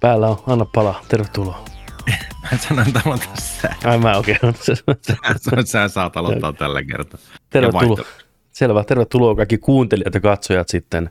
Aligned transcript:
Päällä 0.00 0.28
on, 0.28 0.38
anna 0.46 0.64
palaa, 0.64 1.04
tervetuloa. 1.08 1.64
Mä 2.42 2.58
sanon, 2.58 2.88
että 2.88 3.00
aloita 3.06 3.26
sä. 3.34 3.74
Ai 3.84 3.98
mä 3.98 4.16
okei. 4.16 4.36
Okay. 4.42 4.52
Sä, 5.02 5.62
sä 5.64 5.88
saat 5.88 6.16
aloittaa 6.16 6.52
tällä 6.52 6.84
kertaa. 6.84 7.20
Tervetuloa. 7.50 8.04
Selvä, 8.50 8.84
tervetuloa 8.84 9.34
kaikki 9.34 9.58
kuuntelijat 9.58 10.14
ja 10.14 10.20
katsojat 10.20 10.68
sitten 10.68 11.10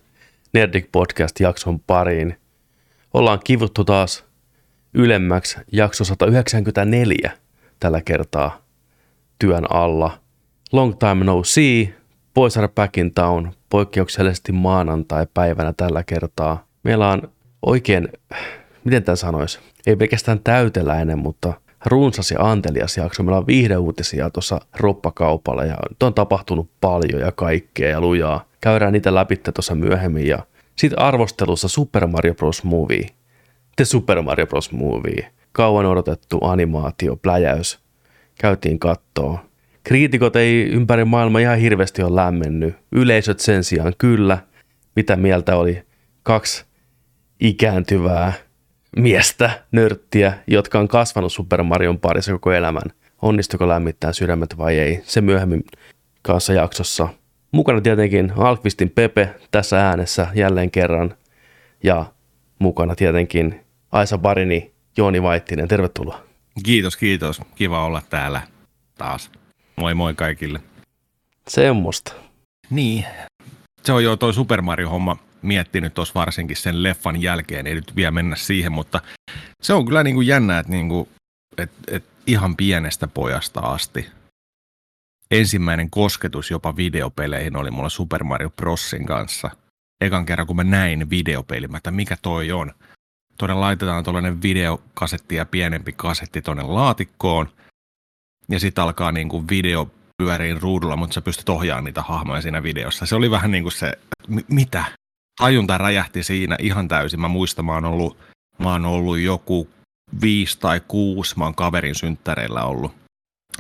Nerdik 0.54 0.92
Podcast-jakson 0.92 1.80
pariin. 1.88 2.38
Ollaan 3.14 3.40
kivuttu 3.44 3.84
taas 3.84 4.26
ylemmäksi 4.94 5.58
jakso 5.72 6.04
194 6.04 7.32
tällä 7.80 8.02
kertaa 8.02 8.62
työn 9.40 9.72
alla. 9.72 10.18
Long 10.72 10.94
time 11.00 11.26
no 11.26 11.44
see, 11.44 11.94
Boys 12.34 12.58
are 12.58 12.68
back 12.68 12.98
in 12.98 13.14
town, 13.14 13.52
poikkeuksellisesti 13.70 14.52
maanantai-päivänä 14.52 15.74
tällä 15.78 16.04
kertaa. 16.04 16.66
Meillä 16.84 17.10
on 17.10 17.32
oikein, 17.62 18.08
miten 18.84 19.04
tämä 19.04 19.16
sanoisi, 19.16 19.60
ei 19.88 19.96
pelkästään 19.96 20.40
täyteläinen, 20.40 21.20
mutta 21.20 21.54
runsas 21.86 22.32
ja 22.32 22.52
antelias 22.52 22.98
jakso. 22.98 23.24
Meillä 23.24 23.38
on 23.38 23.48
viihdeuutisia 23.48 24.30
tuossa 24.30 24.62
roppakaupalla 24.78 25.66
ja 25.66 25.78
on 26.04 26.14
tapahtunut 26.14 26.70
paljon 26.82 27.22
ja 27.22 27.32
kaikkea 27.32 27.90
ja 27.90 28.02
lujaa. 28.02 28.46
Käydään 28.62 28.94
niitä 28.94 29.16
läpi 29.16 29.36
tuossa 29.38 29.76
myöhemmin 29.76 30.28
ja 30.28 30.40
sitten 30.76 31.00
arvostelussa 31.00 31.68
Super 31.68 32.08
Mario 32.08 32.36
Bros. 32.36 32.64
Movie. 32.64 33.08
The 33.76 33.86
Super 33.86 34.22
Mario 34.22 34.48
Bros. 34.48 34.72
Movie. 34.72 35.32
Kauan 35.52 35.86
odotettu 35.86 36.40
animaatio, 36.42 37.16
pläjäys. 37.16 37.80
Käytiin 38.40 38.80
kattoo. 38.80 39.40
Kriitikot 39.84 40.36
ei 40.36 40.64
ympäri 40.64 41.06
maailmaa 41.06 41.42
ihan 41.42 41.58
hirveästi 41.58 42.04
ole 42.04 42.16
lämmennyt. 42.16 42.76
Yleisöt 42.92 43.40
sen 43.40 43.64
sijaan 43.64 43.94
kyllä. 43.98 44.38
Mitä 44.96 45.16
mieltä 45.16 45.56
oli 45.56 45.84
kaksi 46.24 46.66
ikääntyvää 47.40 48.34
miestä, 48.98 49.64
nörttiä, 49.72 50.34
jotka 50.48 50.80
on 50.80 50.88
kasvanut 50.88 51.34
Super 51.34 51.64
Marion 51.64 52.00
parissa 52.00 52.32
koko 52.32 52.52
elämän. 52.52 52.92
Onnistuiko 53.22 53.68
lämmittää 53.68 54.14
sydämet 54.14 54.58
vai 54.58 54.80
ei? 54.80 55.02
Se 55.04 55.22
myöhemmin 55.22 55.64
kanssa 56.22 56.54
jaksossa. 56.54 57.08
Mukana 57.52 57.82
tietenkin 57.82 58.34
Alkvistin 58.38 58.90
Pepe 58.90 59.36
tässä 59.52 59.88
äänessä 59.88 60.28
jälleen 60.36 60.72
kerran. 60.72 61.16
Ja 61.84 62.06
mukana 62.60 62.96
tietenkin 62.96 63.66
Aisa 63.92 64.18
Barini, 64.18 64.72
Jooni 64.98 65.24
Vaittinen. 65.24 65.68
Tervetuloa. 65.68 66.24
Kiitos, 66.64 66.98
kiitos. 66.98 67.42
Kiva 67.56 67.86
olla 67.86 68.02
täällä 68.10 68.42
taas. 68.98 69.32
Moi 69.76 69.94
moi 69.94 70.14
kaikille. 70.14 70.60
Semmosta. 71.48 72.14
Niin. 72.70 73.06
Se 73.84 73.94
on 73.94 74.04
jo 74.04 74.16
toi 74.16 74.34
Super 74.34 74.62
Mario-homma 74.62 75.18
miettinyt 75.42 75.94
tuossa 75.94 76.14
varsinkin 76.14 76.58
sen 76.58 76.84
leffan 76.84 77.22
jälkeen, 77.22 77.68
ei 77.68 77.76
nyt 77.76 77.96
vielä 77.96 78.12
mennä 78.12 78.36
siihen, 78.36 78.72
mutta 78.72 79.02
se 79.62 79.74
on 79.74 79.86
kyllä 79.86 80.04
niin 80.04 80.16
kuin 80.16 80.28
jännä, 80.28 80.60
että, 80.60 80.72
niin 80.72 80.90
kuin, 80.90 81.10
että, 81.58 81.78
että 81.88 82.10
ihan 82.28 82.56
pienestä 82.56 83.08
pojasta 83.08 83.60
asti 83.60 84.08
ensimmäinen 85.32 85.90
kosketus 85.90 86.52
jopa 86.52 86.76
videopeleihin 86.76 87.56
oli 87.56 87.72
mulla 87.72 87.90
Super 87.90 88.24
Mario 88.24 88.50
Brosin 88.50 89.06
kanssa. 89.06 89.50
Ekan 90.02 90.26
kerran, 90.26 90.48
kun 90.48 90.56
mä 90.56 90.64
näin 90.64 91.10
videopeilin, 91.10 91.76
että 91.76 91.92
mikä 91.92 92.18
toi 92.22 92.52
on. 92.52 92.74
Tuonne 93.38 93.54
laitetaan 93.54 94.04
tuollainen 94.04 94.42
videokasetti 94.42 95.36
ja 95.36 95.46
pienempi 95.46 95.92
kasetti 95.92 96.42
tuonne 96.42 96.64
laatikkoon. 96.64 97.50
Ja 98.50 98.60
sitten 98.60 98.84
alkaa 98.84 99.12
niin 99.12 99.30
kuin 99.30 99.50
video 99.50 99.92
pyöriin 100.18 100.62
ruudulla, 100.62 100.96
mutta 100.96 101.14
sä 101.14 101.22
pystyt 101.22 101.50
ohjaamaan 101.50 101.84
niitä 101.84 102.02
hahmoja 102.02 102.42
siinä 102.42 102.64
videossa. 102.64 103.06
Se 103.06 103.16
oli 103.16 103.32
vähän 103.32 103.52
niin 103.52 103.64
kuin 103.64 103.74
se, 103.74 103.94
mitä? 104.48 104.86
Ajunta 105.40 105.78
räjähti 105.78 106.24
siinä 106.24 106.56
ihan 106.60 106.88
täysin. 106.88 107.22
Mä 107.22 107.28
muistan, 107.28 107.66
mä 107.66 107.74
oon 107.74 107.86
ollut, 107.86 108.18
mä 108.58 108.72
oon 108.72 108.86
ollut 108.86 109.20
joku 109.20 109.70
viisi 110.22 110.60
tai 110.60 110.82
kuusi, 110.88 111.38
mä 111.38 111.44
oon 111.44 111.56
kaverin 111.56 111.96
synttäreillä 111.96 112.64
ollut. 112.64 112.92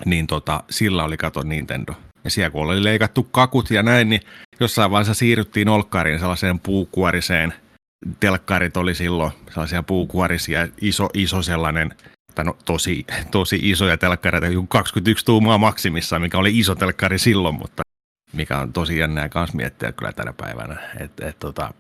Niin 0.05 0.27
tota, 0.27 0.63
sillä 0.69 1.03
oli 1.03 1.17
kato 1.17 1.43
Nintendo. 1.43 1.93
Ja 2.23 2.29
siellä 2.29 2.49
kun 2.49 2.61
oli 2.61 2.83
leikattu 2.83 3.23
kakut 3.23 3.71
ja 3.71 3.83
näin, 3.83 4.09
niin 4.09 4.21
jossain 4.59 4.91
vaiheessa 4.91 5.13
siirryttiin 5.13 5.69
olkkariin 5.69 6.19
sellaiseen 6.19 6.59
puukuoriseen. 6.59 7.53
Telkkarit 8.19 8.77
oli 8.77 8.95
silloin 8.95 9.31
sellaisia 9.49 9.83
puukuorisia, 9.83 10.67
iso, 10.81 11.09
iso 11.13 11.41
sellainen, 11.41 11.95
tai 12.35 12.45
no 12.45 12.57
tosi, 12.65 13.05
tosi 13.31 13.59
isoja 13.61 13.97
telkkareita, 13.97 14.47
21 14.67 15.25
tuumaa 15.25 15.57
maksimissaan, 15.57 16.21
mikä 16.21 16.37
oli 16.37 16.59
iso 16.59 16.75
telkkari 16.75 17.19
silloin, 17.19 17.55
mutta 17.55 17.83
mikä 18.33 18.57
on 18.57 18.73
tosi 18.73 18.97
jännää 18.97 19.29
kans 19.29 19.53
miettiä 19.53 19.91
kyllä 19.91 20.11
tänä 20.11 20.33
päivänä. 20.33 20.79
Et, 20.99 21.19
et, 21.19 21.39
tota, 21.39 21.73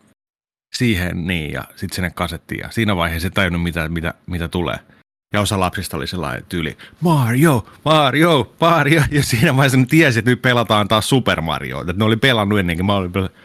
siihen 0.75 1.27
niin, 1.27 1.51
ja 1.51 1.63
sitten 1.75 1.95
sinne 1.95 2.09
kasettiin, 2.09 2.59
ja 2.59 2.71
siinä 2.71 2.95
vaiheessa 2.95 3.27
ei 3.27 3.31
tajunnut, 3.31 3.63
mitä, 3.63 3.89
mitä, 3.89 4.13
mitä 4.27 4.47
tulee. 4.47 4.79
Ja 5.33 5.41
osa 5.41 5.59
lapsista 5.59 5.97
oli 5.97 6.07
sellainen 6.07 6.45
tyyli, 6.49 6.77
Mario, 7.01 7.65
Mario, 7.85 8.55
Mario. 8.61 9.01
Ja 9.11 9.23
siinä 9.23 9.55
vaiheessa 9.55 9.77
ne 9.77 9.85
tiesi, 9.85 10.19
että 10.19 10.31
nyt 10.31 10.41
pelataan 10.41 10.87
taas 10.87 11.09
Super 11.09 11.41
Mario. 11.41 11.81
Että 11.81 11.93
ne 11.93 12.03
oli 12.03 12.17
pelannut 12.17 12.59
ennenkin. 12.59 12.85
Mä 12.85 12.93
olin 12.93 13.11
pelannut. 13.11 13.37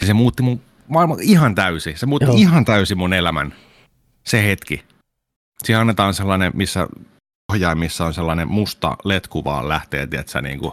Ja 0.00 0.06
se 0.06 0.14
muutti 0.14 0.42
mun 0.42 0.60
maailman 0.88 1.18
ihan 1.20 1.54
täysin. 1.54 1.98
Se 1.98 2.06
muutti 2.06 2.26
Joo. 2.26 2.36
ihan 2.36 2.64
täysin 2.64 2.98
mun 2.98 3.12
elämän. 3.12 3.54
Se 4.24 4.44
hetki. 4.44 4.84
Siinä 5.64 5.80
annetaan 5.80 6.14
sellainen, 6.14 6.52
missä 6.54 6.88
ohjaimissa 7.52 8.06
on 8.06 8.14
sellainen 8.14 8.48
musta 8.48 8.96
LED-kuvaan 9.04 9.68
lähtee, 9.68 10.08
että 10.12 10.42
niin 10.42 10.58
kuin 10.58 10.72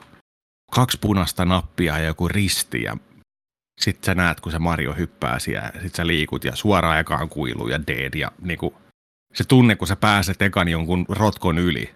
kaksi 0.71 0.97
punaista 1.01 1.45
nappia 1.45 1.99
ja 1.99 2.05
joku 2.05 2.27
risti 2.27 2.83
ja 2.83 2.97
sitten 3.81 4.05
sä 4.05 4.15
näet, 4.15 4.39
kun 4.39 4.51
se 4.51 4.59
Mario 4.59 4.93
hyppää 4.93 5.39
siellä, 5.39 5.71
sit 5.81 5.95
sä 5.95 6.07
liikut 6.07 6.43
ja 6.43 6.55
suoraan 6.55 6.99
ekaan 6.99 7.29
kuilu 7.29 7.67
ja 7.67 7.87
dead 7.87 8.13
ja 8.13 8.31
niinku, 8.41 8.73
se 9.33 9.43
tunne, 9.43 9.75
kun 9.75 9.87
sä 9.87 9.95
pääset 9.95 10.41
ekan 10.41 10.67
jonkun 10.67 11.05
rotkon 11.09 11.57
yli. 11.57 11.95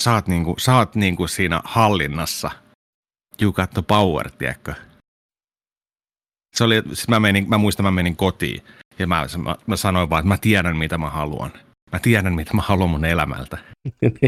Saat 0.00 0.26
niinku, 0.28 0.54
saat 0.58 0.94
niinku 0.94 1.26
siinä 1.26 1.60
hallinnassa. 1.64 2.50
You 3.42 3.52
got 3.52 3.70
the 3.70 3.82
power, 3.82 4.30
tiedätkö? 4.30 4.74
Se 6.56 6.64
oli, 6.64 6.82
sit 6.92 7.08
mä, 7.08 7.20
menin, 7.20 7.48
mä 7.48 7.58
muistan, 7.58 7.84
mä 7.84 7.90
menin 7.90 8.16
kotiin 8.16 8.62
ja 8.98 9.06
mä, 9.06 9.26
mä, 9.44 9.56
mä 9.66 9.76
sanoin 9.76 10.10
vaan, 10.10 10.20
että 10.20 10.28
mä 10.28 10.38
tiedän, 10.38 10.76
mitä 10.76 10.98
mä 10.98 11.10
haluan. 11.10 11.52
Mä 11.92 11.98
tiedän, 11.98 12.34
mitä 12.34 12.54
mä 12.54 12.62
haluan 12.62 12.90
mun 12.90 13.04
elämältä. 13.04 13.58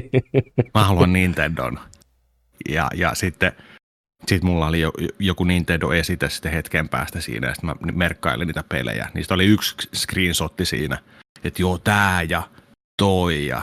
Mä 0.75 0.84
haluan 0.84 1.12
Nintendon. 1.12 1.81
Ja, 2.69 2.91
ja 2.94 3.15
sitten 3.15 3.53
sit 4.27 4.43
mulla 4.43 4.67
oli 4.67 4.81
jo, 4.81 4.93
joku 5.19 5.45
Nintendo-esite 5.45 6.31
sitten 6.31 6.53
hetken 6.53 6.89
päästä 6.89 7.21
siinä, 7.21 7.47
ja 7.47 7.55
sitten 7.55 7.71
mä 7.71 7.93
merkkailin 7.93 8.47
niitä 8.47 8.65
pelejä. 8.69 9.11
Niistä 9.15 9.34
oli 9.34 9.47
yksi 9.47 9.75
screenshotti 9.95 10.65
siinä, 10.65 10.99
että 11.45 11.62
joo, 11.62 11.79
tää 11.79 12.23
ja 12.23 12.49
toi, 13.03 13.47
ja 13.47 13.62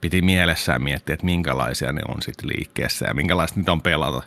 piti 0.00 0.22
mielessään 0.22 0.82
miettiä, 0.82 1.14
että 1.14 1.26
minkälaisia 1.26 1.92
ne 1.92 2.02
on 2.08 2.22
sitten 2.22 2.48
liikkeessä 2.48 3.06
ja 3.06 3.14
minkälaista 3.14 3.60
niitä 3.60 3.72
on 3.72 3.82
pelata. 3.82 4.22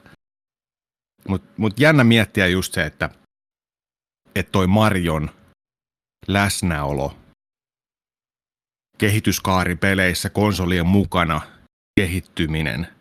Mutta 1.28 1.54
mut 1.58 1.80
jännä 1.80 2.03
miettiä 2.03 2.48
just 2.48 2.74
se, 2.74 2.86
että, 2.86 3.09
että 4.36 4.52
toi 4.52 4.68
Marion 4.68 5.30
läsnäolo 6.28 7.18
kehityskaaripeleissä 8.98 10.30
konsolien 10.30 10.88
mukana 10.88 11.42
kehittyminen– 12.00 12.88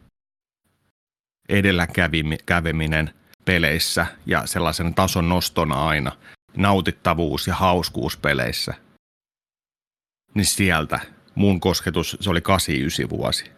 edelläkäveminen 1.50 3.14
peleissä 3.44 4.06
ja 4.26 4.46
sellaisen 4.46 4.94
tason 4.94 5.28
nostona 5.28 5.88
aina, 5.88 6.12
nautittavuus 6.56 7.46
ja 7.46 7.54
hauskuus 7.54 8.16
peleissä. 8.16 8.74
Niin 10.34 10.46
sieltä 10.46 11.00
mun 11.34 11.60
kosketus, 11.60 12.16
se 12.20 12.30
oli 12.30 12.40
89 12.40 13.10
vuosi. 13.10 13.50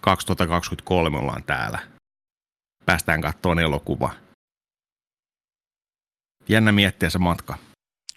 2023 0.00 1.18
ollaan 1.18 1.42
täällä. 1.42 1.78
Päästään 2.86 3.20
kattoon 3.20 3.58
elokuva. 3.58 4.10
Jännä 6.48 6.72
miettiä 6.72 7.10
se 7.10 7.18
matka. 7.18 7.58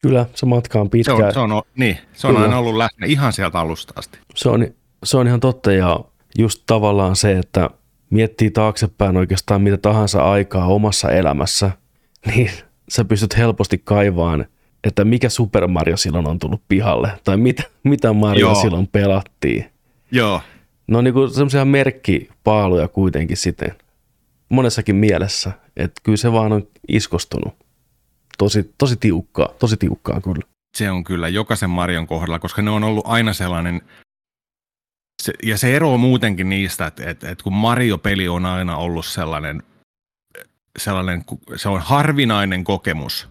Kyllä, 0.02 0.26
se 0.36 0.46
matka 0.46 0.82
on 0.82 0.90
pitkä. 0.90 1.16
Se 1.16 1.24
on, 1.24 1.34
se 1.34 1.40
on, 1.40 1.64
niin, 1.76 1.98
se 2.14 2.28
on 2.28 2.38
aina 2.38 2.58
ollut 2.58 2.76
läsnä 2.76 3.06
ihan 3.06 3.34
sieltä 3.34 3.60
alusta 3.60 3.94
asti. 3.96 4.20
Se 4.36 4.50
on, 4.50 4.68
se 5.04 5.18
on 5.18 5.28
ihan 5.28 5.40
totta 5.40 5.72
ja 5.72 6.00
just 6.38 6.64
tavallaan 6.66 7.16
se, 7.16 7.38
että 7.38 7.70
miettii 8.12 8.52
taaksepäin 8.52 9.18
oikeastaan 9.18 9.62
mitä 9.62 9.78
tahansa 9.78 10.32
aikaa 10.32 10.66
omassa 10.66 11.12
elämässä, 11.12 11.72
niin 12.36 12.52
sä 12.90 13.06
pystyt 13.06 13.38
helposti 13.38 13.82
kaivaan, 13.84 14.46
että 14.84 15.06
mikä 15.06 15.30
Super 15.30 15.68
Mario 15.68 15.98
silloin 15.98 16.28
on 16.28 16.40
tullut 16.40 16.62
pihalle, 16.68 17.12
tai 17.24 17.38
mitä, 17.38 17.64
mitä 17.84 18.14
Mario 18.14 18.48
Joo. 18.48 18.62
silloin 18.62 18.88
pelattiin. 18.88 19.66
Joo. 20.12 20.42
No 20.88 20.98
on 20.98 21.04
niin 21.04 21.34
semmoisia 21.34 21.66
merkkipaaluja 21.66 22.88
kuitenkin 22.88 23.38
sitten 23.38 23.76
monessakin 24.50 24.96
mielessä, 24.96 25.52
että 25.78 26.02
kyllä 26.04 26.18
se 26.18 26.32
vaan 26.32 26.54
on 26.54 26.68
iskostunut. 26.88 27.54
Tosi, 28.38 28.74
tosi 28.78 28.96
tiukkaa, 28.96 29.50
tosi 29.60 29.78
tiukkaa 29.78 30.22
kyllä. 30.22 30.42
Se 30.78 30.92
on 30.92 31.04
kyllä 31.04 31.28
jokaisen 31.28 31.70
Marion 31.70 32.08
kohdalla, 32.08 32.40
koska 32.40 32.62
ne 32.62 32.70
on 32.70 32.84
ollut 32.84 33.06
aina 33.08 33.34
sellainen 33.34 33.82
se, 35.22 35.34
ja 35.44 35.58
se 35.58 35.76
ero 35.76 35.98
muutenkin 35.98 36.50
niistä, 36.50 36.86
että, 36.86 37.10
että, 37.10 37.30
että 37.30 37.44
kun 37.44 37.54
Mario-peli 37.54 38.28
on 38.28 38.46
aina 38.46 38.78
ollut 38.78 39.06
sellainen, 39.06 39.64
sellainen, 40.80 41.24
se 41.56 41.70
on 41.70 41.82
harvinainen 41.82 42.64
kokemus 42.64 43.30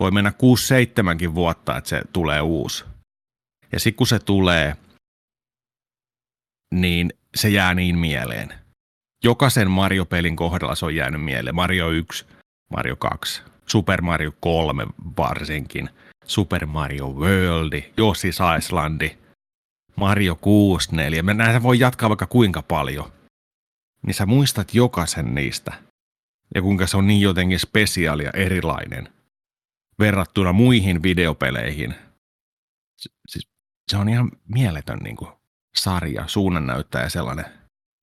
Voi 0.00 0.10
mennä 0.10 0.30
6-7kin 0.30 1.34
vuotta, 1.34 1.76
että 1.76 1.90
se 1.90 2.02
tulee 2.12 2.40
uusi. 2.40 2.84
Ja 3.72 3.80
sitten 3.80 3.96
kun 3.96 4.06
se 4.06 4.18
tulee, 4.18 4.76
niin 6.74 7.12
se 7.34 7.48
jää 7.48 7.74
niin 7.74 7.98
mieleen. 7.98 8.54
Jokaisen 9.24 9.70
Mario-pelin 9.70 10.36
kohdalla 10.36 10.74
se 10.74 10.84
on 10.84 10.94
jäänyt 10.94 11.24
mieleen. 11.24 11.54
Mario 11.54 11.90
1, 11.90 12.26
Mario 12.70 12.96
2, 12.96 13.42
Super 13.66 14.02
Mario 14.02 14.32
3 14.40 14.86
varsinkin, 15.16 15.90
Super 16.24 16.66
Mario 16.66 17.08
World, 17.08 17.72
Yoshi's 17.82 18.58
Islandi, 18.58 19.19
Mario 20.00 20.36
64. 20.36 21.22
Me 21.22 21.34
näitä 21.34 21.62
voi 21.62 21.78
jatkaa 21.78 22.08
vaikka 22.08 22.26
kuinka 22.26 22.62
paljon. 22.62 23.12
Niin 24.06 24.14
sä 24.14 24.26
muistat 24.26 24.74
jokaisen 24.74 25.34
niistä. 25.34 25.72
Ja 26.54 26.62
kuinka 26.62 26.86
se 26.86 26.96
on 26.96 27.06
niin 27.06 27.20
jotenkin 27.20 27.58
spesiaali 27.58 28.24
ja 28.24 28.30
erilainen 28.34 29.08
verrattuna 29.98 30.52
muihin 30.52 31.02
videopeleihin. 31.02 31.94
Siis 33.28 33.48
se 33.90 33.96
on 33.96 34.08
ihan 34.08 34.30
mieletön 34.54 34.98
niin 34.98 35.16
kuin, 35.16 35.30
sarja, 35.76 36.24
suunnannäyttäjä 36.26 37.08
sellainen. 37.08 37.44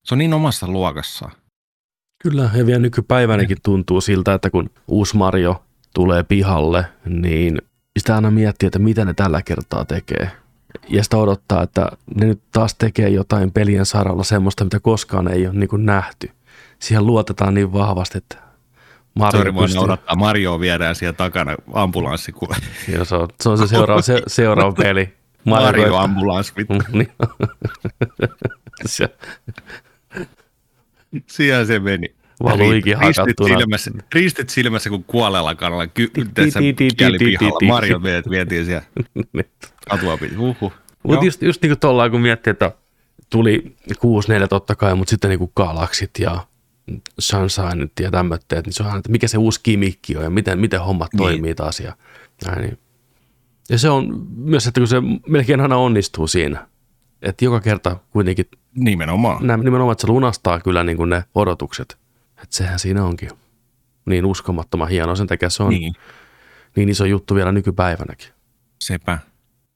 Se 0.06 0.14
on 0.14 0.18
niin 0.18 0.34
omassa 0.34 0.68
luokassaan. 0.68 1.32
Kyllä, 2.24 2.50
ja 2.54 2.66
vielä 2.66 2.80
nykypäivänäkin 2.80 3.58
tuntuu 3.64 4.02
siltä, 4.02 4.34
että 4.34 4.50
kun 4.50 4.70
uusi 4.88 5.18
Mario 5.18 5.64
tulee 5.94 6.24
pihalle, 6.24 6.86
niin 7.06 7.62
sitä 8.00 8.16
aina 8.16 8.32
miettii, 8.32 8.68
että 8.68 8.80
mitä 8.80 9.06
ne 9.06 9.14
tällä 9.14 9.42
kertaa 9.42 9.86
tekee. 9.86 10.32
Ja 10.90 11.04
sitä 11.04 11.18
odottaa, 11.18 11.64
että 11.64 11.92
ne 12.16 12.26
nyt 12.26 12.42
taas 12.52 12.76
tekee 12.76 13.10
jotain 13.10 13.52
pelien 13.52 13.86
saralla 13.86 14.24
semmoista, 14.24 14.64
mitä 14.64 14.80
koskaan 14.80 15.28
ei 15.28 15.48
ole 15.48 15.56
niin 15.56 15.70
kuin 15.70 15.86
nähty. 15.86 16.32
Siihen 16.80 17.06
luotetaan 17.06 17.54
niin 17.54 17.74
vahvasti, 17.74 18.18
että 18.18 18.38
Mario 19.16 19.40
Sori, 19.40 19.54
pystyy... 19.54 19.82
odottaa. 19.82 20.16
Mario 20.16 20.60
viedään 20.60 20.96
siellä 20.96 21.14
takana 21.14 21.56
ambulanssi. 21.74 22.34
Joo, 22.94 23.06
se 23.06 23.16
on 23.16 23.28
se, 23.42 23.50
on 23.50 23.58
se 23.58 23.68
seuraava, 23.68 24.02
se, 24.02 24.22
seuraava 24.28 24.72
peli. 24.72 25.14
Mario, 25.44 25.66
Mario 25.66 25.96
ambulanssi. 25.96 26.54
Niin. 26.92 27.12
Siellä 31.28 31.66
se 31.66 31.80
meni. 31.80 32.16
Valuikin 32.44 32.98
hakattuna. 32.98 33.58
Silmässä, 33.58 33.92
ristit 34.14 34.50
silmässä, 34.50 34.90
kun 34.90 35.04
kuolella 35.04 35.56
kannalla. 35.56 35.86
Mario 37.68 38.02
vietiin 38.30 38.66
siellä 38.66 38.86
katua 39.90 40.18
pitkin. 40.18 40.40
Mutta 41.04 41.26
just, 41.26 41.42
just 41.42 41.62
niin 41.62 41.70
kuin 41.70 41.80
tuolla, 41.80 42.10
kun 42.10 42.22
miettii, 42.22 42.52
että 42.52 42.72
tuli 43.30 43.76
6-4 43.92 44.48
totta 44.50 44.76
kai, 44.76 44.96
mutta 44.96 45.10
sitten 45.10 45.30
niin 45.30 45.40
kuin 45.40 45.52
galaksit 45.56 46.12
ja 46.20 46.48
Sunshine 47.20 47.88
ja 48.00 48.12
tämmöitteet, 48.12 48.66
niin 48.66 48.74
se 48.74 48.84
on 48.84 48.98
että 48.98 49.12
mikä 49.12 49.28
se 49.28 49.38
uusi 49.38 49.60
kimikki 49.64 50.18
on 50.18 50.24
ja 50.24 50.30
miten, 50.30 50.60
miten 50.60 50.82
hommat 50.82 51.14
niin. 51.14 51.18
toimii 51.18 51.56
taas. 51.56 51.80
Ja, 51.80 51.94
näin, 52.46 52.62
niin. 52.62 52.78
ja 53.70 53.78
se 53.78 53.90
on 53.90 54.28
myös, 54.38 54.68
että 54.68 54.80
kun 54.80 54.88
se 54.88 54.98
melkein 55.28 55.62
aina 55.62 55.78
onnistuu 55.78 56.28
siinä, 56.28 56.68
että 57.22 57.46
joka 57.46 57.60
kerta 57.60 57.98
kuitenkin 58.10 58.46
Nimenomaan. 58.78 59.48
Nä, 59.48 59.58
nimenomaan, 59.58 59.92
että 59.92 60.02
se 60.02 60.08
lunastaa 60.08 60.60
kyllä 60.60 60.84
niin 60.84 60.98
kuin 60.98 61.10
ne 61.10 61.24
odotukset. 61.36 61.98
Että 62.44 62.56
sehän 62.56 62.80
siinä 62.80 63.06
onkin 63.06 63.30
niin 64.06 64.26
uskomattoman 64.26 64.90
hieno. 64.90 65.16
Sen 65.16 65.28
takia 65.28 65.50
se 65.50 65.64
on 65.64 65.70
niin. 65.70 65.94
niin 66.76 66.90
iso 66.90 67.06
juttu 67.06 67.36
vielä 67.36 67.52
nykypäivänäkin. 67.52 68.30
Sepä. 68.82 69.20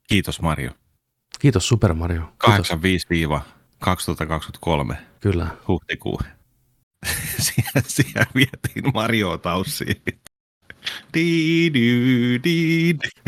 Kiitos 0.07 0.41
Mario. 0.41 0.71
Kiitos 1.39 1.67
Super 1.67 1.93
Mario. 1.93 2.21
85-2023. 4.91 4.95
Kyllä. 5.19 5.47
Huhtikuu. 5.67 6.19
siellä, 7.45 7.81
siellä 7.87 8.25
vietiin 8.35 8.93
Mario 8.93 9.37
taussiin. 9.37 10.01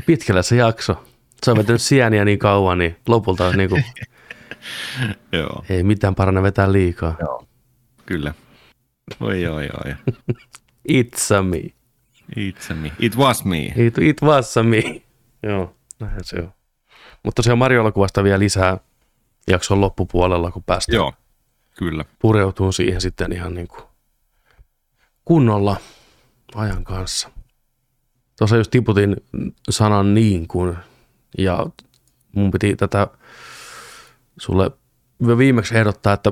Pitkällä 0.05 0.41
se 0.41 0.55
jakso. 0.55 1.03
Se 1.43 1.51
on 1.51 1.57
vetänyt 1.57 1.81
sieniä 1.81 2.25
niin 2.25 2.39
kauan, 2.39 2.77
niin 2.77 2.95
lopulta 3.07 3.51
niin 3.51 3.69
kuin 3.69 3.85
Joo. 5.31 5.65
Ei 5.69 5.83
mitään 5.83 6.15
parane 6.15 6.43
vetää 6.43 6.71
liikaa. 6.71 7.15
Joo. 7.19 7.47
Kyllä. 8.05 8.33
Oi, 9.19 9.47
oi, 9.47 9.69
oi. 9.85 9.95
It's 11.01 11.35
a 11.35 11.43
me. 11.43 11.59
It's 12.37 12.71
a 12.71 12.75
me. 12.75 12.91
It 12.99 13.15
was 13.17 13.45
me. 13.45 13.65
It, 13.65 13.97
it 13.97 14.21
was 14.21 14.57
a 14.57 14.63
me. 14.63 14.81
Joo, 15.47 15.75
näin 15.99 16.23
se 16.23 16.39
on. 16.39 16.53
Mutta 17.23 17.35
tosiaan 17.35 17.57
Mario-elokuvasta 17.57 18.23
vielä 18.23 18.39
lisää 18.39 18.77
jakson 19.47 19.81
loppupuolella, 19.81 20.51
kun 20.51 20.63
päästään 20.63 20.95
Joo, 20.95 21.13
kyllä. 21.77 22.05
pureutuu 22.19 22.71
siihen 22.71 23.01
sitten 23.01 23.31
ihan 23.31 23.53
niin 23.53 23.67
kuin 23.67 23.83
kunnolla 25.25 25.77
ajan 26.55 26.83
kanssa. 26.83 27.29
Tuossa 28.37 28.57
just 28.57 28.71
tiputin 28.71 29.15
sanan 29.69 30.13
niin 30.13 30.47
kuin, 30.47 30.77
ja 31.37 31.65
mun 32.35 32.51
piti 32.51 32.75
tätä 32.75 33.07
sulle 34.39 34.71
viimeksi 35.37 35.77
ehdottaa, 35.77 36.13
että 36.13 36.31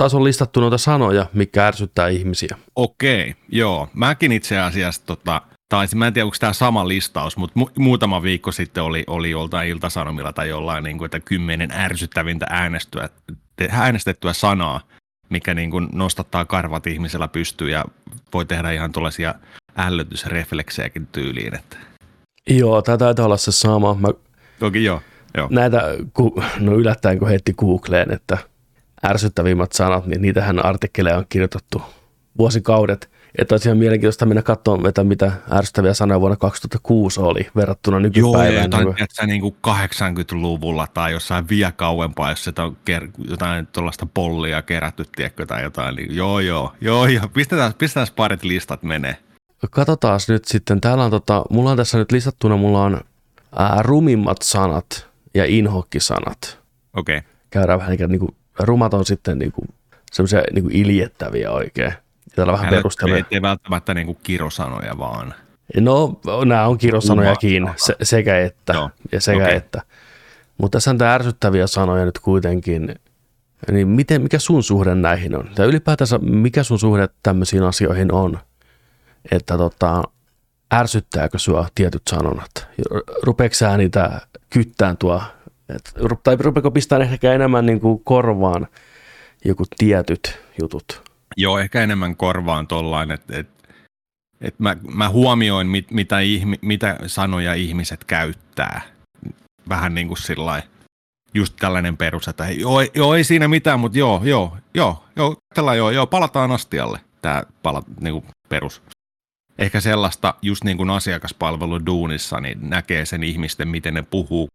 taas 0.00 0.14
on 0.14 0.24
listattu 0.24 0.60
noita 0.60 0.78
sanoja, 0.78 1.26
mikä 1.32 1.66
ärsyttää 1.66 2.08
ihmisiä. 2.08 2.56
Okei, 2.76 3.34
joo. 3.48 3.88
Mäkin 3.94 4.32
itse 4.32 4.58
asiassa, 4.58 5.02
tota, 5.06 5.42
tai 5.68 5.86
mä 5.94 6.06
en 6.06 6.12
tiedä, 6.12 6.24
onko 6.24 6.36
tämä 6.40 6.52
sama 6.52 6.88
listaus, 6.88 7.36
mutta 7.36 7.60
mu- 7.60 7.72
muutama 7.78 8.22
viikko 8.22 8.52
sitten 8.52 8.82
oli, 8.82 9.04
oli 9.06 9.30
joltain 9.30 9.68
iltasanomilla 9.68 10.32
tai 10.32 10.48
jollain, 10.48 10.84
niin 10.84 10.98
kuin, 10.98 11.06
että 11.06 11.20
kymmenen 11.20 11.70
ärsyttävintä 11.72 12.46
äänestyä, 12.50 13.08
äänestettyä 13.70 14.32
sanaa, 14.32 14.80
mikä 15.28 15.54
niin 15.54 15.70
kuin 15.70 15.88
nostattaa 15.92 16.44
karvat 16.44 16.86
ihmisellä 16.86 17.28
pystyy 17.28 17.70
ja 17.70 17.84
voi 18.34 18.44
tehdä 18.44 18.70
ihan 18.70 18.92
tuollaisia 18.92 19.34
ällötysrefleksejäkin 19.76 21.06
tyyliin. 21.06 21.54
Että. 21.54 21.76
Joo, 22.50 22.82
tämä 22.82 22.98
taitaa 22.98 23.26
olla 23.26 23.36
se 23.36 23.52
sama. 23.52 23.94
Mä... 23.94 24.08
Toki 24.58 24.84
joo. 24.84 25.02
Joo. 25.36 25.48
Näitä, 25.50 25.82
no 26.60 26.74
yllättäen 26.74 27.18
kun 27.18 27.28
heitti 27.28 27.52
Googleen, 27.52 28.12
että 28.12 28.38
ärsyttävimmät 29.06 29.72
sanat, 29.72 30.06
niin 30.06 30.22
niitähän 30.22 30.64
artikkeleja 30.64 31.18
on 31.18 31.26
kirjoitettu 31.28 31.82
vuosikaudet. 32.38 33.10
Että 33.38 33.54
olisi 33.54 33.68
ihan 33.68 33.78
mielenkiintoista 33.78 34.26
mennä 34.26 34.42
katsomaan, 34.42 34.88
että 34.88 35.04
mitä 35.04 35.32
ärsyttäviä 35.52 35.94
sanoja 35.94 36.20
vuonna 36.20 36.36
2006 36.36 37.20
oli 37.20 37.48
verrattuna 37.56 38.00
nykypäivään. 38.00 38.54
Joo, 38.54 38.62
jotain, 38.62 38.86
niin 38.86 39.26
niin 39.26 39.40
kuin 39.40 39.56
80-luvulla 39.68 40.86
tai 40.94 41.12
jossain 41.12 41.48
vielä 41.48 41.72
kauempaa, 41.72 42.30
jos 42.30 42.48
on 42.58 42.76
ker- 42.90 43.30
jotain 43.30 43.66
tuollaista 43.66 44.06
pollia 44.14 44.62
kerätty, 44.62 45.04
tiedätkö, 45.16 45.46
tai 45.46 45.62
jotain. 45.62 45.96
Niin 45.96 46.16
joo, 46.16 46.40
joo, 46.40 46.72
joo, 46.80 47.06
joo. 47.06 47.28
Pistetään, 47.28 47.74
pistetään 47.78 48.06
parit 48.16 48.42
listat 48.42 48.82
menee. 48.82 49.16
Katsotaan 49.70 50.20
nyt 50.28 50.44
sitten. 50.44 50.80
Täällä 50.80 51.04
on, 51.04 51.10
tota, 51.10 51.44
mulla 51.50 51.70
on 51.70 51.76
tässä 51.76 51.98
nyt 51.98 52.12
listattuna, 52.12 52.56
mulla 52.56 52.84
on 52.84 53.00
ää, 53.56 53.82
rumimmat 53.82 54.42
sanat 54.42 55.08
ja 55.34 55.44
inhokkisanat. 55.44 56.58
Okei. 56.96 57.18
Okay. 57.18 57.30
Käydään 57.50 57.78
vähän 57.78 57.96
niin 58.08 58.18
kuin, 58.18 58.34
rumat 58.62 58.94
on 58.94 59.04
sitten 59.04 59.38
niin 59.38 59.52
kuin, 59.52 59.68
semmoisia 60.12 60.42
niin 60.52 60.62
kuin 60.62 60.76
iljettäviä 60.76 61.50
oikein. 61.50 61.86
Ja 61.86 62.36
täällä 62.36 62.52
vähän 62.52 62.70
perusteluja. 62.70 63.16
Ei, 63.16 63.24
ei 63.30 63.42
välttämättä 63.42 63.94
niin 63.94 64.06
kuin 64.06 64.18
kirosanoja 64.22 64.98
vaan. 64.98 65.34
No, 65.76 66.20
nämä 66.44 66.66
on 66.66 66.78
kirosanojakin, 66.78 67.70
se, 67.76 67.96
sekä 68.02 68.38
että. 68.38 68.72
Joo. 68.72 68.90
Ja 69.12 69.20
sekä 69.20 69.42
okay. 69.42 69.54
että. 69.54 69.82
Mutta 70.58 70.76
tässä 70.76 70.90
on 70.90 70.98
tämä 70.98 71.14
ärsyttäviä 71.14 71.66
sanoja 71.66 72.04
nyt 72.04 72.18
kuitenkin. 72.18 72.94
Niin 73.70 73.88
miten, 73.88 74.22
mikä 74.22 74.38
sun 74.38 74.62
suhde 74.62 74.94
näihin 74.94 75.36
on? 75.36 75.50
Tai 75.54 75.66
ylipäätänsä, 75.66 76.18
mikä 76.18 76.62
sun 76.62 76.78
suhde 76.78 77.08
tämmöisiin 77.22 77.62
asioihin 77.62 78.12
on? 78.12 78.38
Että 79.30 79.58
tota, 79.58 80.02
ärsyttääkö 80.74 81.38
sua 81.38 81.68
tietyt 81.74 82.02
sanonnat? 82.10 82.68
Rupeeko 83.22 83.54
niitä 83.76 84.20
kyttään 84.50 84.96
tuo, 84.96 85.22
et, 85.76 85.94
tai 86.22 86.36
rupeeko 86.40 86.70
pistää 86.70 86.98
ehkä 86.98 87.32
enemmän 87.32 87.66
niin 87.66 87.80
kuin 87.80 88.04
korvaan 88.04 88.66
joku 89.44 89.64
tietyt 89.78 90.40
jutut? 90.60 91.02
Joo, 91.36 91.58
ehkä 91.58 91.82
enemmän 91.82 92.16
korvaan 92.16 92.66
tollain, 92.66 93.10
että 93.10 93.38
et, 93.38 93.48
et 94.40 94.54
mä, 94.58 94.76
mä 94.94 95.08
huomioin, 95.08 95.66
mit, 95.66 95.90
mitä, 95.90 96.20
ihmi, 96.20 96.56
mitä 96.62 96.98
sanoja 97.06 97.54
ihmiset 97.54 98.04
käyttää. 98.04 98.80
Vähän 99.68 99.94
niin 99.94 100.08
kuin 100.08 100.18
sillä 100.18 100.62
just 101.34 101.54
tällainen 101.58 101.96
perus, 101.96 102.28
että 102.28 102.44
hei, 102.44 102.60
joo, 102.60 102.80
joo, 102.94 103.14
ei 103.14 103.24
siinä 103.24 103.48
mitään, 103.48 103.80
mutta 103.80 103.98
joo, 103.98 104.20
joo, 104.24 104.56
joo, 104.74 105.04
joo, 105.16 105.36
tällä 105.54 105.74
joo, 105.74 105.90
joo, 105.90 106.06
palataan 106.06 106.50
astialle. 106.52 107.00
Tämä 107.22 107.42
pala, 107.62 107.82
niin 108.00 108.12
kuin 108.12 108.24
perus 108.48 108.82
ehkä 109.60 109.80
sellaista 109.80 110.34
just 110.42 110.64
niin 110.64 110.76
kuin 110.76 110.90
asiakaspalvelu 110.90 111.86
duunissa, 111.86 112.40
niin 112.40 112.70
näkee 112.70 113.06
sen 113.06 113.22
ihmisten, 113.22 113.68
miten 113.68 113.94
ne 113.94 114.02
puhuu, 114.02 114.48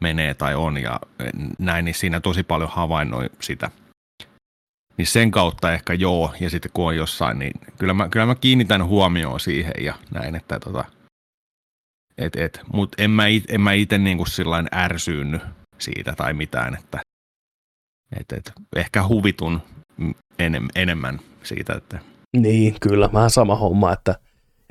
menee 0.00 0.34
tai 0.34 0.54
on 0.54 0.78
ja 0.78 1.00
näin, 1.58 1.84
niin 1.84 1.94
siinä 1.94 2.20
tosi 2.20 2.42
paljon 2.42 2.70
havainnoi 2.72 3.30
sitä. 3.40 3.70
Niin 4.96 5.06
sen 5.06 5.30
kautta 5.30 5.72
ehkä 5.72 5.94
joo, 5.94 6.34
ja 6.40 6.50
sitten 6.50 6.70
kun 6.74 6.86
on 6.86 6.96
jossain, 6.96 7.38
niin 7.38 7.52
kyllä 7.78 7.94
mä, 7.94 8.08
kyllä 8.08 8.26
mä 8.26 8.34
kiinnitän 8.34 8.84
huomioon 8.84 9.40
siihen 9.40 9.74
ja 9.80 9.94
näin, 10.10 10.34
että 10.34 10.60
tota, 10.60 10.84
et, 12.18 12.36
et, 12.36 12.60
mutta 12.72 13.02
en 13.02 13.10
mä, 13.10 13.26
it, 13.26 13.44
en 13.48 13.60
mä 13.60 13.72
itse 13.72 13.98
niin 13.98 14.16
kuin 14.16 14.26
sillain 14.26 14.68
ärsyynny 14.74 15.40
siitä 15.78 16.12
tai 16.16 16.32
mitään, 16.34 16.74
että 16.74 17.00
et, 18.20 18.32
et, 18.32 18.52
ehkä 18.76 19.06
huvitun 19.06 19.60
enem, 20.38 20.68
enemmän 20.74 21.20
siitä, 21.42 21.74
että 21.74 21.98
niin, 22.36 22.76
kyllä. 22.80 23.12
Vähän 23.12 23.30
sama 23.30 23.56
homma, 23.56 23.92
että 23.92 24.14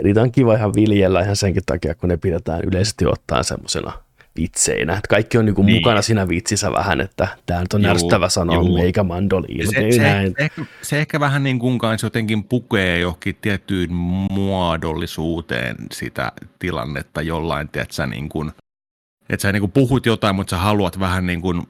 Niitä 0.04 0.22
on 0.22 0.32
kiva 0.32 0.56
ihan 0.56 0.74
viljellä 0.76 1.22
ihan 1.22 1.36
senkin 1.36 1.64
takia, 1.66 1.96
kun 1.96 2.10
ne 2.10 2.18
pidetään 2.18 2.62
yleisesti 2.64 3.06
ottaen 3.06 3.44
semmoisena 3.44 3.92
vitseinä. 4.36 4.94
Että 4.94 5.08
kaikki 5.08 5.38
on 5.38 5.46
niinku 5.46 5.62
Niin. 5.64 5.76
mukana 5.76 6.02
siinä 6.02 6.28
vitsissä 6.28 6.72
vähän, 6.72 7.02
että 7.02 7.28
tämä 7.46 7.60
nyt 7.62 7.74
on 7.74 7.82
Juu, 7.82 7.88
närsyttävä 7.88 8.30
sana, 8.30 8.54
juu. 8.54 8.78
eikä 8.78 9.04
mandoliino. 9.04 9.72
se, 9.72 9.78
ei 9.80 9.92
se, 9.92 10.02
näin. 10.02 10.34
se, 10.38 10.44
ehkä, 10.44 10.66
se 10.82 11.00
ehkä 11.00 11.20
vähän 11.20 11.44
niin 11.44 11.60
kuin 11.60 11.78
kanssa 11.80 12.06
jotenkin 12.08 12.44
pukee 12.44 13.00
johonkin 13.00 13.38
tiettyyn 13.42 13.94
muodollisuuteen 14.32 15.76
sitä 15.92 16.32
tilannetta 16.60 17.22
jollain, 17.22 17.66
että 17.74 17.96
sä 17.96 18.06
niin 18.08 18.30
kuin, 18.30 18.52
että 19.30 19.42
sä 19.42 19.52
niin 19.52 19.62
kuin 19.62 19.72
puhut 19.72 20.06
jotain, 20.06 20.36
mutta 20.36 20.50
sä 20.50 20.58
haluat 20.58 21.00
vähän 21.00 21.26
niin 21.26 21.42
kuin 21.42 21.62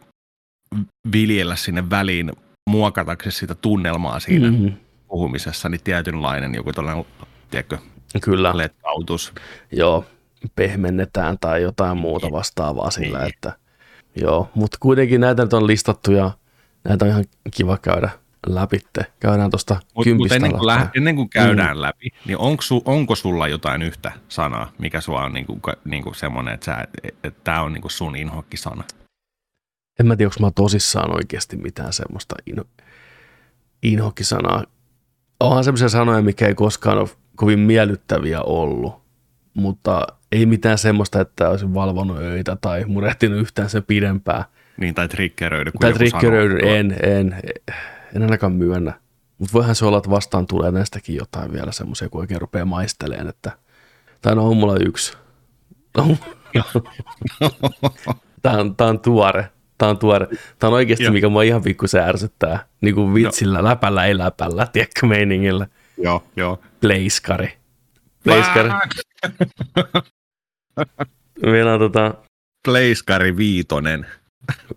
viljellä 1.11 1.55
sinne 1.55 1.89
väliin 1.89 2.31
muokataksesi 2.69 3.37
sitä 3.37 3.55
tunnelmaa 3.55 4.19
siinä 4.19 4.51
mm. 4.51 4.57
Mhm. 4.57 4.67
puhumisessa, 5.07 5.69
niin 5.69 5.81
tietynlainen 5.83 6.55
joku 6.55 6.73
tällainen, 6.73 7.05
tiedätkö, 7.51 7.77
Kyllä. 8.21 8.57
letkautus. 8.57 9.33
joo, 9.71 10.05
pehmennetään 10.55 11.37
tai 11.41 11.61
jotain 11.61 11.97
muuta 11.97 12.31
vastaavaa 12.31 12.91
sillä, 12.91 13.17
Niin. 13.17 13.27
että 13.33 13.53
joo, 14.15 14.49
mutta 14.55 14.77
kuitenkin 14.79 15.21
näitä 15.21 15.43
nyt 15.43 15.53
on 15.53 15.67
listattu 15.67 16.11
ja 16.11 16.31
näitä 16.83 17.05
on 17.05 17.11
ihan 17.11 17.25
kiva 17.51 17.77
käydä 17.77 18.09
läpi. 18.47 18.79
Käydään 19.19 19.51
tuosta 19.51 19.79
mut 19.95 20.03
kympistä 20.03 20.35
ennen, 20.35 20.51
kuin 20.51 20.65
läh, 20.65 20.89
ennen 20.95 21.15
kuin 21.15 21.29
käydään 21.29 21.77
mm. 21.77 21.81
läpi, 21.81 22.07
niin 22.25 22.37
onko, 22.37 22.61
su, 22.61 22.81
onko 22.85 23.15
sulla 23.15 23.47
jotain 23.47 23.81
yhtä 23.81 24.11
sanaa, 24.27 24.71
mikä 24.77 25.01
sua 25.01 25.23
on 25.23 25.33
niinku, 25.33 25.59
niinku 25.85 26.13
semmoinen, 26.13 26.53
että, 26.53 26.87
että 27.23 27.41
tämä 27.43 27.61
on 27.61 27.73
niinku 27.73 27.89
sun 27.89 28.15
inhokkisana? 28.15 28.83
En 29.99 30.07
mä 30.07 30.15
tiedä, 30.15 30.27
onko 30.27 30.47
mä 30.47 30.51
tosissaan 30.51 31.15
oikeasti 31.15 31.57
mitään 31.57 31.93
semmoista 31.93 32.35
ino, 32.45 32.63
inhokkisanaa. 33.83 34.63
Onhan 35.39 35.63
semmoisia 35.63 35.89
sanoja, 35.89 36.21
mikä 36.21 36.47
ei 36.47 36.55
koskaan 36.55 36.97
ole 36.97 37.09
kovin 37.35 37.59
miellyttäviä 37.59 38.41
ollut, 38.41 39.04
mutta 39.55 40.07
ei 40.31 40.45
mitään 40.45 40.77
semmoista, 40.77 41.21
että 41.21 41.49
olisin 41.49 41.73
valvonut 41.73 42.17
öitä 42.17 42.57
tai 42.61 42.85
murehtinut 42.87 43.39
yhtään 43.39 43.69
sen 43.69 43.83
pidempään. 43.83 44.43
Niin, 44.77 44.95
tai 44.95 45.07
triggeröidy. 45.07 45.71
kun 45.71 45.81
Tai 45.81 45.93
triggeröidy, 45.93 46.59
en, 46.69 46.95
en, 47.03 47.35
en 48.15 48.21
ainakaan 48.21 48.53
myönnä. 48.53 48.93
Mutta 49.37 49.53
voihan 49.53 49.75
se 49.75 49.85
olla, 49.85 49.97
että 49.97 50.09
vastaan 50.09 50.47
tulee 50.47 50.71
näistäkin 50.71 51.15
jotain 51.15 51.53
vielä 51.53 51.71
semmoisia, 51.71 52.09
kun 52.09 52.21
oikein 52.21 52.41
rupeaa 52.41 52.65
maisteleen, 52.65 53.27
että 53.27 53.51
tai 54.21 54.35
no 54.35 54.49
on 54.49 54.57
mulla 54.57 54.77
yksi. 54.79 55.17
Tämä 58.41 58.57
on, 58.57 58.75
tää 58.75 58.87
on 58.87 58.99
tuore. 58.99 59.49
Tämä 59.77 59.89
on 59.89 59.97
tuore. 59.97 60.27
Tämä 60.59 60.67
on 60.69 60.73
oikeasti, 60.73 61.09
mikä 61.09 61.29
mua 61.29 61.43
ihan 61.43 61.63
pikkusen 61.63 62.03
ärsyttää. 62.03 62.65
Niin 62.81 62.95
kuin 62.95 63.13
vitsillä, 63.13 63.63
läpällä 63.63 64.05
ei 64.05 64.17
läpällä, 64.17 64.67
tiedätkö 64.73 65.05
meiningillä. 65.05 65.67
Joo, 65.97 66.23
joo. 66.35 66.59
Pleiskari. 66.81 67.53
Pleiskari. 68.25 68.69
Meillä 71.51 71.73
on 71.73 71.79
tota, 71.79 72.13
Pleiskari 72.67 73.37
Viitonen. 73.37 74.05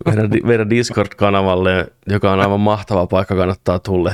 meidän, 0.05 0.29
meidän 0.43 0.69
Discord-kanavalle, 0.69 1.87
joka 2.07 2.31
on 2.31 2.39
aivan 2.39 2.59
mahtava 2.59 3.07
paikka, 3.07 3.35
kannattaa 3.35 3.79
tulla. 3.79 4.11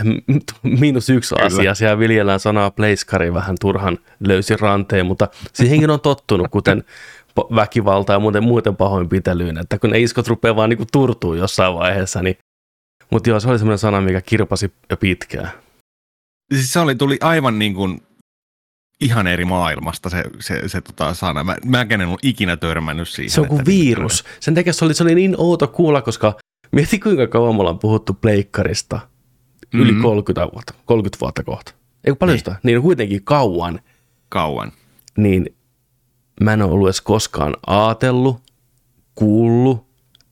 Miinus 0.64 1.10
yksi 1.10 1.36
Kyllä. 1.36 1.48
asia, 1.48 1.76
siellä 1.76 2.00
viljellään 2.00 2.40
sanaa 2.40 2.72
pleiskari 2.72 3.34
vähän 3.34 3.56
turhan 3.62 4.00
löysin 4.20 4.60
ranteen, 4.60 5.06
mutta 5.06 5.28
siihenkin 5.54 5.90
on 5.90 6.00
tottunut, 6.00 6.48
kuten 6.52 6.84
väkivalta 7.56 8.14
ja 8.14 8.20
muuten, 8.20 8.44
muuten 8.44 8.76
pahoinpitelyyn, 8.76 9.58
että 9.58 9.80
kun 9.80 9.90
ne 9.90 10.00
iskot 10.00 10.28
rupeaa 10.28 10.56
vaan 10.56 10.70
niinku 10.70 10.86
turtuu 10.92 11.34
jossain 11.34 11.74
vaiheessa, 11.74 12.22
niin 12.22 12.38
mutta 13.12 13.30
joo, 13.30 13.40
se 13.40 13.50
oli 13.50 13.60
semmoinen 13.60 13.78
sana, 13.78 14.02
mikä 14.02 14.22
kirpasi 14.22 14.74
jo 14.90 14.98
pitkään. 14.98 15.52
Siis 16.54 16.74
se 16.74 16.80
oli, 16.80 16.96
tuli 16.96 17.18
aivan 17.22 17.60
niin 17.60 17.74
kuin 17.74 18.02
ihan 19.02 19.28
eri 19.28 19.46
maailmasta 19.46 20.10
se, 20.10 20.24
se, 20.40 20.62
se 20.70 20.82
tota 20.82 21.14
sana. 21.14 21.44
Mä, 21.44 21.58
mäkään 21.66 22.02
en 22.02 22.08
ollut 22.08 22.20
ikinä 22.26 22.58
törmännyt 22.58 23.10
siihen. 23.10 23.30
Se 23.30 23.42
on 23.42 23.48
kuin 23.48 23.60
että- 23.60 23.72
virus. 23.72 24.24
Sen 24.40 24.56
takia 24.56 24.74
se 24.74 24.86
oli, 24.86 24.94
se 24.94 25.04
oli 25.04 25.16
niin 25.16 25.36
outo 25.38 25.68
kuulla, 25.68 26.02
koska 26.02 26.38
mieti 26.72 27.00
kuinka 27.00 27.28
kauan 27.28 27.56
me 27.56 27.60
ollaan 27.60 27.80
puhuttu 27.80 28.14
pleikkarista. 28.14 29.00
Yli 29.74 29.92
Mhm. 29.92 30.02
30 30.02 30.50
vuotta, 30.54 30.74
30 30.86 31.18
vuotta 31.22 31.44
kohta. 31.44 31.72
Eikö 32.04 32.16
paljon 32.16 32.34
Niin. 32.34 32.40
sitä? 32.40 32.56
Niin 32.64 32.82
kuitenkin 32.82 33.24
kauan. 33.24 33.80
Kauan. 34.30 34.72
Niin 35.18 35.56
mä 36.42 36.54
en 36.54 36.62
ole 36.62 36.72
ollut 36.72 36.88
edes 36.88 37.02
koskaan 37.02 37.54
aatellut, 37.68 38.42
kuullut, 39.16 39.86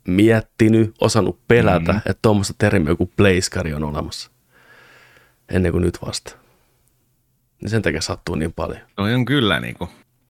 miettinyt, 0.08 0.96
osannut 1.01 1.39
pelätä, 1.48 1.91
Mhm. 1.91 1.98
että 1.98 2.20
tuommoista 2.22 2.53
termiä 2.58 2.96
kuin 2.96 3.12
pleiskari 3.17 3.74
on 3.74 3.84
olemassa. 3.84 4.32
Ennen 5.50 5.72
kuin 5.72 5.82
nyt 5.82 5.98
vasta. 6.05 6.36
Niin 7.63 7.70
sen 7.70 7.82
takia 7.82 8.01
sattuu 8.01 8.36
niin 8.36 8.53
paljon. 8.53 8.82
Toi 8.96 9.13
on 9.13 9.25
kyllä 9.25 9.60
niin 9.60 9.75
kuin 9.75 9.89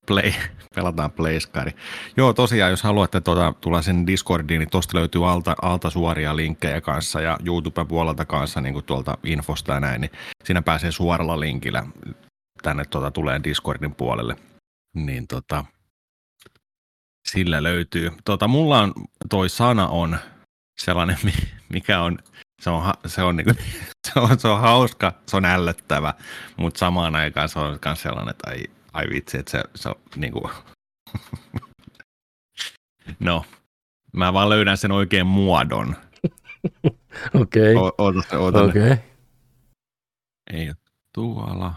play, 0.07 0.31
pelataan 0.75 1.11
playskari. 1.11 1.71
Joo, 2.17 2.33
tosiaan, 2.33 2.71
jos 2.71 2.83
haluatte 2.83 3.21
tuota, 3.21 3.53
tulla 3.61 3.81
sen 3.81 4.07
Discordiin, 4.07 4.59
niin 4.59 4.69
tuosta 4.69 4.97
löytyy 4.97 5.29
alta, 5.31 5.55
alta 5.61 5.89
suoria 5.89 6.35
linkkejä 6.35 6.81
kanssa 6.81 7.21
ja 7.21 7.37
YouTube-puolelta 7.45 8.25
kanssa 8.25 8.61
niin 8.61 8.73
kuin 8.73 8.85
tuolta 8.85 9.17
infosta 9.23 9.73
ja 9.73 9.79
näin, 9.79 10.01
niin 10.01 10.11
siinä 10.43 10.61
pääsee 10.61 10.91
suoralla 10.91 11.39
linkillä 11.39 11.83
tänne 12.63 12.85
tuota, 12.85 13.11
tulee 13.11 13.41
Discordin 13.43 13.95
puolelle. 13.95 14.35
Niin 14.95 15.27
tota, 15.27 15.65
sillä 17.27 17.63
löytyy. 17.63 18.11
Tota, 18.25 18.47
mulla 18.47 18.79
on, 18.79 18.93
toi 19.29 19.49
sana 19.49 19.87
on 19.87 20.17
sellainen, 20.81 21.17
mi- 21.23 21.49
mikä 21.73 22.01
on, 22.01 22.17
se 22.61 22.69
on, 22.69 22.93
se 23.05 23.21
on, 23.21 23.35
niinku, 23.35 23.53
se 24.07 24.19
on, 24.19 24.39
se 24.39 24.47
on 24.47 24.61
hauska, 24.61 25.13
se 25.27 25.37
on 25.37 25.45
ällöttävä, 25.45 26.13
mutta 26.57 26.77
samaan 26.77 27.15
aikaan 27.15 27.49
se 27.49 27.59
on 27.59 27.79
myös 27.85 28.01
sellainen, 28.01 28.31
että 28.31 28.49
ai, 28.49 28.63
ai 28.93 29.09
vitsi, 29.09 29.37
että 29.37 29.51
se, 29.51 29.63
se 29.75 29.89
on 29.89 29.95
niinku... 30.15 30.49
no, 33.19 33.45
mä 34.13 34.33
vaan 34.33 34.49
löydän 34.49 34.77
sen 34.77 34.91
oikein 34.91 35.27
muodon. 35.27 35.95
Okei, 37.41 37.75
O- 37.75 38.21
se, 38.29 38.37
oota. 38.37 38.63
okei. 38.63 38.81
Okay. 38.81 38.97
Ei 40.53 40.67
ole 40.67 40.75
tuolla. 41.13 41.73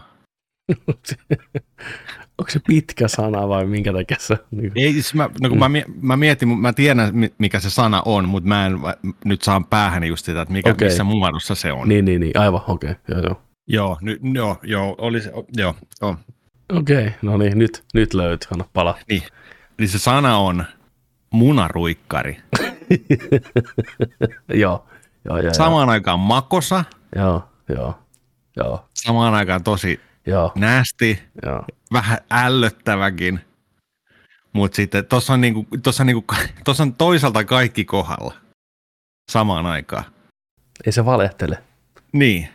Onko 2.37 2.51
se 2.51 2.59
pitkä 2.67 3.07
sana 3.07 3.49
vai 3.49 3.65
minkä 3.65 3.93
takia 3.93 4.17
se? 4.19 4.37
Niin 4.51 4.71
Ei, 4.75 4.93
siis 4.93 5.13
mä, 5.13 5.29
no 5.41 5.49
kun 5.49 5.59
mä, 5.59 5.69
mie- 5.69 5.85
mä 6.01 6.17
mietin, 6.17 6.59
mä 6.59 6.73
tiedän 6.73 7.09
mi- 7.15 7.33
mikä 7.37 7.59
se 7.59 7.69
sana 7.69 8.01
on, 8.05 8.29
mutta 8.29 8.47
mä 8.47 8.65
en 8.65 8.79
nyt 9.25 9.41
saan 9.41 9.65
päähäni 9.65 10.07
just 10.07 10.25
sitä, 10.25 10.41
että 10.41 10.51
mikä, 10.51 10.71
Okei. 10.71 10.87
missä 10.87 11.03
muodossa 11.03 11.55
se 11.55 11.71
on. 11.71 11.89
niin, 11.89 12.05
niin, 12.05 12.21
niin, 12.21 12.39
aivan, 12.39 12.61
okei, 12.67 12.91
okay. 12.91 13.03
joo, 13.15 13.21
joo. 13.23 13.41
Joo, 13.67 13.97
ny, 14.01 14.19
joo, 14.33 14.57
joo, 14.63 14.95
oli 14.97 15.21
se, 15.21 15.31
joo, 15.57 15.75
joo. 16.01 16.15
Okei, 16.73 17.11
no 17.21 17.37
niin, 17.37 17.57
nyt, 17.59 17.83
nyt 17.93 18.13
löytyy, 18.13 18.47
anna 18.53 18.65
pala. 18.73 18.97
Niin. 19.09 19.23
Eli 19.79 19.87
se 19.87 19.99
sana 19.99 20.37
on 20.37 20.65
munaruikkari. 21.31 22.37
joo, 24.53 24.85
joo, 25.25 25.37
joo, 25.37 25.53
Samaan 25.53 25.89
aikaan 25.89 26.19
makosa, 26.19 26.83
joo, 27.15 27.43
joo, 27.69 27.99
joo, 28.57 28.85
samaan 28.93 29.33
aikaan 29.33 29.63
tosi 29.63 29.99
joo, 30.27 30.51
nästi, 30.55 31.19
joo. 31.45 31.65
Vähän 31.95 32.17
ällöttäväkin. 32.31 33.39
Mutta 34.53 34.75
sitten 34.75 35.05
tuossa 35.05 35.33
on, 35.33 35.41
niinku, 35.41 35.67
tossa 35.83 36.03
on, 36.03 36.07
niinku, 36.07 36.25
tossa 36.65 36.83
on 36.83 36.93
toisaalta 36.93 37.43
kaikki 37.43 37.85
kohdalla 37.85 38.33
samaan 39.31 39.65
aikaan. 39.65 40.03
Ei 40.85 40.91
se 40.91 41.05
valehtele. 41.05 41.63
Niin. 42.13 42.49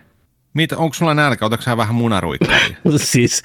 Mitä, 0.55 0.79
onko 0.79 0.95
sulla 0.95 1.15
nälkä? 1.15 1.47
Otatko 1.47 1.65
sä 1.65 1.77
vähän 1.77 1.95
munaruikkaria? 1.95 2.77
siis, 2.97 3.43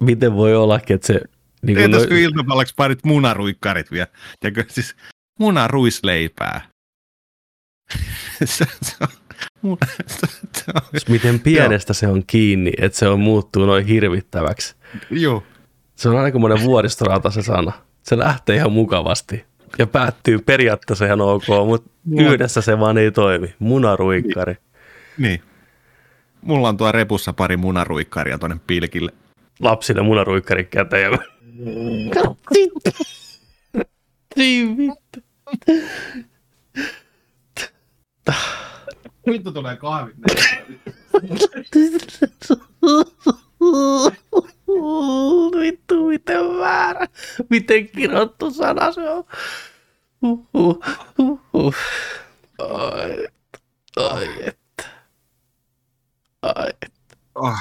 miten 0.00 0.34
voi 0.34 0.56
ollakin, 0.56 0.94
että 0.94 1.06
se... 1.06 1.20
Niin 1.62 1.76
kuin 1.76 1.76
Teetäisikö 1.76 2.14
no... 2.14 2.20
iltapäiväksi 2.20 2.74
parit 2.76 3.04
munaruikkarit 3.04 3.90
vielä? 3.90 4.06
Tiedätkö, 4.40 4.72
siis 4.72 4.96
munaruisleipää. 5.38 6.68
se, 8.44 8.64
se, 8.82 8.96
on, 9.00 9.08
miten 11.08 11.40
pienestä 11.40 11.92
se 11.92 12.06
on 12.08 12.22
kiinni, 12.26 12.72
että 12.78 12.98
se 12.98 13.08
on 13.08 13.20
muuttuu 13.20 13.66
noin 13.66 13.86
hirvittäväksi. 13.86 14.76
joo. 15.10 15.42
Se 15.96 16.08
on 16.08 16.16
aika 16.16 16.38
monen 16.38 16.62
vuoristorata 16.62 17.30
se 17.30 17.42
sana. 17.42 17.72
Se 18.02 18.18
lähtee 18.18 18.56
ihan 18.56 18.72
mukavasti 18.72 19.44
ja 19.78 19.86
päättyy 19.86 20.38
periaatteessa 20.38 21.06
ihan 21.06 21.20
ok, 21.20 21.44
mutta 21.66 21.90
yhdessä 22.18 22.60
se 22.60 22.78
vaan 22.80 22.98
ei 22.98 23.10
toimi. 23.10 23.54
Munaruikkari. 23.58 24.56
Niin. 25.18 25.42
Mulla 26.42 26.68
on 26.68 26.76
tuo 26.76 26.92
repussa 26.92 27.32
pari 27.32 27.56
munaruikkaria 27.56 28.38
tuonne 28.38 28.56
pilkille. 28.66 29.12
Lapsille 29.60 30.02
munaruikkari 30.02 30.64
käteen. 30.64 31.12
ja- 32.14 32.34
Niin 34.36 34.76
vittu. 34.76 35.20
Vittu 39.32 39.52
tulee 39.52 39.76
kahvit. 39.76 40.16
Vittu, 45.60 46.06
miten 46.06 46.58
väärä. 46.58 47.06
Miten 47.50 47.88
kirottu 47.88 48.50
sana 48.50 48.92
se 48.92 49.10
on. 49.10 49.24
Huhhuh, 50.22 50.84
huhhuh. 51.18 51.74
Ai, 52.58 53.26
ai, 53.96 54.28
että. 54.46 54.84
Ai, 56.42 56.70
Oh. 57.34 57.58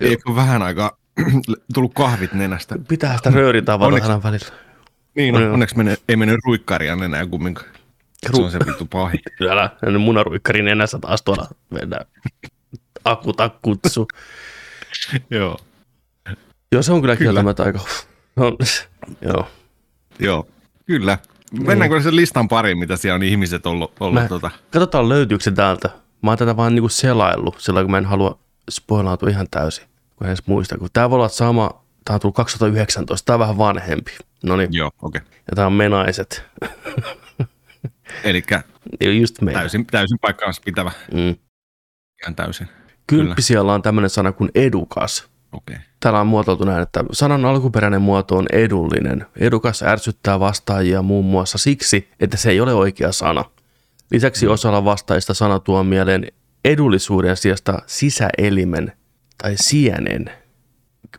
Eikö 0.00 0.34
vähän 0.34 0.62
aikaa 0.62 0.96
tullut 1.74 1.94
kahvit 1.94 2.32
nenästä? 2.32 2.76
Pitää 2.88 3.16
sitä 3.16 3.30
rööriä 3.30 3.62
tavata 3.62 3.86
Onneksi- 3.88 4.22
välillä. 4.22 4.46
Niin, 5.14 5.34
no, 5.34 5.52
onneksi 5.52 5.76
mene, 5.76 5.96
ei 6.08 6.16
mennyt 6.16 6.38
ruikkaria 6.46 6.92
enää 6.92 7.26
kumminkaan. 7.26 7.66
Se 8.34 8.42
on 8.42 8.50
se 8.50 8.58
vittu 8.66 8.86
pahin. 8.86 9.20
Älä, 9.50 9.70
ennen 9.86 10.00
munaruikkarin 10.00 10.64
nenässä 10.64 10.98
taas 10.98 11.22
tuolla 11.22 11.46
mennään. 11.70 12.06
Akutakkutsu. 13.04 14.06
Joo. 15.30 15.58
Joo, 16.72 16.82
se 16.82 16.92
on 16.92 17.00
kyllä, 17.00 17.16
Kyllä. 17.16 17.28
kieltämättä 17.28 17.62
aika... 17.62 17.80
No, 18.36 18.56
joo. 19.20 19.48
Joo, 20.18 20.48
kyllä. 20.86 21.18
Mennäänkö 21.66 22.02
sen 22.02 22.16
listan 22.16 22.48
pariin, 22.48 22.78
mitä 22.78 22.96
siellä 22.96 23.14
on 23.14 23.22
ihmiset 23.22 23.66
ollut, 23.66 23.92
ollut 24.00 24.22
Mä- 24.22 24.28
tota. 24.28 24.50
Katsotaan 24.70 25.08
löytyykö 25.08 25.44
se 25.44 25.50
täältä. 25.50 25.90
Mä 26.22 26.30
oon 26.30 26.38
tätä 26.38 26.56
vaan 26.56 26.74
niinku 26.74 26.88
selaillut, 26.88 27.60
sillä 27.60 27.82
kun 27.82 27.90
mä 27.90 27.98
en 27.98 28.04
halua 28.04 28.38
spoilautua 28.70 29.28
ihan 29.28 29.46
täysin. 29.50 29.84
Kun 30.16 30.26
en 30.26 30.28
edes 30.30 30.46
muista. 30.46 30.78
Kun 30.78 30.88
tää 30.92 31.10
voi 31.10 31.16
olla 31.16 31.28
sama, 31.28 31.70
tää 32.04 32.14
on 32.14 32.20
tullut 32.20 32.36
2019, 32.36 33.26
tää 33.26 33.34
on 33.34 33.40
vähän 33.40 33.58
vanhempi. 33.58 34.10
No 34.42 34.56
niin, 34.56 34.68
Joo, 34.72 34.90
okei. 35.02 35.20
Okay. 35.20 35.32
ja 35.50 35.56
tää 35.56 35.66
on 35.66 35.72
menaiset. 35.72 36.44
Eli 39.00 39.20
just 39.20 39.40
meidän. 39.42 39.60
täysin, 39.60 39.86
täysin 39.86 40.18
paikkaansa 40.20 40.62
pitävä. 40.64 40.92
Mm. 41.12 41.36
Ihan 42.22 42.36
täysin. 42.36 42.68
Kymppisialla 43.06 43.74
on 43.74 43.82
tämmöinen 43.82 44.10
sana 44.10 44.32
kuin 44.32 44.50
edukas. 44.54 45.28
Okei. 45.52 45.76
Okay. 45.76 45.86
Täällä 46.00 46.20
on 46.20 46.26
muotoiltu 46.26 46.64
näin, 46.64 46.82
että 46.82 47.04
sanan 47.12 47.44
alkuperäinen 47.44 48.02
muoto 48.02 48.36
on 48.36 48.46
edullinen. 48.52 49.26
Edukas 49.36 49.82
ärsyttää 49.82 50.40
vastaajia 50.40 51.02
muun 51.02 51.24
muassa 51.24 51.58
siksi, 51.58 52.08
että 52.20 52.36
se 52.36 52.50
ei 52.50 52.60
ole 52.60 52.74
oikea 52.74 53.12
sana. 53.12 53.44
Lisäksi 54.10 54.46
osalla 54.46 54.84
vastaajista 54.84 55.34
sana 55.34 55.58
tuo 55.58 55.84
mieleen 55.84 56.26
edullisuuden 56.64 57.36
sijasta 57.36 57.82
sisäelimen 57.86 58.92
tai 59.42 59.52
sienen. 59.56 60.30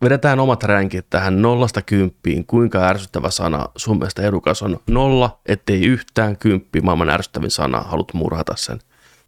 Vedetään 0.04 0.40
omat 0.40 0.64
ränkit 0.64 1.10
tähän 1.10 1.42
nollasta 1.42 1.82
kymppiin. 1.82 2.46
Kuinka 2.46 2.80
ärsyttävä 2.88 3.30
sana 3.30 3.66
sun 3.76 3.98
mielestä 3.98 4.22
edukas 4.22 4.62
on? 4.62 4.80
Nolla, 4.90 5.40
ettei 5.46 5.86
yhtään 5.86 6.38
kymppi 6.38 6.82
maailman 6.82 7.10
ärsyttävin 7.10 7.52
sana. 7.52 7.82
Haluat 7.82 8.14
murhata 8.14 8.54
sen. 8.56 8.80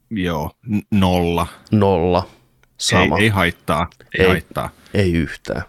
Joo, 0.09 0.51
n- 0.69 0.79
nolla. 0.99 1.47
Nolla. 1.71 2.27
Sama. 2.77 3.17
Ei, 3.17 3.23
ei 3.23 3.29
haittaa. 3.29 3.87
Ei, 4.19 4.25
Ei. 4.25 4.29
haittaa. 4.29 4.69
ei 4.93 5.13
yhtään. 5.13 5.61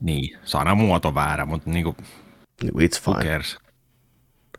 Niin, 0.00 0.38
sanamuoto 0.44 1.14
väärä, 1.14 1.44
mutta 1.44 1.70
niinku, 1.70 1.96
Niinku 2.62 2.78
It's 2.78 3.00
fine. 3.02 3.24
cares? 3.30 3.56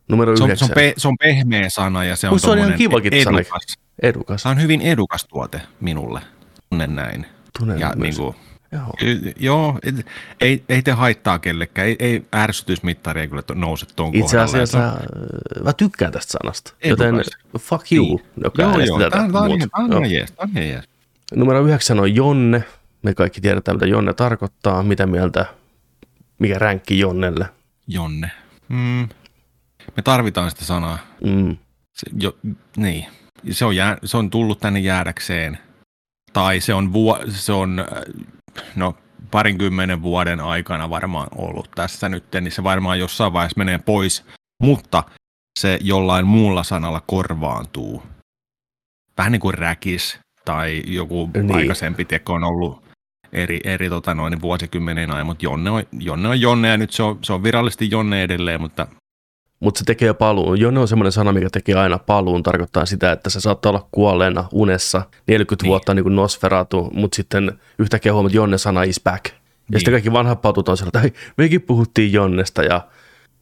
Numero 0.10 0.38
Se 0.38 0.44
on, 0.44 0.58
se, 0.58 0.66
on 0.66 0.72
pe, 0.76 0.94
se 0.98 1.08
on 1.08 1.18
pehmeä 1.18 1.70
sana 1.70 2.04
ja 2.04 2.16
se 2.16 2.30
on, 2.30 2.40
se 2.40 2.50
on 2.50 2.58
ihan 2.58 2.74
kivakin 2.74 3.24
sana. 3.24 3.40
edukas. 3.40 3.62
Edukas. 4.02 4.42
Se 4.42 4.50
on 4.50 4.62
hyvin 4.62 4.82
edukas 4.82 5.26
tuote 5.30 5.62
minulle. 5.80 6.22
Tunnen 6.70 6.96
näin. 6.96 7.26
Tunnen 7.60 7.80
ja 7.80 7.94
myös. 7.96 8.18
niinku, 8.18 8.36
Joo. 8.72 8.94
joo, 9.40 9.80
ei, 10.42 10.64
ei 10.70 10.82
te 10.82 10.92
haittaa 10.92 11.40
kellekään. 11.40 11.88
Ei, 11.88 11.96
ei 12.00 12.26
ärsytysmittari 12.36 13.22
ei 13.22 13.28
kyllä 13.28 13.44
nouse 13.54 13.86
tuon 13.96 14.10
Itse 14.16 14.22
kohdalla. 14.22 14.44
asiassa 14.44 14.78
Ja 14.78 14.88
äh, 14.88 15.64
mä 15.64 15.74
tykkään 15.74 16.12
tästä 16.12 16.32
sanasta. 16.32 16.74
Joten 16.86 17.08
Edukas. 17.08 17.28
fuck 17.60 17.92
you, 17.92 18.06
Niin. 18.06 18.20
joka 18.44 18.62
Joo, 18.62 18.80
joo. 18.80 19.00
tätä. 19.00 19.18
Tämä 19.18 19.40
on, 19.40 19.94
on, 19.96 20.12
jees. 20.12 20.34
On 20.38 20.50
jees. 20.56 20.86
Numero 21.36 21.62
yhdeksän 21.66 22.00
on 22.00 22.16
Jonne. 22.16 22.64
Me 23.04 23.14
kaikki 23.14 23.42
tiedetään, 23.42 23.76
mitä 23.78 23.86
Jonne 23.86 24.14
tarkoittaa. 24.14 24.84
Mitä 24.84 25.06
mieltä, 25.06 25.46
mikä 26.40 26.60
ränkki 26.60 27.00
Jonnelle. 27.00 27.46
Jonne. 27.88 28.32
Mm. 28.70 29.10
Me 29.96 30.02
tarvitaan 30.04 30.52
sitä 30.52 30.66
sanaa. 30.66 30.98
Mm. 31.24 31.58
Se, 31.94 32.08
jo, 32.20 32.38
niin. 32.78 33.06
Se 33.52 33.66
on, 33.66 33.76
jää, 33.76 33.98
se 34.04 34.18
on 34.18 34.30
tullut 34.30 34.60
tänne 34.60 34.80
jäädäkseen. 34.80 35.58
Tai 36.34 36.60
se 36.60 36.74
on, 36.74 36.94
vuo, 36.94 37.20
se 37.30 37.52
on 37.54 37.80
äh, 37.80 37.86
no, 38.76 38.96
parinkymmenen 39.32 40.02
vuoden 40.02 40.40
aikana 40.40 40.90
varmaan 40.90 41.28
ollut 41.36 41.70
tässä 41.76 42.10
nyt, 42.10 42.24
niin 42.42 42.52
se 42.52 42.64
varmaan 42.64 43.00
jossain 43.00 43.34
vaiheessa 43.34 43.58
menee 43.58 43.78
pois, 43.78 44.26
mutta 44.64 45.04
se 45.60 45.78
jollain 45.82 46.28
muulla 46.28 46.64
sanalla 46.64 47.02
korvaantuu. 47.08 48.04
Vähän 49.18 49.32
niin 49.32 49.40
kuin 49.40 49.54
räkis 49.54 50.20
tai 50.46 50.84
joku 50.86 51.30
Niin. 51.34 51.56
aikaisempi 51.56 52.06
teko 52.06 52.34
on 52.34 52.44
ollut 52.44 52.84
eri, 53.34 53.60
eri 53.64 53.90
tota 53.90 54.14
noin, 54.14 54.42
vuosikymmenen 54.42 55.12
ajan, 55.12 55.26
mutta 55.26 55.46
Jonne 55.46 55.70
on, 55.70 55.84
Jonne 56.00 56.30
on 56.30 56.42
Jonne 56.42 56.68
ja 56.68 56.78
nyt 56.78 56.92
se 56.92 57.04
on, 57.04 57.20
se 57.22 57.34
on 57.34 57.44
virallisesti 57.44 57.92
Jonne 57.92 58.24
edelleen, 58.24 58.62
mutta 58.62 58.88
Mutta 59.60 59.78
se 59.80 59.84
tekee 59.86 60.14
paluun. 60.14 60.60
Jonne 60.60 60.80
on 60.80 60.88
semmoinen 60.88 61.12
sana, 61.12 61.34
mikä 61.34 61.48
tekee 61.52 61.76
aina 61.76 61.98
paluun. 62.00 62.44
Tarkoittaa 62.44 62.86
sitä, 62.86 63.12
että 63.12 63.30
se 63.30 63.40
saattaa 63.42 63.70
olla 63.70 63.88
kuolleena 63.92 64.46
unessa 64.52 65.02
40 65.28 65.64
Niin. 65.64 65.70
vuotta 65.70 65.94
niin 65.94 66.04
kuin 66.04 66.16
Nosferatu, 66.16 66.90
mutta 66.94 67.16
sitten 67.16 67.60
yhtäkkiä 67.80 68.14
huomaat, 68.14 68.30
että 68.32 68.38
Jonne 68.38 68.58
sana 68.58 68.84
is 68.84 69.02
back. 69.04 69.26
Ja 69.26 69.32
Niin. 69.72 69.80
sitten 69.80 69.94
kaikki 69.94 70.14
vanhat 70.14 70.42
patut 70.42 70.70
on 70.70 70.78
sellainen, 70.78 71.06
että 71.08 71.20
"Hei, 71.20 71.32
mekin 71.38 71.62
puhuttiin 71.62 72.14
Jonnesta 72.14 72.64
ja 72.64 72.82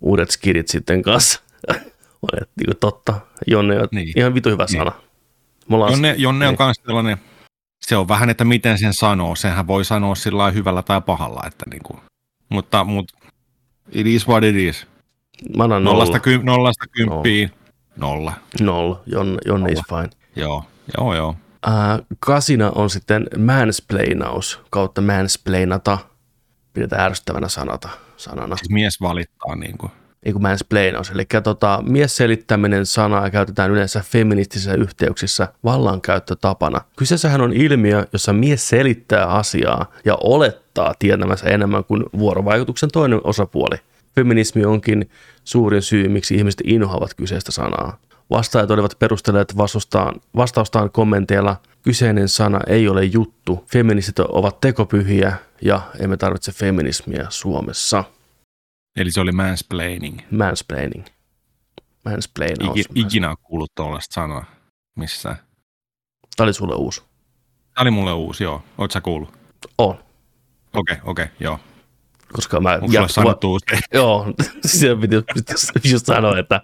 uudet 0.01 0.31
skidit 0.31 0.67
sitten 0.67 1.01
kanssa. 1.01 1.41
on, 2.21 2.29
niin 2.57 2.65
kuin 2.65 2.77
totta. 2.79 3.13
Jonne 3.47 3.79
on 3.81 3.87
Niin. 3.91 4.13
ihan 4.15 4.33
vitu 4.33 4.49
hyvä 4.49 4.65
Niin. 4.65 4.77
sana. 4.77 4.91
Ollaan- 5.71 5.91
Jonne, 5.91 6.15
Jonne 6.17 6.47
on 6.47 6.55
niin. 6.59 6.65
myös 6.67 6.77
sellainen, 6.85 7.17
se 7.85 7.97
on 7.97 8.07
vähän, 8.07 8.29
että 8.29 8.45
miten 8.45 8.77
sen 8.77 8.93
sanoo. 8.93 9.35
Sehän 9.35 9.67
voi 9.67 9.85
sanoa 9.85 10.15
sillä 10.15 10.51
hyvällä 10.51 10.81
tai 10.83 11.01
pahalla. 11.01 11.41
Että 11.47 11.65
niinku, 11.71 11.99
mutta, 12.49 12.83
mutta 12.83 13.17
it 13.91 14.07
is 14.07 14.27
what 14.27 14.43
it 14.43 14.55
is. 14.55 14.87
Mä 15.57 15.63
annan 15.63 15.83
nolla. 15.83 15.97
Nollasta, 15.97 16.19
ky, 16.19 16.39
nollasta 16.43 16.85
kymppiin. 16.91 17.51
Nolla. 17.97 18.33
Nolla. 18.61 19.01
Jonne, 19.05 19.37
Jonne 19.45 19.71
is 19.71 19.79
Nolla. 19.91 20.03
fine. 20.03 20.21
Joo, 20.35 20.63
joo, 20.97 21.15
joo. 21.15 21.35
Ää, 21.65 21.99
kasina 22.19 22.71
on 22.75 22.89
sitten 22.89 23.27
mansplainaus 23.37 24.59
kautta 24.69 25.01
mansplainata. 25.01 25.97
Pidetään 26.73 27.01
ärsyttävänä 27.01 27.47
sanata, 27.47 27.89
sanana. 28.17 28.55
Siis 28.57 28.69
mies 28.69 29.01
valittaa 29.01 29.55
niin 29.55 29.77
kuin. 29.77 29.91
Ei 30.23 30.33
kun 30.33 30.41
mansplainaus. 30.41 31.09
Eli 31.09 31.25
tota, 31.43 31.83
miesselittäminen 31.87 32.85
sanaa 32.85 33.29
käytetään 33.29 33.71
yleensä 33.71 34.03
feministisissä 34.05 34.73
yhteyksissä 34.73 35.47
vallankäyttötapana. 35.63 36.81
Kyseessähän 36.97 37.41
on 37.41 37.53
ilmiö, 37.53 38.05
jossa 38.13 38.33
mies 38.33 38.69
selittää 38.69 39.25
asiaa 39.25 39.91
ja 40.05 40.17
olettaa 40.23 40.93
tietämänsä 40.99 41.47
enemmän 41.47 41.83
kuin 41.83 42.03
vuorovaikutuksen 42.17 42.89
toinen 42.93 43.21
osapuoli. 43.23 43.75
Feminismi 44.15 44.65
onkin 44.65 45.09
suurin 45.43 45.81
syy, 45.81 46.07
miksi 46.07 46.35
ihmiset 46.35 46.61
inhoavat 46.63 47.13
kyseistä 47.13 47.51
sanaa. 47.51 47.97
Vastaajat 48.29 48.71
olivat 48.71 48.99
perustelleet 48.99 49.57
vastustaan, 49.57 50.21
vastaustaan 50.35 50.91
kommenteilla, 50.91 51.61
kyseinen 51.81 52.29
sana 52.29 52.59
ei 52.67 52.87
ole 52.87 53.03
juttu, 53.03 53.65
feministit 53.71 54.19
ovat 54.19 54.61
tekopyhiä 54.61 55.37
ja 55.61 55.81
emme 55.99 56.17
tarvitse 56.17 56.51
feminismiä 56.51 57.25
Suomessa. 57.29 58.03
Eli 58.95 59.11
se 59.11 59.21
oli 59.21 59.31
mansplaining. 59.31 60.19
Mansplaining. 60.31 61.05
Mansplainaus. 62.05 62.79
Iki, 62.79 62.89
ikinä 62.95 63.29
on 63.29 63.37
kuullut 63.43 63.71
tuollaista 63.75 64.13
sanaa 64.13 64.45
missään. 64.95 65.35
Tämä 66.35 66.45
oli 66.45 66.53
sulle 66.53 66.75
uusi. 66.75 67.01
Tämä 67.01 67.81
oli 67.81 67.91
mulle 67.91 68.13
uusi, 68.13 68.43
joo. 68.43 68.61
Sä 68.93 69.01
kuullut? 69.01 69.29
On. 69.77 69.95
Okei, 70.73 70.93
okay, 70.93 70.97
okei, 71.03 71.25
okay, 71.25 71.35
joo. 71.39 71.59
Koska 72.35 72.59
mä 72.59 72.73
Onko 72.73 72.87
sulle 72.91 73.09
sanottu 73.09 73.51
uusi? 73.51 73.65
Joo, 73.93 74.33
se 74.65 74.95
piti 75.01 75.15
just, 75.15 75.69
just 75.91 76.05
sanoa, 76.05 76.37
että 76.37 76.61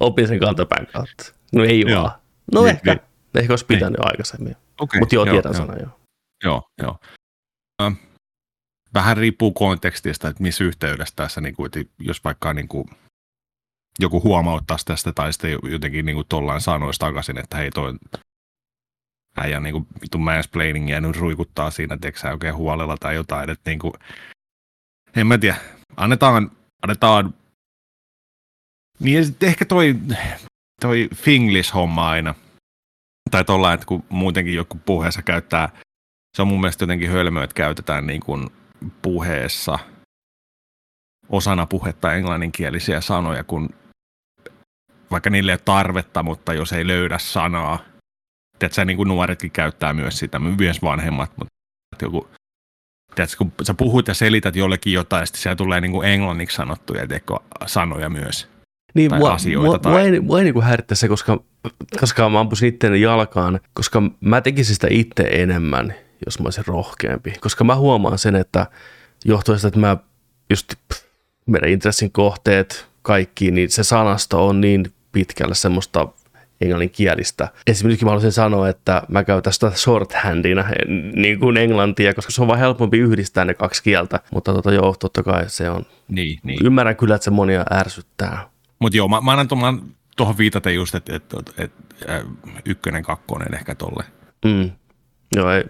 opin 0.00 0.28
sen 0.28 0.40
kantapään 0.40 0.86
kautta. 0.86 1.32
No 1.52 1.64
ei 1.64 1.80
Joo. 1.80 2.02
vaan. 2.02 2.20
No 2.54 2.62
Niin, 2.62 2.74
ehkä. 2.74 2.94
niin. 2.94 3.02
Ehkä 3.34 3.52
olisi 3.52 3.66
pitänyt 3.66 3.98
jo 3.98 4.04
aikaisemmin. 4.06 4.56
Okay, 4.80 5.00
Mutta 5.00 5.14
joo, 5.14 5.24
tiedän 5.24 5.54
sanan 5.54 5.80
joo. 5.80 6.00
Joo, 6.44 6.62
joo. 6.82 6.98
Vähän 8.94 9.16
riippuu 9.16 9.52
kontekstista, 9.52 10.28
että 10.28 10.42
missä 10.42 10.64
yhteydessä 10.64 11.12
tässä, 11.16 11.40
niin 11.40 11.54
kuin, 11.54 11.70
jos 11.98 12.24
vaikka 12.24 12.54
niin 12.54 12.68
kuin, 12.68 12.84
joku 13.98 14.22
huomauttaisi 14.22 14.84
tästä 14.84 15.12
tai 15.12 15.32
sitten 15.32 15.58
jotenkin 15.62 16.06
niin 16.06 16.16
kuin 16.16 16.26
tollain 16.28 16.60
sanoisi 16.60 16.98
takaisin, 16.98 17.38
että 17.38 17.56
hei 17.56 17.70
toi 17.70 17.94
äijä 19.36 19.60
niin 19.60 19.72
kuin 19.72 19.86
vittu 20.02 20.18
mansplainingia 20.18 20.94
ja 20.94 21.00
nyt 21.00 21.16
ruikuttaa 21.16 21.70
siinä, 21.70 21.96
teksää 22.00 22.32
oikein 22.32 22.54
huolella 22.54 22.96
tai 23.00 23.14
jotain, 23.14 23.50
että 23.50 23.70
niin 23.70 23.78
kuin, 23.78 23.92
en 25.16 25.26
mä 25.26 25.38
tiedä, 25.38 25.56
annetaan, 25.96 26.50
annetaan. 26.82 27.34
Niin 28.98 29.16
ja 29.16 29.24
sitten 29.24 29.48
ehkä 29.48 29.64
toi, 29.64 29.96
toi 30.80 31.08
Finglish-homma 31.14 32.10
aina, 32.10 32.34
tai 33.30 33.44
tuolla, 33.44 33.72
että 33.72 33.86
kun 33.86 34.04
muutenkin 34.08 34.54
joku 34.54 34.78
puheessa 34.86 35.22
käyttää, 35.22 35.68
se 36.36 36.42
on 36.42 36.48
mun 36.48 36.60
mielestä 36.60 36.82
jotenkin 36.82 37.10
hölmöä, 37.10 37.44
että 37.44 37.54
käytetään 37.54 38.06
niin 38.06 38.20
kuin 38.20 38.50
puheessa 39.02 39.78
osana 41.28 41.66
puhetta 41.66 42.14
englanninkielisiä 42.14 43.00
sanoja, 43.00 43.44
kun 43.44 43.70
vaikka 45.10 45.30
niille 45.30 45.52
ei 45.52 45.54
ole 45.54 45.60
tarvetta, 45.64 46.22
mutta 46.22 46.54
jos 46.54 46.72
ei 46.72 46.86
löydä 46.86 47.18
sanaa, 47.18 47.78
tiedätkö, 48.58 48.84
niin 48.84 48.96
kuin 48.96 49.08
nuoretkin 49.08 49.50
käyttää 49.50 49.92
myös 49.92 50.18
sitä, 50.18 50.38
myös 50.38 50.82
vanhemmat, 50.82 51.30
mutta 51.36 51.54
joku, 52.02 52.28
tiedätkö, 53.14 53.36
kun 53.38 53.52
sä 53.62 53.74
puhut 53.74 54.08
ja 54.08 54.14
selität 54.14 54.56
jollekin 54.56 54.92
jotain, 54.92 55.26
sitten 55.26 55.42
siellä 55.42 55.56
tulee 55.56 55.80
niin 55.80 55.92
kuin 55.92 56.08
englanniksi 56.08 56.56
sanottuja 56.56 57.06
tiedätkö, 57.06 57.34
sanoja 57.66 58.08
myös. 58.08 58.48
Niin, 58.94 59.10
tai 59.10 59.18
mua, 59.18 59.32
asioita 59.32 59.66
mua, 59.66 59.78
tai- 59.78 59.92
mua 59.92 60.00
ei, 60.00 60.20
mua 60.20 60.38
ei 60.38 60.44
niin 60.44 60.62
häirittää 60.62 60.94
se, 60.94 61.08
koska, 61.08 61.40
koska 62.00 62.28
mä 62.28 62.40
ampusin 62.40 62.68
itseäni 62.68 63.00
jalkaan, 63.00 63.60
koska 63.72 64.02
mä 64.20 64.40
tekisin 64.40 64.74
sitä 64.74 64.86
itse 64.90 65.22
enemmän. 65.22 65.94
jos 66.26 66.38
mä 66.38 66.44
olisin 66.44 66.66
rohkeampi. 66.66 67.32
Koska 67.40 67.64
mä 67.64 67.76
huomaan 67.76 68.18
sen, 68.18 68.36
että 68.36 68.66
johtuen 69.24 69.58
sitä, 69.58 69.68
että 69.68 69.80
mä 69.80 69.96
just 70.50 70.74
pff, 70.88 71.04
meidän 71.46 71.70
intressin 71.70 72.12
kohteet, 72.12 72.86
kaikki, 73.02 73.50
niin 73.50 73.70
se 73.70 73.84
sanasto 73.84 74.48
on 74.48 74.60
niin 74.60 74.92
pitkälle 75.12 75.54
semmoista 75.54 76.08
englanninkielistä. 76.60 77.48
Esimerkiksi 77.66 78.04
mä 78.04 78.10
haluaisin 78.10 78.32
sanoa, 78.32 78.68
että 78.68 79.02
mä 79.08 79.24
käytän 79.24 79.52
sitä 79.52 79.70
shorthandina 79.70 80.64
niin 81.14 81.40
kuin 81.40 81.56
englantia, 81.56 82.14
koska 82.14 82.32
se 82.32 82.42
on 82.42 82.48
vaan 82.48 82.58
helpompi 82.58 82.98
yhdistää 82.98 83.44
ne 83.44 83.54
kaksi 83.54 83.82
kieltä. 83.82 84.20
Mutta 84.32 84.52
tota, 84.52 84.72
joo, 84.72 84.94
totta 85.00 85.22
kai 85.22 85.50
se 85.50 85.70
on. 85.70 85.86
Niin, 86.08 86.38
niin. 86.42 86.66
Ymmärrän 86.66 86.96
kyllä, 86.96 87.14
että 87.14 87.24
se 87.24 87.30
monia 87.30 87.64
ärsyttää. 87.72 88.48
Mutta 88.78 88.96
joo, 88.96 89.08
mä, 89.08 89.20
mä 89.20 89.30
annan 89.30 89.48
tuohon 89.48 89.82
tuohon 90.20 90.38
viitaten 90.38 90.74
just, 90.74 90.94
että 90.94 91.16
et, 91.16 91.24
et, 91.34 91.58
et, 91.58 91.72
ykkönen, 92.64 93.02
kakkonen 93.02 93.54
ehkä 93.54 93.74
tolle. 93.74 94.04
Mm. 94.44 94.70
Joo, 95.36 95.50
ei. 95.50 95.64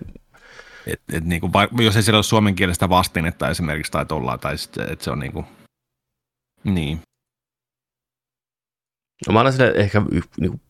Et, 0.87 1.03
et, 1.13 1.25
niinku, 1.25 1.51
jos 1.81 1.97
ei 1.97 2.03
siellä 2.03 2.17
ole 2.17 2.23
suomen 2.23 2.55
kielestä 2.55 2.89
vastinetta 2.89 3.49
esimerkiksi 3.49 3.93
tai 3.93 4.07
tollaan, 4.07 4.41
tai 4.41 4.59
sit, 4.59 4.77
et 4.77 5.01
se 5.01 5.11
on 5.11 5.19
niinku, 5.19 5.45
niin. 6.65 7.01
No 9.27 9.33
mä 9.33 9.41
annan 9.41 9.53
sille 9.53 9.73
ehkä 9.77 10.03
y, 10.13 10.21
niinku, 10.41 10.61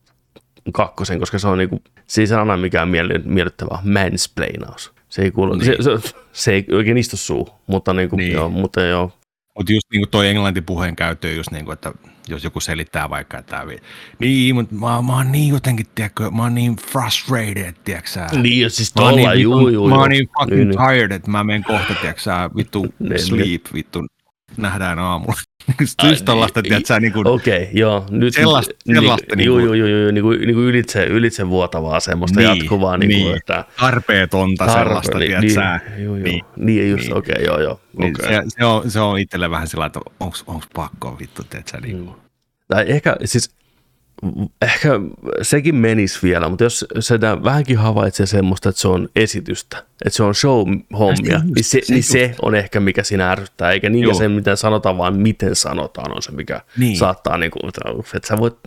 kakkosen, 0.73 1.19
koska 1.19 1.39
se 1.39 1.47
on 1.47 1.57
niinku, 1.57 1.81
se 2.07 2.21
ei 2.21 2.27
sana 2.27 2.57
mikään 2.57 2.89
miellyttävä 3.25 3.79
mansplainaus. 3.83 4.93
Se 5.09 5.21
ei 5.21 5.31
kuulu, 5.31 5.53
niin. 5.53 5.65
se, 5.65 5.75
se, 5.79 6.13
se, 6.31 6.53
ei 6.53 6.65
oikein 6.71 6.97
istu 6.97 7.17
suu, 7.17 7.49
mutta, 7.67 7.93
niinku, 7.93 8.15
niin. 8.15 8.31
joo, 8.31 8.49
mutta 8.49 8.81
joo. 8.81 9.11
Mutta 9.57 9.73
just 9.73 9.87
niinku 9.91 10.07
toi 10.07 10.27
englantipuheen 10.27 10.95
käyttö 10.95 11.31
just 11.31 11.51
niinku, 11.51 11.71
että 11.71 11.91
jos 12.27 12.43
joku 12.43 12.59
selittää 12.59 13.09
vaikka, 13.09 13.37
että 13.37 13.65
niin, 14.19 14.55
mutta 14.55 14.75
mä, 14.75 15.01
mä 15.01 15.15
oon 15.15 15.31
niin 15.31 15.53
jotenkin, 15.53 15.85
tiedätkö, 15.95 16.31
mä 16.31 16.43
oon 16.43 16.55
niin 16.55 16.75
frustrated, 16.75 17.73
tiedätkö 17.83 18.09
Niin, 18.41 18.71
siis 18.71 18.93
tuolla, 18.93 19.31
niin, 19.31 19.41
juu, 19.41 19.67
juu, 19.67 19.89
Mä 19.89 19.95
oon 19.95 20.09
niin 20.09 20.29
fucking 20.39 20.57
niin, 20.57 20.67
niin. 20.67 20.77
tired, 20.87 21.11
että 21.11 21.31
mä 21.31 21.43
menen 21.43 21.63
kohta, 21.63 21.95
tiedätkö 22.01 22.31
vittu 22.55 22.81
niin, 22.99 23.09
niin. 23.09 23.19
sleep, 23.19 23.65
vittu 23.73 23.99
nähdään 24.57 24.99
aamulla. 24.99 25.41
Just 26.09 26.25
tällaista, 26.25 26.61
tiedätkö, 26.61 26.99
niin 26.99 27.13
kuin, 27.13 27.27
Okei, 27.27 27.63
okay, 27.63 27.73
joo. 27.73 28.05
Nyt, 28.09 28.33
sellaista, 28.33 28.73
sellaista 28.93 29.35
niin, 29.35 29.49
kuin, 29.49 29.65
joo, 29.65 29.73
joo, 29.73 29.87
joo, 29.87 30.11
niin 30.11 30.23
kuin, 30.23 30.39
niin 30.41 30.55
kuin 30.55 30.65
ylitse, 30.65 31.05
ylitse 31.05 31.49
vuotavaa 31.49 31.99
semmoista 31.99 32.39
niin, 32.39 32.49
jatkuvaa. 32.49 32.97
Niin, 32.97 33.07
niin 33.07 33.23
kuin, 33.23 33.37
että, 33.37 33.65
tarpeetonta 33.79 34.65
tarpe, 34.65 34.83
sellaista, 34.83 35.17
niin, 35.17 35.41
tiedätkö 35.41 35.89
niin, 35.95 36.03
joo, 36.03 36.15
joo, 36.15 36.23
niin, 36.23 36.41
niin, 36.55 36.89
just, 36.89 37.03
niin. 37.03 37.17
okei, 37.17 37.33
okay, 37.33 37.45
joo, 37.45 37.61
joo. 37.61 37.81
Niin, 37.97 38.15
okay. 38.19 38.33
se, 38.33 38.43
se, 38.47 38.65
on, 38.65 38.91
se 38.91 38.99
on 38.99 39.19
itselle 39.19 39.49
vähän 39.49 39.67
sillä 39.67 39.85
että 39.85 39.99
onko 40.19 40.61
pakko 40.73 41.17
vittu, 41.19 41.43
tiedätkö, 41.43 41.79
niin 41.81 42.05
kuin. 42.05 42.15
Tai 42.67 42.85
ehkä, 42.87 43.15
siis 43.25 43.55
ehkä 44.61 44.89
sekin 45.41 45.75
menisi 45.75 46.19
vielä, 46.23 46.49
mutta 46.49 46.63
jos 46.63 46.85
sitä 46.99 47.43
vähänkin 47.43 47.77
havaitsee 47.77 48.25
semmoista, 48.25 48.69
että 48.69 48.81
se 48.81 48.87
on 48.87 49.09
esitystä, 49.15 49.77
että 50.05 50.17
se 50.17 50.23
on 50.23 50.33
show-hommia, 50.35 51.41
niin 51.55 51.63
se, 51.63 51.81
niin 51.89 52.03
se 52.03 52.35
on 52.41 52.55
ehkä 52.55 52.79
mikä 52.79 53.03
siinä 53.03 53.31
ärsyttää, 53.31 53.71
eikä 53.71 53.89
niin 53.89 54.15
se, 54.15 54.27
mitä 54.27 54.55
sanotaan, 54.55 54.97
vaan 54.97 55.17
miten 55.17 55.55
sanotaan 55.55 56.15
on 56.15 56.21
se, 56.21 56.31
mikä 56.31 56.61
niin. 56.77 56.97
saattaa, 56.97 57.37
niin 57.37 57.51
kuin, 57.51 57.71
että 58.15 58.27
sä 58.27 58.37
voit 58.37 58.57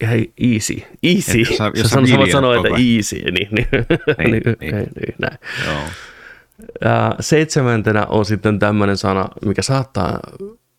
ihan 0.00 0.18
easy, 0.18 0.82
easy, 1.02 1.38
jos 1.38 1.56
sä, 1.56 1.72
jos 1.74 1.90
sä, 1.90 2.06
sä 2.10 2.16
voit 2.16 2.32
sanoa, 2.32 2.56
että 2.56 2.68
easy, 2.68 3.16
niin, 3.16 3.32
niin, 3.32 3.68
niin, 3.72 3.86
niin, 4.32 4.42
niin, 4.44 4.56
niin, 4.60 4.72
niin 4.72 5.14
näin. 5.18 5.38
Joo. 5.66 5.80
Ja 6.84 7.16
seitsemäntenä 7.20 8.06
on 8.06 8.24
sitten 8.24 8.58
tämmöinen 8.58 8.96
sana, 8.96 9.28
mikä 9.44 9.62
saattaa 9.62 10.20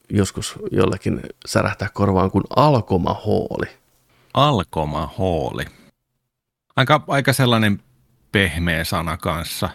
joskus 0.10 0.56
jollekin 0.72 1.22
särähtää 1.46 1.90
korvaan 1.94 2.32
kuin 2.32 2.44
alkomahooli. 2.56 3.68
Alkomahooli. 4.38 5.66
Aika, 6.76 7.04
aika 7.08 7.34
sellainen 7.34 7.80
pehmeä 8.32 8.84
sana 8.84 9.18
kanssa. 9.18 9.70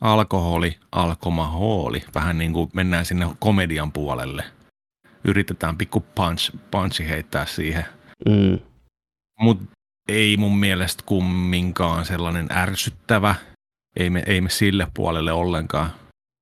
Alkoholi, 0.00 0.78
alkomahooli. 0.92 2.04
Vähän 2.14 2.38
niin 2.38 2.52
kuin 2.52 2.70
mennään 2.74 3.04
sinne 3.04 3.26
komedian 3.38 3.92
puolelle. 3.92 4.44
Yritetään 5.24 5.78
pikku 5.78 6.00
punch, 6.00 6.56
punchi 6.70 7.08
heittää 7.08 7.46
siihen. 7.46 7.84
Mm. 8.28 8.58
Mutta 9.40 9.64
ei 10.08 10.36
mun 10.36 10.58
mielestä 10.58 11.02
kumminkaan 11.06 12.04
sellainen 12.04 12.46
ärsyttävä. 12.52 13.34
Ei 13.96 14.10
me, 14.10 14.22
ei 14.26 14.40
me 14.40 14.50
sille 14.50 14.86
puolelle 14.94 15.32
ollenkaan. 15.32 15.90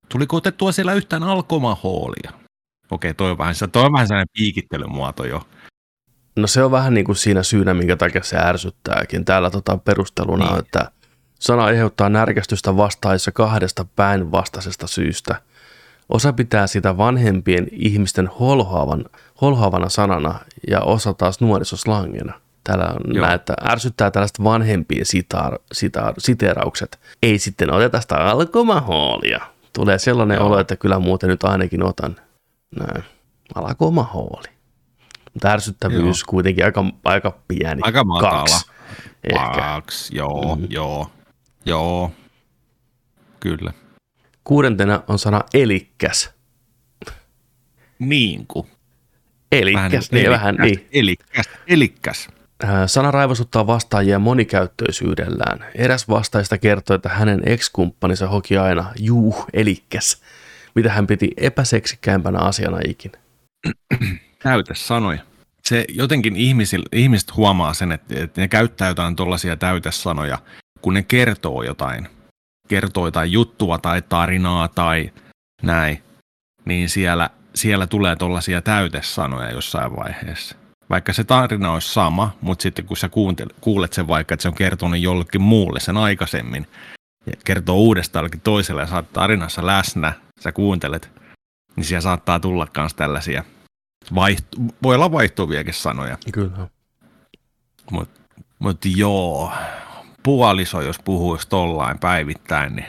Tuliko 0.09 0.37
otettua 0.37 0.71
siellä 0.71 0.93
yhtään 0.93 1.23
alkomahoolia? 1.23 2.31
Okei, 2.91 3.13
toi 3.13 3.31
on 3.31 3.37
vähän, 3.37 3.55
toi 3.71 3.85
on 3.85 3.93
vähän 3.93 4.07
sellainen 4.07 4.37
piikittelymuoto 4.37 5.25
jo. 5.25 5.47
No 6.35 6.47
se 6.47 6.63
on 6.63 6.71
vähän 6.71 6.93
niin 6.93 7.05
kuin 7.05 7.15
siinä 7.15 7.43
syynä, 7.43 7.73
minkä 7.73 7.95
takia 7.95 8.23
se 8.23 8.37
ärsyttääkin. 8.37 9.25
Täällä 9.25 9.49
tota 9.49 9.77
perusteluna 9.77 10.45
niin. 10.45 10.59
että 10.59 10.91
sana 11.39 11.65
aiheuttaa 11.65 12.09
närkästystä 12.09 12.77
vastaissa 12.77 13.31
kahdesta 13.31 13.85
päinvastaisesta 13.95 14.87
syystä. 14.87 15.41
Osa 16.09 16.33
pitää 16.33 16.67
sitä 16.67 16.97
vanhempien 16.97 17.67
ihmisten 17.71 18.27
holhoavan, 18.27 19.05
holhoavana 19.41 19.89
sanana 19.89 20.39
ja 20.67 20.81
osa 20.81 21.13
taas 21.13 21.41
nuorisoslangina. 21.41 22.33
Täällä 22.63 22.85
on 22.85 23.21
näin, 23.21 23.35
että 23.35 23.53
ärsyttää 23.69 24.11
tällaiset 24.11 24.43
vanhempien 24.43 25.05
sitaar, 25.05 25.59
sitaar, 25.71 26.13
siteeraukset. 26.17 26.99
Ei 27.23 27.39
sitten 27.39 27.73
oteta 27.73 28.01
sitä 28.01 28.15
alkomahoolia. 28.15 29.41
Tulee 29.73 29.99
sellainen 29.99 30.35
Joo. 30.35 30.47
olo, 30.47 30.59
että 30.59 30.75
kyllä 30.75 30.99
muuten 30.99 31.29
nyt 31.29 31.43
ainakin 31.43 31.83
otan. 31.83 32.15
Näin. 32.79 33.03
Alkomahooli. 33.55 34.54
Mutta 35.35 35.51
ärsyttävyys 35.51 36.19
joo. 36.19 36.25
kuitenkin 36.27 36.65
aika, 36.65 36.85
aika 37.03 37.39
pieni. 37.47 37.81
Aika 37.83 38.03
matala. 38.03 38.39
Kaksi. 38.39 38.65
Kaksi, 39.55 40.15
joo, 40.15 40.55
mm. 40.55 40.67
joo, 40.69 41.11
joo, 41.65 42.11
kyllä. 43.39 43.73
Kuudentena 44.43 45.03
on 45.07 45.19
sana 45.19 45.41
elikkäs. 45.53 46.33
Niin 47.99 48.47
kuin. 48.47 48.67
Elikkäs, 49.51 50.11
niin 50.11 50.29
vähän 50.29 50.55
niin. 50.55 50.87
Elikkäs, 50.91 51.45
elikkäs. 51.67 52.27
Äh, 52.63 52.69
sana 52.85 53.11
raivosuttaa 53.11 53.67
vastaajia 53.67 54.19
monikäyttöisyydellään. 54.19 55.65
Eräs 55.75 56.09
vastaajista 56.09 56.57
kertoi, 56.57 56.95
että 56.95 57.09
hänen 57.09 57.41
ex-kumppaninsa 57.45 58.27
hoki 58.27 58.57
aina, 58.57 58.91
juu, 58.99 59.45
elikkäs, 59.53 60.21
mitä 60.75 60.91
hän 60.91 61.07
piti 61.07 61.31
epäseksikkäimpänä 61.37 62.39
asiana 62.39 62.79
ikinä. 62.87 63.17
Täytesanoja. 64.45 65.19
Se 65.63 65.85
jotenkin 65.89 66.35
ihmisil, 66.35 66.83
ihmiset 66.91 67.35
huomaa 67.35 67.73
sen, 67.73 67.91
että, 67.91 68.23
että 68.23 68.41
ne 68.41 68.47
käyttää 68.47 68.87
jotain 68.87 69.15
tuollaisia 69.15 69.57
täytesanoja, 69.57 70.39
kun 70.81 70.93
ne 70.93 71.03
kertoo 71.03 71.63
jotain. 71.63 72.07
Kertoo 72.67 73.07
jotain 73.07 73.31
juttua 73.31 73.77
tai 73.77 74.01
tarinaa 74.01 74.67
tai 74.67 75.11
näin. 75.61 76.03
Niin 76.65 76.89
siellä, 76.89 77.29
siellä 77.55 77.87
tulee 77.87 78.15
tuollaisia 78.15 78.61
täytesanoja 78.61 79.51
jossain 79.51 79.95
vaiheessa. 79.95 80.55
Vaikka 80.89 81.13
se 81.13 81.23
tarina 81.23 81.71
olisi 81.71 81.93
sama, 81.93 82.37
mutta 82.41 82.63
sitten 82.63 82.85
kun 82.85 82.97
sä 82.97 83.09
kuulet 83.61 83.93
sen 83.93 84.07
vaikka, 84.07 84.33
että 84.33 84.41
se 84.41 84.47
on 84.47 84.55
kertonut 84.55 84.99
jollekin 84.99 85.41
muulle 85.41 85.79
sen 85.79 85.97
aikaisemmin, 85.97 86.67
ja 87.25 87.33
kertoo 87.45 87.75
uudestaan 87.75 88.21
jollekin 88.21 88.41
toiselle 88.41 88.81
ja 88.81 88.87
saat 88.87 89.13
tarinassa 89.13 89.65
läsnä, 89.65 90.13
sä 90.39 90.51
kuuntelet, 90.51 91.11
niin 91.75 91.85
siellä 91.85 92.01
saattaa 92.01 92.39
tulla 92.39 92.67
myös 92.77 92.93
tällaisia– 92.93 93.43
Vaihtu, 94.15 94.57
voi 94.83 94.95
olla 94.95 95.11
vaihtuviakin 95.11 95.73
sanoja. 95.73 96.17
Kyllä. 96.31 96.67
Mutta 97.91 98.21
mut 98.59 98.85
joo, 98.85 99.51
puoliso, 100.23 100.81
jos 100.81 100.99
puhuisi 101.05 101.49
tollain 101.49 101.99
päivittäin, 101.99 102.75
niin 102.75 102.87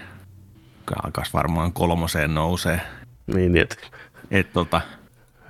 alkaisi 1.05 1.33
varmaan 1.33 1.73
kolmoseen 1.73 2.35
nousee. 2.35 2.81
Niin, 3.27 3.53
niin 3.53 3.63
että... 3.63 3.77
Et, 4.31 4.53
tota, 4.53 4.81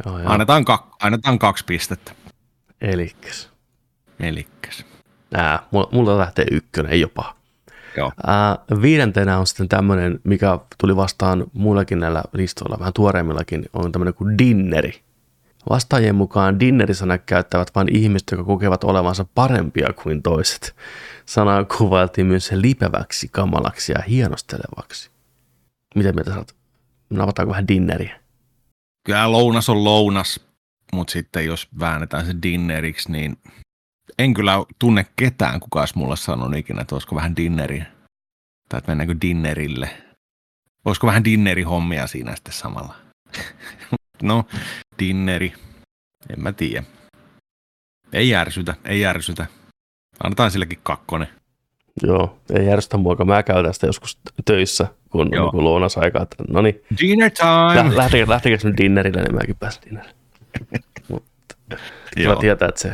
joo, 0.06 0.18
joo. 0.18 0.32
Annetaan, 0.32 0.64
kak, 0.64 0.86
annetaan 1.02 1.38
kaksi 1.38 1.64
pistettä. 1.64 2.12
Elikkäs. 2.80 3.50
Elikkäs. 4.20 4.84
Nää, 5.30 5.62
mulla, 5.70 5.88
mulla 5.92 6.18
lähtee 6.18 6.46
ykkönen 6.50 7.00
jopa. 7.00 7.36
Joo. 7.96 8.12
Ää, 8.26 8.58
viidentenä 8.82 9.38
on 9.38 9.46
sitten 9.46 9.68
tämmöinen, 9.68 10.20
mikä 10.24 10.58
tuli 10.78 10.96
vastaan 10.96 11.44
muillakin 11.52 11.98
näillä 11.98 12.22
listoilla, 12.32 12.78
vähän 12.78 12.92
tuoreimmillakin, 12.92 13.64
on 13.72 13.92
tämmöinen 13.92 14.14
kuin 14.14 14.38
dinneri. 14.38 15.05
Vastaajien 15.70 16.14
mukaan 16.14 16.60
dinnerisana 16.60 17.18
käyttävät 17.18 17.74
vain 17.74 17.96
ihmiset, 17.96 18.28
jotka 18.30 18.44
kokevat 18.44 18.84
olevansa 18.84 19.26
parempia 19.34 19.92
kuin 20.02 20.22
toiset. 20.22 20.76
Sanaa 21.26 21.64
kuvailtiin 21.64 22.26
myös 22.26 22.52
lipeväksi, 22.52 23.28
kamalaksi 23.32 23.92
ja 23.92 24.02
hienostelevaksi. 24.02 25.10
Mitä 25.94 26.12
mieltä 26.12 26.30
sä 26.30 26.38
oot? 26.38 26.56
Vähän 27.48 27.68
dinneriä? 27.68 28.20
Kyllä 29.06 29.32
lounas 29.32 29.68
on 29.68 29.84
lounas, 29.84 30.40
mutta 30.92 31.12
sitten 31.12 31.46
jos 31.46 31.68
väännetään 31.80 32.26
se 32.26 32.34
dinneriksi, 32.42 33.12
niin 33.12 33.38
en 34.18 34.34
kyllä 34.34 34.52
tunne 34.78 35.06
ketään, 35.16 35.60
kuka 35.60 35.80
olisi 35.80 35.98
mulle 35.98 36.16
sanonut 36.16 36.58
ikinä, 36.58 36.80
että 36.80 36.94
olisiko 36.94 37.16
vähän 37.16 37.36
dinneriä. 37.36 37.86
Tai 38.68 38.78
että 38.78 38.90
mennäänkö 38.90 39.16
dinnerille. 39.20 39.90
Olisiko 40.84 41.06
vähän 41.06 41.24
dinnerihommia 41.24 42.06
siinä 42.06 42.36
sitten 42.36 42.54
samalla. 42.54 42.94
no, 44.22 44.44
Tinneri. 44.96 45.52
En 46.30 46.42
mä 46.42 46.52
tiedä. 46.52 46.82
Ei 48.12 48.28
järsytä, 48.28 48.74
ei 48.84 49.00
järsytä. 49.00 49.46
Annetaan 50.24 50.50
sillekin 50.50 50.78
kakkonen. 50.82 51.28
Joo, 52.02 52.38
ei 52.54 52.66
järjestä 52.66 52.96
mua, 52.96 53.16
mä 53.24 53.42
käytän 53.42 53.74
sitä 53.74 53.86
joskus 53.86 54.18
töissä, 54.44 54.86
kun 55.10 55.28
Joo. 55.32 55.46
on 55.46 55.50
niin 55.54 55.64
lounasaikaa. 55.64 56.22
että 56.22 56.36
No 56.48 56.62
niin, 56.62 56.80
Dinner 57.00 57.30
time! 57.30 57.90
lä- 57.90 57.96
lähtekö, 57.96 58.24
lähtekö 58.30 58.58
nyt 58.64 58.76
dinnerille, 58.76 59.22
niin 59.22 59.34
mäkin 59.34 59.56
pääsen 59.56 59.82
dinnerille. 59.82 60.14
Mutta 61.08 61.56
kyllä 62.16 62.36
tietää, 62.36 62.68
että 62.68 62.80
se 62.80 62.92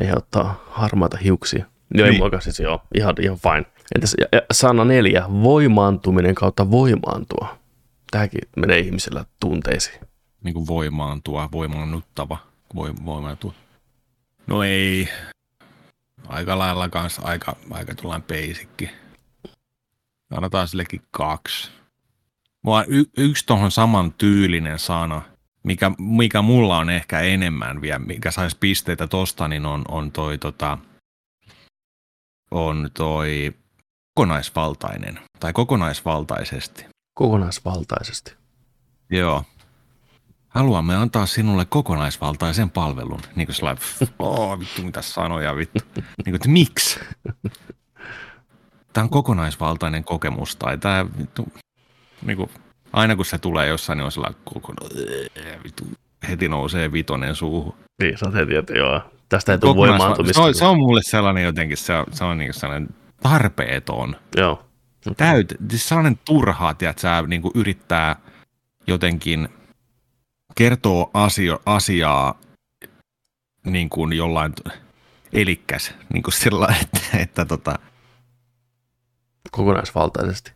aiheuttaa 0.00 0.64
harmaita 0.70 1.16
hiuksia. 1.16 1.64
Joo, 1.94 2.04
ei 2.06 2.10
Niin. 2.10 2.20
muakaan 2.20 2.42
siis 2.42 2.60
joo, 2.60 2.82
ihan, 2.98 3.14
ihan 3.20 3.38
fine. 3.38 3.64
Entäs 3.94 4.14
ja, 4.20 4.26
ja 4.32 4.40
sana 4.52 4.84
neljä, 4.84 5.24
voimaantuminen 5.28 6.34
kautta 6.34 6.70
voimaantua. 6.70 7.58
Tämäkin 8.10 8.40
menee 8.56 8.78
ihmisellä 8.78 9.24
tunteisiin. 9.40 10.00
Niin 10.42 10.54
kuin 10.54 10.66
voimaantua, 10.66 11.48
voimaannuttava, 11.52 12.38
voi, 12.74 12.94
voimaantua. 13.04 13.54
No 14.46 14.62
ei. 14.62 15.08
Aika 16.26 16.58
lailla 16.58 16.88
kanssa 16.88 17.22
aika, 17.22 17.56
aika 17.70 17.94
tuollainen 17.94 18.26
beisikki. 18.26 18.90
Annetaan 20.30 20.68
sillekin 20.68 21.02
kaksi. 21.10 21.70
Mua 22.62 22.84
y- 22.84 23.10
yksi 23.16 23.46
tuohon 23.46 23.70
saman 23.70 24.12
tyylinen 24.12 24.78
sana, 24.78 25.22
mikä, 25.62 25.92
mikä 25.98 26.42
mulla 26.42 26.78
on 26.78 26.90
ehkä 26.90 27.20
enemmän 27.20 27.80
vielä, 27.80 27.98
mikä 27.98 28.30
saisi 28.30 28.56
pisteitä 28.60 29.06
tosta, 29.06 29.48
niin 29.48 29.66
on, 29.66 29.84
on 29.88 30.12
toi 30.12 30.38
tota, 30.38 30.78
on 32.50 32.90
toi 32.94 33.52
kokonaisvaltainen 34.14 35.18
tai 35.40 35.52
kokonaisvaltaisesti. 35.52 36.86
Kokonaisvaltaisesti. 37.14 38.34
Joo. 39.10 39.44
Haluamme 40.54 40.96
antaa 40.96 41.26
sinulle 41.26 41.64
kokonaisvaltaisen 41.64 42.70
palvelun. 42.70 43.20
Niin 43.36 43.46
kuin 43.46 43.54
sellainen, 43.54 43.82
oh, 44.18 44.58
vittu 44.58 44.82
mitä 44.82 45.02
sanoja, 45.02 45.56
vittu. 45.56 45.80
Niin 45.96 46.04
kuin, 46.24 46.34
että 46.34 46.48
miksi? 46.48 47.00
Tämä 48.92 49.02
on 49.02 49.10
kokonaisvaltainen 49.10 50.04
kokemus. 50.04 50.56
Tai 50.56 50.78
tämä, 50.78 51.06
vittu, 51.18 51.52
niin 52.26 52.36
kuin, 52.36 52.50
aina 52.92 53.16
kun 53.16 53.24
se 53.24 53.38
tulee 53.38 53.68
jossain, 53.68 53.96
niin 53.96 54.04
on 54.04 54.12
sellainen 54.12 54.40
kokona, 54.44 54.88
vittu, 55.64 55.84
heti 56.28 56.48
nousee 56.48 56.92
vitonen 56.92 57.34
suuhun. 57.34 57.74
Niin, 58.02 58.18
sä 58.18 58.30
heti, 58.34 58.54
että 58.54 58.72
joo, 58.72 59.00
tästä 59.28 59.52
ei 59.52 59.58
tule 59.58 59.76
voimaantumista. 59.76 60.42
se, 60.42 60.48
on, 60.48 60.54
se 60.54 60.64
on 60.64 60.78
mulle 60.78 61.00
sellainen 61.04 61.44
jotenkin, 61.44 61.76
se 61.76 61.94
on, 61.94 62.06
se 62.12 62.24
on 62.24 62.38
niin 62.38 62.54
sellainen 62.54 62.88
tarpeeton. 63.22 64.16
Joo. 64.36 64.64
täyt, 65.16 65.54
siis 65.70 65.88
sellainen 65.88 66.18
turhaa, 66.24 66.70
että 66.70 66.94
sä 66.96 67.22
niin 67.26 67.42
kuin 67.42 67.52
yrittää 67.54 68.16
jotenkin 68.86 69.48
kertoa 70.54 71.10
asio, 71.14 71.62
asiaa 71.66 72.38
niin 73.66 73.88
kuin 73.90 74.12
jollain 74.12 74.52
elikkäs, 75.32 75.94
niin 76.12 76.22
kuin 76.22 76.34
sillä, 76.34 76.74
että, 76.82 77.00
että 77.18 77.44
tota, 77.44 77.78
Kokonaisvaltaisesti. 79.50 80.52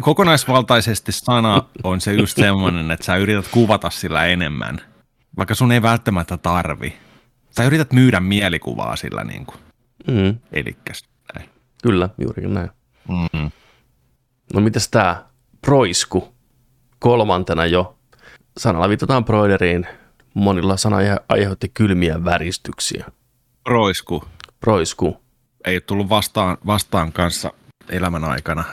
kokonaisvaltaisesti 0.00 1.12
sana 1.12 1.62
on 1.84 2.00
se 2.00 2.12
just 2.12 2.36
semmoinen, 2.36 2.90
että 2.90 3.06
sä 3.06 3.16
yrität 3.16 3.48
kuvata 3.48 3.90
sillä 3.90 4.24
enemmän, 4.26 4.80
vaikka 5.36 5.54
sun 5.54 5.72
ei 5.72 5.82
välttämättä 5.82 6.36
tarvi. 6.36 6.96
Sä 7.50 7.64
yrität 7.64 7.92
myydä 7.92 8.20
mielikuvaa 8.20 8.96
sillä 8.96 9.24
niin 9.24 9.46
kuin 9.46 9.58
Mm, 10.10 10.38
elikkäs. 10.52 11.04
Näin. 11.34 11.50
kyllä, 11.82 12.08
juurikin 12.18 12.54
näin. 12.54 12.70
Mm-hmm. 13.08 13.50
No 14.54 14.60
mitäs 14.60 14.88
tää 14.88 15.28
proisku 15.60 16.34
kolmantena 16.98 17.66
jo? 17.66 17.98
Sanalla 18.58 18.88
viitataan 18.88 19.24
broideriin. 19.24 19.86
Monilla 20.34 20.76
sana 20.76 20.96
aihe- 20.96 21.24
aiheutti 21.28 21.68
kylmiä 21.68 22.24
väristyksiä. 22.24 23.04
Roisku. 23.66 24.24
Proisku. 24.60 25.16
ei 25.64 25.80
tullut 25.80 26.08
vastaan, 26.08 26.56
vastaan 26.66 27.12
kanssa 27.12 27.52
elämän 27.88 28.24
aikana. 28.24 28.64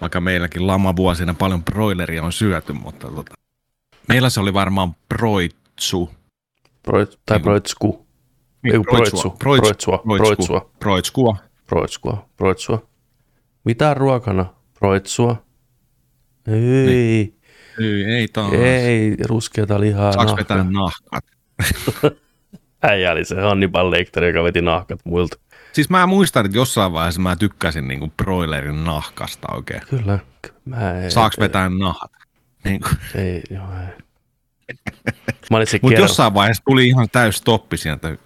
Vaikka 0.00 0.20
meilläkin 0.20 0.66
lamavuosina 0.66 1.34
paljon 1.34 1.64
broileria 1.64 2.22
on 2.22 2.32
syöty, 2.32 2.72
mutta 2.72 3.08
tota, 3.08 3.34
meillä 4.08 4.30
se 4.30 4.40
oli 4.40 4.54
varmaan 4.54 4.94
proitsu. 5.08 6.10
Proit, 6.82 7.18
tai 7.26 7.36
Niin. 7.38 7.42
proitsku. 7.42 8.06
Niin, 8.62 8.74
Ei, 8.74 8.80
proitsu. 8.82 9.30
Proitsua. 9.30 9.98
Proitsua. 9.98 10.70
Proitskua. 10.78 11.36
Proitskua. 11.66 12.28
Proitsua. 12.36 12.86
Mitä 13.64 13.94
ruokana? 13.94 14.46
Proitsua. 14.78 15.42
Ei. 16.46 17.34
Ei, 17.80 18.04
ei 18.04 18.28
taas. 18.28 18.52
Ei, 18.52 19.16
ruskeata 19.26 19.80
lihaa. 19.80 20.12
Saaks 20.12 20.26
nahka. 20.26 20.42
vetää 20.42 20.64
nahkat? 20.70 21.24
Äijä 22.82 23.12
oli 23.12 23.24
se 23.24 23.40
Hannibal 23.40 23.90
Lecter, 23.90 24.24
joka 24.24 24.44
veti 24.44 24.62
nahkat 24.62 25.00
muilta. 25.04 25.36
Siis 25.72 25.90
mä 25.90 26.06
muistan, 26.06 26.46
että 26.46 26.58
jossain 26.58 26.92
vaiheessa 26.92 27.20
mä 27.20 27.36
tykkäsin 27.36 27.88
niinku 27.88 28.12
broilerin 28.16 28.84
nahkasta 28.84 29.48
oikein. 29.54 29.80
Kyllä. 29.90 30.18
Mä 30.64 31.00
ei, 31.02 31.10
Saaks 31.10 31.38
vetää 31.38 31.68
nahat? 31.68 32.12
Niin 32.64 32.80
Ei, 33.14 33.42
joo, 33.50 33.64
ei. 33.80 34.76
Mutta 35.82 36.00
jossain 36.00 36.34
vaiheessa 36.34 36.62
tuli 36.64 36.88
ihan 36.88 37.08
täys 37.12 37.36
stoppi 37.36 37.76
sieltä. 37.76 38.16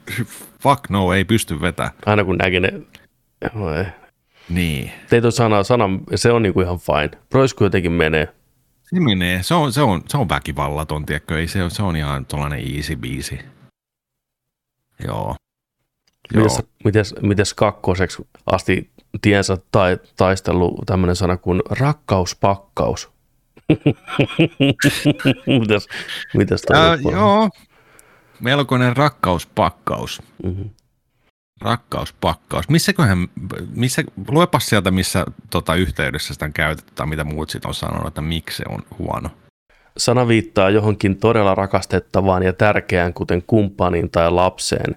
Fuck 0.60 0.90
no, 0.90 1.12
ei 1.12 1.24
pysty 1.24 1.60
vetämään. 1.60 1.92
aina 2.06 2.24
kun 2.24 2.36
näki 2.36 2.60
ne, 2.60 2.72
joo, 3.54 3.74
ei. 3.74 3.84
Niin. 4.48 4.92
Ei 5.12 5.20
tuo 5.20 5.30
sana, 5.30 5.62
sana, 5.62 5.84
se 6.14 6.32
on 6.32 6.42
niinku 6.42 6.60
ihan 6.60 6.78
fine. 6.78 7.10
Proisku 7.30 7.64
jotenkin 7.64 7.92
menee. 7.92 8.28
Se 8.84 9.00
menee, 9.00 9.42
se 9.42 9.54
on, 9.54 9.72
se 9.72 9.82
on, 9.82 10.02
se 10.08 10.16
on 10.16 10.28
väkivallaton, 10.28 11.06
tiedätkö? 11.06 11.38
Ei 11.38 11.48
se, 11.48 11.62
on- 11.62 11.70
se 11.70 11.82
on 11.82 11.96
ihan 11.96 12.26
tuollainen 12.26 12.76
easy 12.76 12.96
biisi. 12.96 13.38
Joo. 15.04 15.36
Joo. 16.34 16.42
Mites, 16.44 16.62
mites, 16.84 17.14
mites 17.22 17.54
kakkoseksi 17.54 18.26
asti 18.46 18.90
tiensä 19.22 19.58
tai 19.72 19.98
taistellut 20.16 20.74
tämmöinen 20.86 21.16
sana 21.16 21.36
kuin 21.36 21.62
rakkauspakkaus? 21.70 23.10
mitäs, 25.46 25.88
mitäs 26.34 26.62
loppujen- 26.70 27.12
joo. 27.16 27.48
Melkoinen 28.40 28.96
rakkauspakkaus. 28.96 30.22
Mhm. 30.44 30.62
Rakkauspakkaus. 31.60 32.68
Missäköhän, 32.68 33.28
missä, 33.74 34.02
luepas 34.28 34.66
sieltä, 34.66 34.90
missä 34.90 35.26
tota, 35.50 35.74
yhteydessä 35.74 36.34
sitä 36.34 36.48
käytetään, 36.48 37.08
mitä 37.08 37.24
muut 37.24 37.50
sit 37.50 37.64
on 37.64 37.74
sanonut, 37.74 38.06
että 38.06 38.20
miksi 38.20 38.56
se 38.56 38.64
on 38.68 38.82
huono. 38.98 39.30
Sana 39.96 40.28
viittaa 40.28 40.70
johonkin 40.70 41.16
todella 41.16 41.54
rakastettavaan 41.54 42.42
ja 42.42 42.52
tärkeään, 42.52 43.14
kuten 43.14 43.42
kumppaniin 43.46 44.10
tai 44.10 44.30
lapseen. 44.30 44.96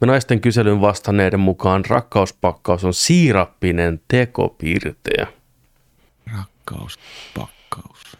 Me 0.00 0.06
naisten 0.06 0.40
kyselyn 0.40 0.80
vastanneiden 0.80 1.40
mukaan 1.40 1.84
rakkauspakkaus 1.88 2.84
on 2.84 2.94
siirappinen 2.94 4.00
tekopirteä. 4.08 5.26
Rakkauspakkaus. 6.36 8.16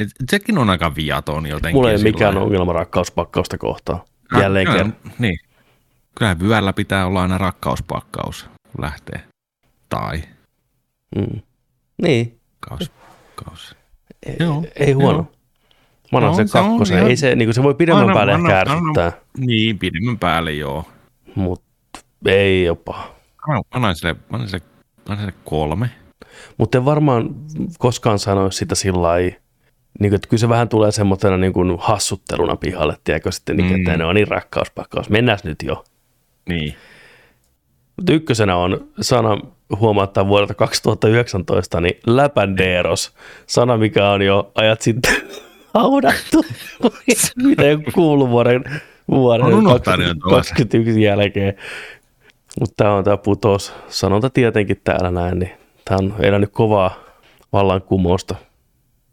Et, 0.00 0.08
sekin 0.30 0.58
on 0.58 0.70
aika 0.70 0.94
viaton 0.94 1.46
jotenkin. 1.46 1.76
Mulla 1.76 1.90
ei 1.90 1.98
mikään 1.98 2.34
lailla. 2.34 2.46
ongelma 2.46 2.72
rakkauspakkausta 2.72 3.58
kohtaan. 3.58 4.00
Jälleen 4.40 4.66
kerran. 4.66 4.96
Niin. 5.18 5.38
Kyllä 6.18 6.38
vyöllä 6.40 6.72
pitää 6.72 7.06
olla 7.06 7.22
aina 7.22 7.38
rakkauspakkaus, 7.38 8.42
kun 8.72 8.84
lähtee. 8.84 9.20
Tai 9.88 10.22
Mm. 11.16 11.40
Niin, 12.02 12.38
kaus. 12.60 12.90
kaus. 13.34 13.76
ei, 14.26 14.36
Joo, 14.40 14.64
ei 14.76 14.92
huono. 14.92 15.12
joo. 15.18 15.32
Mä 16.12 16.18
annan 16.18 16.30
No, 16.30 16.36
sen 16.36 16.48
se 16.48 16.58
on 16.58 16.68
kakkosen. 16.68 16.96
ihan- 16.98 17.10
Ei 17.10 17.16
se, 17.16 17.34
niin 17.36 17.54
se 17.54 17.62
voi 17.62 17.74
pidemmän 17.74 18.02
Anna- 18.02 18.14
päälle 18.14 18.32
anna- 18.32 18.58
ehkä 18.60 18.72
anna- 18.72 19.12
Niin, 19.38 19.78
pidemmän 19.78 20.18
päälle 20.18 20.52
joo. 20.52 20.84
mutta 21.34 22.00
ei 22.26 22.64
jopa. 22.64 23.14
Mä 23.48 23.60
annan 23.70 23.96
sille, 23.96 24.16
annan 24.32 24.48
sille, 24.48 24.64
annan 25.08 25.18
sille 25.18 25.34
kolme. 25.44 25.90
Mutta 26.58 26.78
en 26.78 26.84
varmaan 26.84 27.30
koskaan 27.78 28.18
sanoisi 28.18 28.58
sitä 28.58 28.74
sillä 28.74 29.02
lailla, 29.02 29.36
niin 30.00 30.10
kuin, 30.10 30.14
että 30.14 30.28
kyllä 30.28 30.40
se 30.40 30.48
vähän 30.48 30.68
tulee 30.68 30.92
semmoisena 30.92 31.36
niin 31.36 31.52
kuin 31.52 31.76
hassutteluna 31.80 32.56
pihalle, 32.56 32.96
tiedätkö 33.04 33.32
sitten, 33.32 33.56
niin, 33.56 33.74
että 33.80 33.92
Mm. 33.92 33.98
ne 33.98 34.04
on 34.04 34.14
niin 34.14 34.28
rakkauspakkaus, 34.28 35.10
mennään 35.10 35.38
nyt 35.44 35.62
jo. 35.62 35.84
Niin. 36.48 36.74
Mutta 37.96 38.12
ykkösenä 38.12 38.56
on 38.56 38.88
sana 39.00 39.38
huomauttaa 39.78 40.28
vuodelta 40.28 40.54
2019, 40.54 41.80
niin 41.80 42.00
läpändeeros, 42.06 43.14
sana 43.46 43.76
mikä 43.76 44.10
on 44.10 44.22
jo 44.22 44.52
ajat 44.54 44.82
sitten 44.82 45.16
haudattu, 45.74 46.44
mitä 47.36 47.62
ei 47.62 47.74
ole 47.74 47.84
kuullut 47.94 48.28
vuoden, 48.30 48.64
vuoden 49.10 49.46
On 49.46 49.54
unohtanut 49.54 50.06
jo 50.06 50.14
tuolla. 50.14 50.36
21 50.36 51.02
jälkeen. 51.02 51.54
Mutta 52.60 52.74
tämä 52.76 52.94
on 52.94 53.04
tämä 53.04 53.16
putous 53.16 53.72
sanonta 53.88 54.30
tietenkin 54.30 54.80
täällä 54.84 55.10
näin, 55.10 55.38
niin 55.38 55.50
tämä 55.84 55.98
on 55.98 56.14
elänyt 56.18 56.50
kovaa 56.52 56.94
vallankumousta. 57.52 58.34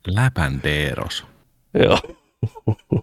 Läpändeeros. 0.08 1.26
Joo, 1.74 2.00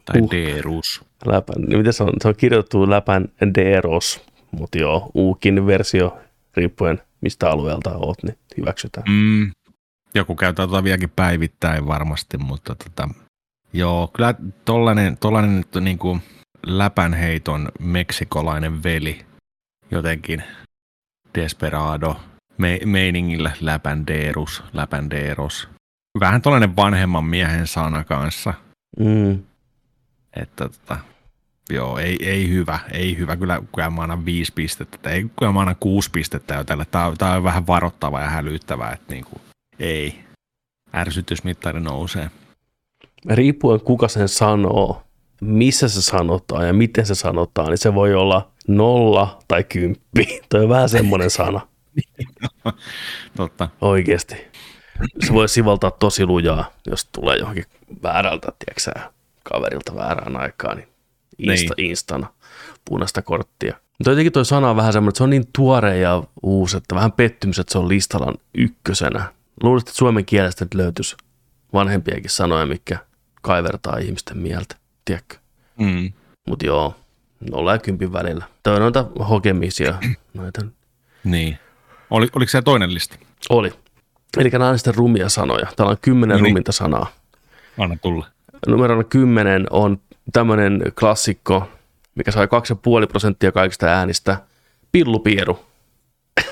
Tai 0.05 0.23
deerus. 0.31 1.08
Läpän. 1.27 1.63
Niin 1.63 1.79
miten 1.79 1.93
se 1.93 2.03
on? 2.03 2.13
Se 2.23 2.29
on 2.29 2.37
kirjoitettu 2.37 2.91
läpän 2.91 3.29
deeros, 3.55 4.25
mutta 4.51 4.79
joo, 4.79 5.11
uukin 5.15 5.67
versio, 5.67 6.19
riippuen 6.57 7.03
mistä 7.21 7.51
alueelta 7.51 7.97
oot, 7.97 8.23
niin 8.23 8.39
hyväksytään. 8.57 9.07
Mm. 9.09 9.51
Joku 10.15 10.35
käyttää 10.37 10.67
tota 10.67 10.85
vieläkin 10.85 11.13
päivittäin 11.17 11.87
varmasti, 11.87 12.39
mutta 12.39 12.75
tota, 12.75 13.09
joo, 13.73 14.11
kyllä 14.17 14.35
tollanen 14.65 15.57
nyt 15.57 15.77
on 15.77 15.85
niinku 15.85 16.19
läpänheiton 16.67 17.69
meksikolainen 17.81 18.83
veli 18.83 19.27
jotenkin 19.91 20.43
desperado, 21.35 22.17
me, 22.59 22.81
meiningillä 22.85 23.53
läpändeerus, 23.61 24.63
läpändeeros. 24.73 25.69
Vähän 26.21 26.43
tuollainen 26.43 26.77
vanhemman 26.77 27.25
miehen 27.25 27.67
sana 27.67 28.05
kanssa. 28.05 28.55
Mm. 28.99 29.43
Että 30.37 30.69
tota, 30.69 30.97
joo, 31.71 31.99
ei, 31.99 32.17
ei 32.21 32.49
hyvä, 32.49 32.79
ei 32.93 33.19
hyvä. 33.19 33.37
Kyllä, 33.37 33.63
kyllä 33.75 33.91
mä 33.91 34.03
annan 34.03 34.25
viisi 34.25 34.53
pistettä, 34.53 35.11
ei 35.11 35.27
kyllä 35.39 35.53
mä 35.53 35.61
annan 35.61 35.77
kuusi 35.81 36.11
pistettä 36.11 36.55
jo 36.55 36.65
tällä. 36.65 36.85
Tää, 36.85 37.13
tää 37.19 37.37
on 37.37 37.45
vähän 37.45 37.67
varoittava 37.67 38.21
ja 38.21 38.29
hälyttävä, 38.29 38.91
että 38.91 39.13
niinku, 39.15 39.41
ei. 39.79 40.19
Ärsytysmittari 40.95 41.81
nousee. 41.81 42.31
Riippuen 43.31 43.81
kuka 43.81 44.09
sen 44.09 44.29
sanoo, 44.29 45.03
missä 45.41 45.89
se 45.89 46.03
sanotaan 46.03 46.67
ja 46.67 46.73
miten 46.73 47.07
se 47.07 47.15
sanotaan, 47.15 47.69
niin 47.69 47.79
se 47.79 47.95
voi 47.95 48.15
olla 48.15 48.51
nolla 48.69 49.39
tai 49.49 49.65
kymppi. 49.65 50.41
Toi 50.49 50.63
on 50.63 50.69
vähän 50.69 50.89
semmoinen 50.89 51.31
sana. 51.31 51.61
Totta. 53.37 53.69
Oikeasti. 53.81 54.35
Se 55.27 55.33
voi 55.33 55.49
sivaltaa 55.49 55.91
tosi 55.91 56.27
lujaa, 56.27 56.71
jos 56.87 57.05
tulee 57.05 57.37
johonkin 57.37 57.65
väärältä, 58.03 58.53
tiedätkö 58.59 59.11
kaverilta 59.53 59.95
väärään 59.95 60.37
aikaan, 60.37 60.77
niin, 60.77 60.89
insta, 61.39 61.75
niin. 61.77 61.91
instana 61.91 62.33
punaista 62.85 63.23
korttia. 63.23 63.77
Mutta 63.99 64.11
jotenkin 64.11 64.33
toi 64.33 64.45
sana 64.45 64.71
on 64.71 64.77
vähän 64.77 64.93
semmoinen, 64.93 65.11
että 65.11 65.19
se 65.19 65.25
on 65.25 65.31
niin 65.31 65.49
tuore 65.53 65.99
ja 65.99 66.23
uusi, 66.43 66.77
että 66.77 66.95
vähän 66.95 67.13
pettymys, 67.13 67.59
että 67.59 67.73
se 67.73 67.79
on 67.79 67.89
listalla 67.89 68.35
ykkösenä. 68.55 69.33
Luulisin, 69.63 69.89
että 69.89 69.99
suomen 69.99 70.25
kielestä 70.25 70.65
nyt 70.65 70.75
löytyisi 70.75 71.17
vanhempiakin 71.73 72.31
sanoja, 72.31 72.67
mikä 72.67 72.99
kaivertaa 73.43 73.99
ihmisten 73.99 74.39
mieltä, 74.39 74.77
tiedätkö? 75.05 75.37
Mm. 75.79 76.13
Mutta 76.49 76.67
joo, 76.67 76.95
nolla 77.51 77.73
ja 77.73 77.79
kympin 77.79 78.13
välillä. 78.13 78.45
Toi 78.63 78.75
on 78.75 78.81
noita 78.83 79.07
hokemisia. 79.29 79.95
Noita. 80.35 80.61
Niin. 81.25 81.59
Oli, 82.11 82.29
oliko 82.37 82.51
se 82.51 82.63
toinen 82.63 82.95
lista? 82.95 83.17
Oli. 83.51 83.73
Eli 84.37 84.49
nämä 84.49 84.69
on 84.69 84.79
sitten 84.79 84.95
rumia 84.95 85.29
sanoja. 85.29 85.67
Täällä 85.77 85.91
on 85.91 85.97
kymmenen 86.03 86.35
No 86.35 86.43
niin. 86.43 86.51
ruminta 86.51 86.73
sanaa. 86.73 87.07
Anna 87.79 87.97
tulla. 88.03 88.27
Numerona 88.67 89.05
10 89.05 89.67
on 89.71 90.01
tämmöinen 90.33 90.83
klassikko, 91.01 91.69
mikä 92.15 92.31
sai 92.31 92.47
2,5 92.47 93.07
prosenttia 93.09 93.53
kaikista 93.53 93.87
äänistä. 93.87 94.37
Pillupieru. 94.93 95.67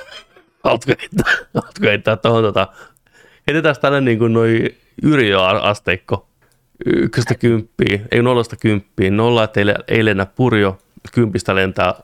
Haluatko 0.64 0.92
heittää, 1.00 1.32
haluatko 1.54 1.86
heittää 1.86 2.16
tuohon 2.16 2.42
tota, 2.42 2.68
heitetään 3.46 3.76
tälle 3.80 4.00
niin 4.00 4.18
kuin 4.18 4.32
noi 4.32 4.74
yrjöasteikko. 5.02 6.28
Ykköstä 6.86 7.34
kymppiin, 7.34 8.04
ei 8.10 8.22
nollasta 8.22 8.56
kymppiin. 8.56 9.16
Nolla, 9.16 9.44
että 9.44 9.60
ei, 9.60 9.66
ei 9.88 10.04
lennä 10.04 10.26
purjo, 10.26 10.78
kympistä 11.12 11.54
lentää 11.54 11.94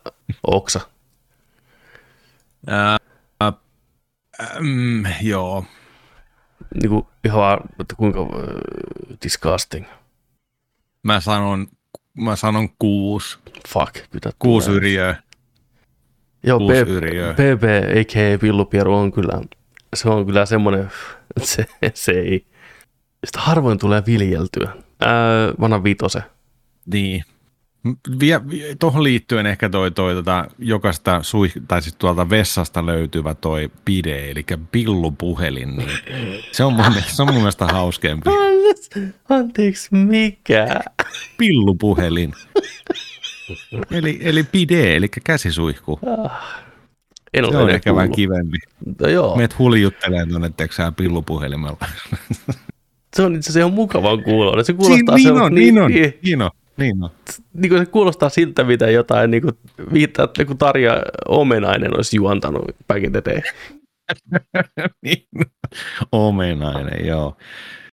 oksa. 0.47 0.81
Ää, 2.67 2.99
mm, 4.61 5.05
joo. 5.23 5.65
Niin 6.75 6.91
kuin 6.91 7.07
ihan 7.25 7.41
vaan, 7.41 7.59
että 7.81 7.95
kuinka 7.97 8.21
äh, 8.21 8.29
disgusting. 9.25 9.87
Mä 11.03 11.21
sanon, 11.21 11.67
mä 12.19 12.37
sanon 12.37 12.69
kuusi. 12.79 13.39
Fuck, 13.69 13.93
kyllä 14.11 14.33
Kuusi 14.39 14.67
tulee. 14.67 14.77
yrjöä. 14.79 15.17
Joo, 16.43 16.59
kuusi. 16.59 16.85
PP, 17.33 17.63
a.k.a. 18.01 18.39
Pillupieru 18.39 18.95
on 18.95 19.13
kyllä, 19.13 19.41
se 19.97 20.09
on 20.09 20.27
kyllä 20.27 20.47
semmoinen, 20.47 20.91
se, 21.41 21.67
se 21.95 22.13
ei, 22.13 22.47
sitä 23.27 23.41
harvoin 23.41 23.79
tulee 23.79 24.03
viljeltyä. 24.07 24.73
Ää, 25.01 25.53
vanha 25.61 25.85
vitose. 25.85 26.23
Niin. 26.87 27.25
Vie, 28.21 28.41
vie, 28.51 28.75
tuohon 28.79 29.03
liittyen 29.05 29.47
ehkä 29.47 29.69
toi, 29.69 29.91
toi 29.91 30.15
tota, 30.15 30.45
jokaista 30.59 31.23
sui, 31.23 31.53
tai 31.69 31.83
siis 31.83 31.95
tuolta 31.97 32.31
vessasta 32.31 32.87
löytyvä 32.87 33.35
toi 33.35 33.71
pide, 33.85 34.31
eli 34.31 34.45
pillupuhelin, 34.73 35.77
niin 35.77 35.89
se 36.53 36.65
on 36.65 36.73
mun, 36.73 36.85
mielestä- 36.89 37.13
se 37.13 37.23
on 37.23 37.29
mun 37.29 37.37
mielestä 37.43 37.67
hauskempi. 37.67 38.31
Anteeksi, 39.29 39.89
mikä? 39.95 40.81
Pillupuhelin. 41.39 42.33
Eli, 43.91 44.19
eli 44.23 44.43
pide, 44.43 44.97
eli 44.97 45.09
käsisuihku. 45.25 46.01
En 47.35 47.45
Se 47.45 47.49
ole 47.49 47.57
on 47.57 47.61
ennen 47.63 47.75
ehkä 47.75 47.95
vähän 47.95 48.09
kuullut. 48.09 48.17
kivempi. 48.17 48.59
No 49.01 49.09
joo, 49.09 49.37
Meet 49.37 49.59
huljuttelemaan 49.59 50.29
tuonne, 50.29 50.51
teksää 50.57 50.93
pillupuhelimella. 50.93 51.77
se 53.17 53.23
on 53.23 53.35
itse 53.37 53.47
asiassa 53.47 53.59
ihan 53.61 53.73
mukavan 53.73 54.23
kuuloinen. 54.23 54.65
Se 54.65 54.73
kuulostaa 54.73 55.15
niin, 55.17 55.29
se, 55.29 55.33
on, 55.33 55.55
niin, 55.55 55.79
on, 55.79 55.91
niin 56.23 56.43
on, 56.43 56.51
niin 56.83 57.05
on. 57.05 57.11
niin 57.55 57.69
kuin 57.71 57.79
se 57.79 57.87
kuulostaa 57.87 58.29
siltä, 58.29 58.65
mitä 58.65 58.91
jotain 58.91 59.31
niin 59.31 59.43
kuin, 59.43 59.59
viittaa, 59.93 60.25
että 60.25 60.43
joku 60.43 60.55
Tarja 60.55 61.03
Omenainen 61.29 61.97
olisi 61.97 62.17
juontanut 62.17 62.65
back 62.89 63.05
in 63.05 63.13
the 63.13 63.23
day. 63.25 63.41
niin, 65.05 65.27
omenainen, 66.13 67.07
joo. 67.07 67.37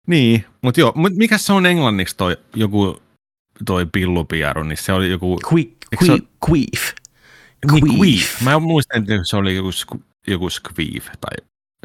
Niin, 0.07 0.45
mutta 0.61 0.79
joo, 0.79 0.91
mut 0.95 1.13
mikä 1.15 1.37
se 1.37 1.53
on 1.53 1.65
englanniksi 1.65 2.17
toi 2.17 2.37
joku 2.55 3.01
toi 3.65 3.87
pillupiaru, 3.91 4.63
niin 4.63 4.77
se 4.77 4.93
oli 4.93 5.09
joku... 5.09 5.39
Quick, 5.53 5.71
quick, 6.03 6.25
queef. 6.49 6.93
Niin, 7.71 7.99
queef. 7.99 8.41
Mä 8.41 8.59
muistan, 8.59 9.01
että 9.01 9.13
se 9.23 9.37
oli 9.37 9.55
joku, 9.55 9.69
joku 10.27 10.49
squeef 10.49 11.07
tai 11.21 11.37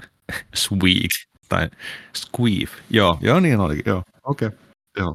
squeak 0.62 1.11
tai 1.49 1.69
squeef. 2.17 2.71
Joo, 2.91 3.19
joo 3.21 3.41
niin 3.41 3.61
oli, 3.61 3.83
joo. 3.87 4.03
Okei, 4.25 4.49
okay. 4.49 4.59
joo. 4.99 5.15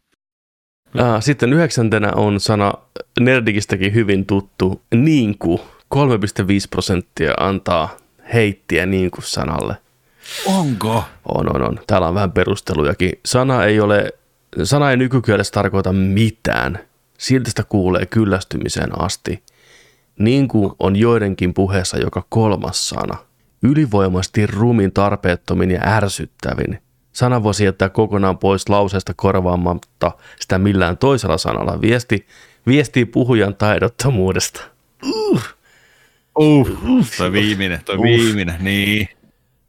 Ah, 0.95 1.23
sitten 1.23 1.53
yhdeksäntenä 1.53 2.11
on 2.15 2.39
sana 2.39 2.73
Nerdikistäkin 3.19 3.93
hyvin 3.93 4.25
tuttu, 4.25 4.81
niinku. 4.95 5.61
3,5 5.95 6.01
prosenttia 6.69 7.33
antaa 7.39 7.97
heittiä 8.33 8.85
niinku 8.85 9.21
sanalle. 9.21 9.77
Onko? 10.45 11.03
On, 11.35 11.55
on, 11.55 11.61
on. 11.61 11.79
Täällä 11.87 12.07
on 12.07 12.15
vähän 12.15 12.31
perustelujakin. 12.31 13.11
Sana 13.25 13.65
ei 13.65 13.79
ole, 13.79 14.13
sana 14.63 14.91
ei 14.91 14.97
nykykielessä 14.97 15.51
tarkoita 15.51 15.93
mitään. 15.93 16.79
Silti 17.17 17.49
sitä 17.49 17.63
kuulee 17.63 18.05
kyllästymiseen 18.05 19.01
asti. 19.01 19.43
Niin 20.19 20.47
kuin 20.47 20.71
on 20.79 20.95
joidenkin 20.95 21.53
puheessa 21.53 21.97
joka 21.97 22.25
kolmas 22.29 22.89
sana. 22.89 23.17
Ylivoimaisesti 23.63 24.45
rumin, 24.45 24.91
tarpeettomin 24.91 25.71
ja 25.71 25.81
ärsyttävin. 25.85 26.81
Sana 27.17 27.43
voisi 27.43 27.65
jättää 27.65 27.89
kokonaan 27.89 28.37
pois 28.37 28.69
lauseesta 28.69 29.13
korvaamatta 29.15 30.11
sitä 30.39 30.57
millään 30.57 30.97
toisella 30.97 31.37
sanalla. 31.37 31.81
Viesti, 31.81 32.27
viestii 32.67 33.05
puhujan 33.05 33.55
taidottomuudesta. 33.55 34.61
Uh, 35.05 35.41
Uh, 36.39 36.69
toi 37.17 37.31
viimeinen, 37.31 37.83
toi 37.85 37.97
viimeinen, 37.97 38.55
niin. 38.59 39.09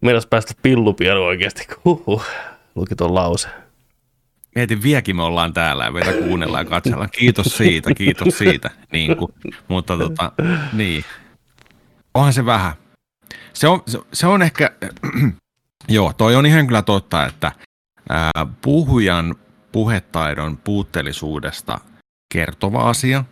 Meinas 0.01 0.27
päästä 0.27 0.55
pillupielu 0.63 1.25
oikeasti. 1.25 1.67
Huhhuh. 1.85 2.25
Luki 2.75 2.95
tuon 2.95 3.15
lause. 3.15 3.49
Mietin, 4.55 4.83
vieläkin 4.83 5.17
me 5.17 5.23
ollaan 5.23 5.53
täällä 5.53 5.85
ja 5.85 5.91
meitä 5.91 6.13
kuunnellaan 6.13 6.67
ja 6.67 6.71
katsellaan. 6.71 7.11
Kiitos 7.19 7.57
siitä, 7.57 7.95
kiitos 7.95 8.39
siitä. 8.39 8.71
Niin 8.93 9.17
kuin. 9.17 9.33
Mutta 9.69 9.99
tota, 9.99 10.33
niin. 10.73 11.05
Onhan 12.15 12.33
se 12.33 12.47
vähän. 12.47 12.73
Se 13.53 13.69
on, 13.69 13.83
se, 13.87 13.99
se 14.13 14.27
on 14.27 14.43
ehkä, 14.43 14.73
joo, 15.89 16.13
toi 16.13 16.37
on 16.37 16.47
ihan 16.47 16.67
kyllä 16.67 16.83
totta, 16.83 17.27
että 17.27 17.53
ää, 18.09 18.47
puhujan 18.63 19.35
puhetaidon 19.73 20.57
puutteellisuudesta 20.57 21.79
kertova 22.35 22.89
asia, 22.89 23.25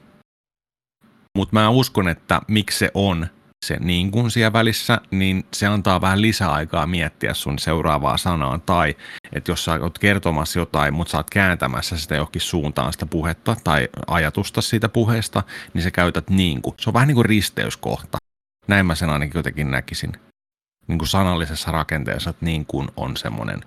mutta 1.36 1.52
mä 1.52 1.68
uskon, 1.68 2.08
että 2.08 2.40
miksi 2.48 2.78
se 2.78 2.90
on 2.94 3.26
se 3.66 3.76
niin 3.80 4.10
kuin 4.10 4.30
siellä 4.30 4.52
välissä, 4.52 5.00
niin 5.10 5.46
se 5.54 5.66
antaa 5.66 6.00
vähän 6.00 6.22
lisäaikaa 6.22 6.86
miettiä 6.86 7.34
sun 7.34 7.58
seuraavaa 7.58 8.16
sanaa, 8.16 8.58
tai 8.58 8.96
että 9.32 9.50
jos 9.50 9.64
sä 9.64 9.78
oot 9.82 9.98
kertomassa 9.98 10.58
jotain, 10.58 10.94
mutta 10.94 11.10
sä 11.10 11.16
oot 11.16 11.30
kääntämässä 11.30 11.96
sitä 11.96 12.14
johonkin 12.14 12.40
suuntaan 12.40 12.92
sitä 12.92 13.06
puhetta 13.06 13.56
tai 13.64 13.88
ajatusta 14.06 14.62
siitä 14.62 14.88
puheesta, 14.88 15.42
niin 15.74 15.82
sä 15.82 15.90
käytät 15.90 16.30
niin 16.30 16.62
kuin. 16.62 16.74
Se 16.80 16.90
on 16.90 16.94
vähän 16.94 17.08
niin 17.08 17.14
kuin 17.14 17.24
risteyskohta. 17.24 18.18
Näin 18.68 18.86
mä 18.86 18.94
sen 18.94 19.10
ainakin 19.10 19.38
jotenkin 19.38 19.70
näkisin. 19.70 20.12
Niin 20.87 20.99
kuin 20.99 21.09
sanallisessa 21.09 21.70
rakenteessa, 21.72 22.31
että 22.31 22.44
niin 22.44 22.66
kuin 22.66 22.88
on 22.97 23.16
semmoinen, 23.16 23.61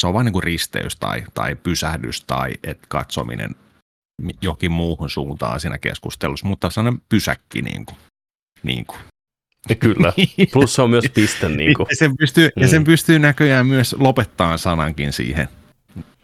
se 0.00 0.06
on 0.06 0.14
vaan 0.14 0.24
niin 0.24 0.32
kuin 0.32 0.42
risteys 0.42 0.96
tai, 0.96 1.24
tai 1.34 1.54
pysähdys 1.54 2.24
tai 2.24 2.52
et 2.62 2.78
katsominen 2.88 3.54
mi- 4.22 4.38
johonkin 4.42 4.72
muuhun 4.72 5.10
suuntaan 5.10 5.60
siinä 5.60 5.78
keskustelussa, 5.78 6.46
mutta 6.46 6.70
sellainen 6.70 7.02
pysäkki 7.08 7.62
niin 7.62 7.86
kuin. 7.86 7.96
Niin 8.62 8.86
kuin. 8.86 8.98
Ja 9.68 9.74
kyllä. 9.74 10.12
Plus 10.52 10.74
se 10.74 10.82
on 10.82 10.90
myös 10.90 11.04
piste. 11.14 11.48
Niin 11.48 11.74
kuin. 11.74 11.86
Ja 11.90 11.96
sen 11.96 12.16
pystyy, 12.16 12.50
mm. 12.56 12.62
ja 12.62 12.68
sen 12.68 12.84
pystyy 12.84 13.18
näköjään 13.18 13.66
myös 13.66 13.96
lopettaa 13.98 14.56
sanankin 14.56 15.12
siihen. 15.12 15.48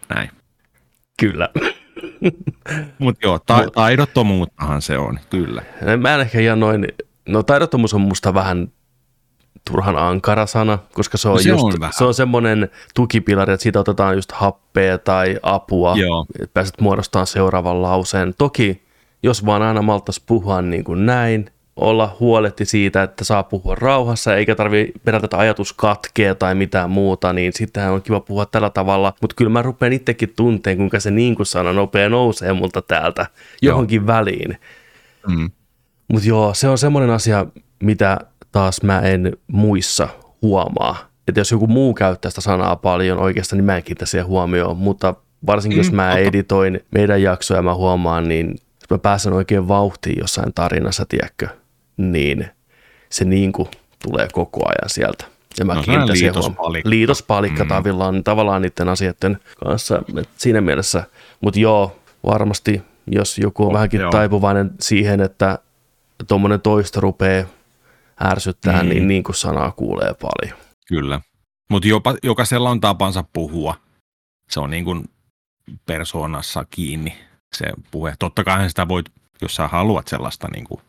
Näin. 0.08 0.30
Kyllä. 1.20 1.48
Mutta 2.98 3.26
joo, 3.26 3.38
ta- 3.38 3.70
taidottomuuttahan 3.74 4.82
se 4.82 4.98
on, 4.98 5.20
kyllä. 5.30 5.62
Mä 6.00 6.14
en 6.14 6.20
ehkä 6.20 6.40
ihan 6.40 6.60
noin, 6.60 6.88
no 7.28 7.42
taidottomuus 7.42 7.94
on 7.94 8.00
musta 8.00 8.34
vähän 8.34 8.72
turhan 9.68 9.96
ankara 9.96 10.46
sana, 10.46 10.78
koska 10.92 11.18
se 11.18 11.28
on, 11.28 11.34
No 11.34 11.40
se 11.40 11.48
just, 11.48 11.64
on 11.64 11.72
vähän. 11.80 11.92
se 11.92 12.04
on 12.04 12.14
semmoinen 12.14 12.68
tukipilari, 12.94 13.52
että 13.52 13.62
siitä 13.62 13.80
otetaan 13.80 14.14
just 14.14 14.32
happea 14.32 14.98
tai 14.98 15.38
apua, 15.42 15.96
Joo. 15.96 16.26
että 16.42 16.54
pääset 16.54 16.80
muodostamaan 16.80 17.26
seuraavan 17.26 17.82
lauseen. 17.82 18.34
Toki, 18.38 18.82
jos 19.22 19.46
vaan 19.46 19.62
aina 19.62 19.82
maltas 19.82 20.20
puhua 20.20 20.62
niin 20.62 20.84
kuin 20.84 21.06
näin, 21.06 21.50
olla 21.76 22.16
huoletti 22.20 22.64
siitä, 22.64 23.02
että 23.02 23.24
saa 23.24 23.42
puhua 23.42 23.74
rauhassa 23.74 24.36
eikä 24.36 24.54
tarvi 24.54 24.92
pelätä, 25.04 25.24
että 25.24 25.38
ajatus 25.38 25.72
katkee 25.72 26.34
tai 26.34 26.54
mitään 26.54 26.90
muuta, 26.90 27.32
niin 27.32 27.52
sittenhän 27.52 27.92
on 27.92 28.02
kiva 28.02 28.20
puhua 28.20 28.46
tällä 28.46 28.70
tavalla. 28.70 29.12
Mutta 29.20 29.34
kyllä 29.36 29.50
mä 29.50 29.62
rupean 29.62 29.92
itsekin 29.92 30.32
tunteen, 30.36 30.76
kuinka 30.76 31.00
se 31.00 31.10
niin 31.10 31.34
kuin 31.34 31.46
sana 31.46 31.72
nopea 31.72 32.08
nousee 32.08 32.52
multa 32.52 32.82
täältä 32.82 33.26
johonkin 33.62 33.96
joo. 33.96 34.06
väliin. 34.06 34.58
Mm. 35.28 35.50
Mutta 36.12 36.28
joo, 36.28 36.54
se 36.54 36.68
on 36.68 36.78
semmoinen 36.78 37.10
asia, 37.10 37.46
mitä 37.82 38.18
taas 38.52 38.82
mä 38.82 39.00
en 39.00 39.36
muissa 39.46 40.08
huomaa. 40.42 41.08
Että 41.28 41.40
jos 41.40 41.50
joku 41.50 41.66
muu 41.66 41.94
käyttää 41.94 42.30
sitä 42.30 42.40
sanaa 42.40 42.76
paljon 42.76 43.18
oikeastaan, 43.18 43.58
niin 43.58 43.64
mä 43.64 43.76
en 43.76 43.82
kiinnitä 43.82 44.06
siihen 44.06 44.26
huomioon. 44.26 44.76
Mutta 44.76 45.14
varsinkin 45.46 45.76
mm, 45.76 45.80
jos 45.80 45.92
mä 45.92 46.04
totta. 46.04 46.18
editoin 46.18 46.80
meidän 46.90 47.22
jaksoja, 47.22 47.62
mä 47.62 47.74
huomaan, 47.74 48.28
niin 48.28 48.48
jos 48.50 48.90
mä 48.90 48.98
pääsen 48.98 49.32
oikein 49.32 49.68
vauhtiin 49.68 50.18
jossain 50.18 50.54
tarinassa, 50.54 51.06
tiedätkö, 51.08 51.48
niin 51.96 52.46
se 53.10 53.24
niin 53.24 53.52
kuin 53.52 53.68
tulee 54.06 54.28
koko 54.32 54.60
ajan 54.64 54.88
sieltä. 54.88 55.24
Ja 55.58 55.64
mä 55.64 55.74
no, 55.74 55.82
liitospalikka. 56.12 56.90
Liitospalikka 56.90 57.64
mm. 57.64 57.68
tavallaan, 57.68 58.24
tavallaan 58.24 58.62
niiden 58.62 58.88
asioiden 58.88 59.38
kanssa. 59.64 60.02
Et 60.20 60.28
siinä 60.36 60.60
mielessä, 60.60 61.04
mutta 61.40 61.60
joo, 61.60 61.96
varmasti 62.26 62.82
jos 63.06 63.38
joku 63.38 63.62
on 63.62 63.68
oh, 63.68 63.74
vähänkin 63.74 64.00
joo. 64.00 64.10
taipuvainen 64.10 64.70
siihen, 64.80 65.20
että 65.20 65.58
tuommoinen 66.28 66.60
toisto 66.60 67.00
rupeaa 67.00 67.44
ärsyttää, 68.24 68.82
mm. 68.82 68.88
niin 68.88 69.08
niin 69.08 69.24
kuin 69.24 69.36
sanaa 69.36 69.72
kuulee 69.72 70.14
paljon. 70.14 70.58
Kyllä, 70.88 71.20
mutta 71.70 71.88
jokaisella 72.22 72.70
on 72.70 72.80
tapansa 72.80 73.24
puhua. 73.32 73.74
Se 74.50 74.60
on 74.60 74.70
niin 74.70 74.84
kuin 74.84 75.04
persoonassa 75.86 76.64
kiinni 76.70 77.18
se 77.52 77.66
puhe. 77.90 78.14
Totta 78.18 78.44
kai 78.44 78.68
sitä 78.68 78.88
voit, 78.88 79.06
jos 79.42 79.54
sä 79.54 79.68
haluat 79.68 80.08
sellaista 80.08 80.48
niin 80.52 80.64
kuin, 80.64 80.80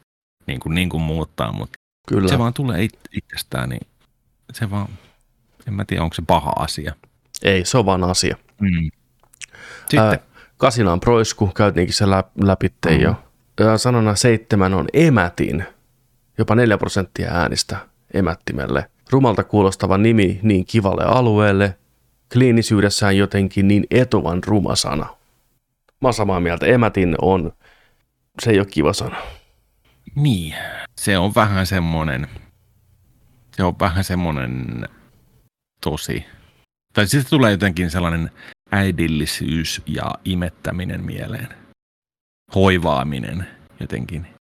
niin 0.47 0.59
kuin, 0.59 0.75
niin 0.75 0.89
kuin 0.89 1.01
muuttaa, 1.01 1.51
mutta 1.51 1.79
Kyllä. 2.07 2.29
se 2.29 2.37
vaan 2.37 2.53
tulee 2.53 2.83
it, 2.83 2.99
itsestään, 3.11 3.69
niin 3.69 3.87
se 4.53 4.69
vaan, 4.69 4.87
en 5.67 5.73
mä 5.73 5.85
tiedä, 5.85 6.03
onko 6.03 6.13
se 6.13 6.23
paha 6.27 6.53
asia. 6.55 6.95
Ei, 7.43 7.65
se 7.65 7.77
on 7.77 7.85
vaan 7.85 8.03
asia. 8.03 8.37
Mm. 8.61 8.91
Sitten. 9.79 9.99
Ää, 9.99 10.19
kasina 10.57 10.93
on 10.93 10.99
proisku, 10.99 11.47
käytiinkin 11.47 11.95
se 11.95 12.05
läpi 12.41 12.73
mm. 12.89 12.99
jo. 12.99 13.15
Sanona 13.77 14.15
seitsemän 14.15 14.73
on 14.73 14.87
emätin, 14.93 15.65
jopa 16.39 16.55
neljä 16.55 16.77
prosenttia 16.77 17.31
äänistä 17.31 17.77
emättimelle. 18.13 18.89
Rumalta 19.09 19.43
kuulostava 19.43 19.97
nimi 19.97 20.39
niin 20.43 20.65
kivalle 20.65 21.03
alueelle, 21.03 21.77
kliinisyydessään 22.33 23.17
jotenkin 23.17 23.67
niin 23.67 23.87
etuvan 23.91 24.43
ruma 24.43 24.75
sana. 24.75 25.05
Mä 26.01 26.07
oon 26.07 26.13
samaa 26.13 26.39
mieltä, 26.39 26.65
emätin 26.65 27.15
on, 27.21 27.51
se 28.41 28.51
ei 28.51 28.59
ole 28.59 28.67
kiva 28.71 28.93
sana. 28.93 29.15
Niin, 30.15 30.55
se 30.97 31.17
on 31.17 31.35
vähän 31.35 31.65
semmoinen, 31.65 32.27
se 33.55 33.63
on 33.63 33.75
vähän 33.79 34.03
semmoinen 34.03 34.85
tosi, 35.81 36.25
tai 36.93 37.07
sitten 37.07 37.29
tulee 37.29 37.51
jotenkin 37.51 37.91
sellainen 37.91 38.31
äidillisyys 38.71 39.81
ja 39.85 40.11
imettäminen 40.25 41.05
mieleen. 41.05 41.47
Hoivaaminen 42.55 43.47
jotenkin. 43.79 44.38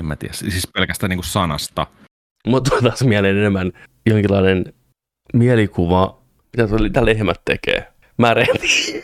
En 0.00 0.06
mä 0.06 0.16
tiedä, 0.16 0.34
siis 0.34 0.68
pelkästään 0.74 1.10
niin 1.10 1.18
kuin 1.18 1.26
sanasta. 1.26 1.86
Mutta 2.46 2.70
taas 2.82 3.04
mieleen 3.04 3.36
enemmän 3.36 3.72
jonkinlainen 4.06 4.72
mielikuva, 5.32 6.18
mitä 6.56 6.68
tämä 6.92 7.06
lehmät 7.06 7.40
tekee. 7.44 7.88
Märehti. 8.16 9.02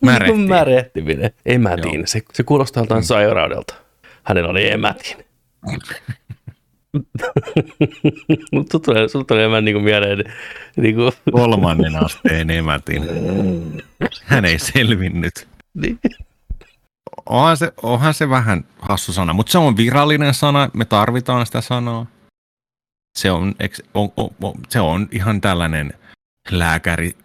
Märehti. 0.00 0.38
Märehtiminen. 0.48 1.30
Emätin. 1.46 2.06
Se, 2.06 2.22
se 2.32 2.42
kuulostaa 2.42 2.82
jotain 2.82 3.00
mm. 3.00 3.04
sairaudelta. 3.04 3.74
Hänellä 4.22 4.50
oli 4.50 4.70
emätin. 4.70 5.16
Mutta 8.52 8.78
tulee, 8.78 9.08
sulla 9.08 9.24
tulee 9.24 9.42
enemmän 9.42 9.64
niin 9.64 9.82
mieleen. 9.82 10.24
Niin 10.76 10.94
kuin... 10.94 11.12
Kolmannen 11.32 11.96
asteen 11.96 12.50
emätin. 12.50 13.02
Hän 14.24 14.44
ei 14.44 14.58
selvinnyt. 14.58 15.48
Niin. 15.74 15.98
Onhan 17.26 17.56
se, 17.56 17.72
onhan 17.82 18.14
se 18.14 18.28
vähän 18.28 18.64
hassu 18.78 19.12
sana, 19.12 19.32
mutta 19.32 19.52
se 19.52 19.58
on 19.58 19.76
virallinen 19.76 20.34
sana. 20.34 20.70
Me 20.72 20.84
tarvitaan 20.84 21.46
sitä 21.46 21.60
sanaa. 21.60 22.06
Se 23.18 23.30
on, 23.30 23.54
on, 23.94 24.12
on, 24.16 24.30
on, 24.42 24.54
se 24.68 24.80
on 24.80 25.08
ihan 25.12 25.40
tällainen 25.40 25.94
lääkäri, 26.50 27.16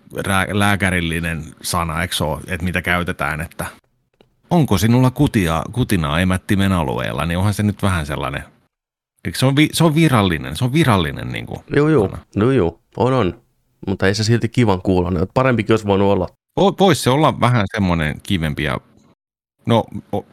lääkärillinen 0.51 1.43
sana, 1.61 2.01
eikö 2.01 2.25
ole, 2.25 2.41
että 2.47 2.65
mitä 2.65 2.81
käytetään, 2.81 3.41
että 3.41 3.65
onko 4.49 4.77
sinulla 4.77 5.11
kutia, 5.11 5.63
kutinaa 5.71 6.19
emättimen 6.19 6.71
alueella, 6.71 7.25
niin 7.25 7.37
onhan 7.37 7.53
se 7.53 7.63
nyt 7.63 7.81
vähän 7.81 8.05
sellainen, 8.05 8.43
eikö 9.25 9.37
se, 9.37 9.45
on, 9.45 9.55
vi, 9.55 9.69
se 9.73 9.83
on 9.83 9.95
virallinen, 9.95 10.55
se 10.55 10.63
on 10.65 10.73
virallinen 10.73 11.31
niin 11.31 11.45
kuin 11.45 11.59
Joo, 11.75 11.89
joo, 11.89 12.17
no, 12.35 12.51
joo, 12.51 12.79
on, 12.97 13.13
on, 13.13 13.41
mutta 13.87 14.07
ei 14.07 14.15
se 14.15 14.23
silti 14.23 14.49
kivan 14.49 14.81
kuulonen, 14.81 15.27
parempikin 15.33 15.73
olisi 15.73 15.85
voinut 15.85 16.11
olla. 16.11 16.27
Voisi 16.79 17.01
se 17.01 17.09
olla 17.09 17.39
vähän 17.39 17.65
semmoinen 17.73 18.21
kivempi 18.23 18.63
ja, 18.63 18.77
no 19.65 19.83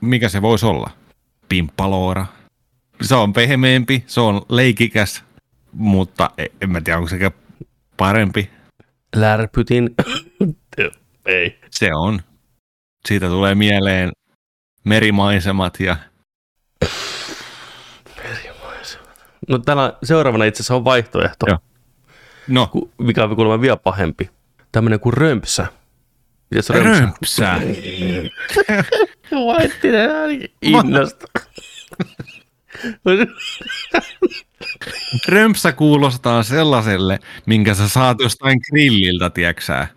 mikä 0.01 0.29
se 0.29 0.43
voisi 0.43 0.67
olla? 0.67 0.91
Pimppaloora. 1.49 2.27
Se 3.03 3.15
on 3.15 3.33
pehmeämpi, 3.33 4.05
se 4.07 4.21
on 4.21 4.43
leikikäs, 4.49 5.25
mutta 5.73 6.31
e, 6.39 6.47
en 6.61 6.71
mä 6.71 6.81
tiedä, 6.81 6.99
onko 6.99 7.09
se 7.09 7.33
parempi. 7.97 8.51
Lärpytin. 9.17 9.91
Ei. 11.27 11.61
Se 11.71 11.95
on. 11.95 12.21
Siitä 13.09 13.27
tulee 13.27 13.55
mieleen 13.55 14.11
merimaisemat 14.85 15.81
ja... 15.81 15.97
Merimaisemat. 18.17 19.19
No 19.49 19.59
täällä 19.59 19.99
seuraavana 20.03 20.45
itse 20.45 20.57
asiassa 20.57 20.77
on 20.77 20.85
vaihtoehto. 20.85 21.47
Joo. 21.49 21.59
No. 22.49 22.71
Mikä 22.99 23.25
on 23.25 23.37
kuulemma 23.37 23.61
vielä 23.61 23.77
pahempi. 23.77 24.31
Tämmöinen 24.73 25.01
kuin 25.01 25.13
römpsä. 25.13 25.67
Mitäs 26.51 26.71
römpsä? 26.71 27.55
Römpsä. 27.55 28.85
Vaittinen 29.47 30.49
innosta. 30.63 31.27
Römpsä 35.29 35.73
kuulostaa 35.73 36.43
sellaiselle, 36.43 37.19
minkä 37.47 37.75
sä 37.75 37.89
saat 37.89 38.21
jostain 38.21 38.59
grilliltä, 38.71 39.31
tieksää. 39.31 39.89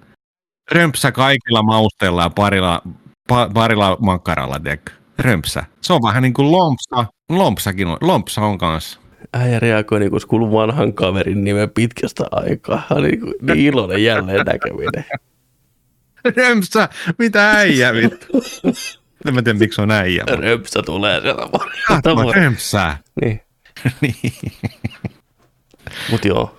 Römpsä 0.71 1.11
kaikilla 1.11 1.63
mausteilla 1.63 2.23
ja 2.23 2.29
parilla, 2.29 2.81
pa, 3.27 3.49
parilla 3.53 3.97
makkaralla, 3.99 4.59
tiedätkö? 4.59 4.91
Römpsä. 5.19 5.65
Se 5.81 5.93
on 5.93 6.01
vähän 6.03 6.23
niin 6.23 6.33
kuin 6.33 6.51
lompsa. 6.51 7.05
Lompsakin 7.29 7.87
on. 7.87 7.97
Lompsa 8.01 8.41
on 8.41 8.57
kanssa. 8.57 8.99
Äijä 9.33 9.59
reagoi 9.59 9.99
niin 9.99 10.11
kuin 10.11 10.21
kuuluu 10.27 10.51
vanhan 10.51 10.93
kaverin 10.93 11.43
nimen 11.43 11.69
pitkästä 11.69 12.23
aikaa. 12.31 12.87
Niin, 13.01 13.19
kuin, 13.19 13.33
niin 13.41 13.59
iloinen 13.59 14.03
jälleen 14.03 14.45
näkeminen. 14.45 15.05
Römpsä, 16.37 16.89
mitä 17.19 17.51
äijä 17.51 17.93
vittu? 17.93 18.27
En 19.27 19.33
mä 19.33 19.41
tiedä, 19.41 19.59
miksi 19.59 19.81
on 19.81 19.91
äijä. 19.91 20.23
Römpsä 20.27 20.81
tulee 20.81 21.21
sieltä 21.21 21.41
varmaan. 21.41 22.35
Römpsää. 22.35 22.97
Niin. 23.21 23.41
niin. 24.01 24.33
Mut 26.11 26.25
joo. 26.25 26.57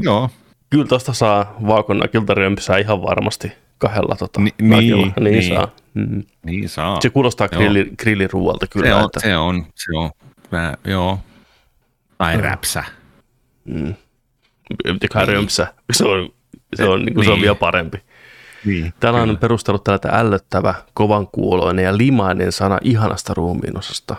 Joo. 0.00 0.30
Kyllä 0.70 0.86
tosta 0.86 1.12
saa 1.12 1.56
vaakonnakilta 1.66 2.34
römpsää 2.34 2.78
ihan 2.78 3.02
varmasti 3.02 3.52
kahdella 3.78 4.16
tota, 4.16 4.40
Ni, 4.40 4.54
niin, 4.62 4.94
niin, 4.94 5.12
niin, 5.20 5.48
saa. 5.54 5.68
Mm. 5.94 6.22
Niin 6.44 6.68
saa. 6.68 7.00
Se 7.00 7.10
kuulostaa 7.10 7.48
grilli, 7.48 7.90
grilliruualta 7.98 8.66
kyllä. 8.66 8.86
Se 8.86 8.94
on, 8.94 9.04
että... 9.04 9.20
se 9.20 9.36
on, 9.36 9.66
se 9.74 9.98
on. 9.98 10.10
Mä, 10.50 10.74
joo. 10.84 11.18
Tai 12.18 12.36
mm. 12.36 12.42
räpsä. 12.42 12.84
Mm. 13.64 13.94
Mitäkään 14.92 15.26
niin. 15.26 15.36
römpsä. 15.36 15.74
Se 15.92 16.04
on, 16.04 16.28
se 16.74 16.84
on, 16.84 17.04
niin 17.04 17.14
kuin, 17.14 17.20
niin. 17.20 17.24
se 17.24 17.30
on 17.30 17.36
niin. 17.36 17.42
vielä 17.42 17.54
parempi. 17.54 18.02
Niin, 18.66 18.94
Täällä 19.00 19.22
on 19.22 19.38
perustellut 19.38 19.84
tällä 19.84 20.18
ällöttävä, 20.18 20.74
kovan 20.94 21.26
kuuloinen 21.26 21.84
ja 21.84 21.96
limainen 21.96 22.52
sana 22.52 22.78
ihanasta 22.82 23.34
ruumiinosasta. 23.34 24.16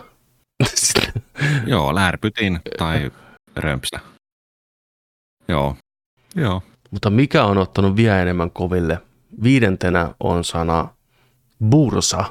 Joo, 1.66 1.94
lärpytin 1.94 2.60
tai 2.78 3.10
römpsä. 3.56 4.00
Joo, 5.48 5.76
joo. 6.36 6.62
Mutta 6.90 7.10
mikä 7.10 7.44
on 7.44 7.58
ottanut 7.58 7.96
vielä 7.96 8.22
enemmän 8.22 8.50
koville? 8.50 8.98
Viidentenä 9.42 10.14
on 10.20 10.44
sana 10.44 10.88
bursa. 11.70 12.24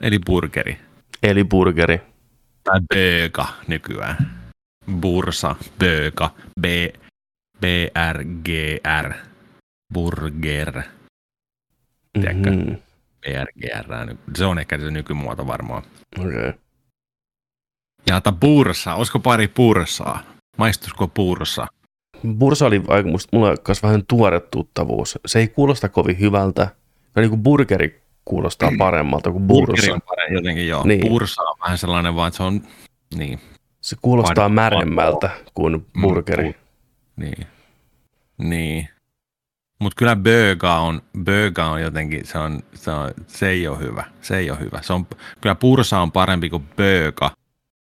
Eli 0.00 0.18
burgeri. 0.26 0.78
Eli 1.22 1.44
burgeri. 1.44 2.00
Tai 2.64 2.80
böga 2.94 3.46
nykyään. 3.66 4.40
Bursa, 5.00 5.56
böga, 5.78 6.30
B, 6.60 6.64
B, 7.60 7.64
R, 8.12 8.24
G, 8.24 8.48
R. 9.02 9.14
Burger. 9.94 10.82
Tiedätkö? 12.20 12.50
Mm-hmm. 12.50 12.76
BRGR. 13.20 14.16
Se 14.36 14.44
on 14.44 14.58
ehkä 14.58 14.78
se 14.78 14.90
nykymuoto 14.90 15.46
varmaan. 15.46 15.82
Okei. 16.18 16.30
Okay. 16.30 16.52
Ja 18.06 18.20
bursa. 18.40 18.94
Olisiko 18.94 19.18
pari 19.18 19.48
bursaa? 19.48 20.22
Maistuisiko 20.56 21.08
bursa? 21.08 21.66
Bursa 22.38 22.66
oli 22.66 22.82
aika, 22.88 23.08
musta, 23.08 23.36
mulla 23.36 23.56
kanssa 23.56 23.86
vähän 23.86 24.06
tuore 24.08 24.40
tuttavuus. 24.40 25.18
Se 25.26 25.38
ei 25.38 25.48
kuulosta 25.48 25.88
kovin 25.88 26.20
hyvältä. 26.20 26.62
Ja 27.16 27.22
niin 27.22 27.30
kuin 27.30 27.42
burgeri 27.42 28.02
kuulostaa 28.24 28.70
paremmalta 28.78 29.32
kuin 29.32 29.46
bursa. 29.46 29.66
Burgeri 29.66 29.92
on 29.92 30.00
parempi 30.02 30.34
jotenkin, 30.34 30.68
joo. 30.68 30.84
Niin. 30.84 31.08
Bursa 31.08 31.42
on 31.42 31.56
vähän 31.60 31.78
sellainen 31.78 32.14
vaan, 32.14 32.28
että 32.28 32.36
se 32.36 32.42
on, 32.42 32.62
niin. 33.14 33.40
Se 33.80 33.96
kuulostaa 34.02 34.48
märemmältä 34.48 35.30
kuin 35.54 35.72
Mm, 35.72 36.00
burgeri. 36.02 36.54
Niin. 37.16 37.46
Niin. 38.38 38.88
Mutta 39.78 39.96
kyllä 39.96 40.16
burger 40.16 40.70
on, 40.78 41.02
burger 41.24 41.64
on 41.64 41.82
jotenkin, 41.82 42.26
se, 42.26 42.38
on, 42.38 42.60
se, 42.74 42.90
on, 42.90 43.10
se 43.26 43.48
ei 43.48 43.68
ole 43.68 43.78
hyvä. 43.78 44.04
Se 44.20 44.36
ei 44.36 44.50
ole 44.50 44.60
hyvä. 44.60 44.82
Se 44.82 44.92
on, 44.92 45.06
kyllä 45.40 45.54
pursa 45.54 45.98
on 45.98 46.12
parempi 46.12 46.50
kuin 46.50 46.62
burger, 46.62 47.30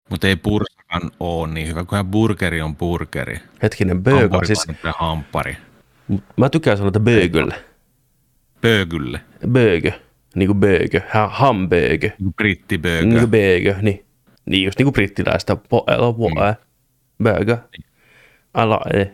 mutta 0.10 0.28
ei 0.28 0.36
pursakaan 0.36 1.12
ole 1.20 1.48
niin 1.48 1.68
hyvä. 1.68 1.86
Kyllä 1.86 2.04
burgeri 2.04 2.62
on 2.62 2.76
burgeri. 2.76 3.40
Hetkinen, 3.64 4.04
siis 4.46 4.66
on 4.70 4.76
kyllä 4.76 4.94
hamppari. 4.98 5.58
mä 6.38 6.50
tykkään 6.50 6.78
sanoa, 6.78 6.88
että 6.88 7.00
burgerille. 7.00 7.56
Bögylle. 8.62 9.22
Burger, 9.54 9.94
niinku 10.36 10.54
burger, 10.54 11.02
ha, 11.14 11.28
hamburger, 11.28 12.10
Niinku 12.20 12.34
Brittibögö. 12.38 13.02
niinku 13.06 13.28
burger, 13.28 13.76
niin. 13.82 14.06
Niin 14.46 14.66
just 14.66 14.78
niinku 14.80 14.92
brittiläistä, 14.92 15.56
po, 15.56 15.84
eller 15.88 16.14
po, 16.14 16.30
Mm. 16.30 16.42
äh, 16.42 16.58
burger. 17.24 17.58
Alla, 18.54 18.82
eh. 18.94 19.08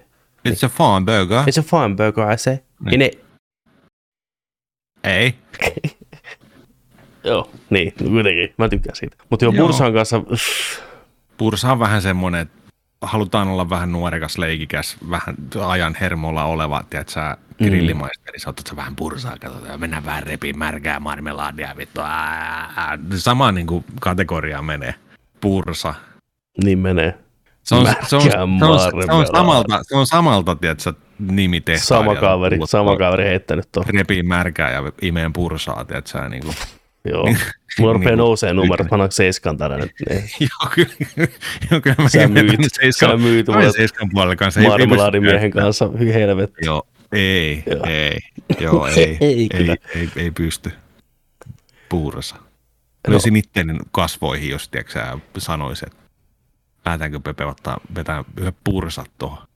It's 0.49 0.65
a 0.65 0.69
fun 0.69 1.05
burger. 1.05 1.43
It's 1.43 1.59
a 1.59 1.63
fine 1.63 1.95
burger, 1.95 2.34
I 2.34 2.38
say. 2.38 2.57
Niin. 2.86 2.99
Niin. 2.99 3.11
Ei. 5.03 5.36
Joo, 7.23 7.51
niin, 7.69 7.93
no 8.01 8.09
kuitenkin, 8.09 8.53
mä 8.57 8.69
tykkään 8.69 8.95
siitä. 8.95 9.17
Mutta 9.30 9.45
Joo. 9.45 9.53
Bursan 9.53 9.93
kanssa, 9.93 10.17
uff, 10.17 10.80
Pursa 11.38 11.71
on 11.71 11.80
vähän 11.80 12.01
semmoinen, 12.01 12.41
että 12.41 12.57
halutaan 13.01 13.47
olla 13.47 13.69
vähän 13.69 13.91
nuorekas, 13.91 14.38
leikikäs, 14.38 14.97
vähän 15.09 15.36
ajan 15.67 15.95
hermolla 16.01 16.43
oleva, 16.43 16.84
tiedät 16.89 17.09
sä, 17.09 17.38
grillimaisteri, 17.57 18.39
sä 18.39 18.49
otat 18.49 18.67
sä 18.67 18.75
vähän 18.75 18.95
pursaa, 18.95 19.38
katsotaan, 19.39 19.71
ja 19.71 19.78
mennään 19.78 20.05
vähän 20.05 20.23
repiin 20.23 20.57
märkää 20.57 20.99
marmelaadia, 20.99 21.78
vittu, 21.78 22.01
ää, 22.01 22.99
sama 23.15 23.51
niin 23.51 23.67
kuin 23.67 23.86
kategoria 24.01 24.61
menee, 24.61 24.95
pursa. 25.41 25.93
niin 26.63 26.80
menee. 26.80 27.17
Se 27.63 27.75
on, 27.75 27.86
se 27.86 28.15
on, 28.15 28.21
se 28.21 28.38
on, 28.38 28.80
se 29.05 29.11
on, 29.11 29.28
samalta, 29.28 29.80
se 29.84 29.95
on 29.95 30.07
samalta, 30.07 30.55
tiedät 30.55 30.80
sä, 30.80 30.93
nimi 31.20 31.61
Sama 31.76 32.15
kaveri, 32.15 32.59
sama 32.65 32.97
kaveri 32.97 33.24
heittänyt 33.24 33.70
tuohon. 33.72 33.93
Repii 33.93 34.24
märkää 34.24 34.72
ja 34.72 34.91
imeen 35.01 35.34
pursaa, 35.34 35.86
tiedät 35.86 36.07
sä, 36.07 36.30
niin 36.30 36.43
kuin. 36.43 36.55
Joo. 37.05 37.24
Mulla 37.80 37.93
rupeaa 37.93 38.11
Niin, 38.11 38.18
nousee 38.18 38.53
numerot, 38.53 38.88
pannaan 38.89 39.11
seiskan 39.11 39.57
tänne 39.57 39.78
nyt. 39.78 39.91
Niin. 40.09 40.24
Joo, 40.39 40.70
kyllä, 40.76 40.89
joo, 41.72 41.82
kyllä 41.82 41.95
mäkin 41.97 42.09
Sä 42.22 42.28
myyt, 42.28 42.74
seiskan- 42.82 43.09
sä 43.11 43.18
myyt 43.18 43.47
mä 43.47 43.53
mulle 43.55 43.72
seiskan 43.72 44.09
puolella 44.13 44.36
kanssa. 44.36 44.61
käyttämään. 44.61 45.51
kanssa, 45.51 45.89
hyi 45.99 46.13
helvetti. 46.13 46.65
Joo, 46.65 46.88
ei, 47.11 47.63
Joo. 47.65 47.86
ei, 47.86 48.18
joo, 48.59 48.88
ei, 48.95 49.18
Ei 49.22 49.49
ei, 49.53 49.76
ei, 49.95 50.09
ei, 50.15 50.32
pysty. 50.32 50.72
Puurassa. 51.89 52.36
No. 52.36 53.11
Löysin 53.11 53.36
itteni 53.36 53.80
kasvoihin, 53.91 54.49
jos 54.49 54.70
tiedätkö, 54.70 54.91
sä 54.93 55.18
sanois, 55.38 55.84
että 55.84 55.97
päätäänkö 56.84 57.20
Pepe 57.20 57.45
ottaa, 57.45 57.78
vetää 57.95 58.24
yhden 58.38 58.53
pursat 58.63 59.11
tuohon. 59.18 59.46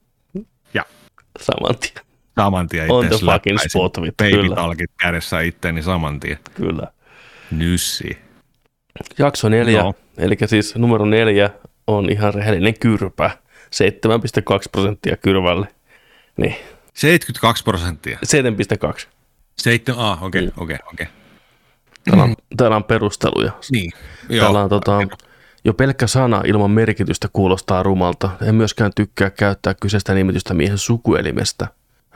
Ja 1.39 1.45
Saman 1.45 1.75
tien. 1.79 2.05
saman 2.35 2.67
tien 2.67 2.91
On 2.91 3.05
itse 3.05 3.17
the 3.17 3.25
fucking 3.33 3.59
spot. 3.59 3.93
Baby-talkit 3.97 4.91
kädessä 5.01 5.39
itteni 5.41 5.81
saman 5.81 6.19
tien. 6.19 6.39
Kyllä. 6.53 6.87
Nyssi. 7.51 8.17
Jakso 9.19 9.49
neljä, 9.49 9.79
Joo. 9.79 9.93
eli 10.17 10.37
siis 10.45 10.75
numero 10.75 11.05
neljä 11.05 11.49
on 11.87 12.09
ihan 12.09 12.33
rehellinen 12.33 12.79
kyrpä. 12.79 13.31
7,2 13.71 14.69
prosenttia 14.71 15.17
kyrvälle. 15.17 15.67
Niin, 16.37 16.55
72 16.93 17.63
prosenttia. 17.63 18.19
7,2. 18.97 19.07
Seitsemän, 19.57 20.01
ah, 20.05 20.23
okei, 20.23 20.41
Mm. 20.45 20.51
okei, 20.57 20.77
okei. 20.93 21.07
Täällä 22.03 22.23
on, 22.23 22.35
täällä 22.57 22.75
on 22.75 22.83
perusteluja. 22.83 23.51
Niin, 23.71 23.91
Täällä 24.39 24.63
on 24.63 24.69
tota, 24.69 24.97
jo 25.63 25.73
pelkkä 25.73 26.07
sana 26.07 26.41
ilman 26.45 26.71
merkitystä 26.71 27.27
kuulostaa 27.33 27.83
rumalta. 27.83 28.29
En 28.41 28.55
myöskään 28.55 28.91
tykkää 28.95 29.29
käyttää 29.29 29.73
kyseistä 29.73 30.13
nimitystä 30.13 30.53
miehen 30.53 30.77
sukuelimestä. 30.77 31.67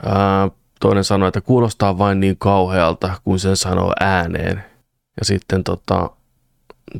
Ää, 0.06 0.48
toinen 0.80 1.04
sanoi, 1.04 1.28
että 1.28 1.40
kuulostaa 1.40 1.98
vain 1.98 2.20
niin 2.20 2.36
kauhealta, 2.38 3.20
kun 3.24 3.38
sen 3.38 3.56
sanoo 3.56 3.92
ääneen. 4.00 4.64
Ja 5.18 5.24
sitten 5.24 5.64
tota, 5.64 6.10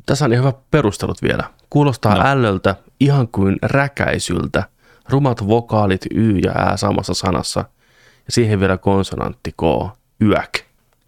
tässä 0.07 0.25
on 0.25 0.33
ihan 0.33 0.45
hyvä 0.47 0.59
perustelut 0.71 1.23
vielä. 1.23 1.45
Kuulostaa 1.71 2.15
No. 2.15 2.23
ällöltä 2.27 2.77
ihan 3.01 3.29
kuin 3.29 3.57
räkäisyltä. 3.63 4.65
Rumat 5.09 5.49
vokaalit 5.49 6.07
y 6.15 6.39
ja 6.39 6.53
ä 6.53 6.77
samassa 6.77 7.15
sanassa. 7.15 7.61
Ja 8.27 8.33
siihen 8.33 8.61
vielä 8.61 8.79
konsonantti 8.79 9.53
k. 9.53 9.63
Yäk. 10.23 10.53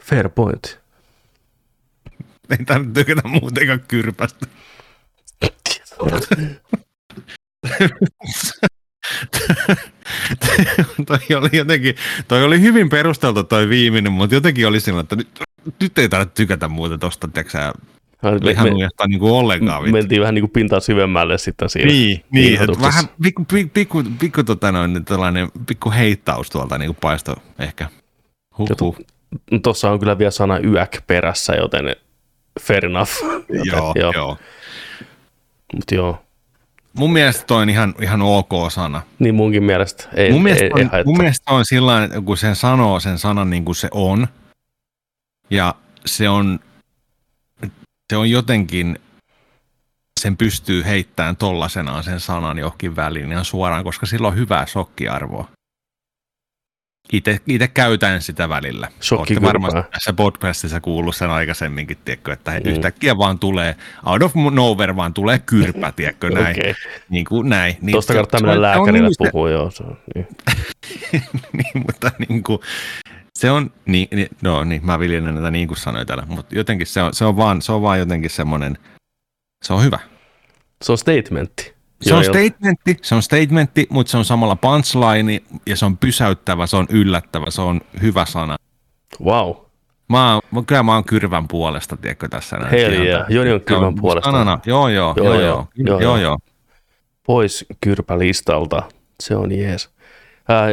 Fair 0.03 0.29
point. 0.29 0.81
Ei 2.51 2.65
tarvitse 2.67 2.95
tykätä 3.05 3.29
muutenkaan 3.29 3.81
kyrpästä. 3.89 4.47
toi 11.07 11.19
oli 11.37 11.49
jotenkin, 11.53 11.95
toi 12.29 12.45
oli 12.45 12.61
hyvin 12.61 12.89
perusteltu 12.89 13.45
toi 13.45 13.69
viimeinen, 13.69 14.13
mutta 14.13 14.35
jotenkin 14.35 14.67
oli 14.67 14.81
sillä, 14.81 15.01
että 15.01 15.17
nyt, 15.17 15.29
nyt 15.81 15.99
ei 15.99 16.09
tarvitse 16.09 16.35
tykätä 16.35 16.69
muuta 16.69 16.99
tosta, 16.99 17.29
tiedätkö 17.29 17.59
Me, 18.45 18.51
ihan 18.51 18.67
me, 18.67 18.73
uudestaan 18.73 19.11
niin 19.11 19.21
kuin 19.21 19.33
ollenkaan. 19.33 19.83
vittu. 19.83 19.93
mentiin 19.93 20.21
vähän 20.21 20.35
niin 20.35 20.43
kuin 20.43 20.51
pintaa 20.51 20.81
syvemmälle 20.81 21.39
sitten 21.39 21.71
siinä. 21.71 21.93
Niin, 21.93 22.25
niin 22.33 22.55
että 22.55 22.83
vähän 22.83 23.05
pikku, 23.23 23.45
pikku, 23.45 23.71
pikku, 23.75 24.03
pikku 24.19 24.45
tota 24.45 24.73
noin, 24.73 25.05
tällainen 25.05 25.49
pikku 25.67 25.91
heittaus 25.91 26.51
tuolta 26.51 26.79
niin 26.79 26.89
kuin 26.89 26.99
paisto 27.01 27.37
ehkä. 27.59 27.89
Huhhuh. 28.59 28.97
Tuossa 29.63 29.91
on 29.91 29.99
kyllä 29.99 30.19
vielä 30.19 30.31
sana 30.31 30.59
yäk 30.59 31.03
perässä, 31.07 31.55
joten 31.55 31.97
fair 32.61 32.87
enough. 32.87 33.11
Joten, 33.49 33.65
Joo, 33.65 33.93
joo. 33.97 34.13
joo. 34.13 34.37
Mutta 35.77 35.95
joo, 35.95 36.25
Mun 36.95 37.13
mielestä 37.13 37.45
toi 37.47 37.63
on 37.63 37.69
ihan, 37.71 37.95
ihan 38.03 38.23
ok 38.23 38.51
sana. 38.73 39.03
niin 39.19 39.35
munkin 39.35 39.63
mielestä 39.65 40.09
ei, 40.15 40.33
mun, 40.33 40.43
mielestä 40.43 40.65
ei, 40.65 40.71
on, 40.73 40.79
ei 40.81 40.85
haittaa. 40.85 41.11
mun 41.13 41.19
mielestä 41.19 41.53
on 41.53 41.65
sillä 41.67 42.05
että 42.05 42.21
kun 42.21 42.37
sen 42.37 42.57
sanoo 42.57 43.01
sen 43.01 43.19
sanan 43.19 43.51
niin 43.51 43.65
kuin 43.65 43.77
se 43.77 43.89
on, 43.91 44.29
ja 45.51 45.75
se 46.07 46.29
on, 46.29 46.61
se 48.13 48.17
on 48.17 48.31
jotenkin, 48.31 48.99
sen 50.21 50.37
pystyy 50.37 50.85
heittämään 50.85 51.37
tollasenaan 51.37 52.05
sen 52.05 52.21
sanan 52.21 52.59
johonkin 52.59 52.97
väliin 52.97 53.33
ihan 53.33 53.45
suoraan, 53.45 53.85
koska 53.85 54.07
sillä 54.07 54.29
on 54.29 54.37
hyvää 54.37 54.67
shokkiarvoa. 54.67 55.49
Itse, 57.13 57.41
käytän 57.75 58.23
sitä 58.23 58.49
välillä. 58.49 58.89
Olette 59.13 59.43
varmasti 59.43 59.81
tässä 59.91 60.13
podcastissa 60.13 60.81
kuullut 60.81 61.17
sen 61.17 61.31
aikaisemminkin, 61.31 61.99
tiedätkö, 62.05 62.33
että 62.33 62.51
Mm. 62.51 62.71
yhtäkkiä 62.71 63.19
vaan 63.19 63.39
tulee, 63.39 63.77
out 64.07 64.23
of 64.23 64.35
nowhere 64.53 64.97
vaan 64.97 65.15
tulee 65.15 65.39
kyrpä, 65.39 65.93
tiedätkö, 65.93 66.31
näin. 66.31 66.57
Okei, 66.61 66.75
Niin 67.09 67.25
kuin 67.25 67.49
näin. 67.49 67.77
Niin 67.81 67.93
tuosta 67.93 68.13
kannattaa 68.13 68.41
mennä 68.41 68.63
lääkärille 68.63 69.09
niin 69.09 69.33
se- 69.33 69.51
joo. 69.53 69.71
Se 69.71 69.83
on, 69.85 69.99
niin. 70.15 70.27
niin, 71.53 71.85
mutta 71.87 72.11
niin 72.29 72.43
kuin, 72.43 72.59
se 73.39 73.51
on, 73.51 73.71
niin, 73.87 74.09
niin, 74.13 74.29
no 74.43 74.65
niin, 74.65 74.87
mä 74.87 74.99
viljelen 74.99 75.35
näitä 75.35 75.51
niin 75.51 75.69
kuin 75.69 75.79
sanoin 75.79 76.07
täällä, 76.07 76.25
mutta 76.29 76.55
jotenkin 76.55 76.87
se 76.87 77.03
on, 77.03 77.15
se 77.15 77.25
on, 77.25 77.37
vaan, 77.37 77.63
se 77.63 77.73
on 77.73 77.83
vaan 77.83 77.99
jotenkin 77.99 78.31
semmoinen, 78.31 78.79
se 79.65 79.73
on 79.73 79.83
hyvä. 79.85 79.99
Se 80.83 80.93
on 80.93 80.99
statementti. 80.99 81.78
Se 82.03 82.15
on 82.15 82.25
statementti, 82.25 82.97
se 83.03 83.15
on 83.15 83.23
statementti, 83.23 83.87
mutta 83.91 84.11
se 84.11 84.17
on 84.17 84.25
samalla 84.25 84.57
punchline 84.57 85.41
ja 85.67 85.77
se 85.77 85.85
on 85.87 85.97
pysäyttävä, 85.99 86.67
se 86.67 86.77
on 86.77 86.87
yllättävä, 86.91 87.47
se 87.49 87.61
on 87.63 87.81
hyvä 88.03 88.25
sana. 88.25 88.57
Wow. 89.25 89.57
Mä 90.09 90.33
oon, 90.35 90.43
mä- 90.51 90.63
kyllä 90.67 90.83
mä 90.83 90.95
oon 90.95 91.05
kyrvän 91.05 91.49
puolesta, 91.49 91.97
tiedätkö, 91.97 92.29
tässä 92.29 92.57
näin. 92.57 92.75
Ihan 92.79 92.93
yeah. 93.07 93.27
Joni 93.29 93.53
on 93.53 93.61
kyrvän 93.61 93.95
puolesta. 93.95 94.31
Sanana, 94.31 94.61
joo, 94.67 94.89
joo, 94.89 95.15
Joo, 95.17 95.27
joo, 95.27 95.35
joo. 95.35 95.43
joo, 95.47 95.67
Joo, 95.77 95.87
joo, 95.87 96.01
joo. 96.01 96.01
joo, 96.01 96.17
joo. 96.17 96.39
Pois 97.27 97.67
kyrpälistalta. 97.81 98.83
Se 99.21 99.37
on 99.37 99.53
jees. 99.59 99.91
Ää, 100.49 100.67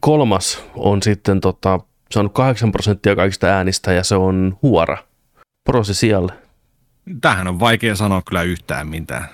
kolmas 0.00 0.64
on 0.74 1.02
sitten, 1.02 1.40
tota, 1.40 1.80
se 2.10 2.18
on 2.20 2.30
8 2.30 2.72
prosenttia 2.72 3.16
kaikista 3.16 3.46
äänistä 3.46 3.92
ja 3.92 4.04
se 4.04 4.14
on 4.14 4.58
huora. 4.62 4.96
Prosessial. 5.64 6.28
Tähän 7.20 7.46
on 7.48 7.60
vaikea 7.60 7.94
sanoa 7.96 8.22
kyllä 8.28 8.42
yhtään 8.42 8.88
mitään. 8.88 9.28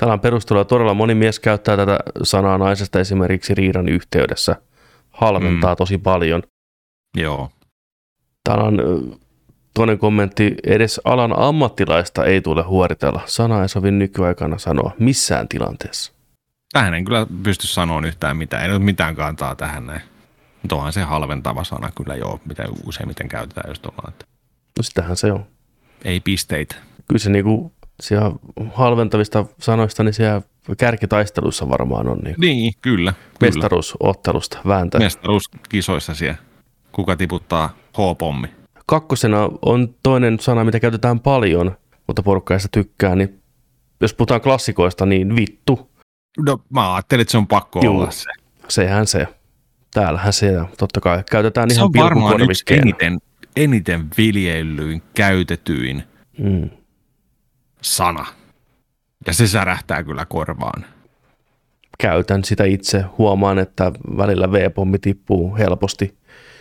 Täällä 0.00 0.12
on 0.12 0.20
perustelua. 0.20 0.64
Todella 0.64 0.94
moni 0.94 1.14
mies 1.14 1.40
käyttää 1.40 1.76
tätä 1.76 1.98
sanaa 2.22 2.58
naisesta 2.58 3.00
esimerkiksi 3.00 3.54
riidan 3.54 3.88
yhteydessä. 3.88 4.56
Halventaa 5.10 5.74
mm. 5.74 5.76
tosi 5.76 5.98
paljon. 5.98 6.42
Joo. 7.16 7.50
Täällä 8.44 8.64
on 8.64 8.78
toinen 9.74 9.98
kommentti. 9.98 10.54
Edes 10.66 11.00
alan 11.04 11.38
ammattilaista 11.38 12.24
ei 12.24 12.40
tule 12.40 12.62
huoritella. 12.62 13.20
Sana 13.26 13.62
ei 13.62 13.68
sovi 13.68 13.90
nykyaikana 13.90 14.58
sanoa 14.58 14.92
missään 14.98 15.48
tilanteessa. 15.48 16.12
Tähän 16.72 16.94
en 16.94 17.04
kyllä 17.04 17.26
pysty 17.42 17.66
sanomaan 17.66 18.04
yhtään 18.04 18.36
mitään. 18.36 18.64
Ei 18.64 18.70
ole 18.70 18.78
mitään 18.78 19.16
kantaa 19.16 19.54
tähän 19.54 19.86
näin. 19.86 20.02
Mutta 20.62 20.76
onhan 20.76 20.92
se 20.92 21.02
halventava 21.02 21.64
sana 21.64 21.90
kyllä 21.96 22.14
joo, 22.14 22.40
mitä 22.44 22.64
useimmiten 22.86 23.28
käytetään 23.28 23.70
just 23.70 23.86
ollaan, 23.86 24.12
että 24.12 24.24
No 24.78 24.82
sitähän 24.82 25.16
se 25.16 25.32
on. 25.32 25.46
ei 26.04 26.20
pisteitä. 26.20 26.76
Kyllä 27.08 27.18
se 27.18 27.30
niinku, 27.30 27.72
siellä 28.00 28.30
halventavista 28.74 29.44
sanoista, 29.58 30.04
niin 30.04 30.14
siellä 30.14 30.42
kärkitaistelussa 30.78 31.68
varmaan 31.68 32.08
on 32.08 32.18
niin 32.18 32.34
Niin, 32.38 32.72
kyllä. 32.82 33.12
kyllä. 33.12 33.50
mestaruusottelusta 33.52 34.58
vääntää. 34.66 35.00
Mestaruuskisoissa 35.00 36.14
siellä. 36.14 36.36
Kuka 36.92 37.16
tiputtaa 37.16 37.76
H-pommi? 37.92 38.48
Kakkosena 38.86 39.48
on 39.62 39.94
toinen 40.02 40.38
sana, 40.40 40.64
mitä 40.64 40.80
käytetään 40.80 41.20
paljon, 41.20 41.76
mutta 42.06 42.22
porukka 42.22 42.58
sitä 42.58 42.68
tykkää, 42.72 43.14
niin 43.16 43.40
jos 44.00 44.14
puhutaan 44.14 44.40
klassikoista, 44.40 45.06
niin 45.06 45.36
vittu. 45.36 45.90
No 46.46 46.58
mä 46.70 46.94
ajattelin, 46.94 47.20
että 47.22 47.32
se 47.32 47.38
on 47.38 47.46
pakko 47.46 47.80
Juu. 47.84 47.96
olla 47.96 48.10
se. 48.10 48.30
Sehän 48.68 49.06
se. 49.06 49.26
Täällähän 49.94 50.32
se, 50.32 50.52
totta 50.78 51.00
kai. 51.00 51.24
Käytetään 51.30 51.70
Se 51.70 51.74
ihan 51.74 51.86
on 51.86 51.92
varmaan 52.04 52.40
yksi 52.40 52.64
eniten, 52.70 53.18
eniten 53.56 54.06
viljellyin, 54.18 55.02
käytetyin 55.14 56.02
Mm. 56.38 56.70
Sana. 57.82 58.26
Ja 59.26 59.32
se 59.32 59.46
särähtää 59.46 60.02
kyllä 60.04 60.26
korvaan. 60.26 60.84
Käytän 61.98 62.44
sitä 62.44 62.64
itse. 62.64 63.04
Huomaan, 63.18 63.58
että 63.58 63.92
välillä 64.16 64.52
V-pommi 64.52 64.98
tippuu 64.98 65.56
helposti. 65.56 66.16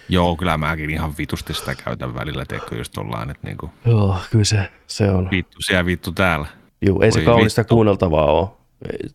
Joo, 0.10 0.36
kyllä 0.36 0.58
mäkin 0.58 0.90
ihan 0.90 1.14
vitusti 1.18 1.54
sitä 1.54 1.76
käytän 1.76 2.16
välillä, 2.16 2.46
teekö 2.46 2.76
just 2.76 2.98
ollaan, 2.98 3.30
että 3.30 3.48
niinku, 3.48 3.70
Joo, 3.86 4.18
kyllä 4.32 4.44
se, 4.46 4.70
se 4.88 5.12
on. 5.12 5.28
vittu 5.32 5.58
siellä, 5.62 5.86
vittu 5.86 6.12
täällä. 6.12 6.48
Joo, 6.82 7.02
ei 7.02 7.12
se 7.12 7.22
kaunista 7.22 7.62
vittu. 7.62 7.76
kuunneltavaa 7.76 8.26
ole. 8.32 8.50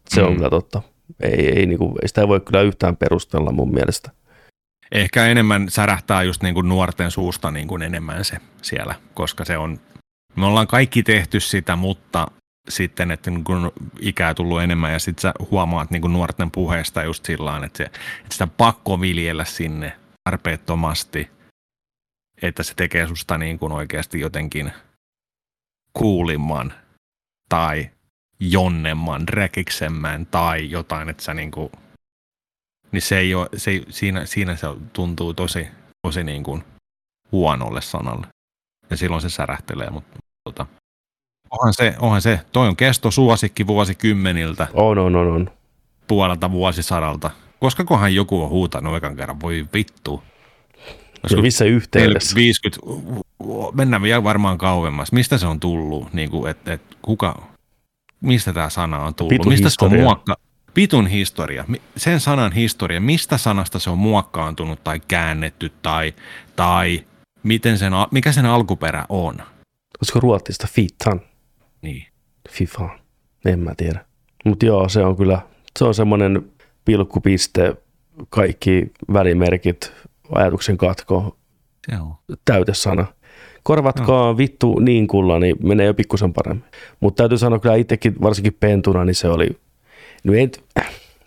Se 0.09 0.23
on 0.23 0.31
Mm. 0.31 0.37
kyllä 0.37 0.51
totta. 0.51 0.83
Ei, 1.23 1.59
ei, 1.59 1.67
niinku, 1.67 1.95
ei 2.03 2.09
sitä 2.09 2.21
ei 2.21 2.29
voi 2.29 2.41
kyllä 2.41 2.61
yhtään 2.63 2.97
perustella 2.97 3.53
mun 3.53 3.75
mielestä. 3.75 4.11
Ehkä 4.93 5.27
enemmän 5.27 5.67
särähtää 5.71 6.23
just 6.23 6.43
niin 6.43 6.55
kuin 6.55 6.69
nuorten 6.69 7.11
suusta 7.11 7.51
niin 7.51 7.69
kuin 7.69 7.83
enemmän 7.83 8.25
se 8.25 8.37
siellä, 8.63 8.95
koska 9.15 9.45
se 9.45 9.59
on, 9.59 9.79
me 10.37 10.47
ollaan 10.47 10.67
kaikki 10.67 11.03
tehty 11.03 11.41
sitä, 11.41 11.77
mutta 11.77 12.27
sitten, 12.69 13.11
että 13.11 13.31
niin 13.31 13.45
kun 13.45 13.73
ikää 14.01 14.35
tullut 14.35 14.63
enemmän 14.63 14.93
ja 14.93 14.99
sitten 14.99 15.23
sä 15.23 15.33
huomaat 15.51 15.91
niin 15.91 16.13
nuorten 16.13 16.51
puheesta 16.51 17.03
just 17.03 17.25
sillä 17.25 17.61
että, 17.65 17.85
että 17.85 17.99
sitä 18.31 18.47
pakko 18.47 19.01
viljellä 19.01 19.45
sinne 19.45 19.97
tarpeettomasti, 20.25 21.31
että 22.43 22.63
se 22.63 22.75
tekee 22.75 23.07
susta 23.07 23.39
niin 23.39 23.59
kuin 23.59 23.73
oikeasti 23.73 24.21
jotenkin 24.21 24.73
kuulimman 25.93 26.73
tai 27.49 27.91
jonnemman, 28.41 29.29
räkiksemmän 29.29 30.27
tai 30.27 30.71
jotain, 30.71 31.09
että 31.09 31.23
sä 31.23 31.35
niin 31.35 31.51
kuin 31.51 31.71
niin 32.93 33.03
se 33.03 33.19
ei 33.19 33.35
ole, 33.35 33.49
se 33.57 33.83
siinä, 33.89 34.27
siinä 34.27 34.57
se 34.57 34.67
tuntuu 34.93 35.35
tosi, 35.35 35.69
tosi 36.07 36.25
niin 36.25 36.43
kuin 36.43 36.65
huonolle 37.33 37.81
sanalle. 37.81 38.27
Ja 38.91 38.97
silloin 38.97 39.23
se 39.23 39.29
särähtelee, 39.29 39.91
mutta 39.91 40.19
tota, 40.45 40.67
onhan, 41.51 41.75
se, 41.75 41.95
onhan 41.99 42.23
se, 42.23 42.41
toi 42.53 42.69
on 42.69 42.77
kesto 42.77 43.11
suosikki 43.11 43.67
vuosikymmeniltä, 43.67 44.67
On, 44.73 44.99
on, 44.99 45.17
on, 45.17 45.27
on. 45.27 45.51
puolelta 46.07 46.51
vuosisadalta. 46.51 47.31
Koska 47.61 47.85
kohan 47.85 48.15
joku 48.15 48.43
on 48.43 48.51
huutanut 48.51 48.97
ekan 48.97 49.17
kerran, 49.17 49.41
voi 49.41 49.67
vittu. 49.75 50.23
Ja 51.31 51.43
missä 51.43 51.65
40, 51.65 51.69
yhteydessä? 51.69 52.35
50, 52.35 52.81
mennään 53.75 54.03
vielä 54.03 54.25
varmaan 54.25 54.59
kauemmas. 54.59 55.13
Mistä 55.13 55.39
se 55.39 55.47
on 55.47 55.61
tullut? 55.61 56.13
Niin 56.13 56.31
kuin, 56.31 56.51
et, 56.51 56.69
et, 56.69 56.83
kuka, 57.03 57.43
mistä 58.21 58.53
tämä 58.53 58.71
sana 58.71 58.99
on 58.99 59.15
tullut? 59.15 59.33
Vitun 59.33 59.53
mistä 59.53 59.69
se 59.69 59.77
on 59.81 59.91
historia. 59.91 60.05
muokka, 60.05 60.37
Vitun 60.77 61.07
historia. 61.07 61.65
Sen 61.97 62.21
sanan 62.21 62.53
historia. 62.53 63.01
Mistä 63.01 63.39
sanasta 63.39 63.79
se 63.79 63.91
on 63.91 63.99
muokkaantunut 63.99 64.85
tai 64.85 65.01
käännetty 65.09 65.73
tai, 65.83 66.15
tai 66.57 67.05
miten 67.45 67.79
sen, 67.79 67.93
mikä 68.11 68.33
sen 68.33 68.47
alkuperä 68.47 69.05
on? 69.09 69.35
Olisiko 70.01 70.21
ruotsista 70.21 70.67
fitan? 70.71 71.21
Niin. 71.83 72.07
FIFA. 72.51 72.89
En 73.45 73.59
mä 73.61 73.75
tiedä. 73.77 74.05
Mutta 74.45 74.67
joo, 74.67 74.89
se 74.89 75.05
on 75.05 75.17
kyllä, 75.17 75.39
se 75.79 75.85
on 75.85 75.95
semmoinen 75.95 76.51
pilkkupiste, 76.85 77.77
kaikki 78.29 78.93
välimerkit, 79.13 79.93
ajatuksen 80.33 80.77
katko, 80.77 81.37
täytesana. 82.45 83.07
Korvatkaa 83.63 84.37
vittu 84.37 84.79
niin 84.79 85.07
kulla, 85.07 85.39
niin 85.39 85.57
menee 85.63 85.87
jo 85.87 85.95
pikkusen 85.95 86.33
paremmin. 86.33 86.65
Mutta 87.01 87.23
täytyy 87.23 87.39
sanoa 87.39 87.59
kyllä 87.59 87.75
itsekin, 87.75 88.15
varsinkin 88.23 88.57
pentuna, 88.61 89.05
niin 89.05 89.15
se 89.15 89.29
oli, 89.29 89.51
no 90.25 90.33
ei, 90.35 90.41
nyt- 90.47 90.65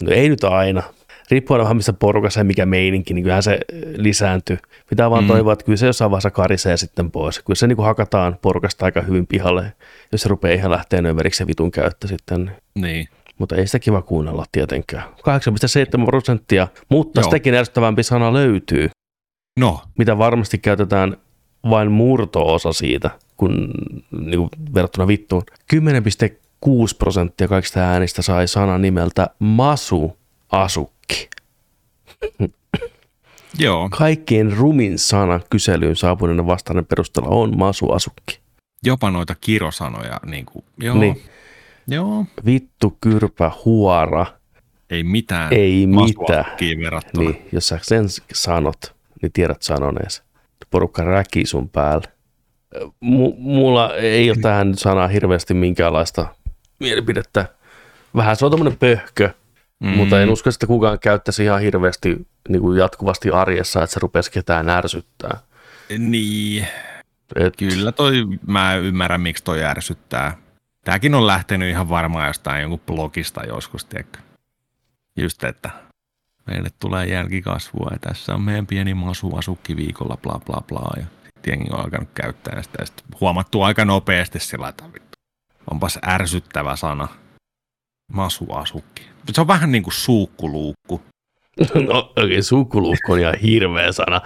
no 0.04 0.12
ei 0.12 0.30
nyt 0.30 0.44
aina. 0.44 0.84
Riippuen 1.32 1.62
vähän 1.62 1.76
missä 1.78 1.94
porukassa 1.94 2.40
ja 2.40 2.44
mikä 2.44 2.66
meininki, 2.66 3.14
niin 3.14 3.24
kyllähän 3.24 3.44
se 3.44 3.54
eh, 3.54 3.82
lisääntyy. 3.96 4.58
Pitää 4.90 5.10
vaan 5.10 5.24
Mm. 5.24 5.28
toivoa, 5.28 5.54
että 5.54 5.66
kyllä 5.66 5.78
se 5.78 5.86
jossain 5.86 6.12
vaiheessa 6.12 6.32
karisee 6.32 6.78
sitten 6.78 7.12
pois. 7.12 7.40
Kyllä 7.40 7.56
se 7.56 7.68
niin 7.68 7.76
kuin 7.76 7.86
hakataan 7.86 8.38
porukasta 8.42 8.86
aika 8.86 9.02
hyvin 9.02 9.28
pihalle, 9.28 9.74
jos 10.12 10.22
se 10.22 10.30
rupeaa 10.30 10.54
ihan 10.54 10.72
lähteä 10.72 11.00
överiksi 11.06 11.38
se 11.38 11.48
vitun 11.48 11.72
käyttö 11.72 12.08
sitten. 12.08 12.52
Niin. 12.76 13.08
Mutta 13.38 13.56
ei 13.56 13.66
sitä 13.68 13.80
kiva 13.80 14.02
kuunnella 14.02 14.46
tietenkään. 14.52 15.04
8,7 16.00 16.06
prosenttia, 16.06 16.68
mutta 16.90 17.20
Joo. 17.20 17.24
sitäkin 17.24 17.54
ärsyttävämpi 17.56 18.04
sana 18.04 18.34
löytyy 18.34 18.90
No, 19.60 19.82
mitä 19.98 20.18
varmasti 20.18 20.58
käytetään 20.58 21.18
vain 21.70 21.92
murto-osa 21.92 22.74
siitä, 22.74 23.12
kun 23.38 23.72
niin 24.20 24.40
kuin 24.40 24.50
verrattuna 24.76 25.08
vittuun. 25.08 25.44
10,6 25.76 26.72
prosenttia 27.00 27.48
kaikista 27.48 27.80
äänistä 27.80 28.22
sai 28.22 28.48
sanan 28.48 28.82
nimeltä 28.82 29.28
Masu 29.40 30.18
Asukki. 30.52 31.30
joo. 33.60 33.90
Kaikkein 33.90 34.58
rumin 34.58 35.00
sana 35.00 35.40
kyselyyn 35.50 35.96
saapuneiden 35.96 36.48
vastainen 36.48 36.86
perusteella 36.86 37.30
on 37.30 37.58
Masu 37.58 37.92
Asukki. 37.92 38.40
Jopa 38.84 39.12
noita 39.12 39.36
kirosanoja. 39.42 40.20
Niin 40.26 40.46
kuin, 40.46 40.66
joo. 40.78 40.98
Niin. 40.98 41.22
Joo. 41.88 42.26
Vittu, 42.46 42.98
kyrpä, 43.02 43.52
huora. 43.66 44.26
Ei 44.90 45.04
mitään. 45.04 45.54
Ei 45.54 45.88
mitään. 45.88 46.46
verrattuna. 46.84 47.30
Niin, 47.30 47.48
jos 47.52 47.68
sä 47.68 47.80
sen 47.82 48.06
sanot, 48.34 48.96
niin 49.22 49.32
tiedät 49.32 49.62
sanoneesi. 49.62 50.22
Porukka 50.72 51.04
räkii 51.04 51.46
sun 51.46 51.70
päälle. 51.70 52.08
M- 53.02 53.38
mulla 53.38 53.96
ei 53.96 54.30
ole 54.30 54.38
tähän 54.42 54.78
sanaa 54.78 55.08
hirveästi 55.08 55.54
minkäänlaista 55.54 56.28
mielipidettä. 56.80 57.46
Vähän 58.16 58.36
se 58.36 58.46
on 58.46 58.52
tämmöinen 58.52 58.78
pöhkö, 58.80 59.30
mm. 59.80 59.90
mutta 59.90 60.22
en 60.22 60.30
usko, 60.30 60.50
että 60.50 60.68
kukaan 60.68 61.00
käyttäisi 61.00 61.44
ihan 61.44 61.62
hirveästi 61.62 62.28
niin 62.50 62.62
kuin 62.62 62.80
jatkuvasti 62.80 63.30
arjessa, 63.32 63.84
että 63.84 63.94
se 63.94 64.00
rupesi 64.00 64.32
ketään 64.32 64.70
ärsyttää. 64.70 65.40
Niin. 65.98 66.68
Et, 67.36 67.56
Kyllä 67.58 67.92
toi, 67.92 68.28
mä 68.48 68.76
ymmärrän 68.76 69.22
miksi 69.22 69.44
toi 69.44 69.64
ärsyttää. 69.64 70.38
Tääkin 70.86 71.16
on 71.16 71.28
lähtenyt 71.28 71.70
ihan 71.70 71.90
varmaan 71.90 72.28
jostain 72.28 72.62
jonkun 72.62 72.80
blogista 72.80 73.44
joskus, 73.44 73.86
tiedätkö? 73.86 74.20
Just, 75.18 75.44
että 75.44 75.70
meille 76.48 76.70
tulee 76.80 77.06
jälkikasvua 77.06 77.90
ja 77.92 78.00
tässä 78.00 78.36
on 78.36 78.42
meidän 78.42 78.68
pieni 78.68 78.94
masu 78.94 79.36
asukki 79.36 79.76
viikolla, 79.76 80.18
bla 80.18 80.40
bla 80.46 80.62
bla. 80.68 80.94
Ja 80.98 81.06
sitten 81.24 81.52
jengi 81.52 81.72
on 81.72 81.80
alkanut 81.80 82.10
käyttää 82.14 82.64
sitä 82.64 82.78
ja 82.80 82.86
sitten 82.86 83.06
huomattu 83.22 83.62
aika 83.62 83.86
nopeasti 83.86 84.40
sillä, 84.40 84.70
että 84.70 84.84
onpas 85.72 86.00
ärsyttävä 86.08 86.76
sana. 86.76 87.08
Masu 88.14 88.52
asukki. 88.52 89.04
Se 89.34 89.42
on 89.42 89.48
vähän 89.48 89.72
niin 89.72 89.84
kuin 89.84 89.94
suukkuluukku. 89.94 91.02
no 91.88 91.98
okei, 92.00 92.24
okay, 92.26 92.42
sukuluukku 92.42 93.12
on 93.12 93.20
ihan 93.20 93.36
hirveä 93.40 93.92
sana, 93.92 94.22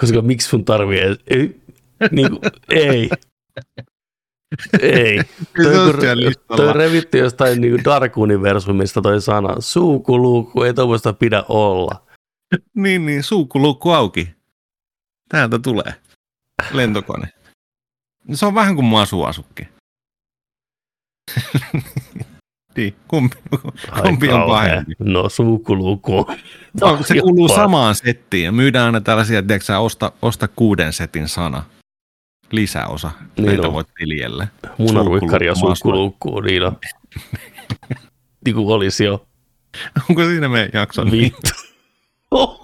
koska 0.00 0.22
miksi 0.22 0.48
sun 0.48 0.64
tarvii 0.64 1.00
edes, 1.00 1.18
ei, 1.26 1.60
niin 2.10 2.30
kuin, 2.30 2.40
ei, 2.68 3.10
ei. 4.80 5.20
Toi, 5.62 5.92
kun- 5.92 6.56
toi 6.56 6.72
revitty 6.72 7.18
jostain 7.18 7.60
niin 7.60 7.84
Dark 7.84 8.18
Universumista 8.18 9.02
toi 9.02 9.20
sana. 9.20 9.60
Suukuluukku, 9.60 10.62
ei 10.62 10.74
tuommoista 10.74 11.12
pidä 11.12 11.44
olla. 11.48 12.02
Niin, 12.74 13.06
niin, 13.06 13.22
suukkuluukku 13.22 13.90
auki. 13.90 14.28
Täältä 15.28 15.58
tulee. 15.58 15.94
Lentokone. 16.72 17.28
Se 18.32 18.46
on 18.46 18.54
vähän 18.54 18.74
kuin 18.74 18.84
masuasukki. 18.84 19.68
Niin, 22.76 22.94
kumpi, 23.08 23.36
Ai 23.90 24.02
kumpi 24.02 24.28
on 24.28 24.46
pahempi? 24.46 24.92
No 24.98 25.28
suukuluukku 25.28 26.18
on. 26.18 26.36
No, 26.80 26.98
se 27.02 27.20
kuuluu 27.20 27.48
samaan 27.48 27.94
settiin 27.94 28.44
ja 28.44 28.52
myydään 28.52 28.86
aina 28.86 29.00
tällaisia, 29.00 29.42
tiedätkö 29.42 29.64
sä, 29.64 29.78
osta, 29.78 30.12
osta 30.22 30.48
kuuden 30.48 30.92
setin 30.92 31.28
sana. 31.28 31.62
Lisäosa. 32.50 33.10
Niin 33.36 33.46
Näitä 33.46 33.66
on. 33.66 33.72
voit 33.72 33.88
viljellä. 34.00 34.46
Munaruikkari 34.78 35.46
ja 35.46 35.54
Suukuluukku, 35.54 36.40
niin 36.40 36.62
on. 36.62 36.76
niin 38.44 38.54
kuin 38.54 38.68
olisi 38.68 39.04
jo. 39.04 39.26
Onko 40.10 40.24
siinä 40.24 40.48
meidän 40.48 40.70
jakson? 40.72 41.10
Vittu. 41.10 41.50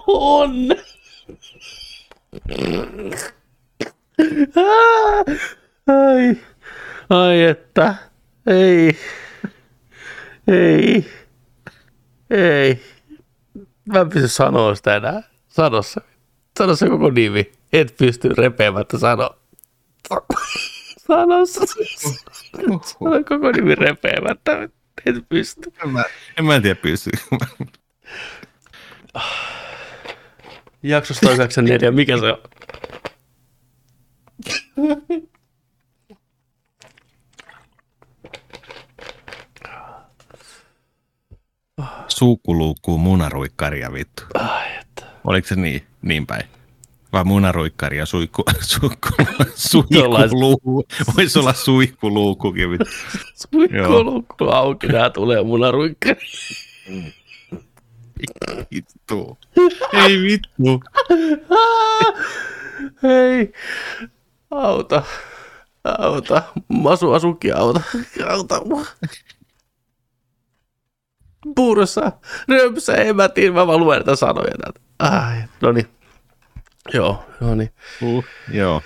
On. 0.07 0.51
Ai, 5.87 6.37
ai 7.09 7.43
että, 7.43 7.95
ei, 8.47 8.97
ei, 10.47 11.05
ei. 12.29 12.81
Mä 13.85 13.99
en 13.99 14.09
pysty 14.09 14.27
sanoa 14.27 14.75
sitä 14.75 14.95
enää. 14.95 15.23
Sano 15.47 15.81
se. 15.81 16.01
Sano 16.59 16.75
se 16.75 16.89
koko 16.89 17.09
nimi. 17.09 17.51
Et 17.73 17.95
pysty 17.97 18.29
repeämättä 18.29 18.97
sanoa. 18.97 19.37
Sano 21.07 21.45
se. 21.45 21.59
Sano 22.65 23.23
koko 23.29 23.51
nimi 23.51 23.75
repeämättä. 23.75 24.69
Et 25.05 25.15
pysty. 25.29 25.73
En 25.83 25.89
mä, 25.89 26.03
en 26.37 26.45
mä 26.45 26.61
tiedä 26.61 26.79
pysy. 26.81 27.09
Jakso 30.83 31.13
194, 31.13 31.91
mikä 31.91 32.17
se 32.17 32.25
on? 32.25 32.37
Suukkuluukkuun 42.17 42.99
munaruikkaria 42.99 43.93
vittu. 43.93 44.23
Ai, 44.33 44.77
että. 44.81 45.05
Oliko 45.23 45.47
se 45.47 45.55
niin, 45.55 45.83
niin 46.01 46.27
päin? 46.27 46.43
Vai 47.13 47.23
munaruikkari 47.23 47.97
ja 47.97 48.05
suikku, 48.05 48.43
suikku, 48.61 49.09
suihkuluukku. 49.55 50.85
Voisi 51.17 51.39
olla 51.39 51.53
suihkuluukkukin. 51.53 52.71
vittu. 52.71 52.85
Suihkuluukku 53.33 54.45
auki, 54.45 54.87
nää 54.87 55.09
tulee 55.09 55.43
munaruikkari. 55.43 56.27
Vittu. 58.71 59.37
Ei 59.93 60.21
vittu. 60.21 60.83
Hei, 63.03 63.53
auta, 64.51 65.03
auta, 65.83 66.43
masu 66.67 67.11
asuki 67.11 67.51
auta, 67.51 67.81
auta 68.29 68.61
mua. 68.65 68.85
Puurossa, 71.55 72.11
römpsä, 72.47 72.93
emätiin, 72.93 73.53
mä 73.53 73.67
vaan 73.67 73.79
luen 73.79 73.97
näitä 73.97 74.15
sanoja 74.15 74.53
näitä. 74.65 74.79
Ai, 74.99 75.37
no 75.61 75.71
niin. 75.71 75.87
Joo, 76.93 77.25
no 77.41 77.55
niin. 77.55 77.71
Uh, 78.01 78.25
joo. 78.51 78.81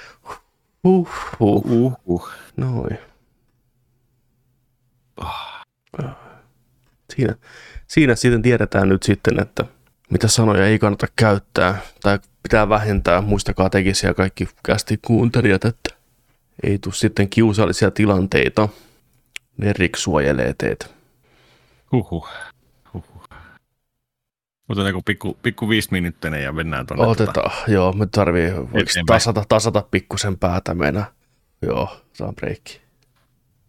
Huh, 0.84 1.10
huh. 1.40 1.66
Uh, 1.66 2.02
uh. 2.06 2.30
Noin. 2.58 2.98
Siinä, 7.16 7.36
siinä 7.88 8.16
sitten 8.16 8.42
tiedetään 8.42 8.90
nyt 8.90 9.04
sitten, 9.04 9.40
että 9.42 9.66
mitä 10.10 10.28
sanoja 10.28 10.66
ei 10.66 10.80
kannata 10.80 11.08
käyttää 11.16 11.82
tai 12.02 12.20
pitää 12.44 12.70
vähentää. 12.70 13.22
Muistakaa 13.22 13.70
tekin 13.70 13.96
siellä 13.96 14.14
kaikki 14.14 14.48
kästi 14.66 15.00
kuuntelijat, 15.06 15.66
että 15.66 15.90
ei 16.64 16.80
tule 16.80 16.94
sitten 16.94 17.30
kiusallisia 17.30 17.92
tilanteita. 17.92 18.70
Nerik 19.58 19.96
suojelee 19.96 20.54
teitä. 20.58 20.86
Huhhuh. 21.92 22.28
Huhhuh. 22.94 23.24
Otetaanko 24.70 25.02
pikku, 25.06 25.38
pikku 25.44 25.70
viisi 25.70 25.88
minuuttinen 25.92 26.44
ja 26.44 26.52
mennään 26.52 26.88
tuonne. 26.88 27.06
Otetaan, 27.06 27.52
joo, 27.68 27.94
me 27.94 28.06
tarvii 28.06 28.52
tasata, 29.08 29.44
tasata 29.50 29.84
pikkusen 29.92 30.38
päätä 30.38 30.74
mennä. 30.74 31.06
Joo, 31.62 31.98
saa 32.14 32.34
breikki. 32.34 32.82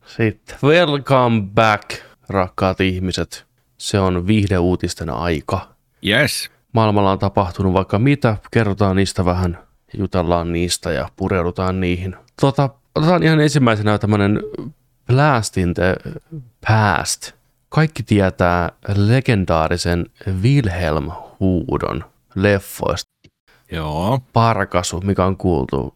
Sitten, 0.07 0.57
welcome 0.63 1.43
back, 1.55 1.91
rakkaat 2.29 2.81
ihmiset. 2.81 3.47
Se 3.79 3.99
on 3.99 4.27
viihdeuutisten 4.27 5.11
aika. 5.11 5.69
Yes. 6.07 6.51
Maailmalla 6.73 7.13
on 7.13 7.19
tapahtunut 7.19 7.73
vaikka 7.73 7.99
mitä, 7.99 8.37
kerrotaan 8.51 8.97
niistä 8.97 9.25
vähän, 9.25 9.59
jutellaan 9.99 10.53
niistä 10.53 10.93
ja 10.93 11.09
pureudutaan 11.17 11.81
niihin. 11.81 12.17
Tota, 12.41 12.71
otetaan 12.95 13.23
ihan 13.23 13.41
ensimmäisenä 13.41 13.99
tämmönen 13.99 14.41
Blast 15.07 15.57
in 15.57 15.75
the 15.75 15.97
Past. 16.67 17.33
Kaikki 17.73 18.03
tietää 18.03 18.73
legendaarisen 18.97 20.07
Wilhelm-huudon 20.43 22.05
leffoista. 22.35 23.11
Joo. 23.71 24.21
Parkasu, 24.33 25.01
mikä 25.01 25.25
on 25.25 25.37
kuultu 25.37 25.95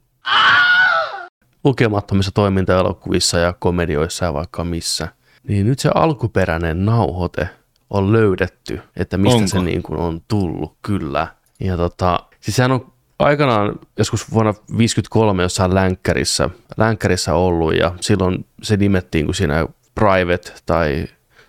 lukemattomissa 1.64 2.30
toimintaelokuvissa 2.34 3.38
ja 3.38 3.52
komedioissa 3.52 4.24
ja 4.24 4.34
vaikka 4.34 4.64
missä. 4.64 5.08
Niin 5.48 5.66
nyt 5.66 5.78
se 5.78 5.90
alkuperäinen 5.94 6.84
nauhoite 6.84 7.48
on 7.90 8.12
löydetty, 8.12 8.80
että 8.96 9.18
mistä 9.18 9.36
Onko? 9.36 9.48
se 9.48 9.58
niin 9.58 9.82
kuin 9.82 10.00
on 10.00 10.20
tullut, 10.28 10.76
kyllä. 10.82 11.26
Ja 11.60 11.76
tota, 11.76 12.20
siis 12.40 12.56
sehän 12.56 12.72
on 12.72 12.92
aikanaan 13.18 13.78
joskus 13.98 14.32
vuonna 14.32 14.52
1953 14.52 15.42
jossain 15.42 15.74
länkkärissä, 15.74 16.50
länkkärissä 16.76 17.34
ollut 17.34 17.74
ja 17.74 17.94
silloin 18.00 18.46
se 18.62 18.76
nimettiin, 18.76 19.24
kun 19.26 19.34
siinä 19.34 19.66
Private 19.94 20.52
tai 20.66 21.06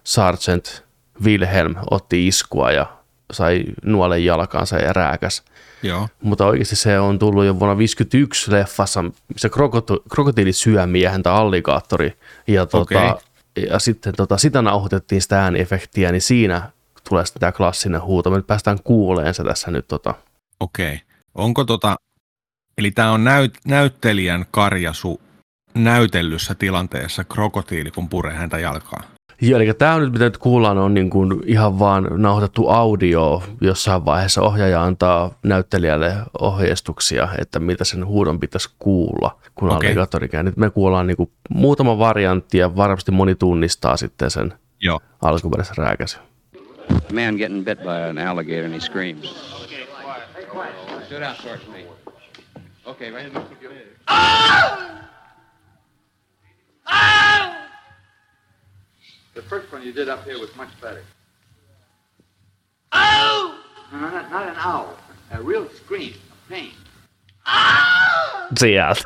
Sergeant 0.08 0.84
Wilhelm 1.24 1.76
otti 1.92 2.28
iskua 2.28 2.72
ja 2.72 2.98
sai 3.32 3.64
nuolen 3.84 4.26
jalkaansa 4.26 4.78
ja 4.78 4.94
rääkäs. 4.94 5.44
Joo. 5.84 6.08
Mutta 6.22 6.46
oikeasti 6.46 6.76
se 6.76 7.00
on 7.00 7.20
tullut 7.20 7.46
jo 7.46 7.60
vuonna 7.60 7.76
1951 7.76 8.52
leffassa, 8.52 9.04
missä 9.34 9.50
krokoto, 9.50 10.04
krokotiili 10.10 10.54
syö 10.54 10.86
miehen 10.86 11.24
tai 11.24 11.34
alligaattori. 11.34 12.18
Ja, 12.48 12.66
tota, 12.66 13.18
ja 13.70 13.80
sitten 13.80 14.14
tota, 14.16 14.38
sitä 14.38 14.62
nauhoitettiin 14.62 15.22
sitä 15.22 15.44
ääniefektiä, 15.44 16.12
niin 16.12 16.22
siinä 16.22 16.72
tulee 17.10 17.26
sitten 17.26 17.40
tämä 17.40 17.52
klassinen 17.52 18.02
huuto. 18.02 18.30
Me 18.30 18.38
nyt 18.38 18.48
päästään 18.48 18.80
kuuleen 18.84 19.34
se 19.34 19.44
tässä 19.44 19.72
nyt. 19.72 19.88
Tota. 19.88 20.14
Okei. 20.60 20.94
Okay. 20.94 21.00
Onko 21.36 21.64
tota, 21.64 21.96
eli 22.78 22.92
tämä 22.92 23.12
on 23.12 23.24
näyt, 23.24 23.58
näyttelijän 23.66 24.46
karjasu 24.52 25.22
näytellyssä 25.74 26.56
tilanteessa 26.56 27.24
krokotiili, 27.24 27.92
kun 27.92 28.10
puree 28.10 28.34
häntä 28.34 28.60
jalkaa. 28.60 29.17
Joo, 29.42 29.60
eli 29.60 29.74
tämä 29.74 29.94
on 29.96 30.02
nyt, 30.02 30.12
mitä 30.12 30.24
nyt 30.24 30.38
kuullaan, 30.38 30.78
on 30.78 30.94
niin 30.94 31.10
kuin 31.10 31.44
ihan 31.46 31.80
vaan 31.80 32.08
nauhoitettu 32.16 32.70
audio. 32.70 33.44
Jossain 33.62 34.06
vaiheessa 34.06 34.42
ohjaaja 34.42 34.84
antaa 34.84 35.32
näyttelijälle 35.44 36.14
ohjeistuksia, 36.42 37.28
että 37.38 37.60
mitä 37.60 37.84
sen 37.84 38.06
huudon 38.06 38.40
pitäisi 38.40 38.70
kuulla, 38.80 39.40
kun 39.56 39.70
Okei. 39.70 39.88
alligaattori 39.90 40.30
käy. 40.30 40.44
Nyt 40.44 40.58
me 40.58 40.70
kuullaan 40.70 41.08
niin 41.08 41.18
kuin 41.18 41.32
muutama 41.50 42.00
variantti 42.00 42.58
ja 42.58 42.76
varmasti 42.76 43.12
moni 43.12 43.36
tunnistaa 43.36 43.98
sitten 43.98 44.32
sen 44.32 44.54
Joo. 44.80 45.00
alkuperäisen 45.22 45.78
rääkäsyn. 45.78 46.22
A 46.90 47.14
man 47.14 47.36
getting 47.36 47.66
bit 47.66 47.80
by 47.80 48.10
an 48.10 48.18
alligator 48.18 48.66
and 48.66 48.74
he 48.74 48.80
screams. 48.80 49.58
Sit 51.10 51.20
down. 51.20 51.36
Okay, 52.86 53.12
right. 53.12 53.34
The 59.38 59.44
first 59.44 59.72
one 59.72 59.84
you 59.84 59.94
did 59.94 60.10
up 60.10 60.26
here 60.26 60.40
was 60.40 60.50
much 60.56 60.70
better. 60.82 61.04
Ow! 62.92 63.54
No, 63.92 64.00
no, 64.00 64.10
not, 64.10 64.32
not 64.32 64.48
an 64.48 64.56
owl. 64.58 64.98
A 65.32 65.42
real 65.44 65.70
scream 65.70 66.14
of 66.32 66.50
pain. 66.50 66.74
Sieltä. 68.60 69.04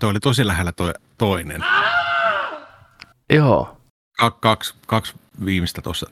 Tuo 0.00 0.10
oli 0.10 0.20
tosi 0.20 0.46
lähellä 0.46 0.72
toi, 0.72 0.92
toinen. 1.18 1.64
Joo, 3.30 3.80
Kak, 4.18 4.40
kaksi, 4.40 4.74
kaksi 4.86 5.14
viimeistä 5.44 5.82
tuossa. 5.82 6.10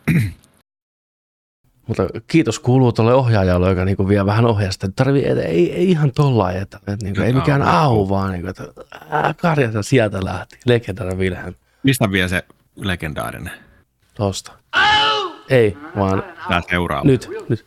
Mutta 1.87 2.07
kiitos 2.27 2.59
kuuluu 2.59 2.93
tuolle 2.93 3.15
ohjaajalle, 3.15 3.69
joka 3.69 3.85
niinku 3.85 4.09
vie 4.09 4.27
vähän 4.27 4.47
ohjasta. 4.47 4.89
Tarvii, 4.97 5.29
et, 5.29 5.39
ei, 5.39 5.73
ei 5.73 5.91
ihan 5.91 6.13
tollain, 6.13 6.57
että, 6.57 6.77
että 6.77 6.97
niinku, 7.07 7.23
ei 7.23 7.33
mikään 7.33 7.63
au, 7.63 8.09
vaan 8.09 8.33
niinku, 8.33 8.49
että 8.49 8.65
ää, 9.11 9.35
karjata 9.35 9.83
sieltä 9.83 10.25
lähti. 10.25 10.59
Legendaarinen 10.67 11.19
Wilhelm. 11.19 11.55
Mistä 11.83 12.11
vie 12.11 12.29
se 12.29 12.45
legendaarinen? 12.77 13.53
Tosta. 14.15 14.53
Ei, 15.51 15.77
vaan 15.97 16.23
Tää 16.49 16.63
seuraava. 16.71 17.05
nyt, 17.05 17.29
nyt. 17.49 17.67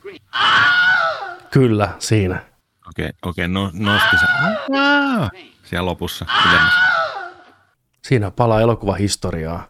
Kyllä, 1.52 1.90
siinä. 2.00 2.44
Okei, 2.90 3.10
okei, 3.22 3.48
no, 3.48 3.72
nosti 3.74 4.18
se. 4.18 4.26
Siellä 5.64 5.86
lopussa. 5.86 6.26
Siinä 8.08 8.32
palaa 8.32 8.62
elokuvahistoriaa. 8.62 9.68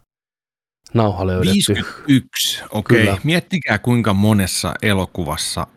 Nauha 0.96 1.28
löydetty. 1.28 1.74
51, 1.74 2.64
okei. 2.70 2.98
Kyllä. 2.98 3.12
Okay. 3.12 3.22
Miettikää 3.24 3.80
kuinka 3.80 4.14
monessa 4.14 4.74
elokuvassa, 4.82 5.68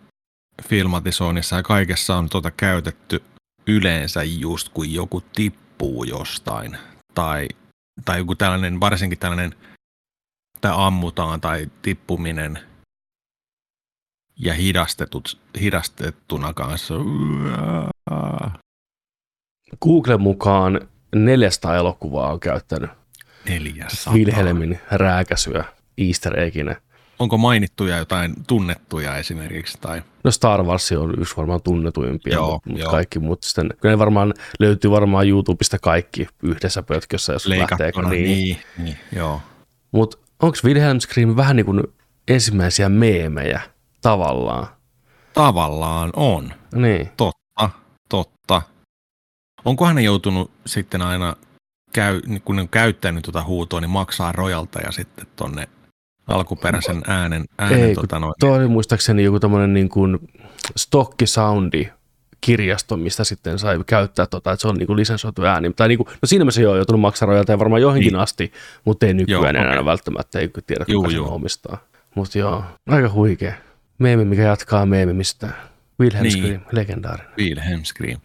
filmatisoinnissa 0.68 1.56
ja 1.56 1.62
kaikessa 1.62 2.16
on 2.16 2.28
tuota 2.28 2.50
käytetty 2.50 3.22
yleensä 3.66 4.22
just 4.22 4.68
kun 4.68 4.92
joku 4.92 5.20
tippuu 5.20 6.04
jostain. 6.04 6.78
Tai, 7.14 7.48
tai 8.04 8.18
joku 8.18 8.34
tällainen, 8.34 8.80
varsinkin 8.80 9.18
tällainen, 9.18 9.54
tai 10.60 10.72
ammutaan 10.74 11.40
tai 11.40 11.66
tippuminen 11.82 12.58
ja 14.36 14.54
hidastetut, 14.54 15.40
hidastettuna 15.60 16.54
kanssa. 16.54 16.94
Googlen 19.82 20.20
mukaan 20.20 20.88
400 21.14 21.76
elokuvaa 21.76 22.32
on 22.32 22.40
käyttänyt 22.40 22.97
Neljäsataa. 23.48 24.12
Wilhelmin 24.14 24.80
rääkäsyä 24.90 25.64
easter 25.98 26.40
egginä. 26.40 26.76
Onko 27.18 27.38
mainittuja 27.38 27.98
jotain 27.98 28.34
tunnettuja 28.46 29.16
esimerkiksi? 29.16 29.78
Tai... 29.80 30.02
No 30.24 30.30
Star 30.30 30.62
Wars 30.62 30.92
on 30.92 31.14
yksi 31.20 31.36
varmaan 31.36 31.62
tunnetuimpia, 31.62 32.34
Joo, 32.34 32.52
mutta 32.52 32.70
mut 32.70 32.78
joo. 32.78 32.90
kaikki 32.90 33.18
muut 33.18 33.42
sitten, 33.42 33.70
kyllä 33.80 33.92
ne 33.92 33.98
varmaan 33.98 34.34
löytyy 34.60 34.90
varmaan 34.90 35.28
YouTubesta 35.28 35.78
kaikki 35.78 36.28
yhdessä 36.42 36.82
pötkössä, 36.82 37.32
jos 37.32 37.46
lähtee. 37.46 37.66
Leikattuna, 37.78 38.08
Niin. 38.08 38.24
niin, 38.24 38.58
niin, 38.78 38.96
joo. 39.16 39.40
Mutta 39.92 40.18
onko 40.42 40.58
Wilhelm 40.64 41.00
Scream 41.00 41.36
vähän 41.36 41.56
niin 41.56 41.66
kuin 41.66 41.82
ensimmäisiä 42.28 42.88
meemejä 42.88 43.60
tavallaan? 44.02 44.66
Tavallaan 45.34 46.10
on. 46.16 46.52
Niin. 46.74 47.08
Totta, 47.16 47.70
totta. 48.08 48.62
Onkohan 49.64 49.94
ne 49.96 50.02
joutunut 50.02 50.50
sitten 50.66 51.02
aina, 51.02 51.36
käy, 51.92 52.20
kun 52.44 52.56
ne 52.56 52.62
on 52.62 52.68
käyttänyt 52.68 53.24
tuota 53.24 53.44
huutoa, 53.44 53.80
niin 53.80 53.90
maksaa 53.90 54.32
rojalta 54.32 54.80
ja 54.80 54.92
sitten 54.92 55.26
tonne 55.36 55.68
alkuperäisen 56.26 57.02
äänen, 57.06 57.44
äänen 57.58 57.80
Ei, 57.80 57.94
tota 57.94 58.18
noin. 58.18 58.34
Tuo 58.40 58.56
oli 58.56 58.68
muistaakseni 58.68 59.24
joku 59.24 59.40
tämmöinen 59.40 59.74
niin 59.74 59.88
kuin 59.88 60.18
stokkisoundi 60.76 61.88
kirjasto, 62.40 62.96
mistä 62.96 63.24
sitten 63.24 63.58
sai 63.58 63.80
käyttää, 63.86 64.26
tota, 64.26 64.52
että 64.52 64.62
se 64.62 64.68
on 64.68 64.76
niin 64.76 64.86
kuin 64.86 64.96
lisensoitu 64.96 65.42
ääni. 65.42 65.72
Tai 65.72 65.88
niin 65.88 65.98
kuin, 65.98 66.06
no 66.06 66.26
siinä 66.26 66.44
mielessä 66.44 66.62
joo, 66.62 66.76
joutunut 66.76 67.00
maksaa 67.00 67.26
rojalteja 67.26 67.58
varmaan 67.58 67.82
johonkin 67.82 68.12
niin. 68.12 68.20
asti, 68.20 68.52
mutta 68.84 69.06
ei 69.06 69.14
nykyään 69.14 69.42
joo, 69.42 69.50
enää 69.50 69.72
okay. 69.72 69.84
välttämättä, 69.84 70.38
ei 70.38 70.50
tiedä 70.66 70.84
kuka 70.84 71.10
juu, 71.10 71.26
sen 71.26 71.34
omistaa. 71.34 71.78
Mutta 72.14 72.38
joo, 72.38 72.64
aika 72.88 73.08
huikea. 73.08 73.54
Meemi, 73.98 74.24
mikä 74.24 74.42
jatkaa 74.42 74.86
meemimistä. 74.86 75.48
Wilhelm 76.00 76.22
niin. 76.22 76.38
Scream, 76.38 76.60
legendaarinen. 76.72 77.32
Wilhelm 77.38 77.84
Scream. 77.84 78.20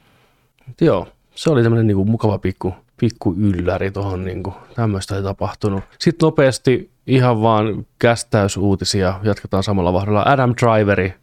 Joo, 0.82 1.08
se 1.36 1.50
oli 1.50 1.64
tämmöinen 1.64 1.88
niin 1.88 1.98
kuin 1.98 2.10
mukava 2.10 2.38
pikku, 2.38 2.76
pikku 3.04 3.36
ylläri 3.38 3.92
tuohon, 3.92 4.26
niin 4.26 4.44
tämmöistä 4.76 5.16
ei 5.16 5.24
tapahtunut. 5.24 5.84
Sitten 6.00 6.28
nopeasti 6.28 6.92
ihan 7.08 7.42
vaan 7.42 7.86
kästäysuutisia, 8.00 9.20
jatketaan 9.24 9.64
samalla 9.64 9.94
vahdella. 9.94 10.24
Adam 10.26 10.54
Driveri 10.62 11.14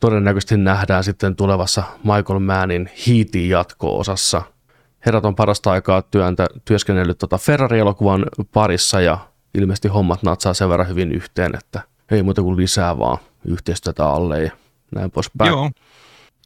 todennäköisesti 0.00 0.56
nähdään 0.56 1.04
sitten 1.04 1.36
tulevassa 1.36 1.82
Michael 2.04 2.38
Mannin 2.38 2.90
Heatin 3.06 3.48
jatko-osassa. 3.48 4.42
Herrat 5.06 5.24
on 5.24 5.34
parasta 5.34 5.70
aikaa 5.70 6.02
työntä, 6.02 6.46
työskennellyt 6.64 7.18
tota 7.18 7.38
Ferrari-elokuvan 7.38 8.26
parissa 8.52 9.00
ja 9.00 9.18
ilmeisesti 9.54 9.88
hommat 9.88 10.22
natsaa 10.22 10.54
sen 10.54 10.68
verran 10.68 10.88
hyvin 10.88 11.12
yhteen, 11.12 11.54
että 11.54 11.80
ei 12.10 12.22
muuta 12.22 12.42
kuin 12.42 12.56
lisää 12.56 12.98
vaan 12.98 13.18
yhteistyötä 13.44 14.06
alle 14.06 14.42
ja 14.42 14.50
näin 14.94 15.10
poispäin. 15.10 15.48
Joo, 15.48 15.70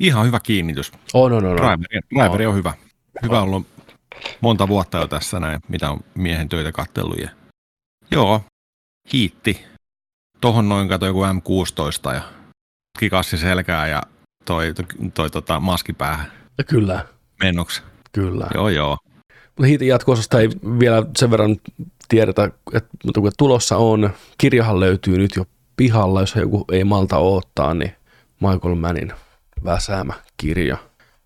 ihan 0.00 0.26
hyvä 0.26 0.40
kiinnitys. 0.40 0.92
On, 1.14 1.32
on, 1.32 1.44
on. 1.44 1.56
Driveri, 1.56 2.00
driveri 2.14 2.46
on 2.46 2.54
hyvä. 2.54 2.72
Hyvä 3.22 3.40
ollut 3.40 3.73
monta 4.40 4.68
vuotta 4.68 4.98
jo 4.98 5.06
tässä 5.06 5.40
näin, 5.40 5.60
mitä 5.68 5.90
on 5.90 6.00
miehen 6.14 6.48
töitä 6.48 6.72
kattellut. 6.72 7.18
Ja... 7.18 7.28
Joo, 8.10 8.40
hiitti. 9.12 9.64
Tohon 10.40 10.68
noin 10.68 10.88
kato 10.88 11.06
joku 11.06 11.22
M16 11.24 12.14
ja 12.14 12.22
kikassi 12.98 13.38
selkää 13.38 13.86
ja 13.86 14.02
toi, 14.44 14.74
toi, 14.74 14.84
toi 15.14 15.30
tota, 15.30 15.60
maskipäähän. 15.60 16.32
Kyllä. 16.66 17.06
Mennoksi. 17.42 17.82
Kyllä. 18.12 18.46
Joo, 18.54 18.68
joo. 18.68 18.98
Mutta 19.46 19.66
hiitin 19.66 19.88
jatko 19.88 20.14
ei 20.40 20.48
vielä 20.78 21.06
sen 21.18 21.30
verran 21.30 21.56
tiedetä, 22.08 22.50
että 22.72 22.90
mutta 23.04 23.20
kun 23.20 23.32
tulossa 23.38 23.76
on, 23.76 24.10
kirjahan 24.38 24.80
löytyy 24.80 25.18
nyt 25.18 25.30
jo 25.36 25.44
pihalla, 25.76 26.20
jos 26.20 26.34
joku 26.36 26.64
ei 26.72 26.84
malta 26.84 27.18
odottaa, 27.18 27.74
niin 27.74 27.92
Michael 28.40 28.74
Mannin 28.74 29.12
väsäämä 29.64 30.12
kirja, 30.36 30.76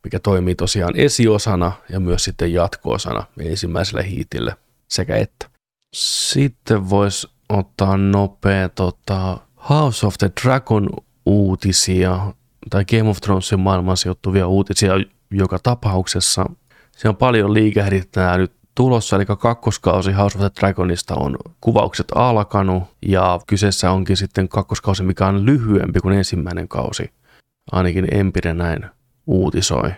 mikä 0.04 0.18
toimii 0.18 0.54
tosiaan 0.54 0.96
esiosana 0.96 1.72
ja 1.88 2.00
myös 2.00 2.24
sitten 2.24 2.52
jatko-osana 2.52 3.24
ensimmäiselle 3.40 4.10
hiitille 4.10 4.56
sekä 4.88 5.16
että. 5.16 5.46
Sitten 5.94 6.90
voisi 6.90 7.28
ottaa 7.48 7.96
nopea 7.96 8.68
tota, 8.68 9.38
House 9.68 10.06
of 10.06 10.14
the 10.18 10.30
Dragon 10.42 10.90
uutisia 11.26 12.32
tai 12.70 12.84
Game 12.84 13.10
of 13.10 13.20
Thronesin 13.20 13.60
maailman 13.60 13.96
sijoittuvia 13.96 14.46
uutisia 14.46 14.92
joka 15.30 15.58
tapauksessa. 15.58 16.46
Se 16.96 17.08
on 17.08 17.16
paljon 17.16 17.54
liikehdintää 17.54 18.38
nyt 18.38 18.52
tulossa, 18.74 19.16
eli 19.16 19.26
kakkoskausi 19.26 20.12
House 20.12 20.38
of 20.38 20.40
the 20.40 20.50
Dragonista 20.60 21.14
on 21.14 21.36
kuvaukset 21.60 22.06
alkanut 22.14 22.82
ja 23.02 23.40
kyseessä 23.46 23.90
onkin 23.90 24.16
sitten 24.16 24.48
kakkoskausi, 24.48 25.02
mikä 25.02 25.26
on 25.26 25.46
lyhyempi 25.46 26.00
kuin 26.00 26.14
ensimmäinen 26.14 26.68
kausi. 26.68 27.10
Ainakin 27.72 28.14
Empire 28.14 28.54
näin 28.54 28.86
uutisoi. 29.28 29.92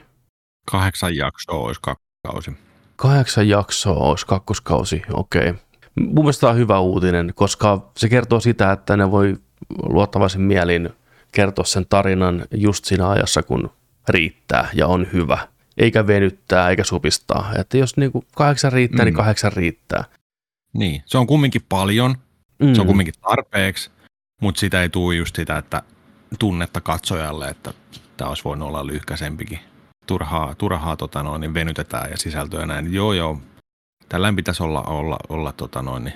Kahdeksan 0.70 1.16
jaksoa 1.16 1.58
olisi 1.58 1.80
kakkoskausi. 1.82 2.56
Kahdeksan 2.96 3.48
jaksoa 3.48 3.96
olisi 3.96 4.26
kakkoskausi, 4.26 5.02
okei. 5.12 5.50
Okay. 5.50 5.62
Mun 6.00 6.24
mielestä 6.24 6.40
tämä 6.40 6.50
on 6.50 6.58
hyvä 6.58 6.78
uutinen, 6.78 7.32
koska 7.34 7.90
se 7.96 8.08
kertoo 8.08 8.40
sitä, 8.40 8.72
että 8.72 8.96
ne 8.96 9.10
voi 9.10 9.36
luottavaisin 9.82 10.40
mielin 10.40 10.90
kertoa 11.32 11.64
sen 11.64 11.86
tarinan 11.88 12.44
just 12.50 12.84
siinä 12.84 13.08
ajassa, 13.08 13.42
kun 13.42 13.70
riittää 14.08 14.68
ja 14.74 14.86
on 14.86 15.06
hyvä. 15.12 15.48
Eikä 15.76 16.06
venyttää 16.06 16.70
eikä 16.70 16.84
supistaa. 16.84 17.52
Että 17.58 17.78
jos 17.78 17.96
niin 17.96 18.12
kuin 18.12 18.26
kahdeksan 18.36 18.72
riittää, 18.72 18.96
niin 18.96 19.04
mm. 19.04 19.06
niin 19.06 19.16
kahdeksan 19.16 19.52
riittää. 19.52 20.04
Niin, 20.72 21.02
se 21.06 21.18
on 21.18 21.26
kumminkin 21.26 21.62
paljon, 21.68 22.14
mm. 22.58 22.74
se 22.74 22.80
on 22.80 22.86
mm. 22.86 22.88
kumminkin 22.88 23.14
tarpeeksi, 23.20 23.90
mutta 24.40 24.58
sitä 24.58 24.82
ei 24.82 24.88
tule 24.88 25.14
just 25.14 25.36
sitä, 25.36 25.58
että 25.58 25.82
tunnetta 26.38 26.80
katsojalle, 26.80 27.48
että 27.48 27.74
tämä 28.20 28.28
olisi 28.28 28.44
voinut 28.44 28.68
olla 28.68 28.86
lyhkäisempikin. 28.86 29.58
Turhaa, 30.06 30.54
turhaa 30.54 30.96
tota 30.96 31.22
noin, 31.22 31.40
niin 31.40 31.54
venytetään 31.54 32.10
ja 32.10 32.16
sisältöä 32.16 32.66
näin. 32.66 32.94
Joo, 32.94 33.12
joo. 33.12 33.40
Tällä 34.08 34.32
pitäisi 34.32 34.62
olla, 34.62 34.82
olla, 34.82 35.16
olla 35.28 35.52
tota 35.52 35.82
noin, 35.82 36.04
niin 36.04 36.14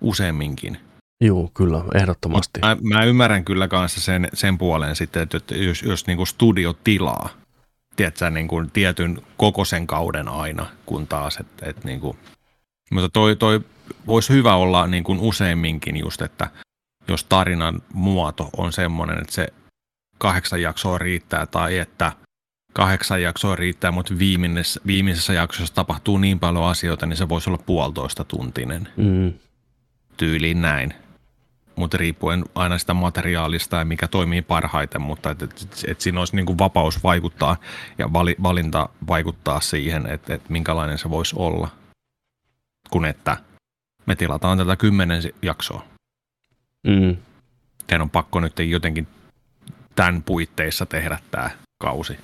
useamminkin. 0.00 0.78
Joo, 1.20 1.50
kyllä, 1.54 1.84
ehdottomasti. 1.94 2.60
Mä, 2.60 2.76
mä 2.82 3.04
ymmärrän 3.04 3.44
kyllä 3.44 3.68
kanssa 3.68 4.00
sen, 4.00 4.28
sen 4.34 4.58
puolen 4.58 4.96
sitten, 4.96 5.22
että 5.22 5.54
jos, 5.54 5.82
jos 5.82 6.06
niin 6.06 6.16
kuin 6.16 6.26
studio 6.26 6.72
tilaa, 6.84 7.28
tiedätkö, 7.96 8.30
niin 8.30 8.48
kuin 8.48 8.70
tietyn 8.70 9.22
kokoisen 9.36 9.86
kauden 9.86 10.28
aina, 10.28 10.66
kun 10.86 11.06
taas, 11.06 11.36
että, 11.36 11.66
että 11.66 11.88
niin 11.88 12.00
kuin, 12.00 12.18
mutta 12.90 13.08
toi, 13.08 13.36
toi 13.36 13.60
voisi 14.06 14.32
hyvä 14.32 14.54
olla 14.54 14.86
niin 14.86 15.04
kuin 15.04 15.18
useimminkin 15.20 15.96
just, 15.96 16.22
että 16.22 16.50
jos 17.08 17.24
tarinan 17.24 17.82
muoto 17.92 18.50
on 18.56 18.72
semmoinen, 18.72 19.18
että 19.18 19.32
se 19.32 19.48
kahdeksan 20.22 20.62
jaksoa 20.62 20.98
riittää 20.98 21.46
tai 21.46 21.78
että 21.78 22.12
kahdeksan 22.72 23.22
jaksoa 23.22 23.56
riittää, 23.56 23.90
mutta 23.90 24.18
viimeisessä, 24.18 24.80
viimeisessä 24.86 25.32
jaksossa 25.32 25.74
tapahtuu 25.74 26.18
niin 26.18 26.40
paljon 26.40 26.64
asioita, 26.64 27.06
niin 27.06 27.16
se 27.16 27.28
voisi 27.28 27.50
olla 27.50 27.62
puolitoista 27.66 28.24
tuntinen. 28.24 28.88
Mm. 28.96 29.32
Tyyliin 30.16 30.62
näin 30.62 30.94
mutta 31.76 31.96
riippuen 31.96 32.44
aina 32.54 32.78
sitä 32.78 32.94
materiaalista 32.94 33.76
ja 33.76 33.84
mikä 33.84 34.08
toimii 34.08 34.42
parhaiten, 34.42 35.02
mutta 35.02 35.30
että 35.30 35.44
et, 35.44 35.62
et, 35.62 35.84
et 35.88 36.00
siinä 36.00 36.18
olisi 36.18 36.36
niin 36.36 36.46
kuin 36.46 36.58
vapaus 36.58 37.02
vaikuttaa 37.02 37.56
ja 37.98 38.12
vali, 38.12 38.36
valinta 38.42 38.88
vaikuttaa 39.08 39.60
siihen, 39.60 40.06
että 40.06 40.34
et 40.34 40.48
minkälainen 40.48 40.98
se 40.98 41.10
voisi 41.10 41.36
olla, 41.38 41.68
kun 42.90 43.04
että 43.04 43.36
me 44.06 44.16
tilataan 44.16 44.58
tätä 44.58 44.76
kymmenen 44.76 45.22
jaksoa. 45.42 45.84
Mm. 46.86 47.16
Teidän 47.86 48.02
on 48.02 48.10
pakko 48.10 48.40
nyt 48.40 48.58
jotenkin 48.58 49.06
tämän 49.94 50.22
puitteissa 50.22 50.86
tehdä 50.86 51.18
tämä 51.30 51.50
kausi. 51.82 52.18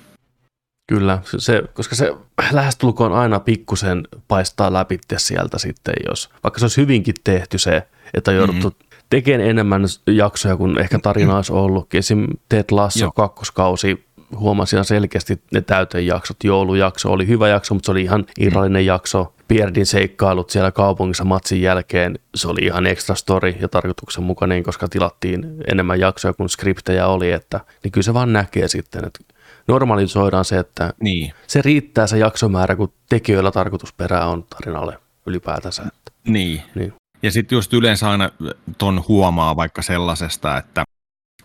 Kyllä, 0.89 1.19
se, 1.23 1.63
koska 1.73 1.95
se 1.95 2.13
lähestulkoon 2.51 3.13
aina 3.13 3.39
pikkusen 3.39 4.07
paistaa 4.27 4.73
läpi 4.73 4.99
sieltä 5.17 5.57
sitten, 5.57 5.93
jos 6.07 6.29
vaikka 6.43 6.59
se 6.59 6.65
olisi 6.65 6.81
hyvinkin 6.81 7.15
tehty 7.23 7.57
se, 7.57 7.87
että 8.13 8.31
on 8.31 8.37
jouduttu 8.37 8.69
mm-hmm 8.69 8.89
tekemään 9.09 9.49
enemmän 9.49 9.83
jaksoja 10.07 10.57
kuin 10.57 10.79
ehkä 10.79 10.99
tarina 10.99 11.35
olisi 11.35 11.53
ollutkin. 11.53 11.99
Esim. 11.99 12.27
Ted 12.49 12.65
Lasso 12.71 12.99
Joo. 12.99 13.11
kakkoskausi 13.11 14.05
huomasin 14.35 14.85
selkeästi 14.85 15.41
ne 15.51 15.61
täytejaksot. 15.61 16.43
Joulujakso 16.43 17.11
oli 17.11 17.27
hyvä 17.27 17.47
jakso, 17.47 17.73
mutta 17.73 17.85
se 17.85 17.91
oli 17.91 18.01
ihan 18.01 18.25
irrallinen 18.39 18.85
jakso. 18.85 19.33
Pierdin 19.47 19.85
seikkailut 19.85 20.49
siellä 20.49 20.71
kaupungissa 20.71 21.25
matsin 21.25 21.61
jälkeen, 21.61 22.19
se 22.35 22.47
oli 22.47 22.61
ihan 22.61 22.87
extra 22.87 23.15
story 23.15 23.55
ja 23.61 23.67
tarkoituksenmukainen, 23.67 24.63
koska 24.63 24.87
tilattiin 24.87 25.45
enemmän 25.71 25.99
jaksoja 25.99 26.33
kuin 26.33 26.49
skriptejä 26.49 27.07
oli, 27.07 27.31
että 27.31 27.59
niin 27.83 27.91
kyllä 27.91 28.05
se 28.05 28.13
vaan 28.13 28.33
näkee 28.33 28.67
sitten, 28.67 29.05
että 29.05 29.19
normalisoidaan 29.67 30.45
se, 30.45 30.57
että 30.57 30.93
niin. 31.01 31.33
se 31.47 31.61
riittää 31.61 32.07
se 32.07 32.17
jaksomäärä, 32.17 32.75
kun 32.75 32.93
tekijöillä 33.09 33.51
tarkoitusperää 33.51 34.25
on 34.25 34.43
tarinalle 34.43 34.97
ylipäätänsä. 35.25 35.81
Että. 35.81 36.11
Niin. 36.27 36.61
niin. 36.75 36.93
Ja 37.23 37.31
sitten 37.31 37.55
just 37.55 37.73
yleensä 37.73 38.09
aina 38.09 38.29
ton 38.77 39.03
huomaa 39.07 39.55
vaikka 39.55 39.81
sellaisesta, 39.81 40.57
että 40.57 40.83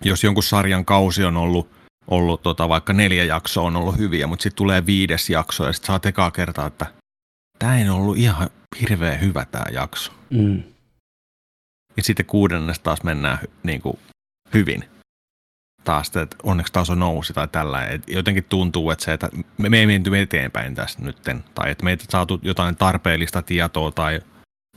jos 0.05 0.24
jonkun 0.24 0.43
sarjan 0.43 0.85
kausi 0.85 1.24
on 1.24 1.37
ollut, 1.37 1.68
ollut 2.09 2.42
tota, 2.42 2.68
vaikka 2.68 2.92
neljä 2.92 3.24
jaksoa 3.24 3.64
on 3.64 3.76
ollut 3.76 3.98
hyviä, 3.98 4.26
mutta 4.26 4.42
sitten 4.42 4.57
tulee 4.57 4.86
viides 4.86 5.30
jakso 5.30 5.66
ja 5.66 5.72
sitten 5.72 5.86
saa 5.86 6.00
ekaa 6.05 6.30
kertaa, 6.30 6.66
että 6.66 6.86
tämä 7.59 7.78
ei 7.78 7.88
ollut 7.88 8.16
ihan 8.16 8.50
hirveän 8.80 9.20
hyvä 9.20 9.44
tämä 9.44 9.64
jakso. 9.72 10.12
Mm. 10.30 10.62
Ja 11.96 12.02
sitten 12.02 12.26
kuudennesta 12.26 12.82
taas 12.84 13.02
mennään 13.02 13.38
niin 13.62 13.80
kuin, 13.80 13.98
hyvin. 14.55 14.84
Taas, 15.84 16.16
että 16.16 16.36
onneksi 16.42 16.72
taas 16.72 16.90
on 16.90 16.98
nousi 16.98 17.32
tai 17.32 17.48
tällä. 17.48 17.84
Et 17.84 18.02
jotenkin 18.09 18.44
tuntuu, 18.44 18.90
että 18.90 19.05
se, 19.05 19.12
että 19.12 19.28
me, 19.59 19.68
me 19.68 19.78
ei 19.78 19.86
menty 19.86 20.18
eteenpäin 20.18 20.74
tästä 20.74 21.02
nytten, 21.02 21.44
tai 21.55 21.70
että 21.70 21.84
meitä 21.84 22.05
saatu 22.09 22.40
jotain 22.42 22.76
tarpeellista 22.76 23.42
tietoa 23.42 23.90
tai 23.90 24.20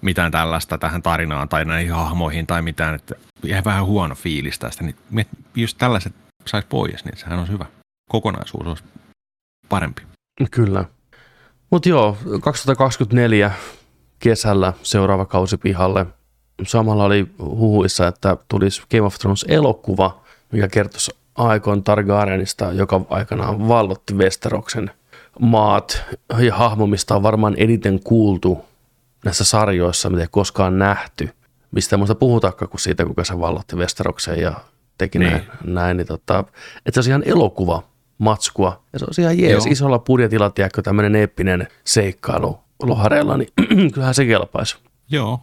mitään 0.02 0.32
tällaista 0.32 0.78
tähän 0.78 1.02
tarinaan 1.02 1.50
tai 1.50 1.66
näihin 1.66 1.92
hahmoihin 1.92 2.48
tai 2.48 2.62
mitään, 2.62 2.96
että 2.96 3.16
jäi 3.44 3.64
vähän 3.66 3.86
huono 3.86 4.16
fiilis 4.16 4.60
tästä, 4.60 4.84
niin 4.84 5.28
just 5.56 5.78
tällaiset 5.78 6.14
saisi 6.48 6.68
pois, 6.68 7.06
niin 7.06 7.18
sehän 7.18 7.40
on 7.40 7.50
hyvä. 7.50 7.66
Kokonaisuus 8.10 8.68
olisi 8.68 8.84
parempi. 9.70 10.02
Kyllä. 10.52 10.86
Mutta 11.70 11.90
joo, 11.90 12.18
2024 12.42 13.52
kesällä 14.20 14.74
seuraava 14.84 15.26
kausi 15.26 15.58
pihalle. 15.58 16.06
Samalla 16.68 17.04
oli 17.04 17.28
huhuissa, 17.40 18.08
että 18.08 18.38
tulisi 18.48 18.84
Game 18.92 19.02
of 19.02 19.16
Thrones 19.16 19.46
elokuva, 19.48 20.22
mikä 20.52 20.68
kertoisi 20.68 21.12
aikoin 21.36 21.84
Targaryenista, 21.84 22.72
joka 22.72 23.02
aikanaan 23.10 23.68
vallotti 23.68 24.14
Westeroksen 24.14 24.92
maat 25.40 26.04
ja 26.38 26.56
hahmo, 26.56 26.88
mistä 26.88 27.16
on 27.16 27.24
varmaan 27.24 27.54
eniten 27.58 28.04
kuultu 28.04 28.66
näissä 29.26 29.44
sarjoissa, 29.44 30.10
mitä 30.10 30.22
ei 30.22 30.28
koskaan 30.32 30.80
nähty, 30.80 31.30
mistä 31.72 31.96
ei 31.96 31.98
muista 31.98 32.16
puhutaankaan 32.16 32.70
kuin 32.70 32.82
siitä, 32.82 33.06
kuinka 33.06 33.24
se 33.24 33.40
vallotti 33.40 33.76
Westeroksen 33.76 34.40
ja 34.40 34.54
teki 34.98 35.20
niin. 35.20 35.32
näin, 35.32 35.44
näin 35.64 35.98
niin 35.98 36.08
tota, 36.08 36.44
että 36.86 37.02
se 37.02 37.10
on 37.10 37.12
ihan 37.12 37.24
elokuva, 37.26 37.84
matskua. 38.18 38.84
Ja 38.94 39.00
se 39.00 39.06
on 39.06 39.12
ihan 39.18 39.40
jees, 39.40 39.66
Joo. 39.66 39.72
isolla 39.72 40.00
budjetilla, 40.00 40.50
tiedätkö, 40.50 40.82
tämmöinen 40.82 41.16
eeppinen 41.16 41.68
seikkailu 41.84 42.60
lohareella, 42.84 43.38
niin 43.38 43.50
kyllähän 43.94 44.14
se 44.14 44.26
kelpaisi. 44.26 44.78
Joo. 45.10 45.40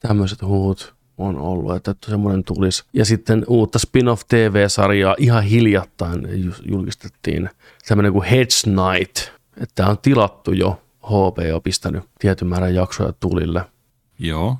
Tämmöiset 0.00 0.42
huut 0.42 0.94
on 1.18 1.38
ollut, 1.38 1.76
että 1.76 1.94
semmoinen 2.06 2.44
tulisi. 2.44 2.84
Ja 2.92 3.04
sitten 3.04 3.44
uutta 3.48 3.78
spin-off 3.78 4.22
TV-sarjaa 4.28 5.14
ihan 5.18 5.42
hiljattain 5.42 6.44
ju- 6.44 6.70
julkistettiin. 6.70 7.50
Tämmöinen 7.88 8.12
kuin 8.12 8.24
Hedge 8.24 8.54
Night. 8.66 9.16
Että 9.56 9.72
tämä 9.74 9.88
on 9.88 9.98
tilattu 9.98 10.52
jo. 10.52 10.80
HP 11.02 11.38
on 11.54 11.62
pistänyt 11.62 12.04
tietyn 12.18 12.48
määrän 12.48 12.74
jaksoja 12.74 13.12
tulille. 13.20 13.64
Joo. 14.18 14.56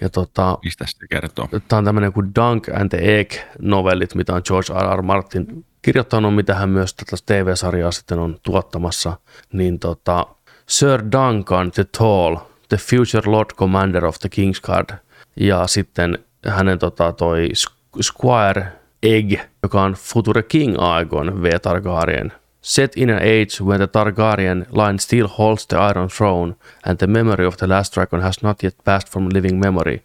Ja 0.00 0.08
tota, 0.08 0.58
Mistä 0.64 0.84
se 0.86 1.06
kertoo? 1.10 1.48
Tämä 1.68 1.78
on 1.78 1.84
tämmöinen 1.84 2.12
kuin 2.12 2.34
Dunk 2.34 2.68
and 2.68 2.88
the 2.88 3.18
Egg 3.18 3.32
novellit, 3.60 4.14
mitä 4.14 4.34
on 4.34 4.42
George 4.44 4.74
R. 4.74 4.98
R. 4.98 5.02
Martin 5.02 5.64
kirjoittanut, 5.82 6.34
mitä 6.34 6.54
hän 6.54 6.70
myös 6.70 6.94
tätä 6.94 7.16
TV-sarjaa 7.26 7.92
sitten 7.92 8.18
on 8.18 8.38
tuottamassa. 8.42 9.18
Niin 9.52 9.78
tota, 9.78 10.26
Sir 10.66 11.02
Duncan 11.12 11.70
the 11.70 11.84
Tall, 11.98 12.36
the 12.68 12.76
future 12.76 13.30
Lord 13.30 13.50
Commander 13.56 14.04
of 14.04 14.18
the 14.18 14.28
Kingsguard, 14.28 14.90
ja 15.36 15.66
sitten 15.66 16.18
hänen 16.46 16.78
tota, 16.78 17.12
toi 17.12 17.48
Squ- 17.48 18.02
Squire 18.02 18.66
Egg, 19.02 19.40
joka 19.62 19.82
on 19.82 19.92
Future 19.92 20.42
King 20.42 20.74
Aegon 20.78 21.42
V. 21.42 21.58
Targaryen. 21.62 22.32
Set 22.68 22.96
in 22.96 23.10
an 23.10 23.22
age 23.22 23.60
when 23.60 23.80
the 23.80 23.88
Targaryen 23.88 24.66
line 24.70 24.98
still 24.98 25.26
holds 25.26 25.66
the 25.66 25.76
Iron 25.76 26.08
Throne 26.08 26.54
and 26.84 26.98
the 26.98 27.06
memory 27.06 27.46
of 27.46 27.56
the 27.56 27.66
last 27.66 27.94
dragon 27.94 28.20
has 28.20 28.42
not 28.42 28.62
yet 28.62 28.84
passed 28.84 29.08
from 29.08 29.28
living 29.28 29.60
memory, 29.60 30.02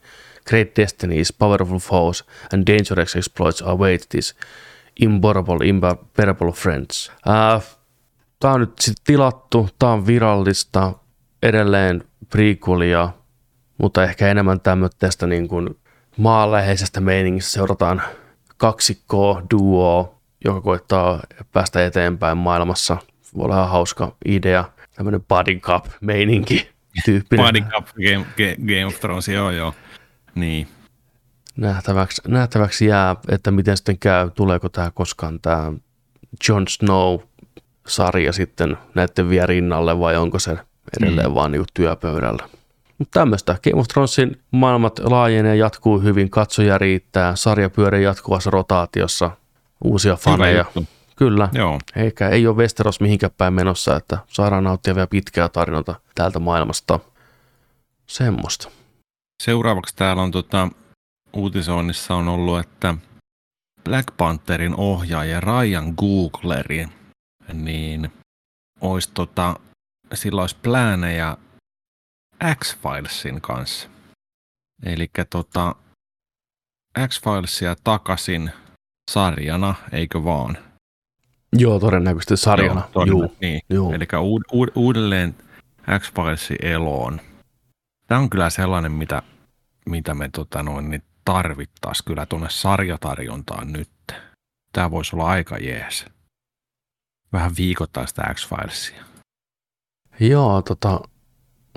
great 0.49 0.75
destinies, 0.75 1.31
powerful 1.31 1.79
foes 1.79 2.23
and 2.53 2.65
dangerous 2.65 3.15
exploits 3.15 3.61
await 3.61 4.09
these 4.09 4.33
imborable, 4.95 5.61
imperable 5.61 6.51
friends. 6.51 7.11
Äh, 7.27 7.61
Tämä 8.39 8.53
on 8.53 8.59
nyt 8.59 8.79
sitten 8.79 9.03
tilattu, 9.05 9.69
tämä 9.79 9.91
on 9.91 10.07
virallista, 10.07 10.93
edelleen 11.43 12.03
prequelia, 12.29 13.09
mutta 13.77 14.03
ehkä 14.03 14.27
enemmän 14.27 14.61
tämmöistä 14.61 15.27
niin 15.27 15.47
kuin 15.47 15.77
maanläheisestä 16.17 17.01
meiningistä 17.01 17.51
seurataan 17.51 18.01
kaksikkoa, 18.57 19.41
duoa, 19.51 20.12
joka 20.43 20.61
koittaa 20.61 21.19
päästä 21.51 21.85
eteenpäin 21.85 22.37
maailmassa. 22.37 22.97
Voi 23.35 23.45
olla 23.45 23.55
ihan 23.55 23.69
hauska 23.69 24.15
idea, 24.25 24.65
tämmöinen 24.95 25.23
body 25.23 25.55
cup 25.59 25.85
meininki 26.01 26.73
tyyppinen. 27.05 27.45
Body 27.45 27.61
Cup 27.61 27.85
Game, 27.85 28.25
Game, 28.37 28.55
Game 28.55 28.85
of 28.85 28.99
Thrones, 28.99 29.27
joo 29.27 29.51
joo. 29.51 29.73
Niin. 30.35 30.67
nähtäväksi, 31.57 32.21
nähtäväksi 32.27 32.85
jää, 32.85 33.15
että 33.29 33.51
miten 33.51 33.77
sitten 33.77 33.99
käy, 33.99 34.29
tuleeko 34.29 34.69
tämä 34.69 34.91
koskaan 34.91 35.39
tämä 35.39 35.73
Jon 36.49 36.65
Snow-sarja 36.67 38.33
sitten 38.33 38.77
näiden 38.95 39.29
vielä 39.29 39.45
rinnalle 39.45 39.99
vai 39.99 40.17
onko 40.17 40.39
se 40.39 40.57
edelleen 40.97 41.27
mm. 41.29 41.35
vaan 41.35 41.51
niinku 41.51 41.67
työpöydällä. 41.73 42.49
Mutta 42.97 43.19
tämmöistä. 43.19 43.55
Game 43.63 43.79
of 43.79 43.87
Thronesin 43.87 44.41
maailmat 44.51 44.99
laajenee, 44.99 45.55
jatkuu 45.55 45.99
hyvin, 45.99 46.29
katsoja 46.29 46.77
riittää, 46.77 47.35
sarja 47.35 47.69
pyörii 47.69 48.03
jatkuvassa 48.03 48.49
rotaatiossa, 48.49 49.31
uusia 49.83 50.15
faneja. 50.15 50.65
Kyllä, 51.15 51.49
Joo. 51.53 51.79
eikä 51.95 52.29
ei 52.29 52.47
ole 52.47 52.55
Westeros 52.55 53.01
mihinkään 53.01 53.31
päin 53.37 53.53
menossa, 53.53 53.95
että 53.95 54.17
saadaan 54.27 54.63
nauttia 54.63 54.95
vielä 54.95 55.07
pitkää 55.07 55.49
tarinota 55.49 55.95
täältä 56.15 56.39
maailmasta. 56.39 56.99
Semmoista. 58.07 58.69
Seuraavaksi 59.43 59.95
täällä 59.95 60.23
on 60.23 60.31
tota, 60.31 60.69
uutisoinnissa 61.33 62.15
on 62.15 62.27
ollut, 62.27 62.59
että 62.59 62.95
Black 63.83 64.17
Pantherin 64.17 64.75
ohjaaja 64.75 65.39
Ryan 65.39 65.93
Googleri, 65.97 66.87
niin 67.53 68.11
olisi 68.81 69.11
tota, 69.13 69.55
sillä 70.13 70.41
olisi 70.41 70.57
pläänejä 70.61 71.37
X-Filesin 72.55 73.41
kanssa. 73.41 73.89
Eli 74.85 75.09
tota, 75.29 75.75
X-Filesia 77.07 77.75
takaisin 77.83 78.51
sarjana, 79.11 79.75
eikö 79.91 80.23
vaan? 80.23 80.57
Joo, 81.53 81.79
todennäköisesti 81.79 82.37
sarjana. 82.37 82.79
Joo, 82.79 82.89
todella- 82.93 83.23
Juu. 83.25 83.35
Niin. 83.41 83.61
Juu. 83.69 83.93
Eli 83.93 84.07
uud, 84.21 84.41
uud, 84.51 84.69
uudelleen 84.75 85.35
X-Filesin 85.99 86.57
eloon. 86.61 87.21
Tämä 88.07 88.21
on 88.21 88.29
kyllä 88.29 88.49
sellainen, 88.49 88.91
mitä, 88.91 89.21
mitä 89.85 90.13
me 90.13 90.29
tota 90.29 90.63
noin, 90.63 90.89
niin 90.89 91.03
tarvittaisiin 91.25 92.05
kyllä 92.05 92.25
tuonne 92.25 92.47
sarjatarjontaan 92.49 93.73
nyt. 93.73 93.89
Tämä 94.73 94.91
voisi 94.91 95.15
olla 95.15 95.25
aika 95.27 95.57
jees. 95.57 96.05
Vähän 97.33 97.51
viikoittaista 97.57 98.21
X-Filesia. 98.33 99.03
Joo, 100.19 100.61
tota, 100.61 101.01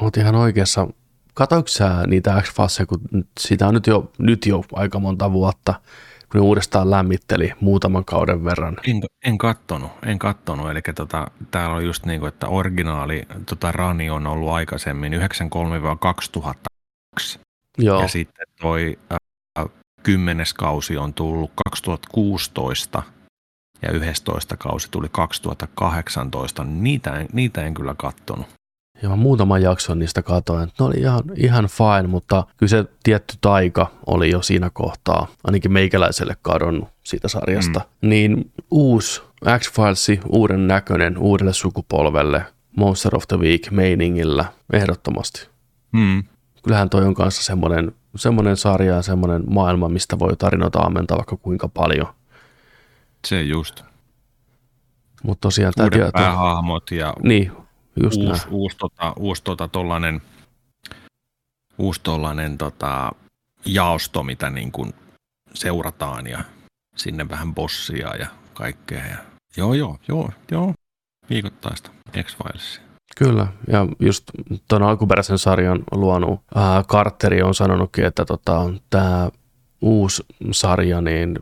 oot 0.01 0.17
ihan 0.17 0.35
oikeassa. 0.35 0.89
Katoiko 1.35 1.69
sä 1.69 2.03
niitä 2.07 2.43
x 2.43 2.55
kun 2.89 3.01
sitä 3.41 3.69
on 3.69 3.75
nyt 3.75 3.87
jo, 3.87 4.13
nyt 4.19 4.47
jo 4.47 4.65
aika 4.73 4.99
monta 4.99 5.33
vuotta, 5.33 5.81
kun 6.33 6.41
ne 6.41 6.41
uudestaan 6.41 6.91
lämmitteli 6.91 7.53
muutaman 7.61 8.05
kauden 8.05 8.45
verran. 8.45 8.77
En, 8.89 9.01
en 9.25 9.39
kattonut, 9.39 9.91
en 10.07 10.19
kattonut. 10.19 10.71
Eli 10.71 10.81
tota, 10.95 11.31
täällä 11.51 11.77
on 11.77 11.85
just 11.85 12.07
niin 12.07 12.21
kuin, 12.21 12.29
että 12.29 12.49
originaali 12.49 13.23
tota, 13.47 13.73
rani 13.73 14.11
on 14.11 14.27
ollut 14.27 14.51
aikaisemmin 14.51 15.13
93-2002. 15.13 15.17
Joo, 17.79 18.01
Ja 18.01 18.09
sitten 18.09 18.47
toi 18.61 18.99
äh, 19.13 19.19
kymmenes 20.03 20.55
kausi 20.55 20.97
on 20.97 21.15
tullut 21.15 21.51
2016 21.71 23.03
ja 23.83 23.91
11 23.91 24.57
kausi 24.57 24.89
tuli 24.91 25.09
2018. 25.13 26.65
Niitä 26.65 27.19
en, 27.19 27.29
niitä 27.33 27.63
en 27.63 27.75
kyllä 27.75 27.95
kattonut. 27.99 28.47
Ja 29.03 29.09
mä 29.09 29.17
muutaman 29.17 29.63
jakson 29.63 29.99
niistä 29.99 30.23
katoin, 30.23 30.63
että 30.63 30.85
ne 30.85 30.87
oli 30.87 30.97
ihan, 30.97 31.23
ihan 31.37 31.69
fine, 31.69 32.09
mutta 32.09 32.47
kyllä 32.57 32.71
se 32.71 32.85
tietty 33.03 33.35
taika 33.41 33.87
oli 34.07 34.31
jo 34.31 34.43
siinä 34.43 34.71
kohtaa, 34.73 35.27
ainakin 35.45 35.73
meikäläiselle 35.73 36.37
kadonnut 36.43 36.89
siitä 37.03 37.29
sarjasta. 37.29 37.81
Mm. 38.03 38.09
Niin 38.09 38.53
uusi 38.71 39.23
X-Files, 39.59 40.07
uuden 40.29 40.67
näköinen, 40.67 41.19
uudelle 41.19 41.53
sukupolvelle, 41.53 42.45
Monster 42.77 43.17
of 43.17 43.29
the 43.29 43.37
Week 43.37 43.71
meiningillä, 43.71 44.45
ehdottomasti. 44.73 45.49
Hmm. 45.97 46.25
kyllähän 46.63 46.91
toi 46.91 47.05
on 47.05 47.15
kanssa 47.15 47.43
semmoinen, 47.43 47.93
semmoinen 48.17 48.57
sarja 48.57 48.95
ja 48.95 49.03
semmoinen 49.03 49.43
maailma, 49.47 49.89
mistä 49.89 50.19
voi 50.19 50.37
tarinoita 50.37 50.79
ammentaa 50.79 51.17
vaikka 51.17 51.37
kuinka 51.37 51.69
paljon. 51.69 52.07
Se 53.27 53.43
just. 53.43 53.83
Mutta 55.23 55.41
tosiaan 55.41 55.73
tämä 55.77 55.91
tieto, 55.91 56.11
päähahmot 56.13 56.91
ja 56.91 57.15
niin, 57.23 57.53
just 58.03 58.19
näin. 58.19 58.31
uusi, 58.31 58.47
uusi, 58.51 58.77
tota, 58.77 59.13
uusi 59.17 59.43
tota, 59.45 59.69
tollanen, 59.69 60.23
uusi 61.79 62.01
tollanen, 62.03 62.59
tota, 62.59 63.13
jaosto, 63.67 64.23
mitä 64.23 64.51
niin 64.51 64.73
kuin 64.73 64.95
seurataan 65.55 66.27
ja 66.27 66.45
sinne 66.97 67.29
vähän 67.29 67.55
bossia 67.55 68.17
ja 68.17 68.27
kaikkea. 68.55 69.07
Ja, 69.07 69.17
joo, 69.57 69.75
joo, 69.75 69.99
joo, 70.09 70.31
joo. 70.51 70.75
Viikoittaista 71.31 71.91
X-Filesia. 72.23 72.83
Kyllä, 73.19 73.47
ja 73.69 73.87
just 74.01 74.25
tuon 74.69 74.83
alkuperäisen 74.83 75.39
sarjan 75.39 75.83
luonut 75.93 76.41
ää, 76.55 76.83
Carteri 76.83 77.43
on 77.43 77.55
sanonutkin, 77.55 78.05
että 78.05 78.25
tota, 78.25 78.71
tämä 78.91 79.31
uusi 79.81 80.25
sarja, 80.51 81.01
niin 81.01 81.39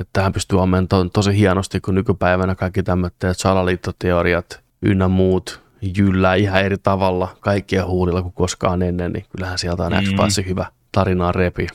että 0.00 0.10
tähän 0.12 0.32
pystyy 0.32 0.62
ammentamaan 0.62 1.10
tosi 1.10 1.36
hienosti, 1.36 1.80
kun 1.80 1.94
nykypäivänä 1.94 2.54
kaikki 2.54 2.82
tämmöiset 2.82 3.18
salaliittoteoriat 3.32 4.60
ynnä 4.82 5.08
muut 5.08 5.62
jyllää 5.82 6.34
ihan 6.34 6.62
eri 6.62 6.76
tavalla 6.82 7.36
kaikkien 7.40 7.86
huulilla 7.86 8.22
kuin 8.22 8.32
koskaan 8.34 8.82
ennen, 8.82 9.12
niin 9.12 9.24
kyllähän 9.30 9.58
sieltä 9.58 9.82
on 9.82 9.92
Mm. 9.92 9.98
X-Filesin 9.98 10.46
hyvä 10.46 10.66
tarinaa 10.92 11.32
repi. 11.32 11.66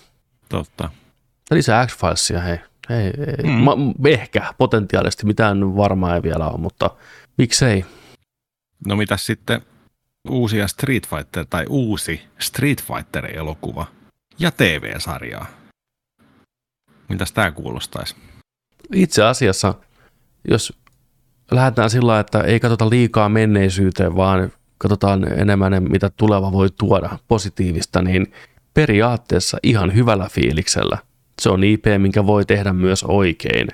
Totta. 0.49 0.89
Ja 1.49 1.55
lisää 1.55 1.87
X-Filesia, 1.87 2.41
hei. 2.41 2.57
hei, 2.89 3.11
hei. 3.17 3.43
Mm. 3.43 3.51
Ma, 3.51 3.75
ehkä 4.05 4.53
potentiaalisesti, 4.57 5.25
mitään 5.25 5.75
varmaa 5.75 6.15
ei 6.15 6.23
vielä 6.23 6.49
ole, 6.49 6.59
mutta 6.59 6.89
miksei. 7.37 7.85
No 8.87 8.95
mitäs 8.95 9.25
sitten 9.25 9.61
uusia 10.29 10.67
Street 10.67 11.07
Fighter 11.07 11.45
tai 11.49 11.65
uusi 11.69 12.21
Street 12.39 12.83
Fighter-elokuva 12.83 13.85
ja 14.39 14.51
TV-sarjaa? 14.51 15.45
Mitäs 17.09 17.31
tämä 17.31 17.51
kuulostaisi? 17.51 18.15
Itse 18.93 19.23
asiassa, 19.23 19.73
jos 20.49 20.73
lähdetään 21.55 21.89
sillä 21.89 22.19
että 22.19 22.41
ei 22.41 22.59
katsota 22.59 22.89
liikaa 22.89 23.29
menneisyyteen, 23.29 24.15
vaan 24.15 24.51
katsotaan 24.77 25.39
enemmän, 25.39 25.83
mitä 25.89 26.09
tuleva 26.09 26.51
voi 26.51 26.69
tuoda 26.77 27.09
positiivista, 27.27 28.01
niin 28.01 28.33
periaatteessa 28.73 29.57
ihan 29.63 29.95
hyvällä 29.95 30.27
fiiliksellä. 30.31 30.97
Se 31.41 31.49
on 31.49 31.63
IP, 31.63 31.85
minkä 31.97 32.25
voi 32.25 32.45
tehdä 32.45 32.73
myös 32.73 33.03
oikein. 33.03 33.67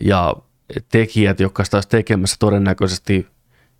Ja 0.00 0.34
tekijät, 0.92 1.40
jotka 1.40 1.64
sitä 1.64 1.76
olisi 1.76 1.88
tekemässä 1.88 2.36
todennäköisesti 2.38 3.26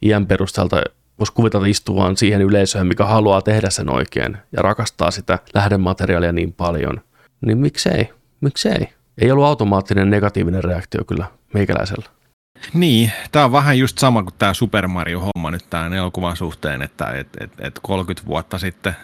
iän 0.03 0.27
perusteelta, 0.27 0.83
voisi 1.19 1.33
kuvitella 1.33 1.67
istuvan 1.67 2.17
siihen 2.17 2.43
yleisöön, 2.43 2.87
mikä 2.87 3.05
haluaa 3.05 3.43
tehdä 3.43 3.71
sen 3.71 3.95
oikein 3.95 4.37
ja 4.53 4.63
rakastaa 4.63 5.11
sitä 5.11 5.39
lähdemateriaalia 5.55 6.33
niin 6.33 6.53
paljon. 6.53 7.01
Niin 7.47 7.59
miksei? 7.59 8.09
Miksei? 8.41 8.89
Ei 9.19 9.31
ollut 9.31 9.45
automaattinen 9.45 10.11
negatiivinen 10.11 10.65
reaktio 10.65 11.05
kyllä 11.05 11.27
meikäläisellä. 11.55 12.18
Niin, 12.75 13.13
tämä 13.33 13.45
on 13.45 13.53
vähän 13.53 13.79
just 13.79 13.99
sama 13.99 14.23
kuin 14.23 14.35
tämä 14.39 14.55
Super 14.55 14.89
Mario-homma 14.89 15.51
nyt 15.51 15.71
tämän 15.71 15.93
elokuvan 15.93 16.37
suhteen, 16.37 16.83
että 16.83 17.07
et, 17.07 17.29
et, 17.41 17.53
et 17.59 17.79
30 17.83 18.27
vuotta 18.27 18.59
sitten 18.59 18.97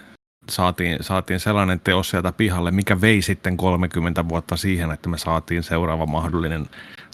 saatiin, 0.48 0.98
saatiin 1.00 1.40
sellainen 1.40 1.80
teos 1.80 2.10
sieltä 2.10 2.32
pihalle, 2.32 2.70
mikä 2.70 3.00
vei 3.00 3.22
sitten 3.22 3.56
30 3.56 4.28
vuotta 4.28 4.56
siihen, 4.56 4.90
että 4.90 5.08
me 5.08 5.18
saatiin 5.18 5.62
seuraava 5.62 6.06
mahdollinen 6.06 6.66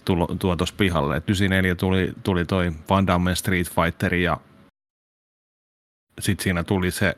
tulo, 0.05 0.27
tuotos 0.39 0.73
pihalle. 0.73 1.17
Et 1.17 1.31
94 1.31 1.75
tuli, 1.75 2.13
tuli 2.23 2.45
toi 2.45 2.73
Van 2.91 3.07
Damme 3.07 3.35
Street 3.35 3.67
Fighter 3.71 4.15
ja 4.15 4.41
sitten 6.21 6.45
siinä 6.45 6.65
tuli 6.65 6.91
se 6.91 7.17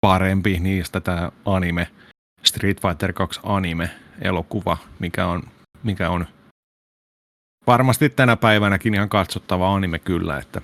parempi 0.00 0.58
niistä 0.60 1.00
tämä 1.00 1.32
anime, 1.44 1.88
Street 2.42 2.80
Fighter 2.80 3.12
2 3.12 3.40
anime-elokuva, 3.42 4.76
mikä 4.98 5.26
on, 5.26 5.42
mikä 5.82 6.10
on 6.10 6.26
varmasti 7.66 8.08
tänä 8.08 8.36
päivänäkin 8.36 8.94
ihan 8.94 9.08
katsottava 9.08 9.74
anime 9.74 9.98
kyllä, 9.98 10.38
että 10.38 10.60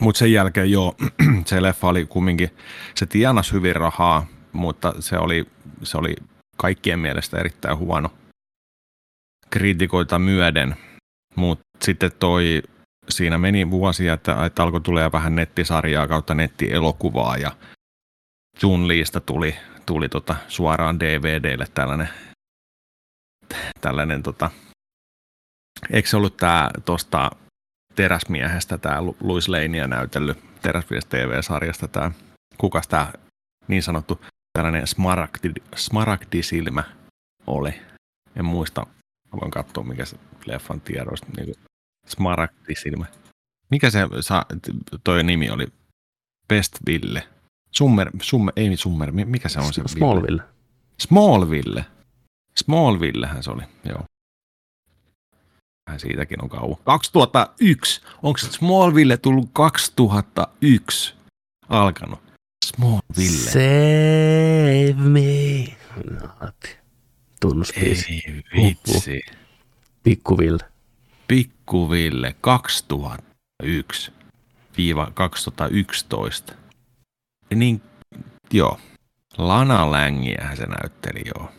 mutta 0.00 0.18
sen 0.18 0.32
jälkeen 0.32 0.70
joo, 0.70 0.94
se 1.46 1.62
leffa 1.62 1.88
oli 1.88 2.06
kumminkin, 2.06 2.50
se 2.94 3.06
tienasi 3.06 3.52
hyvin 3.52 3.76
rahaa, 3.76 4.26
mutta 4.52 4.94
se 5.00 5.18
oli, 5.18 5.46
se 5.82 5.98
oli 5.98 6.16
kaikkien 6.56 6.98
mielestä 6.98 7.38
erittäin 7.38 7.78
huono 7.78 8.10
kriitikoita 9.50 10.18
myöden. 10.18 10.76
Mutta 11.34 11.64
sitten 11.82 12.10
toi, 12.18 12.62
siinä 13.08 13.38
meni 13.38 13.70
vuosia, 13.70 14.12
että, 14.12 14.44
että 14.44 14.62
alkoi 14.62 14.80
tulee 14.80 15.12
vähän 15.12 15.34
nettisarjaa 15.34 16.08
kautta 16.08 16.34
nettielokuvaa 16.34 17.36
ja 17.36 17.52
Jun 18.62 18.88
Liista 18.88 19.20
tuli, 19.20 19.56
tuli 19.86 20.08
tota 20.08 20.36
suoraan 20.48 21.00
DVDlle 21.00 21.66
tällainen, 21.74 22.08
tällainen 23.80 24.22
tota, 24.22 24.50
eikö 25.90 26.08
se 26.08 26.16
ollut 26.16 26.36
tämä 26.36 26.70
tuosta 26.84 27.30
teräsmiehestä, 27.94 28.78
tämä 28.78 29.02
Louis 29.20 29.48
Lanea 29.48 29.86
näytellyt 29.86 30.38
teräsmies 30.62 31.04
TV-sarjasta, 31.04 31.88
tämä, 31.88 32.10
kukas 32.58 32.88
tämä 32.88 33.12
niin 33.68 33.82
sanottu 33.82 34.20
tällainen 34.52 34.86
smaragdi, 34.86 35.52
smaragdisilmä 35.76 36.84
oli. 37.46 37.74
En 38.36 38.44
muista, 38.44 38.86
voin 39.40 39.50
katsoa 39.50 39.84
mikä 39.84 40.04
se 40.04 40.16
leffan 40.46 40.80
tiedoista, 40.80 41.26
niin 41.36 41.44
kuin 41.44 41.64
smaragdisilmä. 42.06 43.06
Mikä 43.70 43.90
se 43.90 44.00
toi 45.04 45.22
nimi 45.22 45.50
oli? 45.50 45.66
Bestville. 46.48 47.28
Summer, 47.70 48.10
summer, 48.22 48.52
ei 48.56 48.76
Summer, 48.76 49.12
mikä 49.12 49.48
se 49.48 49.58
on 49.58 49.74
se? 49.74 49.82
Smallville. 49.86 50.42
Smallville. 51.00 51.84
Smallvillehän 52.56 53.42
se 53.42 53.50
oli, 53.50 53.62
joo. 53.84 54.04
Vähän 55.88 56.00
siitäkin 56.00 56.42
on 56.42 56.48
kauan. 56.48 56.76
2001. 56.84 58.00
Onko 58.22 58.38
Smallville 58.38 59.16
tullut 59.16 59.50
2001 59.52 61.14
alkanut? 61.68 62.20
Smallville. 62.64 63.50
Save 63.50 64.94
me. 65.08 65.76
Tunnusbiisi. 67.40 68.22
Ei 68.26 68.44
vitsi. 68.56 69.20
Pikkuville. 70.02 70.64
Pikkuville 71.28 72.34
2001 72.40 74.12
2011. 75.14 76.54
Niin, 77.54 77.82
joo. 78.52 78.78
Lana 79.38 79.92
Längiä 79.92 80.50
se 80.56 80.66
näytteli 80.66 81.22
joo. 81.36 81.50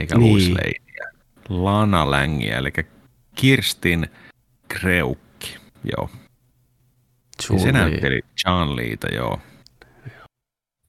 Eikä 0.00 0.14
niin. 0.14 0.30
Louis 0.30 0.48
Lanea. 0.48 1.24
Lana 1.48 2.10
Längiä, 2.10 2.58
eli 2.58 2.72
Kirstin 3.34 4.06
Kreukki, 4.68 5.56
joo. 5.96 6.10
Ja 7.52 7.58
se 7.58 7.72
näytteli 7.72 8.20
John 8.46 8.76
Leeta, 8.76 9.14
joo. 9.14 9.40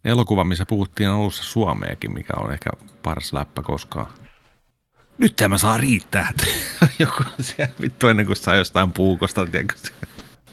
Elokuva, 0.06 0.44
missä 0.44 0.66
puhuttiin 0.66 1.10
alussa 1.10 1.44
suomeakin, 1.44 2.14
mikä 2.14 2.34
on 2.38 2.54
ehkä 2.54 2.70
paras 3.04 3.34
läppä 3.34 3.62
koskaan. 3.62 4.08
Nyt 5.18 5.36
tämä 5.36 5.58
saa 5.58 5.78
riittää. 5.78 6.34
Joku 7.00 7.24
siellä 7.42 7.74
vittu 7.82 8.08
ennen 8.08 8.26
kuin 8.26 8.36
saa 8.36 8.56
jostain 8.56 8.92
puukosta, 8.92 9.46
tiedätkö? 9.46 9.74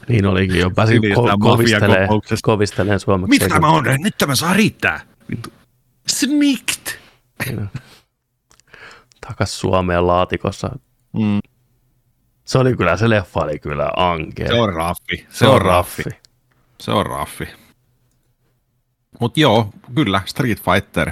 Niin 0.07 0.25
olikin 0.25 0.59
jo. 0.59 0.69
Pääsin 0.69 1.01
ko- 1.03 1.37
kovistelee, 1.39 2.07
kovistelee 2.43 2.99
suomeksi. 2.99 3.29
Mitä 3.29 3.49
tämä 3.49 3.67
on? 3.67 3.83
Nyt 3.97 4.17
tämä 4.17 4.35
saa 4.35 4.53
riittää. 4.53 5.01
Vittu. 5.29 5.49
Smikt. 6.07 6.99
Niin. 7.45 7.69
Takas 9.27 9.59
Suomeen 9.59 10.07
laatikossa. 10.07 10.79
Mm. 11.13 11.39
Se 12.45 12.57
oli 12.57 12.77
kyllä, 12.77 12.97
se 12.97 13.09
leffa 13.09 13.39
oli 13.39 13.59
kyllä 13.59 13.91
ankea. 13.95 14.47
Se 14.47 14.53
on 14.53 14.73
raffi. 14.73 15.17
Se, 15.17 15.25
se 15.29 15.47
on 15.47 15.61
raffi. 15.61 16.03
raffi. 16.03 16.19
Se 16.79 16.91
on 16.91 17.05
raffi. 17.05 17.47
Mutta 19.19 19.39
joo, 19.39 19.69
kyllä, 19.95 20.21
Street 20.25 20.61
Fighter. 20.61 21.11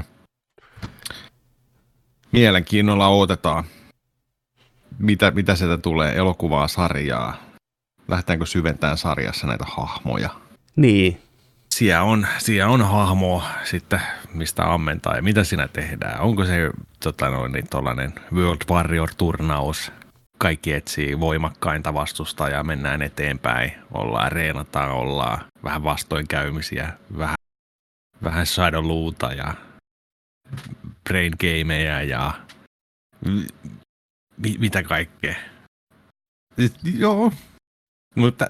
Mielenkiinnolla 2.31 3.07
odotetaan, 3.07 3.63
mitä, 4.99 5.31
mitä 5.31 5.55
sieltä 5.55 5.77
tulee, 5.77 6.15
elokuvaa, 6.15 6.67
sarjaa. 6.67 7.37
Lähdetäänkö 8.07 8.45
syventämään 8.45 8.97
sarjassa 8.97 9.47
näitä 9.47 9.65
hahmoja? 9.67 10.29
Niin. 10.75 11.21
Siellä 11.69 12.03
on, 12.03 12.27
siellä 12.37 12.73
on 12.73 12.81
hahmo 12.81 13.43
sitten, 13.63 14.01
mistä 14.33 14.73
ammentaa 14.73 15.15
ja 15.15 15.21
mitä 15.21 15.43
siinä 15.43 15.67
tehdään. 15.67 16.21
Onko 16.21 16.45
se 16.45 16.71
tota 17.03 17.29
noin, 17.29 17.51
niin, 17.51 18.13
World 18.33 18.61
Warrior-turnaus, 18.69 19.91
kaikki 20.41 20.73
etsii 20.73 21.19
voimakkainta 21.19 21.93
vastustajaa, 21.93 22.63
mennään 22.63 23.01
eteenpäin, 23.01 23.71
ollaan, 23.93 24.31
reenataan, 24.31 24.91
ollaan 24.91 25.45
vähän 25.63 25.83
vastoinkäymisiä, 25.83 26.93
vähän, 27.17 27.35
vähän 28.23 28.45
luuta 28.81 29.33
ja 29.33 29.53
brain 31.03 31.33
gameja 31.39 32.03
ja 32.03 32.33
mi, 34.37 34.55
mitä 34.59 34.83
kaikkea. 34.83 35.35
Joo, 36.97 37.33
mutta 38.15 38.45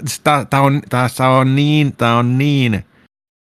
tämä 0.50 0.64
on, 0.64 0.82
tässä 0.89 1.28
on 1.28 1.56
niin, 1.56 1.96
tää 1.96 2.16
on 2.16 2.38
niin 2.38 2.86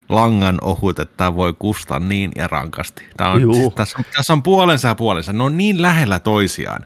langan 0.10 0.58
ohut, 0.62 1.00
että 1.00 1.18
tämä 1.18 1.36
voi 1.36 1.54
kustaa 1.60 2.00
niin 2.00 2.32
ja 2.36 2.48
rankasti. 2.48 3.06
Tää 3.18 3.32
on, 3.32 3.42
tässä, 3.76 3.98
on, 3.98 4.06
tässä 4.16 4.34
on 4.34 4.44
puolensa 4.44 4.88
ja 4.88 4.96
puolensa. 4.96 5.34
Ne 5.34 5.44
on 5.44 5.58
niin 5.58 5.82
lähellä 5.82 6.20
toisiaan 6.20 6.86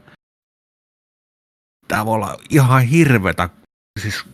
tämä 1.90 2.06
voi 2.06 2.14
olla 2.14 2.36
ihan 2.50 2.82
hirvetä. 2.82 3.48
Siis, 4.00 4.24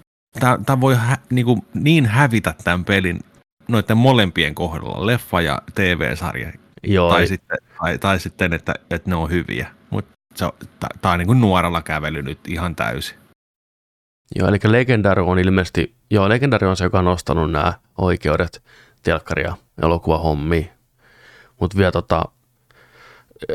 tämä, 0.67 0.81
voi 0.81 0.95
hä, 0.95 1.19
niin, 1.31 1.47
kuin, 1.47 1.63
niin 1.75 2.07
hävitä 2.07 2.55
tämän 2.65 2.85
pelin 2.85 3.21
noiden 3.69 3.97
molempien 3.97 4.55
kohdalla, 4.55 5.07
leffa 5.07 5.41
ja 5.41 5.63
TV-sarja. 5.75 6.53
Joo. 6.83 7.11
Tai, 7.11 7.27
sitten, 7.27 7.59
tai, 7.81 7.99
tai 7.99 8.21
sitten, 8.21 8.53
että, 8.53 8.75
että 8.91 9.11
ne 9.11 9.17
on 9.17 9.31
hyviä. 9.31 9.71
Mutta 9.91 10.13
tämä 11.01 11.13
on 11.13 11.19
niin 11.19 11.27
kuin 11.27 11.41
nuoralla 11.41 11.83
kävely 11.83 12.23
nyt 12.23 12.39
ihan 12.49 12.77
täysin. 12.77 13.19
Joo, 14.35 14.49
eli 14.49 14.59
Legendary 14.65 15.27
on 15.27 15.39
ilmeisesti, 15.39 15.95
joo, 16.11 16.29
Legendary 16.29 16.67
on 16.67 16.77
se, 16.77 16.85
joka 16.85 16.99
on 16.99 17.05
nostanut 17.05 17.53
nämä 17.53 17.73
oikeudet 17.99 18.63
telkkaria 19.03 19.57
elokuvahommiin. 19.83 20.71
Mutta 21.61 21.77
vielä 21.77 21.93
tota, 21.93 22.25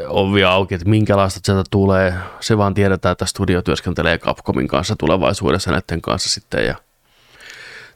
ovi 0.08 0.44
auki, 0.44 0.76
että 0.76 0.90
minkälaista 0.90 1.40
sieltä 1.44 1.64
tulee. 1.72 2.14
Se 2.40 2.58
vaan 2.58 2.74
tiedetään, 2.74 3.12
että 3.12 3.26
studio 3.26 3.62
työskentelee 3.62 4.18
Capcomin 4.18 4.68
kanssa 4.68 4.95
tulevaisuudessa 4.95 5.72
näiden 5.72 6.02
kanssa 6.02 6.30
sitten. 6.30 6.66
Ja 6.66 6.76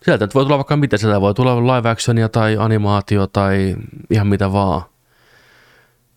sieltä 0.05 0.27
voi 0.35 0.43
tulla 0.43 0.57
vaikka 0.57 0.77
mitä, 0.77 0.97
sieltä 0.97 1.21
voi 1.21 1.33
tulla 1.33 1.77
live 1.77 1.89
actionia 1.89 2.29
tai 2.29 2.57
animaatio 2.59 3.27
tai 3.27 3.75
ihan 4.09 4.27
mitä 4.27 4.51
vaan. 4.51 4.81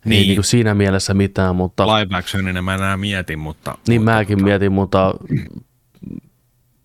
Niin. 0.05 0.21
Ei 0.21 0.27
niin 0.27 0.37
kuin 0.37 0.45
siinä 0.45 0.75
mielessä 0.75 1.15
mitään, 1.15 1.57
mutta... 1.57 1.87
Live 1.87 2.17
actionina 2.17 2.63
mä 2.63 2.75
enää 2.75 2.97
mietin, 2.97 3.39
mutta... 3.39 3.79
Niin 3.89 4.01
mutta, 4.01 4.13
mäkin 4.13 4.37
mutta... 4.37 4.45
mietin, 4.45 4.73
mutta 4.73 5.15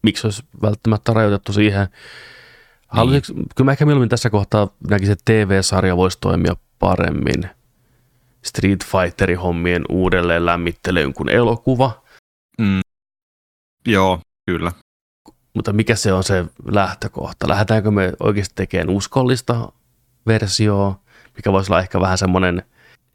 miksi 0.04 0.28
olisi 0.28 0.44
välttämättä 0.62 1.14
rajoitettu 1.14 1.54
siihen. 1.54 1.88
Niin. 2.96 3.22
kyllä 3.56 3.66
mä 3.66 3.72
ehkä 3.72 3.86
mieluummin 3.86 4.10
tässä 4.10 4.30
kohtaa 4.30 4.68
näkisin, 4.90 5.14
että 5.14 5.24
TV-sarja 5.26 5.98
voisi 5.98 6.18
toimia 6.22 6.56
paremmin– 6.80 7.50
Street 8.46 8.86
Fighterin 8.86 9.40
hommien 9.40 9.84
uudelleen 9.90 10.46
lämmittelyyn 10.46 11.14
kuin 11.14 11.30
elokuva. 11.30 12.04
Mm. 12.60 12.82
Joo, 13.88 14.20
kyllä. 14.46 14.72
Mutta 15.54 15.74
mikä 15.74 15.96
se 15.96 16.14
on 16.14 16.24
se 16.24 16.46
lähtökohta? 16.72 17.48
Lähdetäänkö 17.48 17.92
me 17.92 18.14
oikeasti 18.20 18.56
tekemään 18.56 18.90
uskollista 18.90 19.72
versioa, 20.28 21.00
mikä 21.36 21.52
voisi 21.52 21.72
olla 21.72 21.82
ehkä 21.82 22.02
vähän 22.02 22.18
semmoinen, 22.18 22.64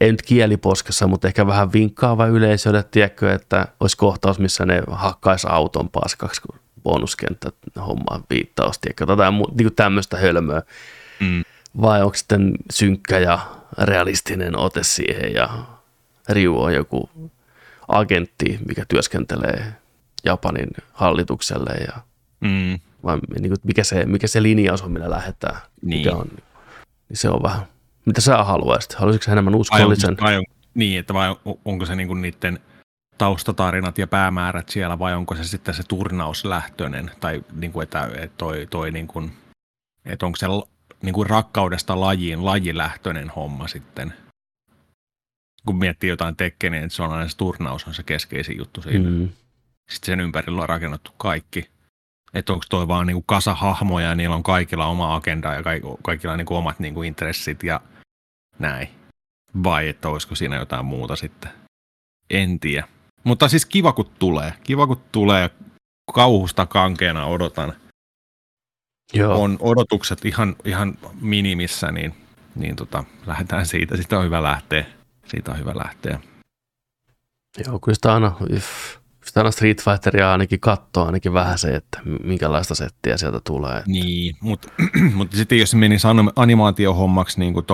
ei 0.00 0.10
nyt 0.10 0.22
kieliposkessa, 0.22 1.06
mutta 1.06 1.28
ehkä 1.28 1.46
vähän 1.46 1.72
vinkkaava 1.72 2.26
yleisölle, 2.26 2.82
tiedätkö, 2.82 3.32
että 3.32 3.68
olisi 3.80 3.96
kohtaus, 3.96 4.38
missä 4.38 4.66
ne 4.66 4.82
hakkaisi 4.90 5.46
auton 5.50 5.90
paskaksi, 5.90 6.42
kun 6.42 6.58
bonuskenttä 6.82 7.50
hommaa 7.76 8.20
viittaus, 8.30 8.78
tiedätkö, 8.78 9.06
tai 9.06 9.32
niin 9.58 9.74
tämmöistä 9.76 10.16
hölmöä. 10.16 10.62
Mm. 11.20 11.42
Vai 11.80 12.02
onko 12.02 12.14
sitten 12.14 12.52
synkkä 12.72 13.18
ja 13.18 13.57
realistinen 13.78 14.56
ote 14.58 14.82
siihen 14.82 15.34
ja 15.34 15.48
Riu 16.28 16.62
on 16.62 16.74
joku 16.74 17.10
agentti, 17.88 18.58
mikä 18.68 18.84
työskentelee 18.88 19.72
Japanin 20.24 20.68
hallitukselle 20.92 21.70
ja 21.86 22.02
Mm. 22.40 22.78
vai 23.04 23.18
niin 23.40 23.48
kuin, 23.50 23.58
mikä, 23.62 23.84
se, 23.84 24.06
mikä 24.06 24.26
se 24.26 24.42
linjaus 24.42 24.82
on, 24.82 24.90
millä 24.92 25.10
lähdetään. 25.10 25.56
Niin. 25.82 25.98
Mikä 25.98 26.16
on, 26.16 26.28
niin 27.08 27.16
se 27.16 27.28
on 27.28 27.42
vähän. 27.42 27.60
Mitä 28.04 28.20
sä 28.20 28.44
haluaisit? 28.44 28.94
Haluaisitko 28.94 29.24
sä 29.24 29.32
enemmän 29.32 29.52
Vai, 29.52 29.56
on, 29.56 29.60
uskollisen? 29.60 30.16
vai 30.20 30.36
on, 30.36 30.44
niin, 30.74 31.00
että 31.00 31.14
vai 31.14 31.28
on, 31.28 31.36
onko 31.64 31.86
se 31.86 31.94
niinku 31.94 32.14
niiden 32.14 32.58
taustatarinat 33.18 33.98
ja 33.98 34.06
päämäärät 34.06 34.68
siellä 34.68 34.98
vai 34.98 35.14
onko 35.14 35.34
se 35.34 35.44
sitten 35.44 35.74
se 35.74 35.82
turnauslähtöinen 35.88 37.10
tai 37.20 37.44
niinku, 37.52 37.80
että, 37.80 38.10
että 38.14 38.34
toi, 38.38 38.66
toi 38.70 38.90
niinku, 38.90 39.22
että 40.06 40.26
onko 40.26 40.36
se 40.36 40.46
l- 41.02 41.04
niinku 41.04 41.24
rakkaudesta 41.24 42.00
lajiin 42.00 42.44
lajilähtöinen 42.44 43.30
homma 43.30 43.68
sitten. 43.68 44.14
Kun 45.66 45.78
miettii 45.78 46.10
jotain 46.10 46.36
Tekkeniä, 46.36 46.80
että 46.80 46.96
se 46.96 47.02
on 47.02 47.12
aina 47.12 47.28
se 47.28 47.36
turnaus 47.36 47.86
on 47.86 47.94
se 47.94 48.02
keskeisin 48.02 48.58
juttu 48.58 48.82
siinä. 48.82 49.10
Mm. 49.10 49.28
Sitten 49.90 50.06
sen 50.06 50.20
ympärillä 50.20 50.62
on 50.62 50.68
rakennettu 50.68 51.10
kaikki. 51.16 51.70
Että 52.34 52.52
onko 52.52 52.64
toi 52.70 52.88
vaan 52.88 53.06
niinku 53.06 53.22
kasa 53.26 53.54
hahmoja 53.54 54.06
ja 54.08 54.14
niillä 54.14 54.36
on 54.36 54.42
kaikilla 54.42 54.86
oma 54.86 55.14
agenda 55.14 55.54
ja 55.54 55.62
kaik- 55.62 55.98
kaikilla 56.02 56.36
niinku 56.36 56.56
omat 56.56 56.78
niinku 56.80 57.02
intressit 57.02 57.62
ja 57.62 57.80
näin. 58.58 58.88
Vai 59.64 59.88
että 59.88 60.08
olisiko 60.08 60.34
siinä 60.34 60.56
jotain 60.56 60.84
muuta 60.84 61.16
sitten. 61.16 61.50
En 62.30 62.60
tiedä. 62.60 62.88
Mutta 63.24 63.48
siis 63.48 63.66
kiva 63.66 63.92
kun 63.92 64.10
tulee. 64.18 64.52
Kiva 64.62 64.86
kun 64.86 65.00
tulee. 65.12 65.50
Kauhusta 66.14 66.66
kankeena 66.66 67.26
odotan. 67.26 67.74
Joo. 69.14 69.42
On 69.42 69.56
odotukset 69.60 70.24
ihan, 70.24 70.56
ihan 70.64 70.98
minimissä, 71.20 71.92
niin, 71.92 72.14
niin 72.54 72.76
tota, 72.76 73.04
lähdetään 73.26 73.66
siitä. 73.66 73.96
Siitä 73.96 74.18
on 74.18 74.24
hyvä 74.24 74.42
lähteä. 74.42 74.84
Siitä 75.26 75.50
on 75.52 75.58
hyvä 75.58 75.72
lähteä. 75.76 76.20
Joo, 77.66 77.78
kyllä 77.78 77.94
sitä 77.94 78.14
aina, 78.14 78.32
yff, 78.50 78.96
sitä 79.24 79.40
aina 79.40 79.50
Street 79.50 79.82
Fighteria 79.82 80.32
ainakin 80.32 80.60
katsoo 80.60 81.06
ainakin 81.06 81.32
vähän 81.32 81.58
se, 81.58 81.74
että 81.74 82.00
minkälaista 82.24 82.74
settiä 82.74 83.16
sieltä 83.16 83.40
tulee. 83.44 83.82
Niin, 83.86 84.36
mutta 84.40 84.68
mut 85.14 85.32
sitten 85.32 85.58
jos 85.58 85.70
se 85.70 85.76
menisi 85.76 86.06
anim- 86.06 86.32
animaatiohommaksi 86.36 87.40
niin 87.40 87.52
kuin 87.54 87.66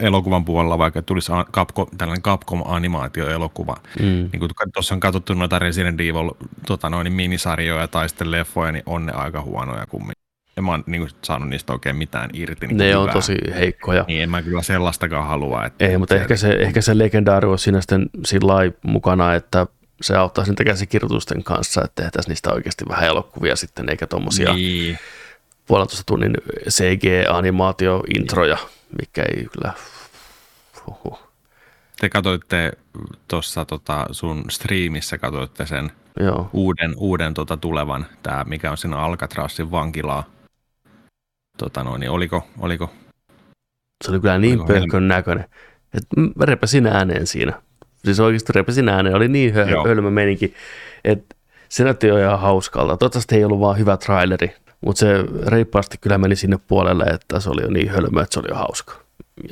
elokuvan 0.00 0.44
puolella, 0.44 0.78
vaikka 0.78 1.02
tulisi 1.02 1.32
Capcom, 1.52 1.86
tällainen 1.98 2.22
Capcom-animaatioelokuva, 2.22 3.76
Mm. 4.00 4.04
niin 4.04 4.38
kuin 4.38 4.50
tuossa 4.74 4.94
on 4.94 5.00
katsottu 5.00 5.34
noita 5.34 5.58
Resident 5.58 6.00
Evil 6.00 6.30
tota 6.66 6.90
noin, 6.90 7.12
minisarjoja 7.12 7.88
tai 7.88 8.08
sitten 8.08 8.30
leffoja, 8.30 8.72
niin 8.72 8.82
on 8.86 9.06
ne 9.06 9.12
aika 9.12 9.42
huonoja 9.42 9.86
kummin. 9.86 10.12
En 10.58 10.64
mä 10.64 10.70
oon 10.70 10.84
niin 10.86 11.00
kuin, 11.00 11.10
saanut 11.22 11.48
niistä 11.48 11.72
oikein 11.72 11.96
mitään 11.96 12.30
irti. 12.32 12.66
Niin 12.66 12.76
Ne 12.76 12.96
on 12.96 13.02
hyvää. 13.02 13.12
tosi 13.14 13.36
heikkoja. 13.54 14.04
Niin, 14.08 14.22
en 14.22 14.30
mä 14.30 14.42
kyllä 14.42 14.62
sellaistakaan 14.62 15.28
halua. 15.28 15.64
Että 15.64 15.84
Ei, 15.86 15.98
mutta 15.98 16.14
ehkä 16.14 16.36
se, 16.36 16.50
ehkä 16.50 16.80
se 16.80 16.98
legendaari 16.98 17.48
olisi 17.48 17.64
siinä 17.64 17.80
sitten 17.80 18.06
sillä 18.24 18.54
mukana, 18.82 19.34
että 19.34 19.66
se 20.00 20.16
auttaisi 20.16 20.50
niitä 20.50 20.64
käsikirjoitusten 20.64 21.44
kanssa, 21.44 21.84
että 21.84 22.02
tehtäisiin 22.02 22.30
niistä 22.30 22.52
oikeasti 22.52 22.84
vähän 22.88 23.08
elokuvia 23.08 23.56
sitten, 23.56 23.88
eikä 23.88 24.06
tuommoisia 24.06 24.54
niin. 24.54 24.98
Puolentoista 25.66 26.04
tunnin 26.06 26.32
CG-animaatio-introja, 26.70 28.58
mikä 29.00 29.22
ei 29.22 29.46
kyllä... 29.52 29.72
Huhhuh. 30.86 31.18
te 32.00 32.08
katsoitte 32.08 32.72
tuossa 33.28 33.64
tota, 33.64 34.06
sun 34.10 34.44
striimissä, 34.50 35.18
katsoitte 35.18 35.66
sen 35.66 35.92
Joo, 36.20 36.50
uuden, 36.52 36.94
uuden 36.96 37.34
tota, 37.34 37.56
tulevan, 37.56 38.06
tämä 38.22 38.44
mikä 38.48 38.70
on 38.70 38.76
siinä 38.76 38.98
Alcatrazin 38.98 39.70
vankilaa. 39.70 40.24
Tota 41.58 41.84
noin, 41.84 42.00
niin 42.00 42.10
oliko, 42.10 42.44
oliko 42.58 42.90
se 44.04 44.10
oli 44.10 44.20
kyllä 44.20 44.38
niin 44.38 44.66
pöhkön 44.66 45.08
näköinen, 45.08 45.44
että 45.94 46.16
repäsin 46.40 46.86
ääneen 46.86 47.26
siinä. 47.26 47.62
Siis 48.04 48.20
oikeasti 48.20 48.52
repäsin 48.52 48.88
ääneen, 48.88 49.16
oli 49.16 49.28
niin 49.28 49.54
hö- 49.54 49.70
Joo. 49.70 49.88
hölmö 49.88 50.10
meininki, 50.10 50.54
että 51.04 51.36
se 51.68 51.84
näytti 51.84 52.06
jo 52.06 52.18
ihan 52.18 52.40
hauskalta. 52.40 52.96
Toivottavasti 52.96 53.36
ei 53.36 53.44
ollut 53.44 53.60
vaan 53.60 53.78
hyvä 53.78 53.96
traileri, 53.96 54.54
mutta 54.80 55.00
se 55.00 55.24
reippaasti 55.46 55.98
kyllä 56.00 56.18
meni 56.18 56.36
sinne 56.36 56.58
puolelle, 56.68 57.04
että 57.04 57.40
se 57.40 57.50
oli 57.50 57.62
jo 57.62 57.70
niin 57.70 57.90
hölmö, 57.90 58.22
että 58.22 58.34
se 58.34 58.40
oli 58.40 58.48
jo 58.50 58.54
hauska. 58.54 58.94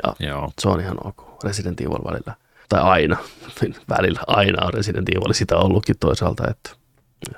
Ja 0.04 0.28
Joo. 0.28 0.50
se 0.58 0.68
on 0.68 0.80
ihan 0.80 1.06
ok. 1.06 1.44
Resident 1.44 1.80
Evil 1.80 2.04
välillä. 2.04 2.34
Tai 2.68 2.80
aina. 2.80 3.16
Välillä 3.96 4.20
aina 4.26 4.66
on 4.66 4.74
Resident 4.74 5.08
Evil 5.08 5.32
sitä 5.32 5.56
ollutkin 5.56 5.98
toisaalta. 6.00 6.50
Että. 6.50 6.70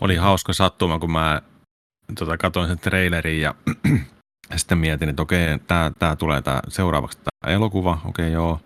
Oli 0.00 0.16
hauska 0.16 0.52
sattuma, 0.52 0.98
kun 0.98 1.12
mä 1.12 1.42
tota, 2.18 2.36
katsoin 2.36 2.68
sen 2.68 2.78
trailerin 2.78 3.40
ja 3.40 3.54
sitten 4.56 4.78
mietin, 4.78 5.08
että 5.08 5.22
okei, 5.22 5.58
tämä 5.66 5.90
tää 5.98 6.16
tulee 6.16 6.42
tää 6.42 6.60
seuraavaksi 6.68 7.18
tämä 7.18 7.54
elokuva, 7.54 7.98
okei 8.04 8.32
joo. 8.32 8.60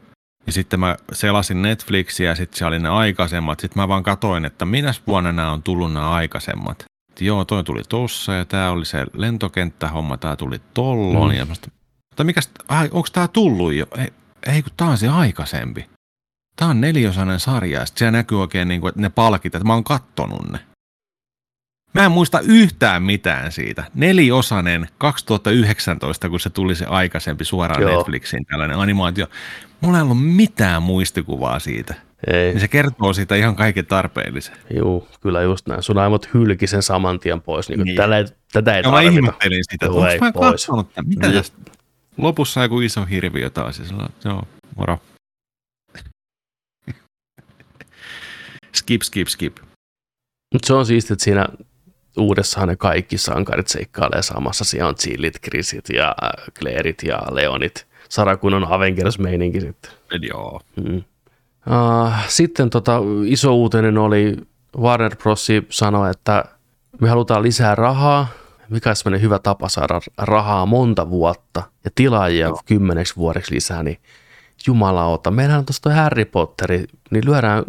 Ja 0.47 0.53
sitten 0.53 0.81
mä 0.81 0.97
selasin 1.13 1.63
Netflixiä 1.63 2.31
ja 2.31 2.35
sitten 2.35 2.59
siellä 2.59 2.69
oli 2.69 2.79
ne 2.79 2.89
aikaisemmat. 2.89 3.61
Sitten 3.61 3.83
mä 3.83 3.89
vaan 3.89 4.03
katoin, 4.03 4.45
että 4.45 4.65
minäs 4.65 5.03
vuonna 5.07 5.33
nämä 5.33 5.53
on 5.53 5.63
tullut 5.63 5.93
nämä 5.93 6.11
aikaisemmat. 6.11 6.85
Että 7.11 7.25
joo, 7.25 7.45
toi 7.45 7.65
tuli 7.65 7.83
tossa 7.89 8.33
ja 8.33 8.45
tämä 8.45 8.71
oli 8.71 8.85
se 8.85 9.07
lentokenttähomma, 9.13 10.17
tämä 10.17 10.37
tuli 10.37 10.61
tollon. 10.75 11.31
Mm. 11.31 11.37
Ja 11.37 11.47
mä 11.47 11.55
mutta 12.13 12.25
mikäs, 12.25 12.51
ai, 12.69 12.89
onko 12.93 13.09
tämä 13.13 13.29
tullut 13.29 13.75
jo? 13.75 13.87
Ei, 13.99 14.13
ei 14.47 14.63
kun 14.63 14.73
tämä 14.77 14.91
on 14.91 14.99
se 14.99 15.09
aikaisempi. 15.09 15.91
Tämä 16.57 16.71
on 16.71 16.81
neliosainen 16.81 17.41
sarja 17.41 17.81
ja 17.81 17.87
sitten 17.87 17.99
siellä 17.99 18.19
näkyy 18.19 18.41
oikein 18.41 18.69
niin 18.69 18.81
kuin, 18.81 18.89
että 18.89 19.01
ne 19.01 19.09
palkit, 19.11 19.55
että 19.55 19.67
mä 19.67 19.75
oon 19.75 19.85
kattonut 19.85 20.53
ne. 20.53 20.59
Mä 21.95 22.05
en 22.05 22.13
muista 22.13 22.41
yhtään 22.41 23.03
mitään 23.03 23.53
siitä. 23.53 23.85
Neliosainen 23.95 24.89
2019, 24.99 26.29
kun 26.29 26.41
se 26.41 26.51
tuli 26.51 26.75
se 26.75 26.85
aikaisempi 26.85 27.45
suoraan 27.45 27.83
Joo. 27.83 27.91
Joo. 27.91 27.99
Netflixiin 27.99 28.47
tällainen 28.47 28.79
animaatio. 28.79 29.27
Mulla 29.81 29.97
ei 29.99 30.03
ollut 30.03 30.25
mitään 30.25 30.83
muistikuvaa 30.83 31.59
siitä. 31.59 31.95
Ei, 32.27 32.49
Niin 32.51 32.61
se 32.61 32.69
kertoo 32.69 33.13
siitä 33.13 33.35
ihan 33.35 33.57
kaiken 33.57 33.87
tarpeellisen. 33.87 34.57
juu, 34.77 35.09
kyllä 35.21 35.43
just 35.43 35.67
näin. 35.69 35.83
Sun 35.83 35.99
aivot 35.99 36.35
hylki 36.35 36.67
sen 36.67 36.83
saman 36.83 37.21
tien 37.21 37.41
pois. 37.43 37.69
Niin, 37.69 37.81
niin. 37.81 37.97
Tällä 37.97 38.19
ei, 38.19 38.25
tätä 38.53 38.75
ei 38.77 38.83
Ja 38.83 38.91
mä 38.91 38.97
tarvita. 38.97 39.13
ihmettelin 39.19 39.65
sitä, 39.65 39.87
että 39.87 39.99
Joo, 39.99 40.07
ei 40.07 40.15
onko 40.15 40.25
mä 40.25 40.33
pois. 40.33 40.51
katsonut 40.51 40.95
tämän? 40.95 41.09
Mitä 41.09 41.27
Niin. 41.29 41.37
tästä? 41.39 41.57
Lopussa 42.17 42.63
joku 42.63 42.81
iso 42.81 43.05
hirviö 43.05 43.51
taas. 43.51 43.79
Ja 43.79 43.85
sillä, 43.85 44.09
joo, 44.25 44.43
moro. 44.77 44.99
skip, 48.79 49.03
skip, 49.03 49.29
skip. 49.29 49.57
Mutta 50.55 50.67
se 50.67 50.73
on 50.75 50.87
siistiä, 50.87 51.15
että 51.15 51.25
siinä 51.25 51.47
uudessahan 52.17 52.69
ne 52.69 52.77
kaikki 52.77 53.19
sankarit 53.19 53.69
seikkailee 53.69 54.23
samassa. 54.23 54.65
Siellä 54.65 54.89
on 54.89 54.95
Chillit, 54.95 55.39
Krisit 55.41 55.89
ja 55.89 56.15
äh, 56.23 56.31
Clairit 56.59 57.03
ja 57.03 57.19
Leonit. 57.31 57.87
Sarakunnan 58.09 58.65
Avengers-meininki 58.65 59.61
sitten. 59.61 59.91
Joo. 60.23 60.61
Mm. 60.77 60.97
Uh, 60.97 62.13
sitten 62.29 62.71
tota, 62.71 62.99
iso 63.27 63.55
uutinen 63.55 63.99
oli, 63.99 64.37
Warner 64.79 65.17
Bros. 65.17 65.49
sanoi, 65.69 66.11
että 66.11 66.45
me 67.01 67.09
halutaan 67.09 67.43
lisää 67.43 67.75
rahaa, 67.75 68.27
mikä 68.69 68.91
olisi 68.91 69.01
sellainen 69.01 69.23
hyvä 69.23 69.39
tapa 69.39 69.69
saada 69.69 70.01
rahaa 70.19 70.67
monta 70.67 71.11
vuotta 71.11 71.63
ja 71.85 71.91
tilaajia 71.95 72.47
Joo. 72.47 72.61
kymmeneksi 72.67 73.17
vuodeksi 73.17 73.55
lisää, 73.55 73.83
niin 73.83 73.99
jumalauta, 74.67 75.31
meillähän 75.31 75.59
on 75.59 75.67
tuossa 75.67 75.83
toi 75.83 75.95
Harry 75.95 76.25
Potteri, 76.25 76.85
niin 77.11 77.25
lyödään 77.25 77.65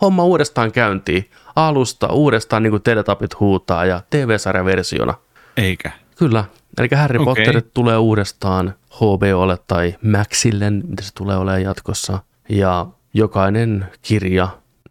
homma 0.00 0.24
uudestaan 0.24 0.72
käyntiin, 0.72 1.30
alusta 1.56 2.12
uudestaan 2.12 2.62
niin 2.62 2.70
kuin 2.70 2.82
Teletapit 2.82 3.40
huutaa 3.40 3.84
ja 3.84 4.02
TV-sarjaversiona. 4.10 5.14
Eikä. 5.56 5.90
Kyllä, 6.18 6.44
eli 6.78 6.88
Harry 6.96 7.18
Okei. 7.18 7.44
Potter 7.44 7.62
tulee 7.74 7.96
uudestaan 7.96 8.74
HBOlle 8.96 9.58
tai 9.66 9.94
Maxille, 10.02 10.70
mitä 10.70 11.02
se 11.02 11.14
tulee 11.14 11.36
olemaan 11.36 11.62
jatkossa. 11.62 12.18
Ja 12.48 12.86
jokainen 13.14 13.86
kirja 14.02 14.48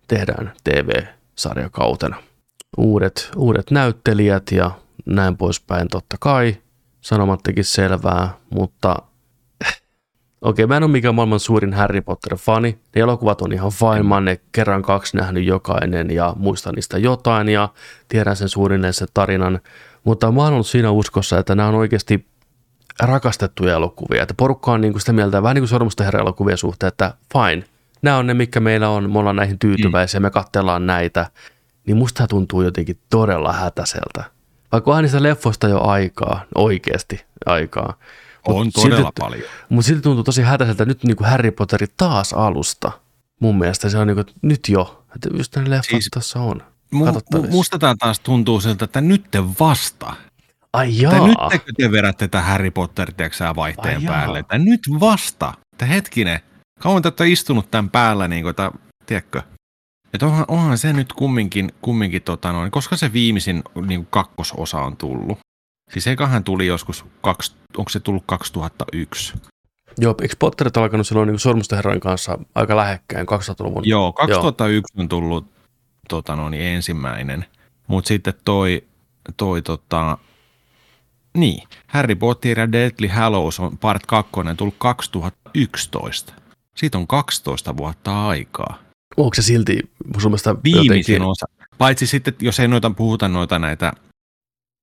tehdään 0.07 0.52
TV-sarjakautena. 0.64 2.15
Uudet, 2.77 3.31
uudet 3.36 3.72
näyttelijät 3.72 4.52
ja 4.52 4.72
näin 5.06 5.38
poispäin 5.38 5.88
totta 5.88 6.15
kai. 6.19 6.56
Sanomattakin 7.02 7.64
selvää, 7.64 8.34
mutta 8.49 8.95
okei, 10.41 10.68
mä 10.68 10.78
en 10.78 10.84
ole 10.84 10.91
mikään 10.91 11.16
maailman 11.16 11.40
suurin 11.40 11.74
Harry 11.74 12.02
Potter-fani. 12.02 12.80
Ne 12.95 13.02
elokuvat 13.02 13.41
on 13.41 13.53
ihan 13.53 13.72
fine, 13.72 14.03
mä 14.03 14.16
oon 14.16 14.26
ne 14.26 14.40
kerran 14.52 14.82
kaksi 14.82 15.18
nähnyt 15.18 15.45
jokainen 15.45 16.11
ja 16.11 16.34
muistan 16.38 16.74
niistä 16.74 16.98
jotain 16.98 17.49
ja 17.49 17.70
tiedän 18.10 18.36
sen 18.36 18.49
suunnilleen 18.49 18.94
sen 18.94 19.07
tarinan. 19.14 19.60
Mutta 20.03 20.32
mä 20.32 20.44
oon 20.44 20.53
ollut 20.53 20.68
siinä 20.68 20.91
uskossa, 20.91 21.40
että 21.40 21.56
nämä 21.56 21.70
on 21.70 21.76
oikeasti 21.76 22.28
rakastettuja 22.99 23.76
elokuvia. 23.76 24.22
Että 24.22 24.34
porukka 24.38 24.72
on 24.72 24.82
niin 24.82 24.94
kuin 24.94 25.02
sitä 25.02 25.14
mieltä, 25.14 25.44
vähän 25.44 25.56
niin 25.56 25.70
kuin 25.70 26.06
herra 26.06 26.20
elokuvien 26.20 26.57
suhteen, 26.57 26.88
että 26.88 27.14
fine, 27.34 27.64
nämä 28.02 28.18
on 28.18 28.28
ne, 28.28 28.34
mikä 28.34 28.60
meillä 28.60 28.90
on, 28.90 29.11
me 29.11 29.20
ollaan 29.20 29.36
näihin 29.36 29.60
tyytyväisiä, 29.60 30.20
me 30.20 30.30
katsellaan 30.30 30.86
näitä. 30.86 31.26
Niin 31.88 31.98
musta 31.98 32.28
tuntuu 32.28 32.61
jotenkin 32.61 32.99
todella 33.10 33.53
hätäiseltä. 33.53 34.24
Vaikka 34.72 34.91
onhan 34.91 35.03
niistä 35.03 35.24
leffoista 35.24 35.68
jo 35.68 35.82
aikaa, 35.82 36.41
oikeasti 36.56 37.26
aikaa. 37.45 37.94
Mut 38.48 38.57
On 38.57 38.66
silti- 38.66 38.90
todella 38.90 39.11
paljon. 39.20 39.44
Mutta 39.70 39.88
silti 39.88 40.02
tuntuu 40.02 40.24
tosi 40.24 40.41
hätäiseltä 40.41 40.86
nyt 40.86 41.03
niin 41.03 41.18
kuin 41.18 41.30
Harry 41.30 41.52
Potteri 41.52 41.88
taas 41.98 42.34
alusta. 42.34 42.91
Mun 43.40 43.57
mielestä 43.57 43.90
se 43.90 43.98
on 43.98 44.07
niin 44.07 44.16
kuin, 44.16 44.28
nyt 44.41 44.70
jo. 44.70 45.06
Että 45.16 45.30
just 45.38 45.56
ne 45.56 45.70
leffat 45.70 45.86
siis, 45.90 46.07
tässä 46.14 46.40
on. 46.40 46.64
Mu- 46.95 47.52
musta 47.52 47.80
tää 47.80 47.95
taas 47.99 48.20
tuntuu 48.20 48.61
siltä, 48.61 48.86
että 48.86 49.02
nyt 49.02 49.32
te 49.32 49.44
vasta. 49.60 50.14
Ai 50.74 51.02
jaa. 51.02 51.28
nyt 51.28 51.64
te 51.78 51.91
vedätte 51.91 52.28
tätä 52.28 52.41
Harry 52.41 52.72
Potter 52.72 53.14
tiedätkö, 53.14 53.56
vaihteen 53.56 53.98
Ai 53.98 54.06
päälle. 54.06 54.44
Tai 54.44 54.60
nyt 54.60 54.82
vasta. 54.99 55.53
Että 55.72 55.86
hetkinen. 55.86 56.40
Kauan 56.80 57.02
te 57.02 57.07
olette 57.07 57.28
istunut 57.30 57.72
tämän 57.72 57.90
päällä, 57.90 58.28
niin 58.28 58.44
kuin, 58.44 58.49
että, 58.49 58.72
tiedätkö? 59.06 59.41
että 60.14 60.26
onhan, 60.26 60.45
onhan 60.48 60.78
se 60.78 60.94
nyt 60.94 61.14
kumminkin, 61.14 61.72
kumminkin 61.82 62.22
tota 62.22 62.52
noin, 62.52 62.72
koska 62.72 62.98
se 62.98 63.14
viimeisin 63.14 63.64
niin 63.86 64.07
kakkososa 64.10 64.82
on 64.82 64.98
tullut. 64.98 65.40
Siis 65.90 66.07
eiköhän 66.07 66.44
tuli 66.44 66.68
joskus, 66.68 67.06
kaksi, 67.22 67.53
onko 67.78 67.90
se 67.90 67.99
tullut 67.99 68.24
2001? 68.26 69.34
Joo, 69.98 70.16
eikö 70.22 70.36
Potterit 70.40 70.78
alkanut 70.78 71.07
silloin 71.07 71.28
niin 71.28 71.40
Sormusten 71.40 71.99
kanssa 71.99 72.38
aika 72.56 72.76
lähekkäin 72.76 73.28
2000-luvun? 73.28 73.84
Joo, 73.86 74.14
2001 74.14 74.94
Joo. 74.95 75.03
on 75.03 75.10
tullut 75.10 75.45
tota 76.10 76.36
noin, 76.36 76.53
ensimmäinen. 76.53 77.45
Mutta 77.88 78.07
sitten 78.07 78.34
toi, 78.45 78.84
toi 79.38 79.61
tota, 79.61 80.18
niin, 81.38 81.64
Harry 81.88 82.16
Potter 82.16 82.60
ja 82.60 82.72
Deadly 82.72 83.07
Hallows 83.07 83.60
on 83.60 83.78
part 83.78 84.06
2 84.06 84.32
tullut 84.57 84.76
2011. 84.78 86.34
Siitä 86.78 86.98
on 86.98 87.07
12 87.07 87.78
vuotta 87.78 88.28
aikaa. 88.28 88.80
Onko 89.18 89.36
se 89.36 89.41
silti 89.41 89.80
sun 90.18 90.32
mielestä 90.32 90.56
Viimeisin 90.64 91.14
jotenkin... 91.14 91.22
osa. 91.22 91.45
Paitsi 91.78 92.07
sitten, 92.07 92.34
jos 92.41 92.60
ei 92.60 92.68
noita 92.68 92.90
puhuta 92.90 93.28
noita 93.28 93.60
näitä 93.60 93.94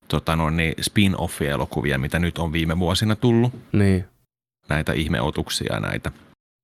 tota 0.08 0.36
no, 0.36 0.50
niin 0.50 0.74
spin-off-elokuvia, 0.82 1.98
mitä 1.98 2.18
nyt 2.18 2.38
on 2.38 2.52
viime 2.52 2.78
vuosina 2.78 3.16
tullut. 3.16 3.52
Niin. 3.72 4.04
Näitä 4.68 4.92
ihmeotuksia 4.92 5.74
ja 5.74 5.80
näitä. 5.80 6.12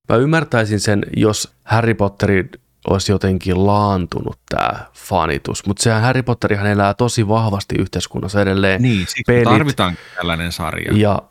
Mä 0.08 0.16
ymmärtäisin 0.16 0.80
sen, 0.80 1.06
jos 1.16 1.54
Harry 1.64 1.94
Potterin 1.94 2.50
olisi 2.90 3.12
jotenkin 3.12 3.66
laantunut 3.66 4.38
tämä 4.48 4.86
fanitus. 4.94 5.66
Mutta 5.66 5.82
sehän 5.82 6.02
Harry 6.02 6.22
Potterihan 6.22 6.66
elää 6.66 6.94
tosi 6.94 7.28
vahvasti 7.28 7.74
yhteiskunnassa 7.78 8.42
edelleen. 8.42 8.82
Niin, 8.82 8.98
siksi 8.98 9.22
pelit, 9.26 9.44
tarvitaan 9.44 9.96
tällainen 10.16 10.52
sarja. 10.52 10.92
Ja 10.96 11.22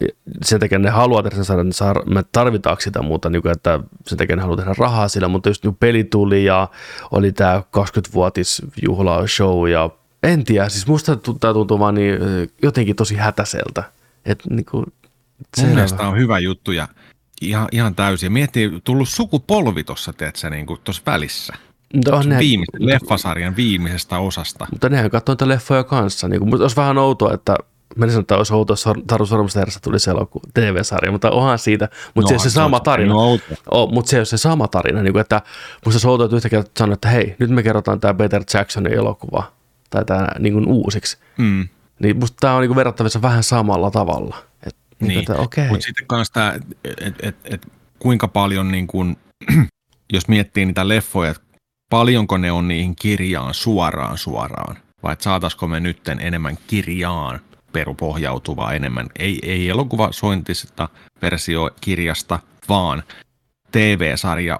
sen 0.43 0.59
takia 0.59 0.79
ne 0.79 0.89
haluaa 0.89 1.23
tehdä 1.23 1.35
sen 1.35 1.45
sarjan, 1.45 2.05
niin 2.05 2.13
me 2.13 2.23
tarvitaanko 2.31 2.81
sitä 2.81 3.01
muuta, 3.01 3.29
niin 3.29 3.41
kuin, 3.41 3.51
että 3.51 3.79
sen 4.07 4.17
takia 4.17 4.35
ne 4.35 4.41
haluaa 4.41 4.57
tehdä 4.57 4.73
rahaa 4.77 5.07
sillä, 5.07 5.27
mutta 5.27 5.49
just 5.49 5.63
niin 5.63 5.75
peli 5.75 6.03
tuli 6.03 6.45
ja 6.45 6.67
oli 7.11 7.31
tämä 7.31 7.63
20-vuotis 7.77 8.61
juhla 8.81 9.27
show 9.27 9.69
ja 9.69 9.89
en 10.23 10.43
tiedä, 10.43 10.69
siis 10.69 10.87
musta 10.87 11.15
tämä 11.39 11.53
tuntuu 11.53 11.79
vaan 11.79 11.95
niin, 11.95 12.19
jotenkin 12.63 12.95
tosi 12.95 13.15
hätäseltä. 13.15 13.83
Että 14.25 14.43
niin 14.49 14.65
kuin, 14.65 14.85
Mun 15.57 15.69
mielestä 15.69 16.07
on 16.07 16.17
hyvä 16.17 16.39
juttu 16.39 16.71
ja 16.71 16.87
ihan, 17.41 17.67
ihan 17.71 17.95
täysin. 17.95 18.31
Miettii, 18.31 18.81
tullut 18.83 19.09
sukupolvi 19.09 19.83
tuossa, 19.83 20.13
teetkö, 20.13 20.49
niin 20.49 20.65
tuossa 20.83 21.03
välissä. 21.05 21.53
Mutta 21.93 22.15
on 22.15 22.29
viimeisen, 22.39 22.85
leffasarjan 22.87 23.55
viimeisestä 23.55 24.17
osasta. 24.17 24.67
Mutta 24.71 24.89
nehän 24.89 25.11
katsoo 25.11 25.33
niitä 25.33 25.47
leffoja 25.47 25.83
kanssa. 25.83 26.27
Niin 26.27 26.39
kuin, 26.39 26.61
olisi 26.61 26.75
vähän 26.75 26.97
outoa, 26.97 27.33
että 27.33 27.55
mä 27.95 28.05
en 28.05 28.11
sano, 28.11 28.21
että 28.21 28.37
olisi 28.37 28.53
outoa, 28.53 28.73
jos 28.73 28.83
Taru 29.07 29.25
tuli 29.83 29.99
se 29.99 30.11
elokuva, 30.11 30.43
TV-sarja, 30.53 31.11
mutta 31.11 31.31
onhan 31.31 31.59
siitä. 31.59 31.89
Mutta 32.15 32.33
no, 32.33 32.39
se, 32.39 32.43
se, 32.43 32.49
se 32.49 32.53
sama 32.53 32.79
tarina. 32.79 33.15
Oh, 33.71 33.91
mutta 33.93 34.09
se 34.09 34.19
on 34.19 34.25
se 34.25 34.37
sama 34.37 34.67
tarina, 34.67 35.01
niin 35.01 35.13
kuin, 35.13 35.21
että 35.21 35.41
musta 35.85 35.99
se 35.99 36.07
outoa, 36.07 36.25
että 36.25 36.35
yhtäkkiä 36.35 36.63
sanoo, 36.77 36.93
että 36.93 37.09
hei, 37.09 37.35
nyt 37.39 37.49
me 37.49 37.63
kerrotaan 37.63 37.99
tämä 37.99 38.13
Peter 38.13 38.43
Jacksonin 38.53 38.93
elokuva, 38.93 39.51
tai 39.91 40.05
tämä 40.05 40.27
niin 40.39 40.53
kuin 40.53 40.67
uusiksi. 40.67 41.17
Mm. 41.37 41.67
Niin 41.99 42.17
musta 42.17 42.37
tämä 42.39 42.53
on 42.53 42.61
niin 42.61 42.69
kuin 42.69 42.75
verrattavissa 42.75 43.21
vähän 43.21 43.43
samalla 43.43 43.91
tavalla. 43.91 44.37
Et 44.67 44.75
niin, 44.99 45.25
niin. 45.27 45.39
okay. 45.39 45.67
mutta 45.67 45.85
sitten 45.85 46.07
kanssa 46.07 46.33
tämä, 46.33 46.53
että 46.83 47.27
et, 47.27 47.35
et, 47.43 47.67
kuinka 47.99 48.27
paljon, 48.27 48.71
niin 48.71 48.87
kun, 48.87 49.17
jos 50.13 50.27
miettii 50.27 50.65
niitä 50.65 50.87
leffoja, 50.87 51.31
että 51.31 51.43
paljonko 51.89 52.37
ne 52.37 52.51
on 52.51 52.67
niihin 52.67 52.95
kirjaan 52.95 53.53
suoraan 53.53 54.17
suoraan, 54.17 54.77
vai 55.03 55.13
että 55.13 55.23
saataisiko 55.23 55.67
me 55.67 55.79
nytten 55.79 56.19
enemmän 56.19 56.57
kirjaan 56.67 57.39
perupohjautuvaa 57.73 58.73
enemmän, 58.73 59.07
ei, 59.19 59.39
ei 59.43 59.69
elokuvasointisesta 59.69 60.89
versio 61.21 61.69
kirjasta, 61.81 62.39
vaan 62.69 63.03
TV-sarja 63.71 64.59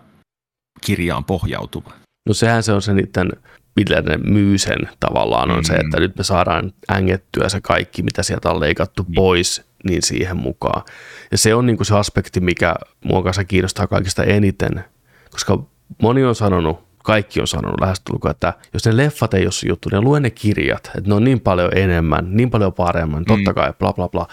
kirjaan 0.82 1.26
pohjautuva. 1.26 1.92
No 2.28 2.34
sehän 2.34 2.64
se 2.64 2.74
on 2.74 2.82
se 2.82 2.94
niiden 2.94 3.32
millä 3.76 4.02
ne 4.02 4.18
myy 4.18 4.58
sen 4.58 4.90
tavallaan 5.00 5.52
on 5.52 5.58
mm. 5.58 5.64
se, 5.64 5.74
että 5.74 6.00
nyt 6.00 6.16
me 6.18 6.24
saadaan 6.24 6.74
ängettyä 6.92 7.50
se 7.50 7.62
kaikki, 7.62 8.04
mitä 8.04 8.24
sieltä 8.24 8.50
on 8.50 8.60
leikattu 8.60 9.04
mm. 9.04 9.14
pois 9.16 9.64
niin 9.84 10.02
siihen 10.04 10.38
mukaan. 10.38 10.84
Ja 11.32 11.38
se 11.38 11.56
on 11.56 11.66
niin 11.66 11.78
kuin 11.78 11.88
se 11.88 11.96
aspekti, 11.96 12.40
mikä 12.40 12.76
mua 13.04 13.24
kanssa 13.24 13.44
kiinnostaa 13.44 13.88
kaikista 13.88 14.24
eniten, 14.24 14.84
koska 15.32 15.64
moni 16.02 16.24
on 16.24 16.36
sanonut, 16.36 16.80
kaikki 17.04 17.42
on 17.42 17.48
sanonut 17.48 17.82
lähestulkoon, 17.82 18.32
että 18.32 18.54
jos 18.74 18.86
ne 18.86 18.98
leffat 18.98 19.34
ei 19.34 19.44
ole 19.44 19.52
se 19.52 19.68
juttu, 19.68 19.90
niin 19.92 20.04
lue 20.04 20.20
ne 20.20 20.30
kirjat, 20.30 20.92
että 20.98 21.10
ne 21.10 21.14
on 21.14 21.24
niin 21.24 21.40
paljon 21.40 21.78
enemmän, 21.78 22.28
niin 22.30 22.50
paljon 22.50 22.74
paremmin, 22.74 23.26
totta 23.26 23.52
mm. 23.52 23.56
kai, 23.56 23.74
bla 23.80 23.94
bla 23.94 24.10
bla, 24.10 24.28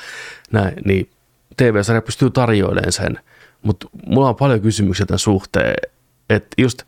näin, 0.52 0.74
niin 0.84 1.10
TV-sarja 1.56 2.02
pystyy 2.02 2.30
tarjoilemaan 2.30 2.92
sen, 2.92 3.20
mutta 3.62 3.88
mulla 4.06 4.28
on 4.28 4.36
paljon 4.36 4.60
kysymyksiä 4.60 5.06
tämän 5.06 5.18
suhteen, 5.18 5.74
että 6.30 6.48
just 6.58 6.82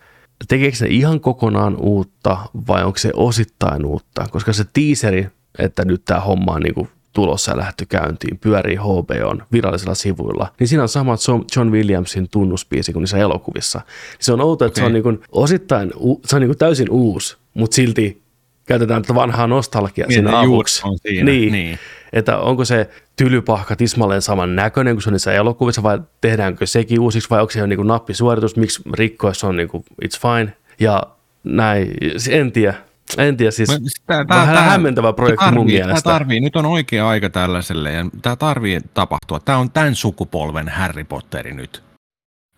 tekeekö 0.48 0.76
ne 0.80 0.86
ihan 0.86 1.20
kokonaan 1.20 1.76
uutta 1.76 2.38
vai 2.68 2.84
onko 2.84 2.98
se 2.98 3.10
osittain 3.14 3.84
uutta, 3.84 4.26
koska 4.30 4.52
se 4.52 4.64
tiiseri, 4.72 5.26
että 5.58 5.84
nyt 5.84 6.02
tämä 6.04 6.20
homma 6.20 6.52
on 6.52 6.60
niin 6.60 6.74
kuin 6.74 6.88
tulossa 7.12 7.50
ja 7.52 7.56
lähtö 7.56 7.86
käyntiin, 7.88 8.38
pyörii 8.38 8.76
HBOn 8.76 9.42
virallisilla 9.52 9.94
sivuilla, 9.94 10.48
niin 10.60 10.68
siinä 10.68 10.82
on 10.82 10.88
sama 10.88 11.16
John 11.56 11.70
Williamsin 11.70 12.28
tunnuspiisi 12.28 12.92
kuin 12.92 13.00
niissä 13.00 13.18
elokuvissa. 13.18 13.80
Se 14.18 14.32
on 14.32 14.40
outo, 14.40 14.64
että 14.64 14.80
okay. 14.80 14.82
se 14.82 14.86
on 14.86 14.92
niin 14.92 15.02
kuin 15.02 15.20
osittain, 15.32 15.92
se 16.24 16.36
on 16.36 16.40
niin 16.40 16.48
kuin 16.48 16.58
täysin 16.58 16.90
uusi, 16.90 17.36
mutta 17.54 17.74
silti 17.74 18.22
käytetään 18.66 19.02
tätä 19.02 19.14
vanhaa 19.14 19.46
nostalgiaa 19.46 20.08
niin, 20.08 20.14
siinä 20.14 20.40
avuksi. 20.40 20.82
Niin. 21.22 21.52
niin. 21.52 21.78
Että 22.12 22.38
onko 22.38 22.64
se 22.64 22.90
tylypahka 23.16 23.76
tismalleen 23.76 24.22
saman 24.22 24.56
näköinen 24.56 24.94
kuin 24.94 25.02
se 25.02 25.08
on 25.08 25.12
niissä 25.12 25.32
elokuvissa 25.32 25.82
vai 25.82 25.98
tehdäänkö 26.20 26.66
sekin 26.66 27.00
uusiksi 27.00 27.30
vai 27.30 27.40
onko 27.40 27.50
se 27.50 27.58
jo 27.58 27.66
niin 27.66 27.86
nappisuoritus, 27.86 28.56
miksi 28.56 28.82
rikkoessa 28.94 29.48
on 29.48 29.56
niin 29.56 29.68
kuin, 29.68 29.84
it's 30.04 30.20
fine. 30.20 30.56
Ja 30.80 31.02
näin, 31.44 31.90
en 32.30 32.52
tiedä. 32.52 32.74
En 33.18 33.36
tiedä, 33.36 33.50
siis 33.50 33.68
tää, 34.06 34.24
tää, 34.24 34.26
vähän 34.28 34.54
tää, 34.54 34.64
hämmentävä 34.64 35.12
projekti 35.12 35.44
tarvii, 35.44 35.58
mun 35.58 35.66
mielestä. 35.66 36.02
Tämä 36.02 36.14
tarvii, 36.14 36.40
nyt 36.40 36.56
on 36.56 36.66
oikea 36.66 37.08
aika 37.08 37.30
tällaiselle 37.30 37.92
ja 37.92 38.06
tämä 38.22 38.36
tarvii 38.36 38.80
tapahtua. 38.94 39.40
Tämä 39.40 39.58
on 39.58 39.70
tämän 39.70 39.94
sukupolven 39.94 40.68
Harry 40.68 41.04
Potteri 41.04 41.52
nyt. 41.52 41.82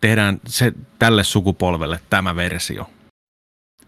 Tehdään 0.00 0.40
se 0.46 0.72
tälle 0.98 1.24
sukupolvelle 1.24 2.00
tämä 2.10 2.36
versio. 2.36 2.90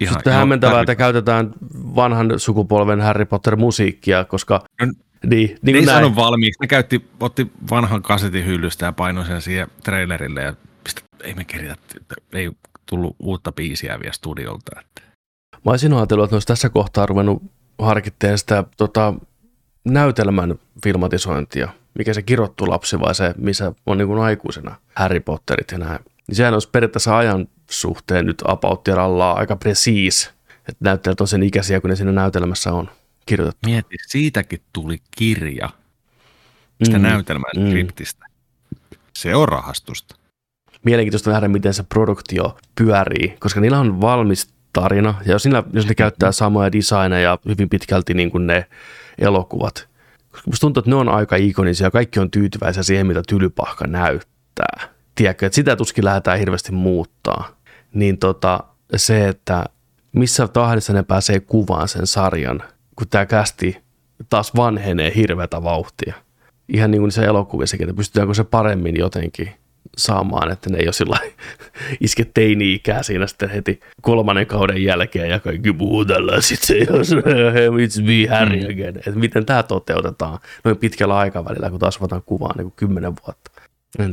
Ihan, 0.01 0.15
Sitten 0.15 0.33
hämmentävää, 0.33 0.81
että 0.81 0.95
käytetään 0.95 1.51
vanhan 1.75 2.33
sukupolven 2.37 3.01
Harry 3.01 3.25
Potter-musiikkia, 3.25 4.25
koska... 4.25 4.63
No, 4.81 4.93
niin, 5.27 5.59
niin 5.63 5.77
ei 5.77 5.87
sano 5.87 6.17
valmiiksi. 6.17 6.61
Ne 6.61 6.67
käytti, 6.67 7.09
otti 7.21 7.51
vanhan 7.71 8.03
kasetin 8.03 8.47
hyllystä 8.47 8.87
ja 8.87 8.93
painoi 8.93 9.27
sen 9.27 9.43
siihen 9.43 9.69
trailerille 9.85 10.43
ja 10.43 10.55
pistä, 10.85 11.01
ei 11.25 11.35
me 11.35 11.45
keritä, 11.45 11.77
ei 12.33 12.51
tullut 12.87 13.17
uutta 13.19 13.53
biisiä 13.53 14.01
vielä 14.01 14.13
studiolta. 14.13 14.81
Että. 14.81 15.03
Mä 15.65 15.71
olisin 15.71 15.93
ajatellut, 15.93 16.25
että 16.25 16.37
olisi 16.37 16.47
tässä 16.47 16.69
kohtaa 16.69 17.07
ruvennut 17.07 17.43
harkitteen 17.79 18.39
sitä 18.39 18.65
tota, 18.77 19.15
näytelmän 19.85 20.55
filmatisointia, 20.85 21.69
mikä 21.99 22.15
se 22.15 22.23
kirottu 22.23 22.71
lapsi 22.71 23.01
vai 23.01 23.15
se, 23.15 23.35
missä 23.37 23.73
on 23.87 23.99
niin 23.99 24.09
kuin 24.09 24.21
aikuisena 24.21 24.77
Harry 24.95 25.21
Potterit 25.21 25.73
ja 25.73 25.79
näin. 25.79 26.01
Niin 26.29 26.37
sehän 26.37 26.55
olisi 26.55 26.69
periaatteessa 26.73 27.17
ajan 27.17 27.49
suhteen 27.71 28.27
nyt 28.27 28.43
about 28.47 28.89
aika 29.35 29.57
presiis, 29.57 30.31
että 30.59 30.85
näyttelijät 30.85 31.21
on 31.21 31.29
sen 31.29 31.43
ikäisiä, 31.43 31.81
kun 31.81 31.91
ne 31.91 31.97
siinä 31.97 32.13
näytelmässä 32.13 32.73
on 32.73 32.91
kirjoitettu. 33.27 33.69
Mieti, 33.69 33.97
siitäkin 34.07 34.61
tuli 34.73 34.99
kirja 35.17 35.69
sitä 36.85 36.99
mm, 36.99 37.03
näytelmän 37.03 37.51
mm. 37.57 37.67
skriptistä. 37.67 38.27
Se 39.19 39.35
on 39.35 39.49
rahastusta. 39.49 40.17
Mielenkiintoista 40.85 41.31
nähdä, 41.31 41.49
miten 41.49 41.75
se 41.75 41.83
produktio 41.83 42.59
pyörii, 42.75 43.37
koska 43.41 43.61
niillä 43.61 43.81
on 43.81 44.01
valmis 44.01 44.55
tarina. 44.73 45.15
Ja 45.27 45.33
jos, 45.33 45.45
niillä, 45.45 45.63
jos 45.73 45.87
ne 45.89 45.95
käyttää 45.95 46.33
samoja 46.33 46.73
designeja 46.73 47.39
hyvin 47.49 47.69
pitkälti 47.69 48.15
niin 48.15 48.31
kuin 48.31 48.47
ne 48.47 48.67
elokuvat, 49.19 49.89
koska 50.31 50.51
musta 50.51 50.61
tuntuu, 50.61 50.81
että 50.81 50.91
ne 50.91 50.97
on 50.97 51.09
aika 51.09 51.37
ikonisia, 51.37 51.91
kaikki 51.91 52.21
on 52.21 52.31
tyytyväisiä 52.31 52.83
siihen, 52.83 53.07
mitä 53.07 53.23
tylypahka 53.29 53.87
näyttää. 53.87 54.89
Tiedätkö, 55.15 55.47
että 55.47 55.55
sitä 55.55 55.77
tuskin 55.77 56.05
lähdetään 56.05 56.39
hirveästi 56.39 56.73
muuttaa. 56.73 57.57
Niin 57.95 58.19
tota, 58.19 58.61
se, 58.97 59.29
että 59.29 59.65
missä 60.13 60.49
tahdissa 60.49 60.93
ne 60.93 61.03
pääsee 61.03 61.41
kuvaan 61.41 61.89
sen 61.89 62.07
sarjan, 62.07 62.63
kun 62.97 63.09
tämä 63.09 63.27
kästi 63.27 63.83
taas 64.31 64.57
vanhenee 64.57 65.13
hirveätä 65.15 65.63
vauhtia. 65.63 66.15
Ihan 66.69 66.91
niin 66.91 67.01
kuin 67.01 67.13
se 67.13 67.25
elokuvissa, 67.25 67.77
että 67.81 67.95
pystytäänkö 67.95 68.35
se 68.35 68.45
paremmin 68.45 68.99
jotenkin 68.99 69.51
saamaan, 69.97 70.53
että 70.53 70.71
ne 70.71 70.79
ei 70.79 70.87
ole 70.87 70.93
sillä 70.93 71.19
iske 72.01 72.27
teini-ikää 72.35 73.03
siinä 73.03 73.27
sitten 73.27 73.51
heti 73.51 73.81
kolmannen 74.03 74.47
kauden 74.47 74.85
jälkeen 74.85 75.31
ja 75.31 75.41
kaikki 75.41 75.73
muu 75.73 76.05
tällä 76.05 76.41
sitten 76.41 76.87
jos 76.91 77.11
it's 77.85 78.03
me 78.03 78.37
Harry 78.37 78.61
mm. 78.61 78.65
again. 78.65 78.97
Että 78.97 79.11
miten 79.11 79.47
tämä 79.47 79.63
toteutetaan 79.63 80.39
noin 80.65 80.77
pitkällä 80.77 81.17
aikavälillä, 81.17 81.71
kun 81.71 81.81
taas 81.81 81.97
otetaan 81.97 82.23
kuvaa 82.27 82.53
niin 82.57 82.65
kuin 82.65 82.75
kymmenen 82.77 83.13
vuotta. 83.27 83.51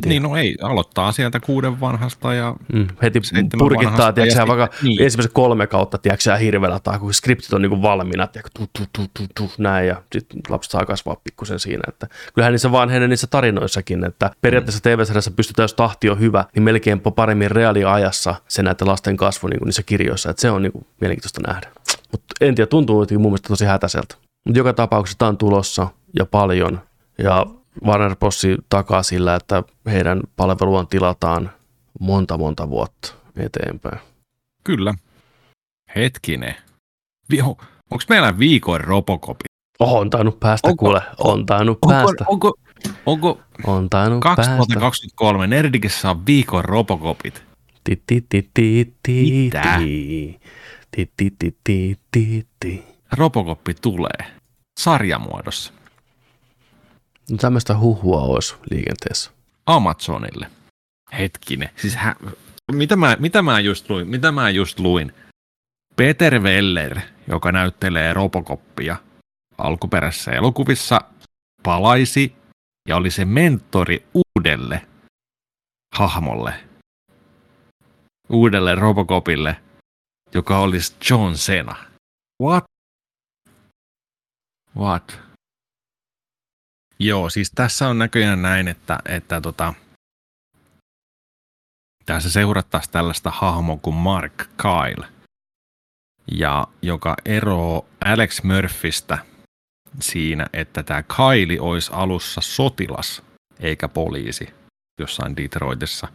Niin, 0.06 0.24
no 0.24 0.36
ei, 0.36 0.56
aloittaa 0.62 1.12
sieltä 1.12 1.40
kuuden 1.40 1.80
vanhasta 1.80 2.34
ja 2.34 2.56
Mm, 2.74 2.88
heti 3.02 3.22
purkittaa, 3.58 3.92
vanhasta 3.92 4.14
tiedätkö, 4.14 4.48
vaikka 4.48 4.70
niin. 4.84 5.02
ensimmäiset 5.02 5.34
kolme 5.34 5.68
kautta, 5.68 5.98
tiedätkö, 5.98 6.24
sä, 6.24 6.36
hirveällä 6.36 6.80
tai 6.80 7.00
kun 7.00 7.14
skriptit 7.14 7.54
on 7.54 7.62
niin 7.62 7.82
valmiina, 7.82 8.28
tiedätkö, 8.28 8.50
tu, 8.60 8.70
tu, 8.78 8.86
tu, 8.94 9.08
tu, 9.14 9.24
tu, 9.36 9.52
näin, 9.58 9.88
ja 9.88 10.02
sitten 10.12 10.40
lapset 10.50 10.72
saa 10.72 10.86
kasvaa 10.86 11.16
pikkusen 11.24 11.60
siinä. 11.60 11.82
Että 11.88 12.08
kyllähän 12.34 12.54
niissä 12.54 12.72
vanhenee 12.72 13.08
niissä 13.08 13.28
tarinoissakin, 13.28 14.06
että 14.06 14.32
periaatteessa 14.42 14.84
TV-sarjassa 14.84 15.32
pystytään, 15.32 15.64
jos 15.64 15.74
tahti 15.74 16.10
on 16.10 16.20
hyvä, 16.20 16.46
niin 16.56 16.64
melkein 16.64 17.02
paremmin 17.02 17.52
reaaliajassa 17.52 18.36
se 18.48 18.64
näette 18.64 18.86
lasten 18.86 19.18
kasvu 19.18 19.48
niin 19.48 19.60
kuin 19.60 19.68
niissä 19.68 19.84
kirjoissa, 19.84 20.30
että 20.30 20.42
se 20.42 20.52
on 20.52 20.62
niin 20.62 20.72
kuin 20.72 20.86
mielenkiintoista 21.02 21.42
nähdä. 21.48 21.68
Mutta 22.12 22.34
en 22.42 22.56
tiedä, 22.56 22.68
tuntuu 22.68 23.06
mun 23.12 23.22
mielestä 23.22 23.48
tosi 23.48 23.66
hätäiseltä. 23.66 24.16
Mutta 24.46 24.60
joka 24.60 24.74
tapauksessa 24.74 25.18
tämä 25.18 25.30
on 25.30 25.38
tulossa 25.38 25.88
ja 26.20 26.26
paljon, 26.26 26.82
ja 27.18 27.46
Warner 27.86 28.16
Bros. 28.16 28.42
takaa 28.70 29.04
sillä, 29.04 29.36
että 29.36 29.64
heidän 29.86 30.22
palveluaan 30.36 30.88
tilataan 30.88 31.52
monta 32.00 32.38
monta 32.38 32.70
vuotta 32.70 33.14
eteenpäin. 33.38 34.00
kyllä. 34.64 34.94
Hetkinen. 35.96 36.56
Vi- 37.32 37.42
on- 37.42 37.56
Onko 37.92 38.04
meillä 38.10 38.40
viikoin 38.40 38.82
Robocopi? 38.84 39.44
On 39.80 40.10
tainnut 40.10 40.40
päästä, 40.40 40.68
Onko- 40.68 40.86
kuule. 40.86 41.02
On 41.18 41.46
tainnut 41.46 41.78
Onko, 41.82 41.94
päästä. 41.96 42.26
onko, 42.28 42.54
onko 43.06 43.40
On 43.68 43.90
tainnut 43.90 44.20
päästä. 44.20 44.42
2023 44.42 45.48
Nerdikissä 45.48 46.10
on 46.10 46.26
viikon 46.26 46.66
Robocopit? 46.66 47.44
Ti, 47.84 48.04
ti, 48.08 48.26
ti, 48.30 48.50
ti, 48.54 48.94
ti, 49.04 49.32
Mitä? 49.32 49.62
ti. 49.78 50.40
Ti, 50.92 51.12
ti, 51.18 51.32
ti, 51.40 51.56
ti, 51.64 51.98
ti, 52.12 52.48
tulee 53.82 54.32
sarjamuodossa 54.80 55.74
No 57.30 57.38
tämmöistä 57.38 57.78
huhua 57.78 58.22
olisi 58.22 58.56
liikenteessä. 58.72 59.32
Amazonille. 59.66 60.52
Hetkinen. 61.20 61.70
Siis 61.76 61.96
hä- 61.96 62.16
mitä, 62.72 62.96
mä, 62.96 63.18
mitä 63.20 63.42
mä 63.42 63.60
just 63.60 63.90
luin? 63.90 64.08
Mitä 64.08 64.32
mä 64.32 64.50
just 64.50 64.80
luin? 64.80 65.14
Peter 65.96 66.40
Weller, 66.40 67.00
joka 67.28 67.52
näyttelee 67.52 68.14
Robocoppia 68.14 68.96
alkuperäisissä 69.58 70.32
elokuvissa, 70.32 71.02
palaisi 71.64 72.36
ja 72.88 72.96
oli 72.96 73.12
se 73.12 73.26
mentori 73.26 74.06
uudelle 74.14 74.88
hahmolle, 75.96 76.54
uudelle 78.30 78.76
Robocopille, 78.76 79.62
joka 80.34 80.60
olisi 80.60 80.96
John 81.10 81.34
Cena. 81.34 81.76
What? 82.44 82.64
What? 84.78 85.20
Joo, 87.04 87.30
siis 87.30 87.52
tässä 87.56 87.88
on 87.88 87.98
näköjään 87.98 88.42
näin, 88.42 88.68
että, 88.68 89.00
että 89.06 89.42
tota, 89.42 89.74
tässä 92.06 92.32
seurattaisiin 92.32 92.92
tällaista 92.92 93.32
hahmoa 93.32 93.78
kuin 93.82 93.96
Mark 93.96 94.34
Kyle, 94.38 95.08
ja 96.32 96.68
joka 96.82 97.16
eroo 97.26 97.86
Alex 98.06 98.44
Murphystä 98.44 99.18
siinä, 100.00 100.48
että 100.54 100.84
tämä 100.84 101.04
Kylie 101.04 101.60
olisi 101.60 101.92
alussa 101.94 102.42
sotilas 102.42 103.24
eikä 103.60 103.88
poliisi 103.88 104.54
jossain 105.00 105.36
Detroitissa. 105.36 106.08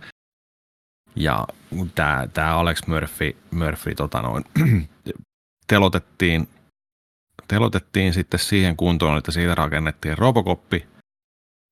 Ja 1.17 1.47
tämä, 1.95 2.29
tämä 2.35 2.57
Alex 2.57 2.87
Murphy, 2.87 3.37
Murphy 3.51 3.95
tota 3.95 4.23
noin, 4.23 4.45
telotettiin, 5.67 6.49
telotettiin 7.49 8.15
sitten 8.15 8.41
siihen 8.41 8.77
kuntoon, 8.77 9.19
että 9.19 9.33
siitä 9.33 9.55
rakennettiin 9.55 10.19
Robocoppi, 10.19 10.87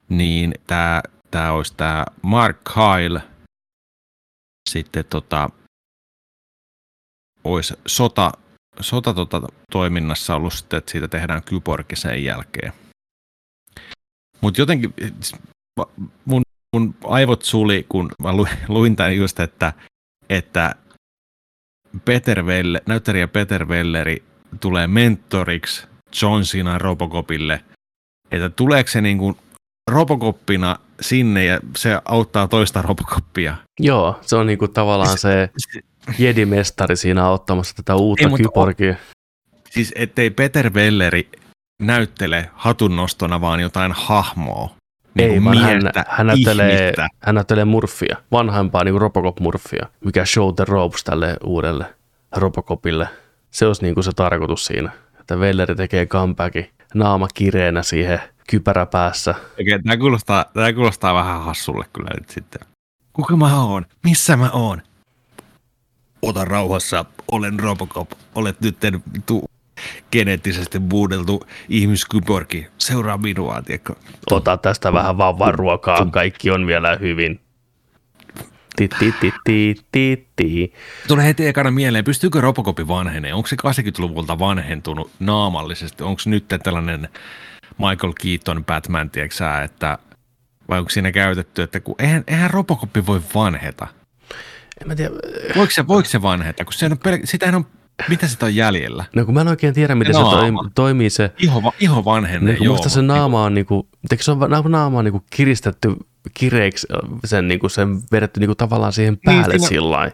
niin 0.08 0.54
tämä, 0.66 1.02
tämä 1.30 1.52
olisi 1.52 1.74
tämä 1.76 2.04
Mark 2.22 2.56
Kyle 2.74 3.22
sitten 4.70 5.04
tota, 5.04 5.50
olisi 7.44 7.74
sota, 7.86 8.32
sota 8.80 9.14
tota, 9.14 9.40
toiminnassa 9.70 10.34
ollut 10.34 10.52
sitten, 10.52 10.78
että 10.78 10.92
siitä 10.92 11.08
tehdään 11.08 11.42
kyborgi 11.42 11.96
sen 11.96 12.24
jälkeen. 12.24 12.72
Mutta 14.40 14.60
jotenkin 14.60 14.94
mun, 16.24 16.42
mun 16.76 16.94
aivot 17.04 17.42
suli, 17.42 17.86
kun 17.88 18.10
mä 18.22 18.30
luin, 18.68 18.96
tämän 18.96 19.16
just, 19.16 19.40
että, 19.40 19.72
että 20.28 20.74
Peter 22.04 22.42
Welle, 22.42 22.82
näyttelijä 22.86 23.28
Peter 23.28 23.64
Welleri 23.64 24.24
tulee 24.60 24.86
mentoriksi 24.86 25.86
John 26.22 26.42
Cena 26.42 26.78
Robocopille, 26.78 27.64
että 28.30 28.50
tuleeko 28.50 28.90
se 28.90 29.00
niin 29.00 29.18
kuin 29.18 29.36
Robocoppina 29.90 30.76
sinne 31.00 31.44
ja 31.44 31.60
se 31.76 32.00
auttaa 32.04 32.48
toista 32.48 32.82
Robocopia. 32.82 33.56
Joo, 33.80 34.18
se 34.20 34.36
on 34.36 34.46
niinku 34.46 34.68
tavallaan 34.68 35.18
se 35.18 35.50
jedimestari 36.18 36.96
siinä 36.96 37.24
auttamassa 37.24 37.74
tätä 37.76 37.94
uutta 37.94 38.28
Ei, 38.28 38.34
kyborgia. 38.36 38.94
Siis 39.70 39.92
ettei 39.96 40.30
Peter 40.30 40.70
Welleri 40.70 41.30
näyttele 41.82 42.50
hatunnostona 42.54 43.40
vaan 43.40 43.60
jotain 43.60 43.92
hahmoa. 43.92 44.70
Ei, 45.18 45.28
Niin 45.28 45.44
vaan 45.44 45.58
hän, 45.58 45.82
miestä, 45.82 46.04
hän, 46.08 46.26
näyttelee, 46.26 46.94
hän 47.18 47.34
näyttelee 47.34 47.64
Murphia, 47.64 48.16
vanhempaa 48.32 48.84
niin 48.84 49.00
Robocop 49.00 49.40
Murphia, 49.40 49.86
mikä 50.04 50.24
show 50.24 50.54
the 50.54 50.64
ropes 50.68 51.04
tälle 51.04 51.36
uudelle 51.44 51.94
Robocopille. 52.36 53.08
Se 53.54 53.66
olisi 53.66 53.82
niin 53.82 53.94
kuin 53.94 54.04
se 54.04 54.12
tarkoitus 54.16 54.66
siinä, 54.66 54.92
että 55.20 55.40
Velleri 55.40 55.74
tekee 55.74 56.06
comebackin 56.06 56.70
naama 56.94 57.28
kireenä 57.34 57.82
siihen 57.82 58.20
kypärä 58.50 58.86
päässä. 58.86 59.34
Okei, 59.60 59.82
tämä 59.82 59.96
kuulostaa, 59.96 60.44
tämä 60.54 60.72
kuulostaa 60.72 61.14
vähän 61.14 61.44
hassulle 61.44 61.84
kyllä 61.92 62.10
nyt 62.20 62.30
sitten. 62.30 62.60
Kuka 63.12 63.36
mä 63.36 63.64
oon? 63.64 63.86
Missä 64.04 64.36
mä 64.36 64.50
oon? 64.50 64.82
Ota 66.22 66.44
rauhassa, 66.44 67.04
olen 67.32 67.60
Robocop. 67.60 68.10
Olet 68.34 68.60
nyt 68.60 68.76
tu- 69.26 69.50
geneettisesti 70.12 70.78
muudeltu 70.78 71.46
ihmiskyborgi. 71.68 72.66
Seuraa 72.78 73.18
minua, 73.18 73.62
tiedätkö? 73.62 73.94
Ota 74.30 74.56
tästä 74.56 74.92
vähän 74.92 75.18
vauvan 75.18 75.54
ruokaa, 75.54 76.06
kaikki 76.06 76.50
on 76.50 76.66
vielä 76.66 76.96
hyvin. 77.00 77.40
Ti, 78.38 78.38
ti, 78.38 78.44
ti, 78.44 78.44
ti, 78.44 78.44
ti, 78.44 78.48
ti. 78.58 78.63
Tulee 81.08 81.24
heti 81.26 81.46
ekana 81.46 81.70
mieleen, 81.70 82.04
pystyykö 82.04 82.40
Robocopi 82.40 82.88
vanhenee? 82.88 83.34
Onko 83.34 83.46
se 83.48 83.56
80-luvulta 83.66 84.38
vanhentunut 84.38 85.10
naamallisesti? 85.20 86.02
Onko 86.02 86.22
nyt 86.26 86.44
tällainen 86.62 87.08
Michael 87.78 88.12
Keaton 88.22 88.64
Batman, 88.64 89.10
tiedätkö 89.10 89.62
että 89.64 89.98
vai 90.68 90.78
onko 90.78 90.90
siinä 90.90 91.12
käytetty, 91.12 91.62
että 91.62 91.80
kun 91.80 91.94
eihän, 91.98 92.24
eihän 92.26 92.50
Robocoppi 92.50 93.06
voi 93.06 93.20
vanheta. 93.34 93.86
En 94.82 94.88
mä 94.88 94.94
tiedä, 94.94 95.14
Voiko 95.56 95.70
se, 95.70 95.86
voiko 95.86 96.08
se 96.08 96.22
vanheta? 96.22 96.64
Kun 96.64 96.72
se 96.72 96.86
on 96.86 96.92
pel- 96.92 97.20
sitähän 97.24 97.54
on, 97.54 97.66
mitä 98.08 98.26
sitä 98.28 98.46
on 98.46 98.54
jäljellä? 98.54 99.04
no 99.14 99.24
kun 99.24 99.34
mä 99.34 99.40
en 99.40 99.48
oikein 99.48 99.74
tiedä, 99.74 99.94
miten 99.94 100.14
Se 100.14 100.18
se, 100.18 100.22
naama. 100.24 100.62
toim- 100.62 100.70
toimii 100.74 101.10
se. 101.10 101.32
Iho, 101.38 101.72
iho 101.80 102.04
vanhenee, 102.04 102.54
Niin, 102.54 102.64
joo. 102.64 102.74
musta 102.74 102.88
se 102.88 103.02
naama 103.02 103.44
on 103.44 103.54
niinku, 103.54 103.88
se 104.20 104.30
on 104.30 104.38
naama 104.68 104.98
on 104.98 105.04
niinku 105.04 105.24
kiristetty 105.30 105.96
kireiksi, 106.34 106.86
sen, 107.24 107.48
niinku, 107.48 107.68
sen 107.68 108.02
vedetty 108.12 108.40
niinku 108.40 108.54
tavallaan 108.54 108.92
siihen 108.92 109.18
päälle 109.24 109.42
siinä- 109.44 109.56
niin, 109.58 109.68
sillä 109.68 110.10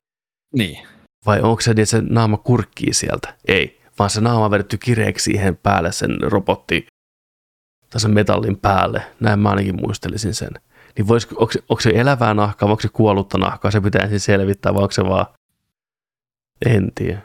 Niin. 0.54 0.86
Vai 1.26 1.40
onko 1.40 1.60
se 1.60 1.74
niin, 1.74 1.82
että 1.82 1.90
se 1.90 2.02
naama 2.08 2.36
kurkkii 2.36 2.94
sieltä? 2.94 3.34
Ei, 3.48 3.80
vaan 3.98 4.10
se 4.10 4.20
naama 4.20 4.44
on 4.44 4.50
vedetty 4.50 4.78
kireeksi 4.78 5.24
siihen 5.24 5.56
päälle 5.56 5.92
sen 5.92 6.10
robotti 6.22 6.86
tai 7.90 8.00
sen 8.00 8.10
metallin 8.14 8.56
päälle. 8.56 9.02
Näin 9.20 9.38
mä 9.38 9.50
ainakin 9.50 9.80
muistelisin 9.80 10.34
sen. 10.34 10.50
Niin 10.96 11.08
voisiko, 11.08 11.34
onko, 11.38 11.52
se, 11.52 11.58
onko 11.68 11.80
se 11.80 11.90
elävää 11.94 12.34
nahkaa 12.34 12.66
vai 12.68 12.72
onko 12.72 12.80
se 12.82 12.88
kuollutta 12.92 13.38
nahkaa? 13.38 13.70
Se 13.70 13.80
pitää 13.80 14.02
ensin 14.02 14.20
selvittää 14.20 14.74
vai 14.74 14.82
onko 14.82 14.92
se 14.92 15.04
vaan... 15.04 15.26
En 16.66 16.92
tiedä. 16.94 17.22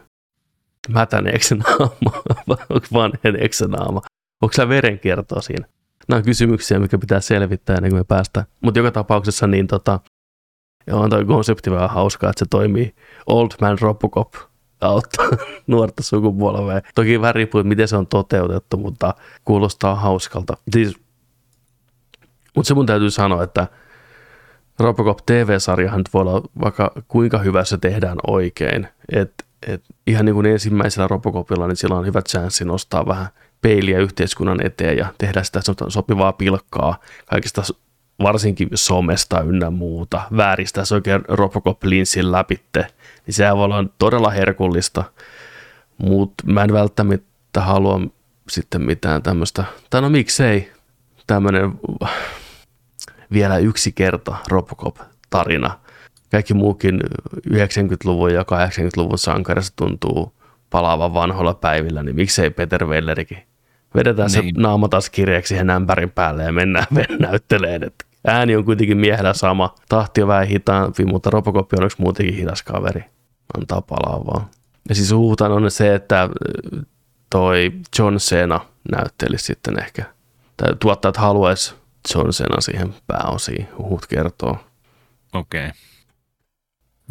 Mätäneekö 0.90 1.46
se 1.46 1.56
naama 1.56 2.24
vai 2.48 2.58
onko 2.70 2.88
vanheneeko 2.94 3.54
se 3.54 3.68
naama? 3.68 4.02
Onko 4.44 4.54
se 4.54 4.70
verenkiertoa 4.70 5.42
siinä? 5.42 5.68
Nämä 6.08 6.18
on 6.18 6.24
kysymyksiä, 6.24 6.80
mikä 6.80 6.98
pitää 6.98 7.20
selvittää 7.20 7.76
ennen 7.76 7.92
kuin 7.92 8.00
me 8.00 8.04
päästään. 8.04 8.46
Mutta 8.62 8.80
joka 8.80 8.92
tapauksessa 8.92 9.48
niin 9.48 9.68
tota, 9.68 10.00
on 10.92 11.10
toi 11.10 11.26
konsepti 11.26 11.72
vähän 11.72 11.90
hauskaa, 11.90 12.30
että 12.30 12.40
se 12.40 12.50
toimii 12.50 12.96
Old 13.28 13.52
Man 13.62 13.78
Robocop 13.82 14.34
auttaa 14.82 15.26
nuorta 15.68 16.04
sukupolvea. 16.04 16.82
Toki 16.96 17.22
vähän 17.22 17.36
riippuu, 17.36 17.60
että 17.60 17.70
miten 17.70 17.88
se 17.88 17.98
on 17.98 18.08
toteutettu, 18.08 18.78
mutta 18.78 19.14
kuulostaa 19.46 19.96
hauskalta. 19.96 20.58
Siis, 20.74 20.98
mutta 22.56 22.68
se 22.68 22.74
mun 22.74 22.86
täytyy 22.86 23.12
sanoa, 23.12 23.44
että 23.44 23.68
Robocop 24.80 25.18
TV-sarjahan 25.26 26.04
voi 26.14 26.22
olla 26.22 26.42
vaikka 26.62 26.92
kuinka 27.08 27.38
hyvä 27.38 27.64
se 27.64 27.78
tehdään 27.78 28.18
oikein. 28.28 28.88
Et, 29.12 29.34
et 29.68 29.84
ihan 30.08 30.26
niin 30.26 30.36
kuin 30.36 30.46
ensimmäisellä 30.46 31.08
Robocopilla, 31.08 31.68
niin 31.68 31.76
sillä 31.76 31.96
on 31.96 32.06
hyvä 32.06 32.22
chanssi 32.22 32.66
nostaa 32.66 33.06
vähän 33.06 33.28
peiliä 33.62 34.00
yhteiskunnan 34.00 34.66
eteen 34.66 34.98
ja 34.98 35.14
tehdä 35.18 35.44
sitä 35.44 35.60
sopivaa 35.88 36.34
pilkkaa 36.34 37.00
kaikista 37.26 37.64
varsinkin 38.24 38.70
somesta 38.74 39.42
ynnä 39.42 39.70
muuta, 39.70 40.22
vääristää 40.38 40.86
se 40.86 40.96
oikein 40.96 41.22
Robocop-linssin 41.28 42.32
läpitte, 42.32 42.88
niin 43.26 43.34
sehän 43.34 43.58
voi 43.58 43.66
olla 43.66 43.86
todella 44.00 44.30
herkullista, 44.30 45.04
mutta 45.98 46.44
mä 46.48 46.64
en 46.64 46.74
välttämättä 46.74 47.62
halua 47.62 48.02
sitten 48.50 48.82
mitään 48.82 49.24
tämmöistä, 49.24 49.64
tai 49.90 50.02
no 50.02 50.10
miksei, 50.10 50.72
tämmöinen 51.28 51.80
vielä 53.34 53.58
yksi 53.58 53.92
kerta 53.92 54.36
Robocop-tarina. 54.48 55.80
Kaikki 56.32 56.54
muukin 56.54 57.00
90-luvun 57.50 58.34
ja 58.34 58.42
80-luvun 58.42 59.18
sankarissa 59.18 59.74
tuntuu 59.76 60.34
palaavan 60.70 61.14
vanhoilla 61.14 61.54
päivillä, 61.54 62.04
niin 62.04 62.16
miksei 62.16 62.50
Peter 62.50 62.86
Wellerikin. 62.86 63.38
Vedetään 63.96 64.32
niin. 64.32 64.56
se 64.56 64.62
naama 64.62 64.88
taas 64.88 65.10
kirjaksi 65.10 65.48
siihen 65.48 65.70
ämpärin 65.70 66.12
päälle 66.12 66.44
ja 66.44 66.52
mennään, 66.52 66.86
näytteleen. 67.20 67.84
Että 67.84 68.06
ääni 68.28 68.56
on 68.56 68.66
kuitenkin 68.66 68.98
miehellä 68.98 69.34
sama. 69.34 69.76
Tahti 69.90 70.22
on 70.22 70.28
vähän 70.28 70.48
hitaampi, 70.48 71.06
mutta 71.06 71.30
Robocop 71.30 71.74
on 71.74 71.86
yksi 71.86 72.02
muutenkin 72.02 72.36
hidas 72.36 72.64
kaveri. 72.64 73.04
Antaa 73.58 73.82
palaa 73.82 74.26
vaan. 74.26 74.46
Ja 74.90 74.96
siis 74.96 75.12
huutaan 75.12 75.52
on 75.52 75.72
se, 75.72 75.96
että 75.96 76.30
toi 77.30 77.72
John 78.00 78.16
Cena 78.16 78.60
näytteli 78.92 79.38
sitten 79.38 79.80
ehkä. 79.80 80.06
Tai 80.58 80.76
tuottajat 80.80 81.18
haluaisi 81.18 81.76
John 82.16 82.30
Cena 82.30 82.62
siihen 82.62 82.94
pääosiin, 83.08 83.68
huhut 83.78 84.06
kertoo. 84.08 84.58
Okei. 85.34 85.66
Okay. 85.66 85.72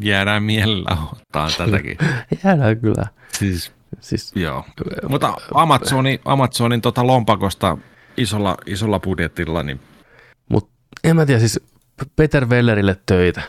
Jäädään 0.00 0.42
mielellä 0.42 0.96
ottaa 1.12 1.48
tätäkin. 1.58 1.98
Jäädään 2.44 2.80
kyllä. 2.80 3.06
Siis, 3.38 3.72
siis 4.00 4.32
joo. 4.34 4.64
Mutta 5.08 5.34
Amazonin, 5.54 6.18
Amazonin 6.24 6.80
tota 6.80 7.06
lompakosta 7.06 7.78
isolla, 8.16 8.56
isolla 8.66 9.00
budjetilla, 9.00 9.62
niin... 9.62 9.80
Mutta 10.48 10.70
en 11.04 11.16
mä 11.16 11.26
tiedä, 11.26 11.40
siis 11.40 11.60
Peter 12.16 12.46
Wellerille 12.46 12.96
töitä. 13.06 13.42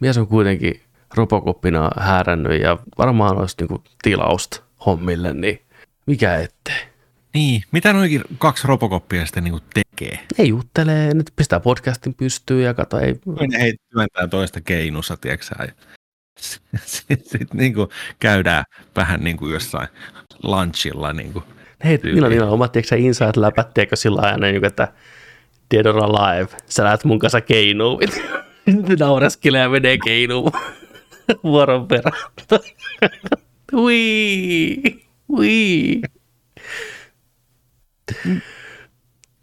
Mies 0.00 0.18
on 0.18 0.26
kuitenkin 0.26 0.82
Robocoppina 1.14 1.90
häärännyt 1.96 2.60
ja 2.60 2.78
varmaan 2.98 3.38
olisi 3.38 3.56
niinku 3.60 3.82
tilausta 4.02 4.62
hommille, 4.86 5.32
niin 5.32 5.62
mikä 6.06 6.36
ettei. 6.36 6.92
Niin, 7.34 7.62
mitä 7.72 7.92
noikin 7.92 8.22
kaksi 8.38 8.68
Robocoppia 8.68 9.26
sitten 9.26 9.44
niinku 9.44 9.60
tekee? 9.74 10.26
Ei 10.38 10.48
juttelee, 10.48 11.14
nyt 11.14 11.32
pistää 11.36 11.60
podcastin 11.60 12.14
pystyyn 12.14 12.64
ja 12.64 12.74
kato, 12.74 12.98
ei... 12.98 13.14
Hei, 13.58 13.74
työntää 13.92 14.28
toista 14.28 14.60
keinussa, 14.60 15.16
tiedätkö 15.16 15.46
sitten 16.84 17.18
sit 17.24 17.54
niinku 17.54 17.88
käydään 18.18 18.64
vähän 18.96 19.24
niin 19.24 19.36
kuin 19.36 19.52
jossain 19.52 19.88
lunchilla. 20.42 21.12
Niinku 21.12 21.42
Hei, 21.84 22.00
niillä 22.02 22.26
on 22.26 22.30
niillä 22.32 22.50
omat, 22.50 22.72
tiedätkö 22.72 22.96
inside 22.96 23.32
läpät, 23.36 23.74
tiedätkö 23.74 23.96
sillä 23.96 24.22
ajan, 24.22 24.40
niin 24.40 24.64
että 24.64 24.92
dead 25.74 25.86
or 25.86 26.04
alive, 26.04 26.48
sä 26.66 26.84
lähdet 26.84 27.04
mun 27.04 27.18
kanssa 27.18 27.40
keinuun. 27.40 28.00
Naureskelee 28.98 29.60
ja 29.60 29.68
menee 29.68 29.98
keinuun 30.04 30.52
vuoron 31.44 31.88
perään. 31.88 32.22
Ui, 33.72 34.76
ui. 35.28 36.00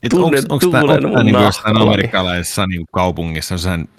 Tunnen 0.10 0.44
onko, 0.49 0.68
onko 0.68 0.80
tuulen 0.80 1.07
mun 1.07 1.26
niin 1.26 1.41
jossain 1.41 1.78
amerikkalaisessa 1.78 2.68
niin 2.68 2.86
kaupungissa, 2.91 3.53
jossain 3.53 3.90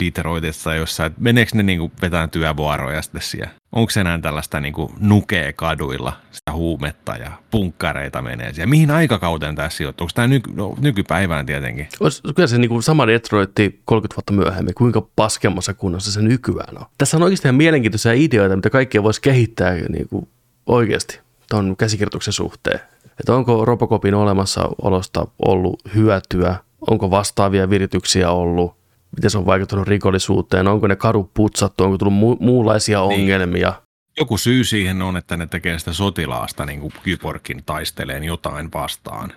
Detroitissa 0.00 0.74
jossain, 0.74 1.06
että 1.06 1.22
meneekö 1.22 1.50
ne 1.54 1.62
niin 1.62 1.92
vetään 2.02 2.30
työvuoroja 2.30 3.02
sitten 3.02 3.22
siellä? 3.22 3.50
Onko 3.72 3.90
se 3.90 4.00
enää 4.00 4.18
tällaista 4.18 4.60
niin 4.60 4.72
kuin 4.72 4.92
nukee 5.00 5.52
kaduilla, 5.52 6.12
sitä 6.30 6.52
huumetta 6.52 7.16
ja 7.16 7.32
punkkareita 7.50 8.22
menee 8.22 8.52
siellä? 8.52 8.70
Mihin 8.70 8.90
aikakauteen 8.90 9.56
tämä 9.56 9.70
sijoittuu? 9.70 10.04
Onko 10.04 10.12
tämä 10.14 10.28
nyky, 10.28 10.50
no, 10.54 10.76
nykypäivään 10.80 11.46
tietenkin? 11.46 11.88
Olisi 12.00 12.22
kyllä 12.36 12.46
se 12.46 12.58
niin 12.58 12.68
kuin 12.68 12.82
sama 12.82 13.06
Detroitti 13.06 13.80
30 13.84 14.16
vuotta 14.16 14.32
myöhemmin, 14.32 14.74
kuinka 14.74 15.08
paskemmassa 15.16 15.74
kunnossa 15.74 16.12
se 16.12 16.22
nykyään 16.22 16.78
on. 16.78 16.86
Tässä 16.98 17.16
on 17.16 17.22
oikeasti 17.22 17.48
ihan 17.48 17.56
mielenkiintoisia 17.56 18.12
ideoita, 18.12 18.56
mitä 18.56 18.70
kaikkia 18.70 19.02
voisi 19.02 19.20
kehittää 19.20 19.74
niin 19.74 20.08
kuin 20.08 20.28
oikeasti 20.66 21.20
tuon 21.50 21.76
käsikirjoituksen 21.76 22.32
suhteen. 22.32 22.80
Että 23.20 23.34
onko 23.34 23.64
Robocopin 23.64 24.14
olemassaolosta 24.14 25.26
ollut 25.46 25.82
hyötyä, 25.94 26.56
onko 26.90 27.10
vastaavia 27.10 27.70
virityksiä 27.70 28.30
ollut, 28.30 28.76
miten 29.16 29.30
se 29.30 29.38
on 29.38 29.46
vaikuttanut 29.46 29.88
rikollisuuteen, 29.88 30.68
onko 30.68 30.86
ne 30.86 30.96
kadut 30.96 31.34
putsattu, 31.34 31.84
onko 31.84 31.98
tullut 31.98 32.14
mu- 32.14 32.44
muunlaisia 32.44 33.00
niin. 33.08 33.20
ongelmia. 33.20 33.72
Joku 34.18 34.38
syy 34.38 34.64
siihen 34.64 35.02
on, 35.02 35.16
että 35.16 35.36
ne 35.36 35.46
tekee 35.46 35.78
sitä 35.78 35.92
sotilaasta, 35.92 36.66
niin 36.66 36.80
kuin 36.80 36.92
Kyborgin 37.02 37.62
taisteleen 37.66 38.24
jotain 38.24 38.68
vastaan. 38.74 39.32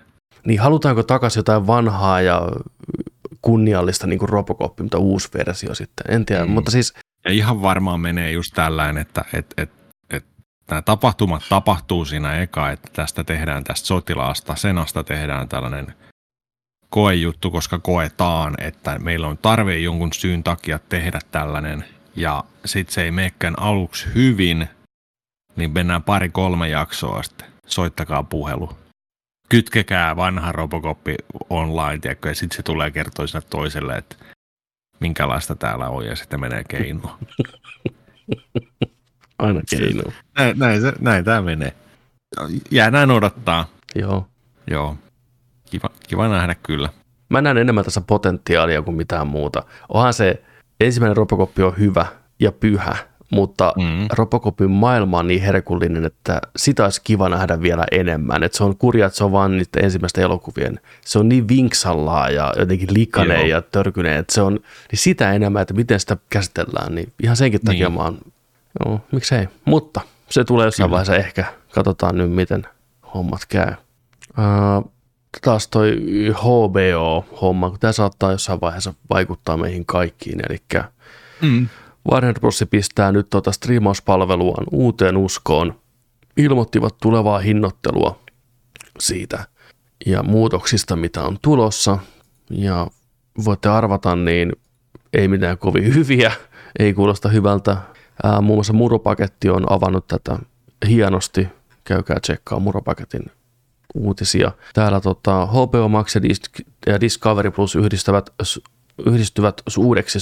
Niin 0.46 0.60
halutaanko 0.60 1.04
takaisin 1.04 1.40
jotain 1.40 1.68
vanhaa 1.68 2.22
ja 2.22 2.42
kunniallista 3.42 4.08
niin 4.08 4.20
kuin 4.20 4.30
Robocop, 4.30 4.80
mutta 4.80 4.98
uusi 4.98 5.30
versio 5.34 5.76
sitten, 5.76 6.16
en 6.16 6.26
tiedä, 6.26 6.46
mm. 6.46 6.52
mutta 6.52 6.72
siis... 6.72 6.94
Ja 7.26 7.32
ihan 7.32 7.62
varmaan 7.62 8.00
menee 8.00 8.32
just 8.32 8.54
tällainen, 8.56 9.02
että 9.02 9.26
et, 9.34 9.54
et, 9.58 9.72
et, 10.10 10.26
nämä 10.70 10.82
tapahtumat 10.82 11.44
tapahtuu 11.50 12.06
siinä 12.06 12.42
eka, 12.42 12.70
että 12.70 12.90
tästä 12.94 13.24
tehdään 13.24 13.64
tästä 13.64 13.88
sotilaasta, 13.88 14.56
senasta 14.56 15.04
tehdään 15.04 15.50
tällainen– 15.50 15.94
koejuttu, 16.90 17.52
koska 17.52 17.80
koetaan, 17.80 18.56
että 18.62 19.00
meillä 19.00 19.28
on 19.28 19.38
tarve 19.38 19.78
jonkun 19.78 20.14
syyn 20.14 20.44
takia 20.44 20.80
tehdä 20.80 21.20
tällainen 21.32 21.86
ja 22.16 22.44
sitten 22.66 22.94
se 22.94 23.04
ei 23.04 23.12
menekään 23.12 23.60
aluksi 23.60 24.08
hyvin, 24.16 24.68
niin 25.56 25.72
mennään 25.72 26.04
pari-kolme 26.04 26.70
jaksoa 26.70 27.24
sitten. 27.24 27.48
Soittakaa 27.66 28.24
puhelu. 28.24 28.78
Kytkekää 29.50 30.16
vanha 30.16 30.52
Robocoppi 30.52 31.16
online, 31.50 32.00
tiedätkö, 32.00 32.30
ja 32.30 32.36
sitten 32.36 32.56
se 32.56 32.64
tulee 32.64 32.92
kertoa 32.92 33.28
sinne 33.28 33.42
toiselle, 33.50 33.98
että 33.98 34.16
minkälaista 35.00 35.56
täällä 35.56 35.90
on, 35.90 36.06
ja 36.06 36.16
sitten 36.16 36.40
menee 36.40 36.64
keinoon. 36.64 37.18
Aina 39.40 39.62
keinoon. 39.70 40.14
Näin, 40.38 40.60
näin, 40.60 40.82
näin 41.00 41.26
tämä 41.26 41.42
menee. 41.42 41.74
Jäädään 42.72 43.12
odottaa. 43.12 43.70
Joo. 43.96 44.28
Joo. 44.72 44.98
Kiva, 45.70 45.90
kiva 46.08 46.28
nähdä 46.28 46.56
kyllä. 46.64 46.90
Mä 47.30 47.42
näen 47.42 47.58
enemmän 47.58 47.84
tässä 47.84 48.02
potentiaalia 48.02 48.82
kuin 48.82 48.98
mitään 48.98 49.28
muuta. 49.28 49.64
Onhan 49.90 50.14
se 50.14 50.44
ensimmäinen 50.80 51.18
Robocop 51.18 51.52
on 51.60 51.74
hyvä 51.78 52.06
ja 52.40 52.52
pyhä, 52.52 52.96
mutta 53.32 53.74
mm. 53.78 54.08
Robocopin 54.14 54.72
maailma 54.72 55.20
on 55.20 55.28
niin 55.28 55.42
herkullinen, 55.42 56.06
että 56.06 56.42
sitä 56.56 56.84
olisi 56.84 57.02
kiva 57.04 57.30
nähdä 57.30 57.62
vielä 57.62 57.84
enemmän. 57.92 58.44
Että 58.44 58.58
se 58.58 58.64
on 58.64 58.78
kurja, 58.78 59.06
että 59.06 59.18
se 59.18 59.24
on 59.24 59.32
vaan 59.32 59.52
niiden 59.52 59.84
ensimmäisten 59.84 60.24
elokuvien. 60.24 60.80
Se 61.06 61.20
on 61.20 61.30
niin 61.30 61.48
vinksallaa 61.48 62.30
ja 62.30 62.54
jotenkin 62.58 62.94
likaneen 62.94 63.50
ja 63.50 63.62
törkyneen, 63.62 64.20
että 64.20 64.34
se 64.34 64.42
on 64.42 64.54
niin 64.54 65.00
sitä 65.00 65.34
enemmän, 65.34 65.62
että 65.62 65.74
miten 65.74 66.00
sitä 66.00 66.18
käsitellään. 66.30 66.96
Niin 66.96 67.14
ihan 67.24 67.36
senkin 67.36 67.62
takia 67.62 67.90
niin. 67.90 67.98
mä 67.98 68.04
oon, 68.04 68.18
joo, 68.86 69.02
miksei. 69.12 69.48
Mutta 69.66 70.02
se 70.30 70.44
tulee 70.44 70.66
jossain 70.66 70.88
Kyllä. 70.88 70.92
vaiheessa 70.92 71.16
ehkä. 71.16 71.46
Katsotaan 71.72 72.18
nyt, 72.18 72.32
miten 72.32 72.68
hommat 73.14 73.42
käy. 73.50 73.74
Uh, 74.30 74.92
taas 75.42 75.68
toi 75.68 75.98
HBO-homma, 76.34 77.70
kun 77.70 77.80
tämä 77.80 77.94
saattaa 77.94 78.32
jossain 78.32 78.62
vaiheessa 78.62 78.94
vaikuttaa 79.10 79.58
meihin 79.58 79.86
kaikkiin, 79.86 80.40
eli 80.50 80.58
mm. 81.42 81.68
Warner 82.12 82.40
Bros. 82.40 82.64
pistää 82.70 83.12
nyt 83.12 83.30
tuota 83.30 83.52
striimauspalveluaan 83.52 84.66
uuteen 84.72 85.18
uskoon, 85.18 85.80
ilmoittivat 86.38 86.96
tulevaa 87.02 87.40
hinnoittelua 87.40 88.20
siitä 89.00 89.46
ja 90.06 90.24
muutoksista, 90.24 90.96
mitä 90.96 91.24
on 91.24 91.38
tulossa, 91.42 91.98
ja 92.50 92.88
voitte 93.46 93.70
arvata, 93.70 94.16
niin 94.16 94.52
ei 95.14 95.28
mitään 95.28 95.58
kovin 95.58 95.94
hyviä, 95.96 96.32
ei 96.80 96.94
kuulosta 96.94 97.30
hyvältä. 97.30 97.78
Ää, 98.24 98.42
muun 98.42 98.58
muassa 98.58 98.74
Muropaketti 98.74 99.50
on 99.50 99.72
avannut 99.72 100.08
tätä 100.08 100.40
hienosti, 100.88 101.48
käykää 101.84 102.20
tsekkaa 102.20 102.60
Muropaketin 102.60 103.26
uutisia. 103.96 104.52
Täällä 104.74 105.02
tota, 105.02 105.46
HBO 105.46 105.88
Max 105.88 106.16
ja 106.88 107.02
Discovery 107.02 107.52
Plus 107.52 107.76
yhdistävät, 107.76 108.30
yhdistyvät 109.06 109.62
uudeksi 109.78 110.20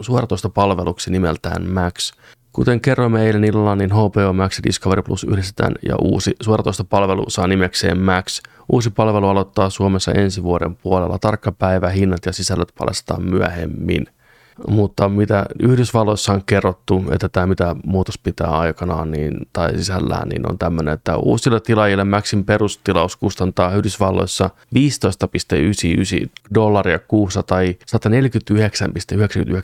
suoratoista 0.00 0.48
palveluksi 0.48 1.10
nimeltään 1.10 1.70
Max. 1.72 2.12
Kuten 2.52 2.80
kerroimme 2.80 3.26
eilen 3.26 3.44
illalla, 3.44 3.76
niin 3.76 3.92
HBO 3.92 4.32
Max 4.32 4.58
ja 4.58 4.62
Discovery 4.64 5.02
Plus 5.02 5.24
yhdistetään 5.24 5.74
ja 5.88 5.96
uusi 6.02 6.36
suoratoista 6.42 6.84
palvelu 6.84 7.24
saa 7.30 7.46
nimekseen 7.46 8.00
Max. 8.00 8.40
Uusi 8.72 8.90
palvelu 8.90 9.28
aloittaa 9.28 9.70
Suomessa 9.70 10.12
ensi 10.12 10.42
vuoden 10.42 10.76
puolella. 10.76 11.18
Tarkka 11.18 11.52
päivä, 11.52 11.88
hinnat 11.88 12.26
ja 12.26 12.32
sisällöt 12.32 12.72
paljastetaan 12.78 13.22
myöhemmin– 13.22 14.06
mutta 14.66 15.08
mitä 15.08 15.46
Yhdysvalloissa 15.62 16.32
on 16.32 16.42
kerrottu, 16.46 17.04
että 17.12 17.28
tämä 17.28 17.46
mitä 17.46 17.76
muutos 17.84 18.18
pitää 18.18 18.50
aikanaan 18.50 19.10
niin, 19.10 19.34
tai 19.52 19.78
sisällään, 19.78 20.28
niin 20.28 20.50
on 20.50 20.58
tämmöinen, 20.58 20.94
että 20.94 21.16
uusille 21.16 21.60
tilaajille 21.60 22.04
Maxin 22.04 22.44
perustilaus 22.44 23.16
kustantaa 23.16 23.74
Yhdysvalloissa 23.74 24.50
15,99 24.74 26.28
dollaria 26.54 26.98
kuussa 26.98 27.42
tai 27.42 27.76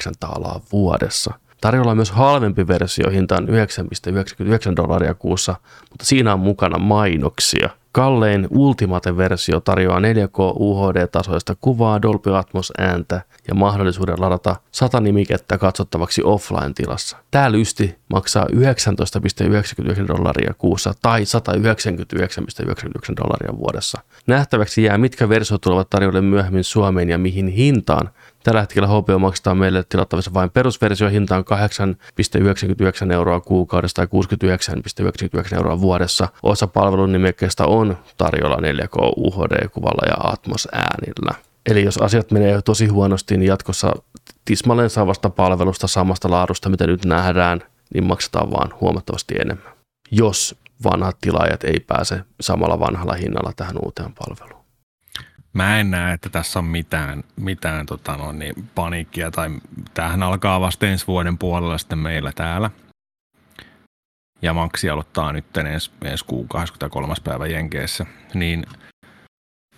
149,99 0.06 0.12
taalaa 0.20 0.60
vuodessa. 0.72 1.34
Tarjolla 1.60 1.90
on 1.90 1.96
myös 1.96 2.10
halvempi 2.10 2.68
versio, 2.68 3.10
hinta 3.10 3.36
on 3.36 3.48
9,99 3.48 3.52
dollaria 4.76 5.14
kuussa, 5.14 5.54
mutta 5.90 6.04
siinä 6.04 6.32
on 6.32 6.40
mukana 6.40 6.78
mainoksia. 6.78 7.70
Kallein 7.94 8.48
Ultimate-versio 8.50 9.60
tarjoaa 9.60 10.00
4K 10.00 10.38
UHD-tasoista 10.56 11.56
kuvaa, 11.60 12.02
Dolby 12.02 12.36
Atmos 12.36 12.72
ääntä 12.78 13.20
ja 13.48 13.54
mahdollisuuden 13.54 14.14
ladata 14.18 14.56
100 14.72 15.00
nimikettä 15.00 15.58
katsottavaksi 15.58 16.22
offline-tilassa. 16.24 17.16
Tämä 17.30 17.52
lysti 17.52 17.96
maksaa 18.10 18.46
19,99 18.52 20.08
dollaria 20.08 20.54
kuussa 20.58 20.94
tai 21.02 21.22
199,99 21.22 23.16
dollaria 23.16 23.58
vuodessa. 23.58 24.00
Nähtäväksi 24.26 24.82
jää, 24.82 24.98
mitkä 24.98 25.28
versiot 25.28 25.60
tulevat 25.60 25.90
tarjolle 25.90 26.20
myöhemmin 26.20 26.64
Suomeen 26.64 27.10
ja 27.10 27.18
mihin 27.18 27.48
hintaan. 27.48 28.10
Tällä 28.44 28.60
hetkellä 28.60 28.88
HBO 28.88 29.18
maksaa 29.18 29.54
meille 29.54 29.84
tilattavissa 29.88 30.34
vain 30.34 30.50
perusversio 30.50 31.08
hintaan 31.08 31.44
8,99 33.06 33.12
euroa 33.12 33.40
kuukaudessa 33.40 33.94
tai 33.94 34.06
69,99 35.50 35.56
euroa 35.56 35.80
vuodessa. 35.80 36.28
Osa 36.42 36.66
palvelun 36.66 37.12
nimekkeestä 37.12 37.66
on 37.66 37.84
tarjolla 38.16 38.56
4K 38.56 39.12
UHD-kuvalla 39.16 40.06
ja 40.09 40.31
Atmos 40.32 40.69
äänillä. 40.73 41.35
Eli 41.66 41.85
jos 41.85 41.98
asiat 41.98 42.31
menee 42.31 42.62
tosi 42.62 42.86
huonosti, 42.86 43.36
niin 43.36 43.48
jatkossa 43.48 43.93
tismalleen 44.44 44.90
saavasta 44.90 45.31
palvelusta 45.31 45.86
samasta 45.86 46.31
laadusta, 46.31 46.69
mitä 46.69 46.86
nyt 46.86 47.05
nähdään, 47.05 47.61
niin 47.94 48.05
maksetaan 48.05 48.51
vaan 48.51 48.74
huomattavasti 48.81 49.35
enemmän. 49.40 49.73
Jos 50.11 50.59
vanhat 50.85 51.16
tilaajat 51.20 51.65
ei 51.65 51.81
pääse 51.81 52.20
samalla 52.40 52.81
vanhalla 52.81 53.15
hinnalla 53.15 53.52
tähän 53.56 53.77
uuteen 53.85 54.12
palveluun. 54.15 54.65
Mä 55.52 55.81
en 55.81 55.90
näe, 55.90 56.15
että 56.15 56.28
tässä 56.28 56.59
on 56.59 56.65
mitään, 56.65 57.24
mitään 57.36 57.86
tota 57.86 58.16
no, 58.16 58.32
niin, 58.32 58.69
paniikkia, 58.74 59.31
tai 59.31 59.51
tämähän 59.94 60.23
alkaa 60.23 60.61
vasta 60.61 60.86
ensi 60.86 61.06
vuoden 61.06 61.39
puolella 61.39 61.78
sitten 61.78 61.98
meillä 61.98 62.32
täällä. 62.35 62.70
Ja 64.44 64.52
maksi 64.52 64.90
aloittaa 64.90 65.32
nyt 65.32 65.56
ensi, 65.56 65.90
ensi 66.04 66.24
kuun 66.24 66.48
23. 66.48 67.14
päivä 67.24 67.46
Jenkeissä. 67.46 68.06
Niin 68.34 68.66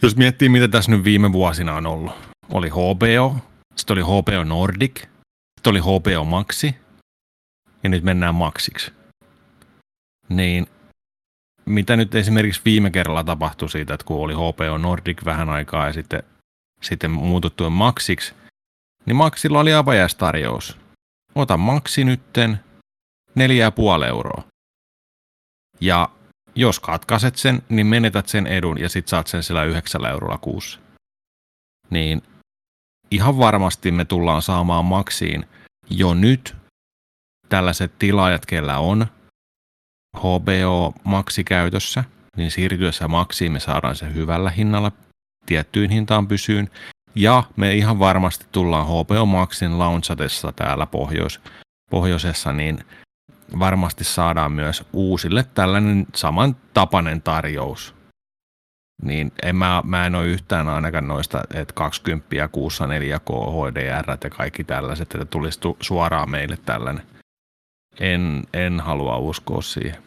jos 0.03 0.17
miettii, 0.17 0.49
mitä 0.49 0.69
tässä 0.69 0.91
nyt 0.91 1.05
viime 1.05 1.33
vuosina 1.33 1.75
on 1.75 1.87
ollut. 1.87 2.13
Oli 2.53 2.69
HBO, 2.69 3.37
sitten 3.77 3.95
oli 3.95 4.03
HBO 4.03 4.45
Nordic, 4.45 5.01
sitten 5.01 5.71
oli 5.71 5.81
HBO 5.81 6.25
Maxi, 6.25 6.77
ja 7.83 7.89
nyt 7.89 8.05
mennään 8.05 8.35
Maxiksi. 8.35 8.93
Niin 10.29 10.67
mitä 11.65 11.97
nyt 11.97 12.15
esimerkiksi 12.15 12.61
viime 12.65 12.91
kerralla 12.91 13.25
tapahtui 13.25 13.69
siitä, 13.69 13.95
että 13.95 14.07
kun 14.07 14.21
oli 14.21 14.35
HBO 14.35 14.79
Nordic 14.79 15.25
vähän 15.25 15.51
aikaa 15.51 15.87
ja 15.87 15.93
sitten, 15.93 16.23
sitten 16.83 17.11
muututtu 17.11 17.71
Maxiksi, 17.71 18.35
niin 19.07 19.17
Maxilla 19.17 19.61
oli 19.61 19.75
avajaistarjous. 19.75 20.79
Ota 21.35 21.57
Maxi 21.57 22.05
nytten 22.05 22.61
4,5 23.39 24.07
euroa. 24.09 24.56
Ja 25.81 26.09
jos 26.55 26.81
katkaiset 26.81 27.37
sen, 27.37 27.63
niin 27.69 27.87
menetät 27.87 28.29
sen 28.29 28.47
edun 28.47 28.81
ja 28.81 28.89
sit 28.89 29.09
saat 29.09 29.27
sen 29.27 29.43
sillä 29.43 29.65
9 29.65 30.05
eurolla 30.05 30.39
kuussa. 30.39 30.79
Niin 31.91 32.23
ihan 33.11 33.39
varmasti 33.39 33.91
me 33.91 34.05
tullaan 34.05 34.43
saamaan 34.43 34.85
Maxiin 34.85 35.47
jo 35.91 36.15
nyt 36.15 36.57
tällaiset 37.49 37.99
tilaajat, 37.99 38.47
kellä 38.47 38.79
on 38.79 39.07
HBO 40.17 40.95
Maxi 41.05 41.45
käytössä, 41.45 42.05
niin 42.37 42.51
siirtyessä 42.51 43.09
Maxiin 43.09 43.53
me 43.53 43.61
saadaan 43.61 43.97
se 43.97 44.15
hyvällä 44.15 44.51
hinnalla 44.51 44.93
tiettyyn 45.47 45.91
hintaan 45.91 46.29
pysyyn. 46.29 46.71
Ja 47.15 47.43
me 47.57 47.75
ihan 47.75 47.99
varmasti 47.99 48.47
tullaan 48.53 48.87
HBO 48.87 49.27
Maxin 49.27 49.79
launchatessa 49.79 50.53
täällä 50.53 50.87
pohjois, 50.87 51.41
pohjoisessa, 51.91 52.53
niin 52.53 52.79
varmasti 53.59 54.05
saadaan 54.05 54.53
myös 54.53 54.85
uusille 54.93 55.45
tällainen 55.55 56.07
samantapainen 56.15 57.23
tarjous. 57.23 57.95
Niin 59.03 59.33
en 59.43 59.57
mä, 59.57 59.83
mä 59.85 60.07
en 60.07 60.15
ole 60.15 60.27
yhtään 60.27 60.69
ainakaan 60.69 61.09
noista, 61.09 61.43
että 61.55 61.75
20 61.75 62.49
kuussa 62.53 62.87
4K 62.87 63.53
HDR 63.53 64.17
ja 64.25 64.31
kaikki 64.31 64.65
tällaiset, 64.65 65.15
että 65.15 65.25
tulisi 65.25 65.61
tu- 65.61 65.77
suoraan 65.81 66.31
meille 66.31 66.57
tällainen. 66.57 67.03
En, 68.01 68.43
en 68.53 68.81
halua 68.81 69.17
uskoa 69.17 69.63
siihen. 69.63 70.06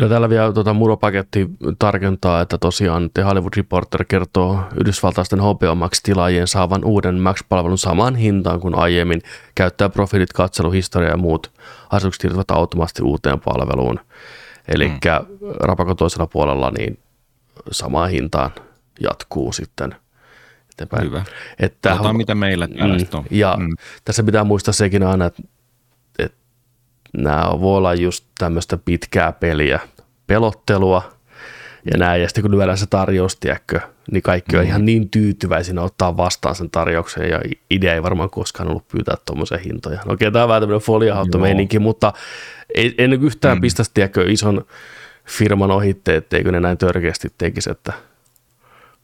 Kyllä 0.00 0.10
täällä 0.10 0.28
vielä 0.28 0.52
tuota, 0.52 0.74
muropaketti 0.74 1.50
tarkentaa, 1.78 2.40
että 2.40 2.58
tosiaan 2.58 3.10
The 3.14 3.22
Hollywood 3.22 3.52
Reporter 3.56 4.04
kertoo 4.04 4.60
yhdysvaltaisten 4.80 5.40
HBO 5.40 5.74
Max-tilaajien 5.74 6.46
saavan 6.46 6.84
uuden 6.84 7.20
Max-palvelun 7.20 7.78
samaan 7.78 8.16
hintaan 8.16 8.60
kuin 8.60 8.74
aiemmin. 8.74 9.22
Käyttää 9.54 9.88
profiilit, 9.88 10.32
katseluhistoria 10.32 11.08
ja 11.08 11.16
muut 11.16 11.52
asetukset 11.90 12.20
siirtyvät 12.20 12.50
automaattisesti 12.50 13.02
uuteen 13.02 13.40
palveluun. 13.40 14.00
Eli 14.68 14.88
mm. 14.88 14.98
rapakon 15.60 15.96
toisella 15.96 16.26
puolella 16.26 16.70
niin 16.70 16.98
samaan 17.70 18.10
hintaan 18.10 18.50
jatkuu 19.00 19.52
sitten 19.52 19.94
eteenpäin. 20.72 21.04
Hyvä. 21.04 21.24
Että, 21.58 21.88
Katsotaan, 21.88 22.16
mitä 22.16 22.34
meillä 22.34 22.66
mm, 22.66 22.74
on. 23.14 23.24
Ja 23.30 23.56
mm. 23.58 23.76
tässä 24.04 24.22
pitää 24.22 24.44
muistaa 24.44 24.72
sekin 24.72 25.02
aina, 25.02 25.26
että 25.26 25.42
nämä 27.16 27.50
voi 27.60 27.76
olla 27.76 27.94
just 27.94 28.24
tämmöistä 28.38 28.78
pitkää 28.84 29.32
peliä, 29.32 29.80
pelottelua, 30.26 31.02
ja 31.92 31.98
näin, 31.98 32.22
ja 32.22 32.28
sitten 32.28 32.42
kun 32.42 32.50
lyödään 32.50 32.78
se 32.78 32.86
tarjous, 32.86 33.36
tiedätkö, 33.36 33.80
niin 34.12 34.22
kaikki 34.22 34.56
on 34.56 34.62
mm. 34.62 34.68
ihan 34.68 34.84
niin 34.84 35.10
tyytyväisinä 35.10 35.82
ottaa 35.82 36.16
vastaan 36.16 36.54
sen 36.54 36.70
tarjouksen, 36.70 37.30
ja 37.30 37.40
idea 37.70 37.94
ei 37.94 38.02
varmaan 38.02 38.30
koskaan 38.30 38.68
ollut 38.68 38.88
pyytää 38.88 39.16
tuommoisia 39.26 39.58
hintoja. 39.58 40.00
No 40.06 40.12
okei, 40.12 40.32
tämä 40.32 40.42
on 40.44 40.48
vähän 40.48 40.62
tämmöinen 40.62 40.86
foliahauttomeininki, 40.86 41.78
mutta 41.78 42.12
ei, 42.74 42.94
en 42.98 43.12
yhtään 43.12 43.58
mm. 43.58 43.60
pistäisi, 43.60 43.90
tiedätkö, 43.94 44.24
ison 44.28 44.64
firman 45.26 45.70
ohitte, 45.70 46.16
etteikö 46.16 46.52
ne 46.52 46.60
näin 46.60 46.78
törkeästi 46.78 47.28
tekisi, 47.38 47.70
että 47.70 47.92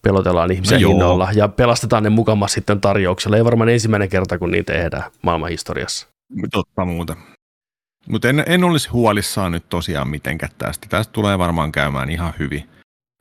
pelotellaan 0.03 0.53
ihmisiä 0.53 0.79
no 0.79 0.89
hinnoilla 0.89 1.29
ja 1.35 1.49
pelastetaan 1.49 2.03
ne 2.03 2.11
mukamas 2.11 2.53
sitten 2.53 2.81
tarjouksella. 2.81 3.37
Ei 3.37 3.45
varmaan 3.45 3.69
ensimmäinen 3.69 4.09
kerta, 4.09 4.39
kun 4.39 4.51
niin 4.51 4.65
tehdään 4.65 5.11
maailman 5.23 5.51
historiassa. 5.51 6.07
Totta 6.53 6.85
muuta. 6.85 7.17
Mutta 8.09 8.29
en, 8.29 8.45
en 8.47 8.65
olisi 8.65 8.89
huolissaan 8.89 9.53
nyt 9.53 9.69
tosiaan 9.69 10.09
mitenkään 10.09 10.53
tästä. 10.59 10.87
Tästä 10.91 11.13
tulee 11.13 11.39
varmaan 11.39 11.73
käymään 11.73 12.11
ihan 12.11 12.35
hyvin. 12.39 12.69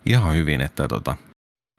Ihan 0.06 0.34
hyvin, 0.34 0.62
että 0.62 0.88
tota. 0.88 1.16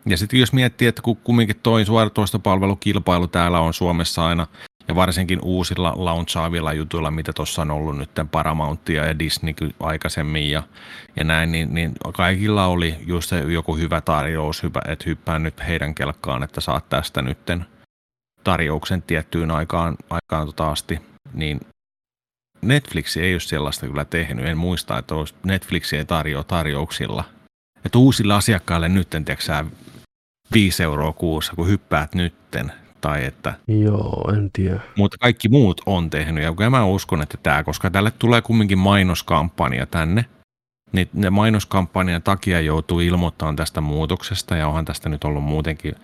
Ja 0.06 0.16
sitten 0.16 0.40
jos 0.40 0.52
miettii, 0.52 0.88
että 0.88 1.02
kun 1.02 1.16
kumminkin 1.16 1.60
toi 1.62 1.84
suoratoistopalvelukilpailu 1.84 3.26
täällä 3.26 3.60
on 3.60 3.74
Suomessa 3.74 4.26
aina, 4.26 4.46
ja 4.88 4.94
varsinkin 4.94 5.38
uusilla 5.42 5.92
launchaavilla 5.96 6.72
jutuilla, 6.72 7.10
mitä 7.10 7.32
tuossa 7.32 7.62
on 7.62 7.70
ollut 7.70 7.98
nyt 7.98 8.10
Paramountia 8.30 9.06
ja 9.06 9.18
Disney 9.18 9.54
aikaisemmin 9.80 10.50
ja, 10.50 10.62
ja 11.16 11.24
näin, 11.24 11.52
niin, 11.52 11.74
niin, 11.74 11.92
kaikilla 12.14 12.66
oli 12.66 12.94
just 13.06 13.28
se 13.28 13.38
joku 13.38 13.76
hyvä 13.76 14.00
tarjous, 14.00 14.62
hyvä, 14.62 14.80
että 14.88 15.04
hyppää 15.06 15.38
nyt 15.38 15.66
heidän 15.66 15.94
kelkkaan, 15.94 16.42
että 16.42 16.60
saat 16.60 16.88
tästä 16.88 17.22
nytten 17.22 17.66
tarjouksen 18.44 19.02
tiettyyn 19.02 19.50
aikaan, 19.50 19.96
aikaan 20.10 20.46
tota 20.46 20.70
asti, 20.70 21.00
niin 21.34 21.60
Netflix 22.62 23.16
ei 23.16 23.34
ole 23.34 23.40
sellaista 23.40 23.86
kyllä 23.86 24.04
tehnyt. 24.04 24.46
En 24.46 24.58
muista, 24.58 24.98
että 24.98 25.14
Netflix 25.44 25.92
ei 25.92 26.04
tarjoa 26.04 26.44
tarjouksilla. 26.44 27.24
Että 27.84 27.98
uusille 27.98 28.34
asiakkaille 28.34 28.88
nytten, 28.88 29.24
tiedätkö 29.24 29.64
5 30.52 30.82
euroa 30.82 31.12
kuussa, 31.12 31.52
kun 31.56 31.68
hyppäät 31.68 32.14
nytten. 32.14 32.72
Tai 33.00 33.24
että, 33.24 33.54
Joo, 33.68 34.32
en 34.34 34.50
tiedä. 34.52 34.80
Mutta 34.96 35.16
kaikki 35.20 35.48
muut 35.48 35.80
on 35.86 36.10
tehnyt. 36.10 36.44
Ja 36.44 36.70
mä 36.70 36.84
uskon, 36.84 37.22
että 37.22 37.38
tämä, 37.42 37.64
koska 37.64 37.90
tälle 37.90 38.10
tulee 38.10 38.42
kumminkin 38.42 38.78
mainoskampanja 38.78 39.86
tänne, 39.86 40.24
niin 40.92 41.08
ne 41.12 41.30
mainoskampanjan 41.30 42.22
takia 42.22 42.60
joutuu 42.60 43.00
ilmoittamaan 43.00 43.56
tästä 43.56 43.80
muutoksesta, 43.80 44.56
ja 44.56 44.68
onhan 44.68 44.84
tästä 44.84 45.08
nyt 45.08 45.24
ollut 45.24 45.44
muutenkin 45.44 45.94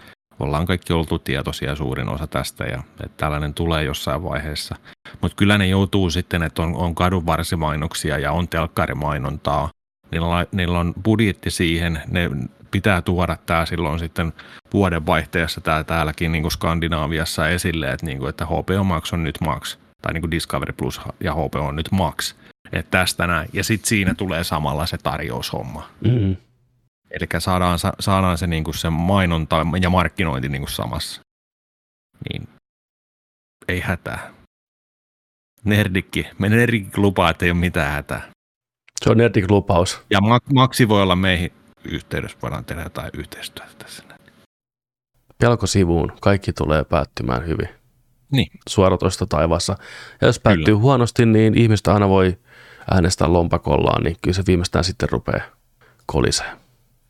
ollaan 0.43 0.67
kaikki 0.67 0.93
oltu 0.93 1.19
tietoisia 1.19 1.77
suurin 1.77 2.09
osa 2.09 2.27
tästä 2.27 2.65
ja 2.65 2.83
että 3.05 3.17
tällainen 3.17 3.55
tulee 3.55 3.85
jossain 3.85 4.25
vaiheessa. 4.25 4.77
Mutta 5.21 5.37
kyllä 5.37 5.59
ne 5.59 5.67
joutuu 5.67 6.11
sitten, 6.11 6.43
että 6.43 6.63
on, 6.63 6.77
on 6.77 6.95
kadunvarsimainoksia 6.95 8.19
ja 8.19 8.33
on 8.33 8.49
telkkarimainontaa. 8.49 9.71
Niillä 10.11 10.27
on, 10.27 10.47
niillä 10.53 10.79
on 10.79 10.95
budjetti 11.05 11.51
siihen, 11.51 12.03
ne 12.11 12.31
pitää 12.71 13.03
tuoda 13.03 13.37
tämä 13.47 13.67
silloin 13.67 13.99
sitten 13.99 14.33
vuodenvaihteessa 14.73 15.61
tää 15.61 15.85
täälläkin 15.85 16.33
niin 16.33 16.43
kuin 16.43 16.53
Skandinaaviassa 16.53 17.49
esille, 17.49 17.91
että, 17.91 18.07
niin 18.07 18.19
kuin, 18.19 18.29
että 18.29 18.47
HBO 18.47 18.85
Max 18.85 19.13
on 19.13 19.23
nyt 19.23 19.41
Max, 19.41 19.77
tai 20.03 20.13
niin 20.13 20.23
kuin 20.23 20.31
Discovery 20.31 20.73
Plus 20.73 21.01
ja 21.21 21.35
HBO 21.35 21.61
on 21.61 21.77
nyt 21.77 21.93
Max. 21.93 22.35
Että 22.73 22.99
tästä 22.99 23.27
näin. 23.27 23.49
Ja 23.53 23.65
sitten 23.65 23.89
siinä 23.89 24.15
tulee 24.15 24.45
samalla 24.45 24.87
se 24.87 24.99
tarjoushomma. 24.99 25.89
Mm-hmm. 26.05 26.37
Eli 27.13 27.41
saadaan, 27.41 27.79
saadaan 28.01 28.39
se, 28.39 28.47
niin 28.47 28.65
kuin 28.65 28.75
se 28.75 28.91
mainonta 28.91 29.67
ja 29.81 29.91
markkinointi 29.91 30.49
niin 30.49 30.63
kuin 30.63 30.71
samassa. 30.71 31.23
Niin 32.31 32.49
ei 33.69 33.81
hätää. 33.81 34.33
Nerdikki. 35.65 36.27
Me 36.39 36.49
Nerdikki 36.49 37.01
lupaa, 37.01 37.31
että 37.31 37.45
ei 37.45 37.51
ole 37.51 37.59
mitään 37.59 37.93
hätää. 37.93 38.31
Se 39.05 39.11
on 39.11 39.17
Nerdik 39.17 39.51
lupaus. 39.51 40.03
Ja 40.11 40.19
Maksi 40.55 40.89
voi 40.89 41.03
olla 41.03 41.17
meihin 41.17 41.53
yhteydessä, 41.85 42.39
voidaan 42.43 42.65
tehdä 42.65 42.83
jotain 42.83 43.11
yhteistyötä 43.15 43.73
tässä. 43.79 44.03
Pelko 45.39 45.67
sivuun. 45.67 46.13
Kaikki 46.21 46.53
tulee 46.53 46.85
päättymään 46.85 47.47
hyvin. 47.47 47.69
Niin. 48.33 48.49
Suoratoista 48.69 49.27
taivaassa. 49.27 49.77
Ja 50.21 50.27
jos 50.27 50.41
päättyy 50.41 50.65
kyllä. 50.65 50.79
huonosti, 50.79 51.27
niin 51.27 51.59
ihmistä 51.59 51.95
aina 51.95 52.09
voi 52.09 52.39
äänestää 52.91 53.33
lompakollaan, 53.33 54.03
niin 54.03 54.17
kyllä 54.23 54.35
se 54.35 54.43
viimeistään 54.47 54.85
sitten 54.85 55.09
rupeaa 55.09 55.45
kolisee. 56.07 56.62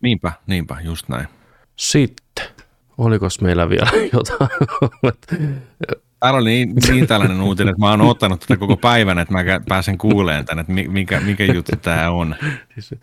Niinpä, 0.03 0.33
niinpä, 0.47 0.77
just 0.85 1.09
näin. 1.09 1.29
Sitten, 1.77 2.47
olikos 2.99 3.41
meillä 3.41 3.71
vielä 3.71 3.91
jotain? 4.13 4.51
Täällä 6.21 6.39
oli 6.39 6.51
niin, 6.51 6.75
niin 6.89 7.07
tällainen 7.07 7.41
uutinen, 7.41 7.71
että 7.71 7.81
mä 7.81 7.91
oon 7.91 8.01
ottanut 8.01 8.41
tätä 8.41 8.57
koko 8.57 8.77
päivän, 8.77 9.19
että 9.19 9.35
mä 9.35 9.45
pääsen 9.69 9.99
kuuleen 9.99 10.45
tänne, 10.45 10.61
että 10.61 10.73
mikä, 10.73 11.21
mikä 11.21 11.45
juttu 11.45 11.77
tämä 11.83 12.11
on. 12.11 12.37
Siis, 12.75 13.01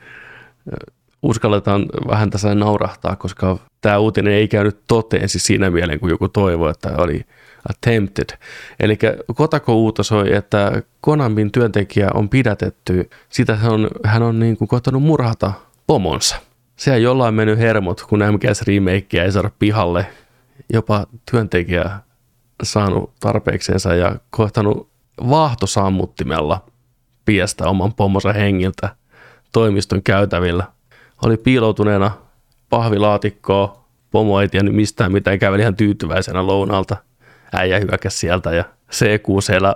uskalletaan 1.22 1.86
vähän 2.08 2.30
tässä 2.30 2.56
naurahtaa, 2.56 3.16
koska 3.16 3.58
tämä 3.82 3.98
uutinen 3.98 4.34
ei 4.34 4.48
käynyt 4.48 4.80
toteen 4.88 5.30
siis 5.30 5.46
siinä 5.46 5.70
mieleen, 5.70 6.00
kun 6.00 6.10
joku 6.10 6.30
toivoi, 6.30 6.72
että 6.72 6.90
oli 6.98 7.26
attempted. 7.70 8.38
Eli 8.80 8.98
Kotako 9.36 9.76
uutisoi, 9.76 10.36
että 10.36 10.82
Konamin 11.02 11.52
työntekijä 11.52 12.10
on 12.14 12.30
pidätetty, 12.30 13.10
sitä 13.30 13.56
hän 13.56 13.72
on, 13.72 13.88
hän 14.04 14.24
on 14.24 14.40
niin 14.40 14.58
kuin 14.58 14.68
koittanut 14.68 15.04
murhata 15.04 15.54
pomonsa. 15.88 16.49
Se 16.80 16.92
on 16.92 17.02
jollain 17.02 17.34
mennyt 17.34 17.60
hermot, 17.60 18.02
kun 18.02 18.20
MGS 18.20 18.62
remakea 18.62 19.24
ei 19.24 19.32
saada 19.32 19.52
pihalle. 19.60 20.06
Jopa 20.74 21.08
työntekijä 21.32 22.00
saanut 22.64 23.12
tarpeeksensa 23.20 23.96
ja 23.96 24.16
koittanut 24.30 24.90
vaahtosammuttimella 25.30 26.66
piestä 27.26 27.68
oman 27.68 27.94
pomosa 27.94 28.34
hengiltä 28.34 28.96
toimiston 29.52 30.04
käytävillä. 30.04 30.64
Oli 31.26 31.38
piiloutuneena 31.38 32.12
pahvilaatikkoa, 32.70 33.86
pomo 34.12 34.42
ei 34.42 34.48
tiennyt 34.48 34.76
mistään 34.76 35.12
mitään, 35.12 35.40
käveli 35.40 35.62
ihan 35.62 35.76
tyytyväisenä 35.76 36.48
lounalta. 36.48 36.98
Äijä 37.54 37.80
hyökäsi 37.80 38.18
sieltä 38.18 38.52
ja 38.54 38.64
CQ 38.92 39.26
siellä 39.44 39.76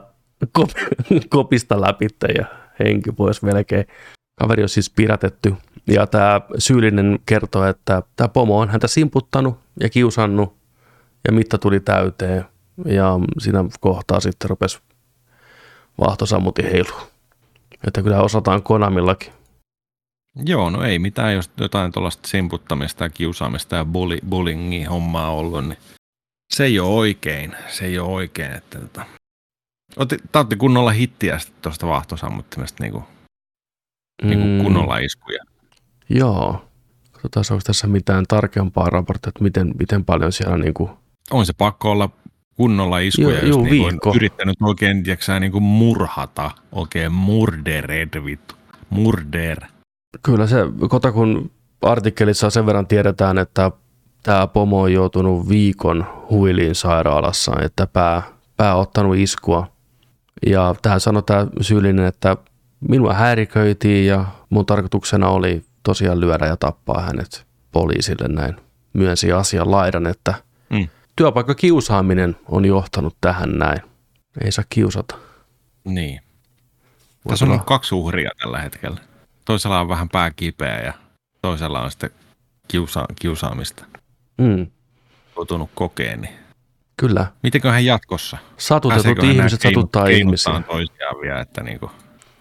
kopista 1.30 1.82
läpi 1.82 2.08
ja 2.38 2.46
henki 2.80 3.12
pois 3.12 3.42
melkein. 3.42 3.86
Kaveri 4.40 4.64
on 4.64 4.70
siis 4.70 4.90
pidätetty 4.90 5.56
ja 5.88 6.08
tämä 6.08 6.42
syyllinen 6.58 7.20
kertoo, 7.26 7.66
että 7.66 8.04
tämä 8.16 8.28
pomo 8.28 8.60
on 8.60 8.70
häntä 8.70 8.88
simputtanut 8.88 9.60
ja 9.80 9.90
kiusannut 9.90 10.56
ja 11.28 11.34
mitta 11.34 11.58
tuli 11.58 11.80
täyteen 11.80 12.46
ja 12.86 13.20
siinä 13.40 13.66
kohtaa 13.80 14.20
sitten 14.20 14.50
rupesi 14.50 14.80
vaahtosammutin 16.00 16.72
heilu. 16.72 16.96
Että 17.88 18.02
kyllä 18.02 18.22
osataan 18.22 18.64
Konamillakin. 18.64 19.34
Joo, 20.46 20.70
no 20.70 20.84
ei 20.84 21.00
mitään, 21.00 21.34
jos 21.34 21.50
jotain 21.58 21.92
tuollaista 21.92 22.28
simputtamista 22.28 23.04
ja 23.04 23.10
kiusaamista 23.10 23.76
ja 23.76 23.86
bully, 23.86 24.18
bullyingia 24.30 24.90
hommaa 24.90 25.32
ollut, 25.32 25.68
niin 25.68 25.78
se 26.54 26.64
ei 26.64 26.80
ole 26.80 26.90
oikein. 26.96 27.56
Se 27.68 27.86
ei 27.86 28.00
ole 28.00 28.12
oikein, 28.12 28.52
että 28.52 28.80
tota... 28.80 29.06
Otti, 29.96 30.18
otti 30.36 30.56
kunnolla 30.56 30.92
hittiä 30.92 31.38
tuosta 31.62 31.88
vaahtosammuttimesta 31.88 32.84
niin 32.84 32.92
kuin. 32.92 33.04
Niin 34.24 34.40
kuin 34.40 34.64
kunnolla 34.64 34.98
iskuja. 34.98 35.44
Joo. 36.10 36.66
Katsotaan, 37.12 37.46
onko 37.52 37.62
tässä 37.66 37.88
mitään 37.88 38.26
tarkempaa 38.28 38.90
raporttia, 38.90 39.30
että 39.30 39.44
miten, 39.44 39.72
miten 39.80 40.06
paljon 40.06 40.32
siellä 40.32 40.58
niin 40.58 40.74
kuin... 40.74 40.90
On 41.32 41.46
se 41.46 41.54
pakko 41.58 41.92
olla 41.92 42.10
kunnolla 42.56 43.00
iskuja, 43.00 43.30
joo, 43.30 43.48
jos 43.48 43.56
joo, 43.56 43.64
niin 43.64 44.00
on 44.06 44.16
yrittänyt 44.16 44.56
oikein 44.62 45.04
tiiäksä, 45.04 45.40
niin 45.40 45.52
kuin 45.52 45.64
murhata, 45.64 46.52
oikein 46.72 47.12
murdered 47.12 48.26
vittu. 48.26 48.56
Murder. 48.90 49.58
Kyllä 50.24 50.48
se 50.48 50.58
Kotakun 50.90 51.52
artikkelissa 51.82 52.50
sen 52.50 52.66
verran 52.66 52.88
tiedetään, 52.88 53.38
että 53.38 53.72
tämä 54.24 54.48
pomo 54.48 54.82
on 54.82 54.94
joutunut 54.94 55.50
viikon 55.50 56.06
huiliin 56.30 56.76
sairaalassa, 56.76 57.56
että 57.62 57.88
pää, 57.88 58.22
pää 58.58 58.76
ottanut 58.76 59.16
iskua. 59.16 59.68
Ja 60.46 60.76
tähän 60.82 61.00
sanoi 61.00 61.24
tämä 61.24 61.48
syyllinen, 61.62 62.06
että 62.06 62.38
minua 62.90 63.14
häiriköitiin 63.14 64.08
ja 64.08 64.26
mun 64.50 64.66
tarkoituksena 64.66 65.30
oli 65.30 65.66
tosiaan 65.84 66.20
lyödä 66.20 66.46
ja 66.46 66.58
tappaa 66.58 67.02
hänet 67.02 67.46
poliisille 67.72 68.28
näin. 68.28 68.56
Myönsi 68.94 69.32
asian 69.32 69.72
laidan, 69.72 70.08
että 70.08 70.34
mm. 70.70 70.90
työpaikkakiusaaminen 71.16 72.36
on 72.46 72.66
johtanut 72.66 73.18
tähän 73.22 73.58
näin. 73.58 73.82
Ei 74.46 74.52
saa 74.52 74.66
kiusata. 74.70 75.16
Niin. 75.84 76.20
Tässä 77.28 77.46
on 77.46 77.66
kaksi 77.66 77.96
uhria 77.96 78.32
tällä 78.42 78.60
hetkellä. 78.60 79.00
Toisella 79.46 79.80
on 79.80 79.90
vähän 79.90 80.10
pää 80.10 80.32
kipeä 80.32 80.82
ja 80.82 80.94
toisella 81.42 81.82
on 81.82 81.92
sitten 81.92 82.10
kiusa- 82.68 83.06
kiusaamista. 83.22 83.86
Mm. 84.38 84.68
Joutunut 85.36 85.70
kokeen, 85.76 86.22
niin 86.22 86.34
Kyllä. 86.98 87.26
Mitenköhän 87.44 87.86
jatkossa? 87.86 88.38
Satutetut 88.58 89.24
ihmiset 89.24 89.62
satuttaa 89.62 90.08
ihmisiä. 90.08 90.62
toisiaan 90.68 91.22
vielä, 91.22 91.42
että 91.42 91.64
niinku, 91.64 91.92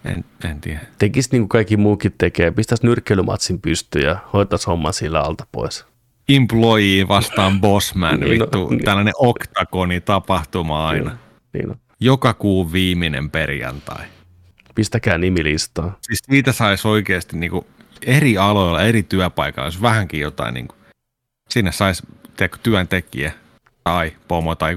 en, 0.05 0.25
en 0.45 0.61
tiedä. 0.61 0.81
Tekisi 0.99 1.29
niin 1.33 1.43
kuin 1.43 1.49
kaikki 1.49 1.77
muukin 1.77 2.15
tekee. 2.19 2.51
Pistäisi 2.51 2.87
nyrkkeilymatsin 2.87 3.61
pystyyn 3.61 4.05
ja 4.05 4.17
hoitaisi 4.33 4.67
homma 4.67 4.93
sillä 4.93 5.21
alta 5.21 5.47
pois. 5.53 5.85
Employee 6.29 7.09
vastaan 7.09 7.61
bossman, 7.61 8.21
niin 8.21 8.41
vittu. 8.41 8.69
Niin. 8.69 8.85
Tällainen 8.85 9.15
oktagoni 9.17 10.01
tapahtuma 10.01 10.89
aina. 10.89 11.11
Niin, 11.11 11.19
niin 11.53 11.71
on. 11.71 11.77
Joka 12.01 12.35
kuun 12.35 12.73
viimeinen 12.73 13.31
perjantai. 13.31 14.05
Pistäkää 14.75 15.19
nimilistaa. 15.19 15.99
Siis 16.03 16.29
niitä 16.29 16.53
saisi 16.53 16.89
oikeasti 16.89 17.37
niinku 17.37 17.67
eri 18.07 18.39
aloilla, 18.39 18.83
eri 18.83 19.03
työpaikalla, 19.03 19.67
jos 19.67 19.83
vähänkin 19.83 20.21
jotain, 20.21 20.55
niinku, 20.55 20.75
sinne 21.49 21.73
saisi 21.73 22.03
työntekijä 22.63 23.33
tai 23.85 24.13
pomo 24.29 24.55
tai 24.55 24.77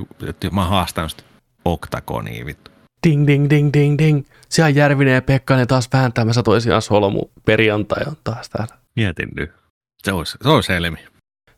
mä 0.52 0.66
haastan 0.66 1.10
sitä 1.10 1.24
oktagoniin 1.66 2.46
vittu. 2.46 2.72
Ding, 3.06 3.28
ding, 3.28 3.50
ding, 3.50 3.70
ding, 3.74 3.98
ding. 3.98 4.26
Siellä 4.50 4.70
Järvinen 4.70 5.14
ja 5.14 5.22
Pekkanen 5.22 5.68
taas 5.68 5.90
vääntämässä 5.94 6.44
toisiaan 6.44 6.82
solmu. 6.82 7.26
Perjantai 7.46 8.04
on 8.08 8.18
taas 8.24 8.50
täällä. 8.50 8.76
Mietin 8.96 9.30
nyt. 9.36 9.52
Se 10.04 10.12
olisi, 10.12 10.38
se 10.44 10.50
olisi 10.50 10.74
helmi. 10.74 10.98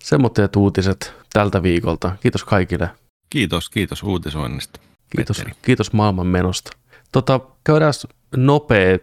Semmoitteet 0.03 0.55
uutiset 0.55 1.13
tältä 1.33 1.63
viikolta. 1.63 2.11
Kiitos 2.19 2.43
kaikille. 2.43 2.89
Kiitos, 3.29 3.69
kiitos 3.69 4.03
uutisoinnista. 4.03 4.79
Kiitos, 5.15 5.43
kiitos 5.61 5.93
maailman 5.93 6.27
menosta. 6.27 6.71
Tota, 7.11 7.39
käydään 7.63 7.93
nopea 8.35 8.97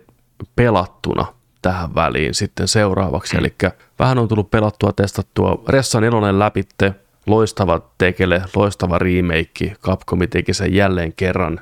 pelattuna 0.57 1.27
tähän 1.62 1.95
väliin 1.95 2.35
sitten 2.35 2.69
seuraavaksi. 2.69 3.37
Eli 3.37 3.55
vähän 3.99 4.19
on 4.19 4.29
tullut 4.29 4.51
pelattua, 4.51 4.93
testattua 4.93 5.62
Ressa 5.69 6.01
4 6.01 6.39
läpitte, 6.39 6.95
loistava 7.27 7.81
tekele, 7.99 8.43
loistava 8.57 8.99
remake. 8.99 9.77
Capcom 9.83 10.19
teki 10.31 10.55
sen 10.55 10.75
jälleen 10.75 11.12
kerran. 11.12 11.61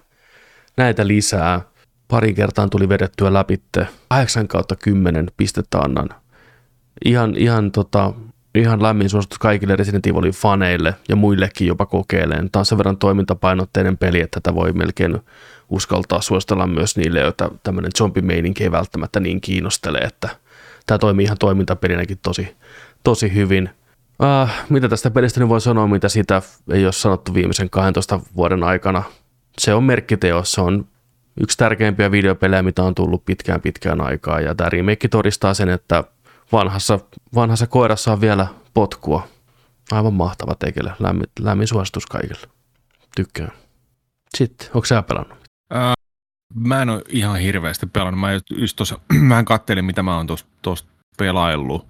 Näitä 0.76 1.06
lisää. 1.06 1.60
Pari 2.08 2.34
kertaan 2.34 2.70
tuli 2.70 2.88
vedettyä 2.88 3.32
läpitte. 3.32 3.86
8 4.08 4.48
kautta 4.48 4.76
10 4.76 5.26
pistettä 5.36 5.78
annan. 5.78 6.08
Ihan, 7.04 7.36
ihan, 7.36 7.72
tota, 7.72 8.12
ihan 8.54 8.82
lämmin 8.82 9.10
suositus 9.10 9.38
kaikille 9.38 9.76
Resident 9.76 10.06
Evilin 10.06 10.32
faneille 10.32 10.94
ja 11.08 11.16
muillekin 11.16 11.66
jopa 11.66 11.86
kokeileen. 11.86 12.50
Tämä 12.50 12.60
on 12.60 12.66
sen 12.66 12.78
verran 12.78 12.96
toimintapainotteinen 12.96 13.98
peli, 13.98 14.20
että 14.20 14.40
tätä 14.40 14.54
voi 14.54 14.72
melkein 14.72 15.18
uskaltaa 15.68 16.20
suositella 16.20 16.66
myös 16.66 16.96
niille, 16.96 17.20
joita 17.20 17.50
tämmöinen 17.62 17.90
zombimeininki 17.98 18.64
ei 18.64 18.70
välttämättä 18.70 19.20
niin 19.20 19.40
kiinnostele, 19.40 19.98
että 19.98 20.28
tämä 20.86 20.98
toimii 20.98 21.24
ihan 21.24 21.38
toimintapelinäkin 21.38 22.18
tosi, 22.22 22.56
tosi 23.04 23.34
hyvin. 23.34 23.70
Äh, 24.22 24.64
mitä 24.68 24.88
tästä 24.88 25.10
pelistä 25.10 25.40
nyt 25.40 25.48
voi 25.48 25.60
sanoa, 25.60 25.86
mitä 25.86 26.08
sitä 26.08 26.42
ei 26.70 26.84
ole 26.84 26.92
sanottu 26.92 27.34
viimeisen 27.34 27.70
12 27.70 28.20
vuoden 28.36 28.64
aikana. 28.64 29.02
Se 29.58 29.74
on 29.74 29.84
merkkiteos, 29.84 30.52
se 30.52 30.60
on 30.60 30.88
yksi 31.40 31.58
tärkeimpiä 31.58 32.10
videopelejä, 32.10 32.62
mitä 32.62 32.82
on 32.82 32.94
tullut 32.94 33.24
pitkään 33.24 33.60
pitkään 33.60 34.00
aikaa, 34.00 34.40
ja 34.40 34.54
tämä 34.54 34.70
remake 34.70 35.08
todistaa 35.08 35.54
sen, 35.54 35.68
että 35.68 36.04
vanhassa, 36.52 36.98
vanhassa 37.34 37.66
koirassa 37.66 38.12
on 38.12 38.20
vielä 38.20 38.46
potkua. 38.74 39.28
Aivan 39.92 40.14
mahtava 40.14 40.54
tekele, 40.54 40.92
lämmin, 40.98 41.26
lämmin 41.40 41.66
suositus 41.66 42.06
kaikille. 42.06 42.48
Tykkään. 43.16 43.52
Sitten, 44.34 44.68
onko 44.74 44.84
sä 44.84 45.02
pelannut? 45.02 45.38
Äh, 45.74 45.92
mä 46.54 46.82
en 46.82 46.88
ole 46.88 47.02
ihan 47.08 47.38
hirveästi 47.38 47.86
pelannut. 47.86 48.20
Mä 48.20 48.28
just 48.56 48.76
tossa, 48.76 48.98
vähän 49.28 49.44
kattelin, 49.44 49.84
mitä 49.84 50.02
mä 50.02 50.16
oon 50.16 50.26
tuossa 50.62 50.86
pelaillut. 51.18 51.86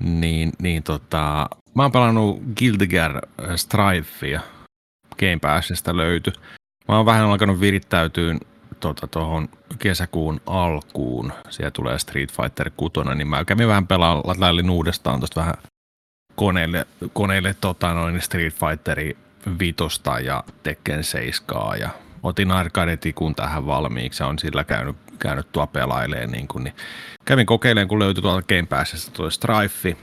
Niin, 0.00 0.52
niin 0.58 0.82
tota, 0.82 1.48
mä 1.74 1.82
oon 1.82 1.92
pelannut 1.92 2.42
Guilty 2.58 2.86
Gear 2.86 3.20
Strifea. 3.56 4.40
Game 5.18 5.38
Passista 5.40 5.96
löyty. 5.96 6.32
Mä 6.90 6.96
oon 6.96 7.06
vähän 7.06 7.26
alkanut 7.26 7.60
virittäytyä 7.60 8.34
tuota, 8.80 9.06
tuohon 9.06 9.48
kesäkuun 9.78 10.40
alkuun. 10.46 11.32
Siellä 11.50 11.70
tulee 11.70 11.98
Street 11.98 12.32
Fighter 12.32 12.70
6, 12.76 12.92
niin 13.14 13.28
mä 13.28 13.44
kävin 13.44 13.68
vähän 13.68 13.86
pelaamaan, 13.86 14.70
uudestaan 14.70 15.20
tuosta 15.20 15.40
vähän 15.40 15.54
koneille, 16.34 16.86
koneille 17.12 17.54
tota, 17.60 17.94
noin 17.94 18.20
Street 18.20 18.54
Fighteri 18.54 19.16
vitosta 19.58 20.20
ja 20.20 20.44
Tekken 20.62 21.04
7 21.04 21.80
ja 21.80 21.88
otin 22.22 22.50
arcade-tikun 22.50 23.34
tähän 23.34 23.66
valmiiksi 23.66 24.22
ja 24.22 24.26
on 24.26 24.38
sillä 24.38 24.64
käynyt, 24.64 24.96
käynyt 25.18 25.52
tuo 25.52 25.66
pelaileen. 25.66 26.30
Niin, 26.30 26.48
kun, 26.48 26.64
niin 26.64 26.74
kävin 27.24 27.46
kokeilemaan, 27.46 27.88
kun 27.88 27.98
löytyi 27.98 28.22
tuolta 28.22 28.46
Game 28.46 28.66
Passista 28.66 29.12
tuo 29.12 29.30
Strife, 29.30 29.96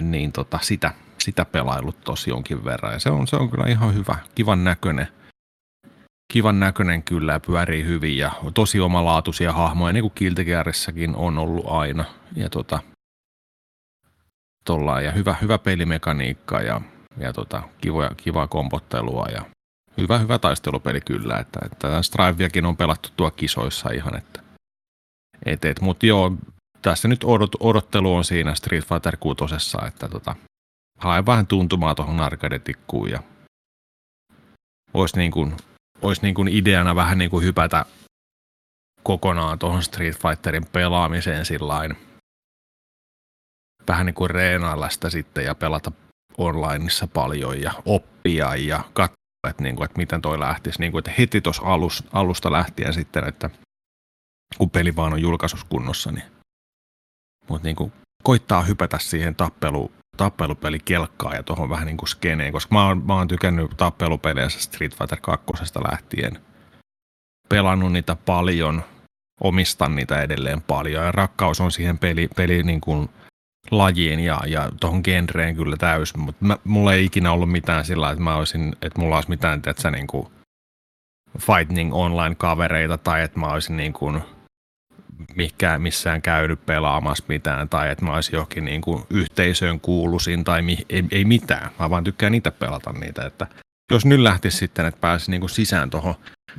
niin 0.00 0.32
tota, 0.32 0.58
sitä, 0.62 0.94
sitä 1.18 1.44
pelailut 1.44 2.00
tosi 2.00 2.30
jonkin 2.30 2.64
verran. 2.64 2.92
Ja 2.92 2.98
se 2.98 3.10
on, 3.10 3.26
se 3.26 3.36
on 3.36 3.50
kyllä 3.50 3.66
ihan 3.66 3.94
hyvä, 3.94 4.16
kivan 4.34 4.64
näköinen. 4.64 5.08
Kivan 6.30 6.60
näköinen 6.60 7.02
kyllä 7.02 7.32
ja 7.32 7.40
pyörii 7.40 7.84
hyvin 7.84 8.16
ja 8.16 8.32
tosi 8.54 8.80
omalaatuisia 8.80 9.52
hahmoja, 9.52 9.92
niin 9.92 10.02
kuin 10.02 10.12
Guilty 10.18 10.44
on 11.14 11.38
ollut 11.38 11.64
aina. 11.68 12.04
Ja 12.36 12.50
tota, 12.50 12.80
ollaan 14.68 15.04
ja 15.04 15.12
hyvä, 15.12 15.34
hyvä 15.42 15.58
pelimekaniikka 15.58 16.60
ja, 16.60 16.80
ja 17.18 17.32
tota, 17.32 17.62
kivoa, 17.80 18.10
kivaa 18.16 18.46
kompottelua 18.46 19.26
ja 19.32 19.44
hyvä, 19.96 20.18
hyvä 20.18 20.38
taistelupeli 20.38 21.00
kyllä, 21.00 21.36
että, 21.36 21.60
että 21.64 22.02
Striveakin 22.02 22.66
on 22.66 22.76
pelattu 22.76 23.08
tuo 23.16 23.30
kisoissa 23.30 23.90
ihan, 23.90 24.16
että 24.16 24.40
et, 25.46 25.64
et, 25.64 25.80
mutta 25.80 26.06
joo, 26.06 26.32
tässä 26.82 27.08
nyt 27.08 27.24
odot, 27.24 27.52
odottelu 27.60 28.14
on 28.14 28.24
siinä 28.24 28.54
Street 28.54 28.84
Fighter 28.84 29.16
6, 29.16 29.44
että 29.86 30.08
tota, 30.08 30.36
hae 30.98 31.26
vähän 31.26 31.46
tuntumaa 31.46 31.94
tuohon 31.94 32.20
arcade-tikkuun 32.20 33.10
ja 33.10 33.22
olisi 34.94 35.18
niin 35.18 35.30
kuin, 35.30 35.56
olisi 36.02 36.22
niin 36.22 36.34
kuin 36.34 36.48
ideana 36.48 36.94
vähän 36.94 37.18
niin 37.18 37.30
kuin 37.30 37.44
hypätä 37.44 37.86
kokonaan 39.02 39.58
tuohon 39.58 39.82
Street 39.82 40.16
Fighterin 40.16 40.66
pelaamiseen 40.66 41.44
sillain 41.44 41.96
vähän 43.88 44.06
niin 44.06 44.14
kuin 44.14 44.30
reenailla 44.30 44.90
sitä 44.90 45.10
sitten 45.10 45.44
ja 45.44 45.54
pelata 45.54 45.92
onlineissa 46.38 47.06
paljon 47.06 47.60
ja 47.60 47.72
oppia 47.84 48.56
ja 48.56 48.84
katsoa, 48.92 49.16
että, 49.48 49.62
niin 49.62 49.76
kuin, 49.76 49.84
että 49.84 49.96
miten 49.96 50.22
toi 50.22 50.40
lähtisi. 50.40 50.80
Niin 50.80 50.92
kuin, 50.92 50.98
että 50.98 51.12
heti 51.18 51.40
tuossa 51.40 51.62
alus, 51.64 52.04
alusta 52.12 52.52
lähtien 52.52 52.94
sitten, 52.94 53.28
että 53.28 53.50
kun 54.58 54.70
peli 54.70 54.96
vaan 54.96 55.12
on 55.12 55.22
julkaisuskunnossa, 55.22 56.12
niin 56.12 56.24
mutta 57.48 57.66
niin 57.66 57.76
kuin 57.76 57.92
koittaa 58.22 58.62
hypätä 58.62 58.98
siihen 58.98 59.34
tappelu, 59.34 59.92
tappelupelikelkkaan 60.20 61.36
ja 61.36 61.42
tuohon 61.42 61.68
vähän 61.68 61.86
niin 61.86 61.96
kuin 61.96 62.08
skeneen, 62.08 62.52
koska 62.52 62.74
mä 62.74 62.86
oon, 62.86 63.06
mä 63.06 63.14
oon 63.14 63.28
tykännyt 63.28 63.70
tappelupeleissä 63.76 64.60
Street 64.60 64.94
Fighter 64.94 65.18
2 65.20 65.46
lähtien. 65.90 66.38
Pelannut 67.48 67.92
niitä 67.92 68.16
paljon, 68.16 68.82
omistan 69.40 69.96
niitä 69.96 70.22
edelleen 70.22 70.62
paljon 70.62 71.04
ja 71.04 71.12
rakkaus 71.12 71.60
on 71.60 71.72
siihen 71.72 71.98
peli, 71.98 72.28
peli 72.36 72.62
niin 72.62 72.80
kuin 72.80 73.08
lajiin 73.70 74.20
ja, 74.20 74.40
ja 74.46 74.70
tuohon 74.80 75.00
genreen 75.04 75.56
kyllä 75.56 75.76
täysin, 75.76 76.20
mutta 76.20 76.44
mä, 76.44 76.56
mulla 76.64 76.92
ei 76.92 77.04
ikinä 77.04 77.32
ollut 77.32 77.50
mitään 77.50 77.84
sillä 77.84 78.10
että 78.10 78.22
mä 78.24 78.36
olisin, 78.36 78.72
että 78.82 79.00
mulla 79.00 79.14
olisi 79.14 79.28
mitään, 79.28 79.62
että 79.66 79.90
niin 79.90 80.06
kuin 80.06 80.26
fighting 81.38 81.94
online-kavereita 81.94 82.98
tai 82.98 83.22
että 83.22 83.40
mä 83.40 83.46
olisin 83.46 83.76
niin 83.76 83.92
kuin 83.92 84.22
mikään, 85.36 85.82
missään 85.82 86.22
käynyt 86.22 86.66
pelaamassa 86.66 87.24
mitään 87.28 87.68
tai 87.68 87.90
että 87.90 88.04
mä 88.04 88.14
olisin 88.14 88.32
johonkin 88.32 88.64
niin 88.64 88.80
kuin 88.80 89.02
yhteisöön 89.10 89.80
kuuluisin 89.80 90.44
tai 90.44 90.62
mi, 90.62 90.78
ei, 90.88 91.04
ei, 91.10 91.24
mitään. 91.24 91.70
Mä 91.78 91.90
vaan 91.90 92.04
tykkään 92.04 92.32
niitä 92.32 92.50
pelata 92.50 92.92
niitä, 92.92 93.26
että 93.26 93.46
jos 93.92 94.06
nyt 94.06 94.20
lähtisi 94.20 94.56
sitten, 94.56 94.86
että 94.86 95.00
pääsisi 95.00 95.30
niin 95.30 95.40
kuin 95.40 95.50
sisään 95.50 95.90
tuohon 95.90 96.14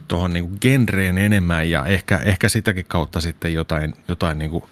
tohon 0.07 0.33
niin 0.33 0.47
kuin 0.47 0.57
genreen 0.61 1.17
enemmän 1.17 1.69
ja 1.69 1.85
ehkä, 1.85 2.17
ehkä 2.17 2.49
sitäkin 2.49 2.85
kautta 2.87 3.21
sitten 3.21 3.53
jotain, 3.53 3.93
jotain 4.07 4.37
niin 4.37 4.51
kuin 4.51 4.63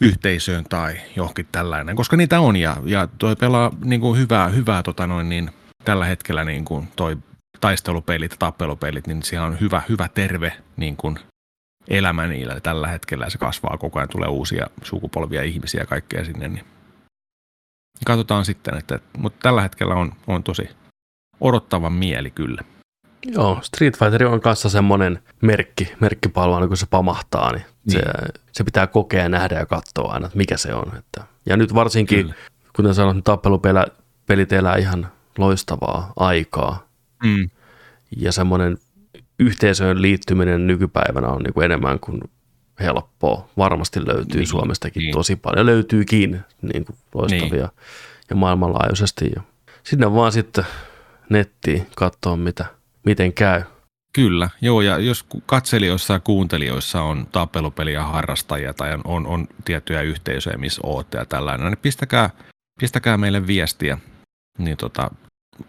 yhteisöön 0.00 0.64
tai 0.64 1.00
johonkin 1.16 1.48
tällainen, 1.52 1.96
koska 1.96 2.16
niitä 2.16 2.40
on 2.40 2.56
ja, 2.56 2.76
ja 2.84 3.08
toi 3.18 3.36
pelaa 3.36 3.70
niin 3.84 4.00
kuin 4.00 4.18
hyvää, 4.18 4.48
hyvää 4.48 4.82
tota 4.82 5.06
noin, 5.06 5.28
niin 5.28 5.50
tällä 5.84 6.04
hetkellä 6.04 6.44
niin 6.44 6.64
kuin 6.64 6.88
toi 6.96 7.16
taistelupelit 7.60 8.30
ja 8.30 8.36
tappelupelit, 8.36 9.06
niin 9.06 9.22
siellä 9.22 9.46
on 9.46 9.60
hyvä, 9.60 9.82
hyvä 9.88 10.08
terve 10.08 10.52
niin 10.76 10.96
kuin 10.96 11.18
elämä 11.88 12.26
niillä 12.26 12.60
tällä 12.60 12.88
hetkellä 12.88 13.26
ja 13.26 13.30
se 13.30 13.38
kasvaa 13.38 13.78
koko 13.78 13.98
ajan, 13.98 14.08
tulee 14.08 14.28
uusia 14.28 14.66
sukupolvia 14.82 15.42
ihmisiä 15.42 15.80
ja 15.80 15.86
kaikkea 15.86 16.24
sinne, 16.24 16.48
niin 16.48 16.64
katsotaan 18.06 18.44
sitten, 18.44 18.78
että, 18.78 19.00
mutta 19.18 19.38
tällä 19.42 19.62
hetkellä 19.62 19.94
on, 19.94 20.12
on 20.26 20.42
tosi 20.42 20.68
odottava 21.40 21.90
mieli 21.90 22.30
kyllä. 22.30 22.62
Joo, 23.26 23.58
Street 23.62 23.98
Fighter 23.98 24.26
on 24.26 24.40
kanssa 24.40 24.68
semmoinen 24.68 25.22
merkki, 25.40 25.92
merkkipalvelu, 26.00 26.68
kun 26.68 26.76
se 26.76 26.86
pamahtaa, 26.90 27.52
niin, 27.52 27.64
niin. 27.86 27.92
Se, 27.92 28.02
se, 28.52 28.64
pitää 28.64 28.86
kokea, 28.86 29.28
nähdä 29.28 29.58
ja 29.58 29.66
katsoa 29.66 30.12
aina, 30.12 30.26
että 30.26 30.38
mikä 30.38 30.56
se 30.56 30.74
on. 30.74 30.96
Että, 30.98 31.24
ja 31.46 31.56
nyt 31.56 31.74
varsinkin, 31.74 32.18
Kyllä. 32.18 32.34
kuten 32.76 32.94
sanoin, 32.94 33.14
niin 33.14 33.24
tappelupelit 33.24 34.52
elää 34.52 34.76
ihan 34.76 35.12
loistavaa 35.38 36.12
aikaa. 36.16 36.86
Mm. 37.24 37.50
Ja 38.16 38.32
semmoinen 38.32 38.78
yhteisöön 39.42 40.02
liittyminen 40.02 40.66
nykypäivänä 40.66 41.28
on 41.28 41.42
niin 41.42 41.54
kuin 41.54 41.64
enemmän 41.64 42.00
kuin 42.00 42.20
helppoa. 42.80 43.48
Varmasti 43.56 44.06
löytyy 44.06 44.40
niin, 44.40 44.46
Suomestakin 44.46 45.00
niin. 45.00 45.12
tosi 45.12 45.36
paljon. 45.36 45.66
Löytyykin 45.66 46.40
niin 46.62 46.84
kuin 46.84 46.96
loistavia 47.14 47.50
niin. 47.50 47.70
ja 48.30 48.36
maailmanlaajuisesti. 48.36 49.30
Ja 49.36 49.42
sinne 49.82 50.14
vaan 50.14 50.32
sitten 50.32 50.64
nettiin 51.30 51.86
katsoa, 51.96 52.36
mitä, 52.36 52.66
miten 53.04 53.32
käy. 53.32 53.62
Kyllä, 54.14 54.50
joo, 54.60 54.80
ja 54.80 54.98
jos 54.98 55.26
katselijoissa 55.46 56.14
ja 56.14 56.20
kuuntelijoissa 56.20 57.02
on 57.02 57.26
tappelupeliä 57.32 58.02
harrastajia 58.02 58.74
tai 58.74 58.94
on, 58.94 59.00
on, 59.04 59.26
on 59.26 59.48
tiettyjä 59.64 60.02
yhteisöjä, 60.02 60.56
missä 60.56 60.80
ootte 60.84 61.18
ja 61.18 61.24
tällainen, 61.24 61.66
niin 61.66 61.78
pistäkää, 61.78 62.30
pistäkää 62.80 63.16
meille 63.16 63.46
viestiä, 63.46 63.98
niin 64.58 64.76
tota, 64.76 65.10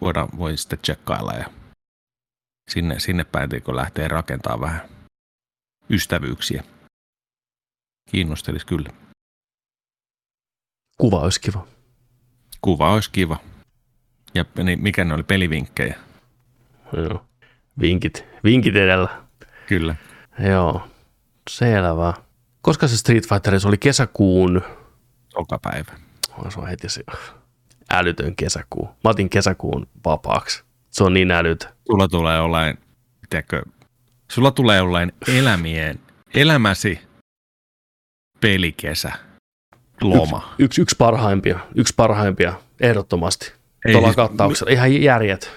voidaan, 0.02 0.30
voi 0.38 0.58
sitten 0.58 0.80
tsekkailla 0.80 1.34
ja 1.34 1.46
sinne, 2.70 3.00
sinne 3.00 3.24
päin, 3.24 3.50
kun 3.64 3.76
lähtee 3.76 4.08
rakentamaan 4.08 4.62
vähän 4.62 4.90
ystävyyksiä. 5.90 6.64
Kiinnostelisi 8.12 8.66
kyllä. 8.66 8.90
Kuva 10.98 11.20
olisi 11.20 11.42
kiva. 11.42 11.68
Kuva 12.62 12.94
olisi 12.94 13.12
kiva. 13.12 13.38
Ja 14.34 14.46
niin 14.64 14.82
mikä 14.82 15.04
ne 15.04 15.14
oli, 15.14 15.24
pelivinkkejä? 15.24 15.96
Joo. 16.94 17.26
Vinkit, 17.80 18.26
vinkit 18.44 18.76
edellä. 18.76 19.24
Kyllä. 19.68 19.96
Joo, 20.40 20.88
selvä. 21.50 22.14
Koska 22.62 22.88
se 22.88 22.98
Street 22.98 23.30
Fighter 23.30 23.60
se 23.60 23.68
oli 23.68 23.78
kesäkuun... 23.78 24.62
Joka 25.38 25.60
päivä. 25.60 25.94
Se 26.50 26.60
on 26.60 26.68
heti 26.68 26.90
se 26.90 27.04
älytön 27.90 28.36
kesäkuu. 28.36 28.86
Mä 28.86 29.10
otin 29.10 29.30
kesäkuun 29.30 29.88
vapaaksi. 30.06 30.64
Se 30.94 31.04
on 31.04 31.14
niin 31.14 31.32
älyt. 31.32 31.68
Sulla 31.88 32.08
tulee 32.08 32.38
jollain, 32.38 32.78
tiedätkö, 33.30 33.64
sulla 34.32 34.52
tulee 34.52 34.78
jollain 34.78 35.12
elämien, 35.28 36.00
elämäsi 36.34 37.00
pelikesä, 38.42 39.12
loma. 40.02 40.38
Yksi, 40.38 40.64
yksi, 40.64 40.82
yksi 40.82 40.96
parhaimpia, 40.98 41.60
yksi 41.76 41.94
parhaimpia, 41.98 42.54
ehdottomasti. 42.80 43.54
Ei, 43.86 43.92
Tuolla 43.92 44.08
siis, 44.08 44.16
kattauksella. 44.16 44.72
Ihan 44.72 45.02
järjet. 45.02 45.52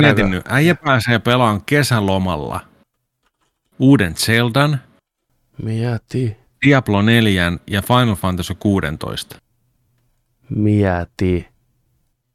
Mietin 0.00 0.30
nyt, 0.30 0.44
äijä 0.48 0.74
pääsee 0.74 1.18
pelaan 1.18 1.62
kesälomalla 1.64 2.60
uuden 3.78 4.14
Zeldan, 4.14 4.80
Mieti. 5.62 6.36
Diablo 6.66 7.02
4 7.02 7.52
ja 7.66 7.82
Final 7.82 8.14
Fantasy 8.14 8.54
16. 8.54 9.36
Mieti. 10.50 11.48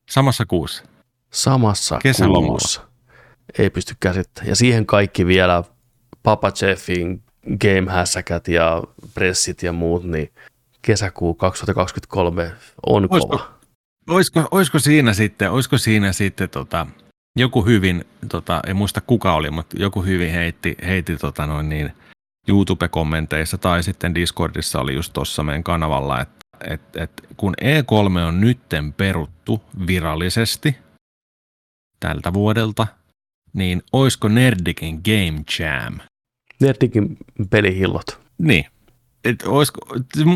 Samassa 0.10 0.46
kuussa 0.46 0.89
samassa 1.32 2.00
kuussa. 2.46 2.82
Ei 3.60 3.70
pysty 3.70 3.96
käsittämään. 4.00 4.50
Ja 4.50 4.56
siihen 4.56 4.86
kaikki 4.86 5.26
vielä 5.26 5.64
Papa 6.24 6.52
Jeffin 6.62 7.24
game 7.62 7.92
ja 8.48 8.84
pressit 9.14 9.64
ja 9.64 9.74
muut, 9.74 10.04
niin 10.04 10.32
kesäkuu 10.82 11.34
2023 11.34 12.52
on 12.86 13.08
olisiko, 13.12 13.38
kova. 13.38 13.52
Olisiko, 14.10 14.48
olisiko 14.52 14.80
siinä 14.80 15.14
sitten, 15.14 15.52
olisiko 15.52 15.78
siinä 15.78 16.14
sitten 16.14 16.50
tota, 16.50 16.88
joku 17.40 17.66
hyvin, 17.66 18.06
tota, 18.30 18.60
en 18.68 18.76
muista 18.76 19.02
kuka 19.02 19.34
oli, 19.34 19.52
mutta 19.52 19.76
joku 19.80 20.02
hyvin 20.02 20.32
heitti, 20.32 20.78
heitti 20.86 21.18
tota 21.18 21.46
noin 21.46 21.70
niin, 21.70 21.94
YouTube-kommenteissa 22.48 23.58
tai 23.58 23.84
sitten 23.84 24.16
Discordissa 24.16 24.80
oli 24.80 24.94
just 24.94 25.14
tuossa 25.14 25.44
meidän 25.44 25.64
kanavalla, 25.64 26.22
että 26.22 26.40
et, 26.68 26.82
et, 26.96 27.12
kun 27.38 27.54
E3 27.62 28.20
on 28.28 28.42
nytten 28.42 28.94
peruttu 28.94 29.62
virallisesti, 29.88 30.76
tältä 32.00 32.34
vuodelta, 32.34 32.88
niin 33.54 33.84
oisko 33.92 34.28
Nerdikin 34.28 35.02
Game 35.06 35.44
Jam? 35.60 36.00
Nerdikin 36.60 37.18
pelihillot. 37.50 38.20
Niin. 38.38 38.66
Et 39.24 39.44
oisko, 39.48 39.80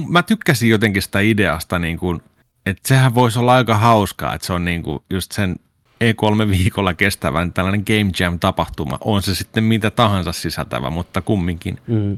mä 0.10 0.24
tykkäsin 0.24 0.70
jotenkin 0.70 1.02
sitä 1.02 1.20
ideasta, 1.20 1.80
niin 1.80 2.00
kuin, 2.00 2.22
että 2.66 2.88
sehän 2.88 3.16
voisi 3.16 3.40
olla 3.40 3.54
aika 3.54 3.78
hauskaa, 3.78 4.36
että 4.36 4.48
se 4.48 4.54
on 4.54 4.66
niin 4.66 4.84
kuin 4.84 5.00
just 5.10 5.32
sen 5.32 5.56
E3 6.04 6.50
viikolla 6.50 6.94
kestävän 6.94 7.54
tällainen 7.54 7.84
Game 7.88 8.12
Jam-tapahtuma. 8.20 8.98
On 9.02 9.22
se 9.22 9.36
sitten 9.36 9.64
mitä 9.64 9.92
tahansa 9.92 10.32
sisältävä, 10.32 10.90
mutta 10.90 11.22
kumminkin. 11.22 11.78
Mm 11.88 12.18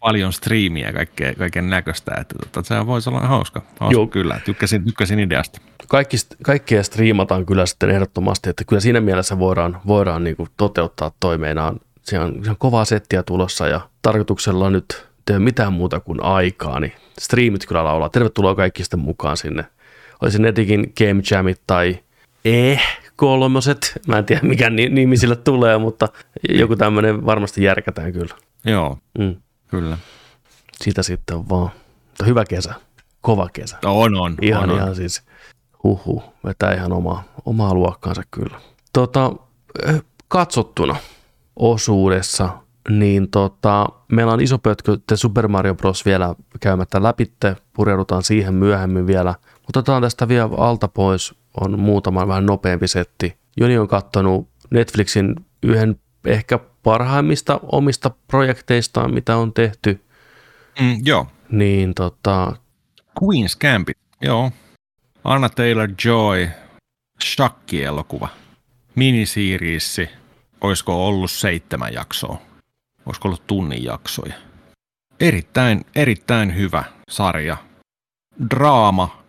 paljon 0.00 0.32
striimiä 0.32 0.86
ja 0.86 0.92
kaikkea, 0.92 1.34
kaiken 1.34 1.70
näköistä, 1.70 2.12
että 2.20 2.34
tota, 2.38 2.68
se 2.68 2.86
voisi 2.86 3.10
olla 3.10 3.20
hauska. 3.20 3.62
hauska 3.80 3.92
Joo. 3.92 4.06
kyllä, 4.06 4.40
tykkäsin, 4.44 4.84
tykkäsin 4.84 5.20
ideasta. 5.20 5.60
Kaikki, 5.88 6.16
kaikkea 6.42 6.82
striimataan 6.82 7.46
kyllä 7.46 7.66
sitten 7.66 7.90
ehdottomasti, 7.90 8.50
että 8.50 8.64
kyllä 8.64 8.80
siinä 8.80 9.00
mielessä 9.00 9.38
voidaan, 9.38 9.80
voidaan 9.86 10.24
niin 10.24 10.36
kuin 10.36 10.48
toteuttaa 10.56 11.12
toimeenaan. 11.20 11.80
Se 12.02 12.18
on, 12.20 12.44
se 12.44 12.50
on 12.50 12.56
kovaa 12.58 12.84
settiä 12.84 13.22
tulossa 13.22 13.68
ja 13.68 13.80
tarkoituksella 14.02 14.70
nyt 14.70 15.06
tehdä 15.24 15.40
mitään 15.40 15.72
muuta 15.72 16.00
kuin 16.00 16.22
aikaa, 16.22 16.80
niin 16.80 16.92
striimit 17.18 17.66
kyllä 17.66 17.84
laulaa. 17.84 18.08
Tervetuloa 18.08 18.54
kaikki 18.54 18.82
sitten 18.82 19.00
mukaan 19.00 19.36
sinne. 19.36 19.64
Olisi 20.22 20.42
netikin 20.42 20.92
Game 20.98 21.22
Jamit 21.30 21.60
tai 21.66 21.98
eh, 22.44 22.82
kolmoset. 23.16 24.00
Mä 24.06 24.18
en 24.18 24.24
tiedä 24.24 24.42
mikä 24.42 24.70
nimi 24.70 25.16
sille 25.16 25.36
tulee, 25.36 25.78
mutta 25.78 26.08
joku 26.48 26.76
tämmöinen 26.76 27.26
varmasti 27.26 27.62
järkätään 27.62 28.12
kyllä. 28.12 28.34
Joo. 28.64 28.98
Mm. 29.18 29.36
Kyllä. 29.68 29.98
Sitä 30.84 31.02
sitten 31.02 31.48
vaan. 31.48 31.70
Mutta 32.06 32.24
hyvä 32.24 32.44
kesä. 32.44 32.74
kova 33.20 33.48
kesä. 33.52 33.78
On, 33.84 34.14
on. 34.16 34.34
Ihan, 34.42 34.62
on, 34.62 34.70
on. 34.70 34.76
ihan 34.76 34.94
siis, 34.94 35.22
huhu, 35.82 36.22
vetää 36.44 36.74
ihan 36.74 36.92
omaa, 36.92 37.24
omaa 37.44 37.74
luokkaansa 37.74 38.22
kyllä. 38.30 38.60
Tota, 38.92 39.32
eh, 39.86 40.02
katsottuna 40.28 40.96
osuudessa, 41.56 42.48
niin 42.88 43.30
tota, 43.30 43.86
meillä 44.12 44.32
on 44.32 44.40
iso 44.40 44.58
pötkö 44.58 44.98
The 45.06 45.16
Super 45.16 45.48
Mario 45.48 45.74
Bros. 45.74 46.04
vielä 46.06 46.34
käymättä 46.60 47.02
läpi, 47.02 47.32
pureudutaan 47.72 48.22
siihen 48.22 48.54
myöhemmin 48.54 49.06
vielä. 49.06 49.34
Mutta 49.66 49.80
otetaan 49.80 50.02
tästä 50.02 50.28
vielä 50.28 50.50
alta 50.56 50.88
pois, 50.88 51.34
on 51.60 51.78
muutama 51.78 52.28
vähän 52.28 52.46
nopeampi 52.46 52.88
setti. 52.88 53.36
Joni 53.56 53.78
on 53.78 53.88
katsonut 53.88 54.48
Netflixin 54.70 55.34
yhden 55.62 56.00
ehkä 56.24 56.58
parhaimmista 56.90 57.60
omista 57.72 58.10
projekteistaan, 58.26 59.14
mitä 59.14 59.36
on 59.36 59.52
tehty, 59.52 60.00
Mm, 60.80 60.96
joo. 61.04 61.26
niin 61.50 61.94
tota, 61.94 62.52
Queen's 63.22 63.56
Gambit, 63.60 63.98
joo. 64.22 64.50
Anna 65.24 65.48
Taylor-Joy, 65.48 66.48
Shakki-elokuva. 67.24 68.28
Miniseriissi, 68.94 70.08
olisiko 70.60 71.06
ollut 71.08 71.30
seitsemän 71.30 71.92
jaksoa? 71.94 72.38
Olisiko 73.06 73.28
ollut 73.28 73.46
tunnin 73.46 73.84
jaksoja? 73.84 74.34
Erittäin, 75.20 75.84
erittäin 75.94 76.56
hyvä 76.56 76.84
sarja. 77.10 77.56
Draama 78.50 79.22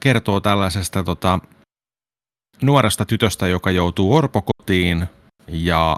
kertoo 0.00 0.40
tällaisesta 0.40 1.04
tota, 1.04 1.38
nuoresta 2.62 3.04
tytöstä, 3.04 3.48
joka 3.48 3.70
joutuu 3.70 4.16
orpokotiin 4.16 5.06
ja 5.48 5.96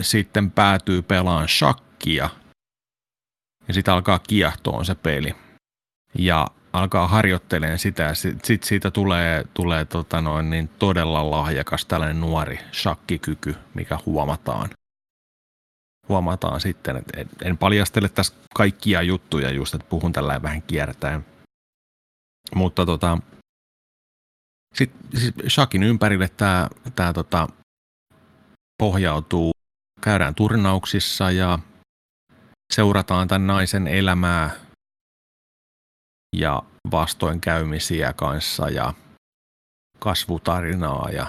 sitten 0.00 0.50
päätyy 0.50 1.02
pelaan 1.02 1.48
shakkia. 1.48 2.30
Ja 3.68 3.74
sitten 3.74 3.94
alkaa 3.94 4.18
kiehtoon 4.18 4.84
se 4.84 4.94
peli. 4.94 5.34
Ja 6.18 6.46
alkaa 6.72 7.08
harjoittelemaan 7.08 7.78
sitä 7.78 8.14
sitten 8.14 8.46
sit 8.46 8.62
siitä 8.62 8.90
tulee, 8.90 9.44
tulee 9.54 9.84
tota 9.84 10.20
noin, 10.20 10.50
niin 10.50 10.68
todella 10.68 11.30
lahjakas 11.30 11.86
tällainen 11.86 12.20
nuori 12.20 12.58
shakkikyky, 12.72 13.54
mikä 13.74 13.98
huomataan. 14.06 14.70
Huomataan 16.08 16.60
sitten, 16.60 16.96
että 16.96 17.20
en, 17.20 17.28
en 17.44 17.58
paljastele 17.58 18.08
tässä 18.08 18.34
kaikkia 18.54 19.02
juttuja 19.02 19.50
just, 19.50 19.74
että 19.74 19.86
puhun 19.88 20.12
tällä 20.12 20.42
vähän 20.42 20.62
kiertäen. 20.62 21.26
Mutta 22.54 22.86
tota, 22.86 23.18
sitten 24.74 25.20
siis 25.20 25.34
shakin 25.48 25.82
ympärille 25.82 26.28
tämä 26.28 26.68
tää, 26.94 27.12
tota, 27.12 27.48
pohjautuu, 28.78 29.52
käydään 30.04 30.34
turnauksissa 30.34 31.30
ja 31.30 31.58
seurataan 32.72 33.28
tämän 33.28 33.46
naisen 33.46 33.86
elämää 33.86 34.50
ja 36.36 36.62
vastoinkäymisiä 36.90 38.12
kanssa 38.12 38.68
ja 38.68 38.94
kasvutarinaa 39.98 41.10
ja, 41.10 41.26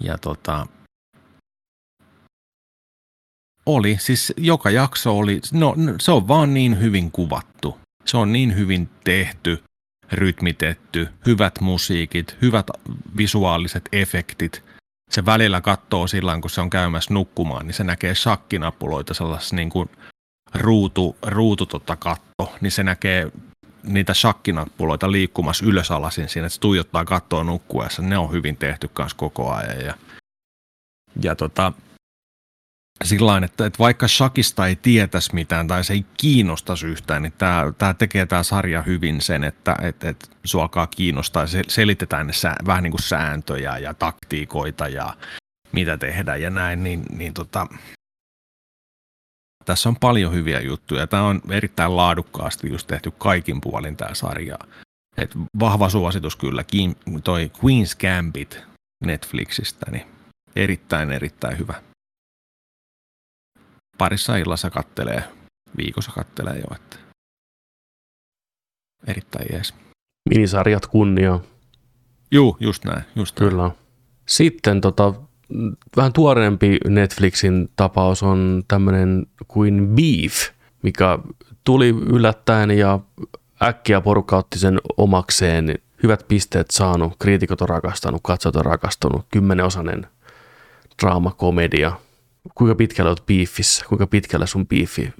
ja 0.00 0.18
tota, 0.18 0.66
oli, 3.66 3.96
siis 4.00 4.32
joka 4.36 4.70
jakso 4.70 5.18
oli, 5.18 5.40
no 5.52 5.74
se 6.00 6.12
on 6.12 6.28
vaan 6.28 6.54
niin 6.54 6.80
hyvin 6.80 7.10
kuvattu. 7.10 7.78
Se 8.04 8.16
on 8.16 8.32
niin 8.32 8.56
hyvin 8.56 8.88
tehty, 9.04 9.64
rytmitetty, 10.12 11.08
hyvät 11.26 11.60
musiikit, 11.60 12.36
hyvät 12.42 12.66
visuaaliset 13.16 13.88
efektit. 13.92 14.69
Se 15.10 15.26
välillä 15.26 15.60
katsoo 15.60 16.06
silloin, 16.06 16.40
kun 16.40 16.50
se 16.50 16.60
on 16.60 16.70
käymässä 16.70 17.14
nukkumaan, 17.14 17.66
niin 17.66 17.74
se 17.74 17.84
näkee 17.84 18.14
shakkinapuloita 18.14 19.14
sellaisessa 19.14 19.56
niin 19.56 19.70
kuin 19.70 19.90
ruutu, 20.54 21.16
ruutu 21.22 21.66
tota 21.66 21.96
katto, 21.96 22.52
niin 22.60 22.72
se 22.72 22.82
näkee 22.82 23.32
niitä 23.82 24.14
shakkinappuloita 24.14 25.12
liikkumassa 25.12 25.66
ylösalasin 25.66 26.28
siinä, 26.28 26.46
että 26.46 26.54
se 26.54 26.60
tuijottaa 26.60 27.04
kattoa 27.04 27.44
nukkuessa. 27.44 28.02
Ne 28.02 28.18
on 28.18 28.32
hyvin 28.32 28.56
tehty 28.56 28.88
kanssa 28.92 29.16
koko 29.16 29.52
ajan. 29.52 29.80
Ja, 29.80 29.94
ja 31.22 31.36
tota, 31.36 31.72
sillä 33.04 33.40
että, 33.44 33.66
että 33.66 33.78
vaikka 33.78 34.08
shakista 34.08 34.66
ei 34.66 34.76
tietäisi 34.76 35.34
mitään 35.34 35.66
tai 35.66 35.84
se 35.84 35.92
ei 35.92 36.04
kiinnostaisi 36.16 36.86
yhtään, 36.86 37.22
niin 37.22 37.32
tämä, 37.38 37.72
tämä 37.78 37.94
tekee 37.94 38.26
tämä 38.26 38.42
sarja 38.42 38.82
hyvin 38.82 39.20
sen, 39.20 39.44
että, 39.44 39.76
että, 39.82 40.08
että 40.08 40.26
sua 40.44 40.62
alkaa 40.62 40.86
kiinnostaa. 40.86 41.46
Se, 41.46 41.62
selitetään 41.68 42.26
ne 42.26 42.32
sää, 42.32 42.56
vähän 42.66 42.82
niin 42.82 42.90
kuin 42.90 43.02
sääntöjä 43.02 43.78
ja 43.78 43.94
taktiikoita 43.94 44.88
ja 44.88 45.16
mitä 45.72 45.98
tehdään 45.98 46.42
ja 46.42 46.50
näin, 46.50 46.84
niin, 46.84 47.02
niin 47.10 47.34
tota, 47.34 47.66
tässä 49.64 49.88
on 49.88 49.96
paljon 49.96 50.32
hyviä 50.32 50.60
juttuja. 50.60 51.06
Tämä 51.06 51.22
on 51.22 51.40
erittäin 51.50 51.96
laadukkaasti 51.96 52.70
just 52.70 52.86
tehty 52.86 53.10
kaikin 53.10 53.60
puolin 53.60 53.96
tämä 53.96 54.14
sarja. 54.14 54.58
Et 55.16 55.30
vahva 55.60 55.88
suositus 55.88 56.36
kyllä, 56.36 56.64
toi 57.24 57.50
Queen's 57.58 57.96
Gambit 58.00 58.62
Netflixistä, 59.04 59.90
niin 59.90 60.06
erittäin 60.56 61.12
erittäin 61.12 61.58
hyvä. 61.58 61.82
Parissa 64.00 64.36
illassa 64.36 64.70
kattelee, 64.70 65.24
viikossa 65.76 66.12
kattelee 66.12 66.56
jo, 66.56 66.74
että 66.74 66.96
erittäin 69.06 69.46
jees. 69.52 69.74
minisarjat 70.30 70.86
kunniaa. 70.86 71.40
Juu, 72.30 72.56
just 72.60 72.84
näin, 72.84 73.02
just 73.16 73.40
näin. 73.40 73.50
Kyllä. 73.50 73.70
Sitten 74.26 74.80
tota, 74.80 75.14
vähän 75.96 76.12
tuoreempi 76.12 76.78
Netflixin 76.88 77.68
tapaus 77.76 78.22
on 78.22 78.62
tämmöinen 78.68 79.26
kuin 79.48 79.88
Beef, 79.88 80.48
mikä 80.82 81.18
tuli 81.64 81.88
yllättäen 81.88 82.70
ja 82.70 83.00
äkkiä 83.62 84.00
porukka 84.00 84.36
otti 84.36 84.58
sen 84.58 84.80
omakseen. 84.96 85.78
Hyvät 86.02 86.24
pisteet 86.28 86.70
saanut, 86.70 87.12
kriitikot 87.18 87.60
on 87.60 87.68
rakastanut, 87.68 88.20
katsojat 88.24 88.56
on 88.56 88.64
rakastunut, 88.64 89.26
kymmenenosainen 89.32 90.06
draamakomedia. 91.02 91.92
Kuinka 92.54 92.74
pitkälle 92.74 93.10
olet 93.10 93.26
Beefissä? 93.26 93.84
Kuinka 93.88 94.06
pitkälle 94.06 94.46
sun 94.46 94.66
Beefi 94.66 95.12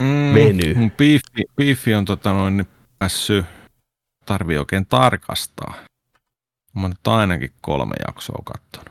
Mm, 0.00 0.34
venyy? 0.34 0.74
mun 0.74 0.90
Biiffi, 0.90 1.44
biiffi 1.56 1.94
on 1.94 2.04
tota 2.04 2.32
noin 2.32 2.66
päässyt, 2.98 3.46
tarvii 4.26 4.58
oikein 4.58 4.86
tarkastaa. 4.86 5.74
Mä 6.74 6.82
oon 6.82 6.90
nyt 6.90 7.06
ainakin 7.06 7.52
kolme 7.60 7.94
jaksoa 8.06 8.42
kattonut. 8.44 8.90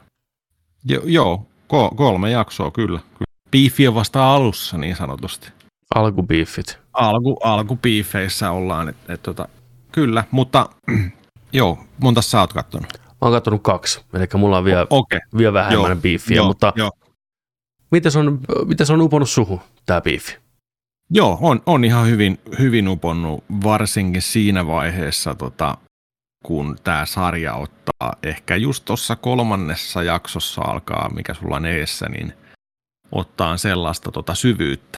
Jo, 0.86 1.02
joo, 1.06 1.46
ko, 1.68 1.92
kolme 1.96 2.32
jaksoa 2.32 2.72
kyllä. 2.72 3.00
kyllä. 3.00 3.26
Biiffi 3.52 3.88
on 3.88 3.96
vasta 3.96 4.34
alussa 4.36 4.78
niin 4.78 4.96
sanotusti. 4.96 5.50
Alkubiifit. 5.96 6.80
Alku, 6.94 7.38
alkubiifeissä 7.44 8.52
ollaan, 8.52 8.90
että 8.90 9.14
et, 9.14 9.24
tota, 9.24 9.48
kyllä, 9.92 10.24
mutta 10.32 10.70
joo, 11.54 11.80
monta 12.02 12.22
sä 12.22 12.40
oot 12.40 12.54
kattonut? 12.54 12.94
Mä 13.04 13.12
oon 13.22 13.34
katsonut 13.34 13.64
kaksi, 13.64 14.02
eli 14.14 14.26
mulla 14.38 14.58
on 14.58 14.64
vielä, 14.66 14.88
Okei, 14.90 15.20
vielä 15.38 15.54
vähemmän 15.54 15.92
Joo, 15.92 15.96
biifiä, 16.02 16.36
joo, 16.36 16.48
mutta 16.48 16.74
joo. 16.76 16.92
Miten 17.92 18.12
se 18.12 18.20
on, 18.20 18.40
miten 18.66 18.88
se 18.88 18.94
on 18.94 19.02
uponnut 19.02 19.30
suhu, 19.30 19.62
tämä 19.86 20.02
biifi? 20.02 20.38
Joo, 21.10 21.38
on, 21.42 21.62
on 21.66 21.86
ihan 21.86 22.08
hyvin, 22.08 22.40
hyvin 22.60 22.88
uponnut, 22.88 23.44
varsinkin 23.64 24.22
siinä 24.22 24.68
vaiheessa, 24.68 25.36
tota, 25.36 25.78
kun 26.46 26.78
tämä 26.84 27.06
sarja 27.06 27.56
ottaa 27.56 28.14
ehkä 28.24 28.56
just 28.56 28.86
tuossa 28.86 29.16
kolmannessa 29.16 30.04
jaksossa 30.04 30.62
alkaa, 30.62 31.10
mikä 31.10 31.34
sulla 31.34 31.56
on 31.56 31.66
edessä, 31.66 32.10
niin 32.10 32.34
ottaa 33.12 33.58
sellaista 33.58 34.12
tota 34.12 34.36
syvyyttä. 34.36 34.98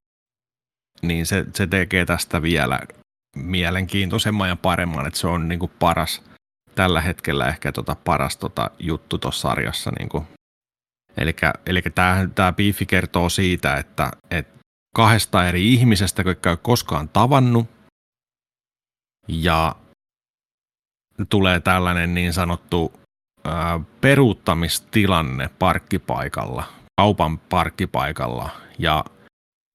Niin 1.02 1.26
se, 1.26 1.46
se 1.56 1.68
tekee 1.68 2.06
tästä 2.06 2.42
vielä 2.42 2.80
mielenkiintoisemman 3.36 4.50
ja 4.50 4.56
paremman, 4.56 5.08
että 5.08 5.20
se 5.20 5.28
on 5.28 5.48
niinku 5.48 5.72
paras, 5.80 6.22
tällä 6.76 7.02
hetkellä 7.02 7.48
ehkä 7.48 7.72
tota 7.72 7.96
paras 7.96 8.38
tota 8.38 8.72
juttu 8.80 9.18
tuossa 9.18 9.50
sarjassa. 9.50 9.92
Niinku. 10.00 10.26
Eli 11.66 11.82
tämä 12.36 12.54
biifi 12.54 12.86
kertoo 12.86 13.30
siitä, 13.30 13.76
että, 13.76 14.12
että 14.32 14.60
kahdesta 14.96 15.48
eri 15.48 15.74
ihmisestä, 15.74 16.24
jotka 16.26 16.50
ei 16.50 16.52
ole 16.52 16.60
koskaan 16.62 17.10
tavannut. 17.10 17.68
Ja 19.28 19.76
tulee 21.30 21.60
tällainen 21.60 22.14
niin 22.14 22.34
sanottu 22.34 22.94
ää, 23.44 23.80
peruuttamistilanne 24.02 25.50
parkkipaikalla, 25.60 26.64
kaupan 27.02 27.38
parkkipaikalla. 27.38 28.50
Ja 28.78 29.06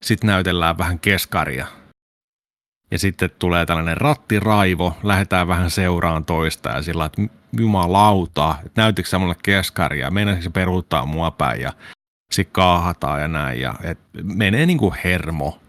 sitten 0.05 0.29
näytellään 0.29 0.79
vähän 0.79 0.99
keskaria. 0.99 1.67
Ja 2.91 2.99
sitten 2.99 3.31
tulee 3.39 3.67
tällainen 3.67 3.97
rattiraivo, 3.97 4.97
lähdetään 5.03 5.49
vähän 5.49 5.71
seuraan 5.71 6.25
toista 6.25 6.71
ja 6.71 6.83
sillä 6.83 7.05
että 7.05 7.23
jumalauta, 7.61 8.57
että 8.67 8.83
näytikö 8.83 9.09
sä 9.09 9.19
mulle 9.19 9.37
keskaria, 9.43 10.11
meinaisiko 10.11 10.43
se 10.43 10.51
peruuttaa 10.51 11.07
mua 11.07 11.31
päin 11.31 11.61
ja 11.61 11.73
sitten 12.33 12.53
kaahataan 12.53 13.21
ja 13.21 13.29
näin. 13.29 13.61
Ja, 13.61 13.75
et 13.83 13.99
menee 14.23 14.67
niin 14.67 14.79
kuin 14.79 14.95
hermo 15.05 15.61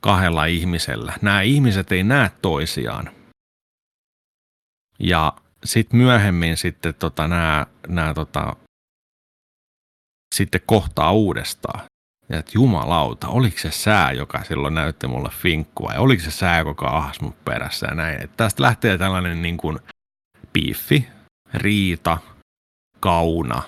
kahdella 0.00 0.44
ihmisellä. 0.44 1.12
Nämä 1.22 1.40
ihmiset 1.40 1.92
ei 1.92 2.04
näe 2.04 2.30
toisiaan. 2.42 3.10
Ja 4.98 5.32
sitten 5.64 6.00
myöhemmin 6.00 6.56
sitten 6.56 6.94
tota, 6.94 7.28
nämä, 7.28 7.66
nämä 7.88 8.14
tota, 8.14 8.56
sitten 10.34 10.60
kohtaa 10.66 11.12
uudestaan. 11.12 11.84
Ja 12.28 12.38
että 12.38 12.52
jumalauta, 12.54 13.28
oliko 13.28 13.58
se 13.58 13.70
sää, 13.70 14.12
joka 14.12 14.44
silloin 14.44 14.74
näytti 14.74 15.06
mulle 15.06 15.30
finkkua, 15.30 15.92
ja 15.92 16.00
oliko 16.00 16.22
se 16.22 16.30
sää, 16.30 16.58
joka 16.58 16.86
ahas 16.86 17.20
mut 17.20 17.44
perässä 17.44 17.86
ja 17.86 17.94
näin. 17.94 18.22
Että 18.22 18.36
tästä 18.36 18.62
lähtee 18.62 18.98
tällainen 18.98 19.42
niin 19.42 19.56
kuin 19.56 19.78
piiffi, 20.54 21.08
riita, 21.54 22.18
kauna, 23.00 23.62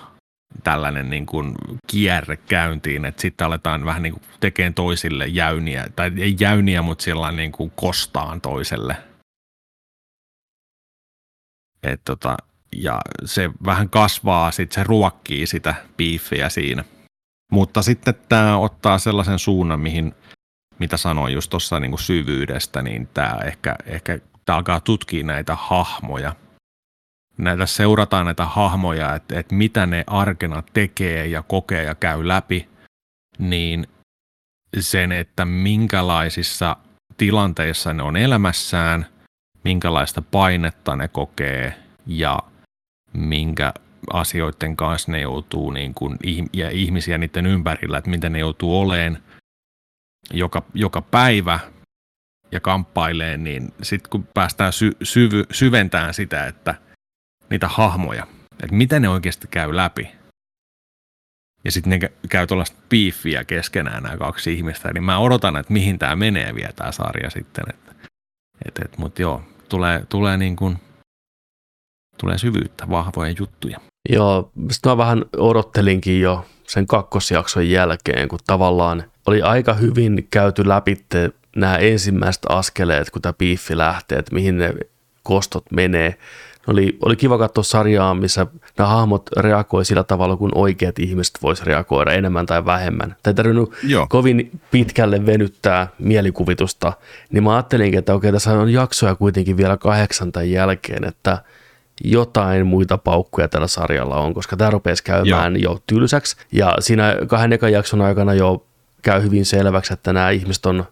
tällainen 0.63 1.09
niin 1.09 1.25
kuin 1.25 1.55
kierre 1.87 2.37
käyntiin, 2.37 3.05
että 3.05 3.21
sitten 3.21 3.47
aletaan 3.47 3.85
vähän 3.85 4.03
niin 4.03 4.21
tekemään 4.39 4.73
toisille 4.73 5.27
jäyniä, 5.27 5.87
tai 5.95 6.11
ei 6.17 6.35
jäyniä, 6.39 6.81
mutta 6.81 7.03
sillä 7.03 7.31
niin 7.31 7.51
kuin 7.51 7.71
kostaan 7.75 8.41
toiselle. 8.41 8.97
Et 11.83 12.01
tota, 12.05 12.37
ja 12.75 13.01
se 13.25 13.49
vähän 13.65 13.89
kasvaa, 13.89 14.51
sitten 14.51 14.75
se 14.75 14.83
ruokkii 14.83 15.47
sitä 15.47 15.75
piiffiä 15.97 16.49
siinä. 16.49 16.83
Mutta 17.51 17.81
sitten 17.81 18.15
tämä 18.29 18.57
ottaa 18.57 18.97
sellaisen 18.97 19.39
suunnan, 19.39 19.79
mihin, 19.79 20.15
mitä 20.79 20.97
sanoin 20.97 21.33
just 21.33 21.49
tuossa 21.49 21.79
niin 21.79 21.99
syvyydestä, 21.99 22.81
niin 22.81 23.07
tämä 23.07 23.37
ehkä, 23.45 23.75
ehkä 23.85 24.19
tää 24.45 24.55
alkaa 24.55 24.79
tutkia 24.79 25.23
näitä 25.23 25.55
hahmoja. 25.55 26.35
Näitä 27.37 27.65
seurataan 27.65 28.25
näitä 28.25 28.45
hahmoja, 28.45 29.15
että, 29.15 29.39
että 29.39 29.55
mitä 29.55 29.85
ne 29.85 30.03
arkena 30.07 30.63
tekee 30.73 31.27
ja 31.27 31.43
kokee 31.43 31.83
ja 31.83 31.95
käy 31.95 32.27
läpi, 32.27 32.69
niin 33.39 33.87
sen, 34.79 35.11
että 35.11 35.45
minkälaisissa 35.45 36.75
tilanteissa 37.17 37.93
ne 37.93 38.03
on 38.03 38.17
elämässään, 38.17 39.05
minkälaista 39.63 40.21
painetta 40.21 40.95
ne 40.95 41.07
kokee 41.07 41.73
ja 42.05 42.39
minkä 43.13 43.73
asioiden 44.13 44.77
kanssa 44.77 45.11
ne 45.11 45.21
joutuu 45.21 45.71
niin 45.71 45.93
kuin, 45.93 46.17
ja 46.53 46.69
ihmisiä 46.69 47.17
niiden 47.17 47.45
ympärillä, 47.45 47.97
että 47.97 48.09
miten 48.09 48.31
ne 48.31 48.39
joutuu 48.39 48.79
oleen 48.79 49.17
joka, 50.33 50.63
joka 50.73 51.01
päivä 51.01 51.59
ja 52.51 52.59
kamppailee, 52.59 53.37
niin 53.37 53.73
sitten 53.81 54.09
kun 54.09 54.27
päästään 54.33 54.73
sy, 54.73 54.91
syvy, 55.03 55.43
syventämään 55.51 56.13
sitä, 56.13 56.45
että 56.45 56.75
hahmoja, 57.67 58.27
että 58.63 58.75
miten 58.75 59.01
ne 59.01 59.09
oikeasti 59.09 59.47
käy 59.51 59.75
läpi. 59.75 60.11
Ja 61.63 61.71
sitten 61.71 61.99
ne 61.99 62.11
käy 62.29 62.47
tuollaista 62.47 62.77
piiffiä 62.89 63.43
keskenään 63.43 64.03
nämä 64.03 64.17
kaksi 64.17 64.53
ihmistä, 64.53 64.93
niin 64.93 65.03
mä 65.03 65.19
odotan, 65.19 65.57
että 65.57 65.73
mihin 65.73 65.99
tämä 65.99 66.15
menee 66.15 66.55
vielä 66.55 66.73
tämä 66.75 66.91
sarja 66.91 67.29
sitten. 67.29 67.65
Että, 67.69 67.95
et, 68.65 68.79
et, 68.85 68.97
Mutta 68.97 69.21
joo, 69.21 69.43
tulee, 69.69 70.05
tulee 70.09 70.37
niin 70.37 70.55
kuin 70.55 70.77
tulee 72.17 72.37
syvyyttä, 72.37 72.89
vahvoja 72.89 73.33
juttuja. 73.39 73.79
Joo, 74.09 74.51
sitten 74.71 74.91
mä 74.91 74.97
vähän 74.97 75.25
odottelinkin 75.37 76.21
jo 76.21 76.45
sen 76.67 76.87
kakkosjakson 76.87 77.69
jälkeen, 77.69 78.27
kun 78.27 78.39
tavallaan 78.47 79.03
oli 79.27 79.41
aika 79.41 79.73
hyvin 79.73 80.27
käyty 80.31 80.67
läpi 80.67 81.05
nämä 81.55 81.77
ensimmäiset 81.77 82.43
askeleet, 82.49 83.09
kun 83.09 83.21
tämä 83.21 83.33
piiffi 83.33 83.77
lähtee, 83.77 84.19
että 84.19 84.35
mihin 84.35 84.57
ne 84.57 84.73
kostot 85.23 85.71
menee. 85.71 86.17
Oli, 86.67 86.97
oli 87.05 87.15
kiva 87.15 87.37
katsoa 87.37 87.63
sarjaa, 87.63 88.13
missä 88.13 88.47
nämä 88.77 88.89
hahmot 88.89 89.29
reagoi 89.37 89.85
sillä 89.85 90.03
tavalla, 90.03 90.37
kun 90.37 90.51
oikeat 90.55 90.99
ihmiset 90.99 91.39
voisi 91.41 91.65
reagoida 91.65 92.11
enemmän 92.11 92.45
tai 92.45 92.65
vähemmän. 92.65 93.15
Tai 93.23 93.31
ei 93.31 93.35
tarvinnut 93.35 93.73
Joo. 93.83 94.07
kovin 94.09 94.51
pitkälle 94.71 95.25
venyttää 95.25 95.87
mielikuvitusta, 95.99 96.93
niin 97.31 97.43
mä 97.43 97.53
ajattelinkin, 97.53 97.99
että 97.99 98.13
okei, 98.13 98.31
tässä 98.31 98.59
on 98.59 98.69
jaksoja 98.69 99.15
kuitenkin 99.15 99.57
vielä 99.57 99.77
kahdeksan 99.77 100.31
tämän 100.31 100.51
jälkeen, 100.51 101.03
että– 101.03 101.37
jotain 102.03 102.67
muita 102.67 102.97
paukkuja 102.97 103.47
tällä 103.47 103.67
sarjalla 103.67 104.17
on, 104.17 104.33
koska 104.33 104.57
tämä 104.57 104.69
rupesi 104.69 105.03
käymään 105.03 105.61
Joo. 105.61 105.73
jo 105.73 105.79
tylsäksi. 105.87 106.35
Ja 106.51 106.75
siinä 106.79 107.15
kahden 107.27 107.53
ekan 107.53 107.71
jakson 107.71 108.01
aikana 108.01 108.33
jo 108.33 108.65
käy 109.01 109.23
hyvin 109.23 109.45
selväksi, 109.45 109.93
että 109.93 110.13
nämä 110.13 110.29
ihmiset 110.29 110.65
on 110.65 110.85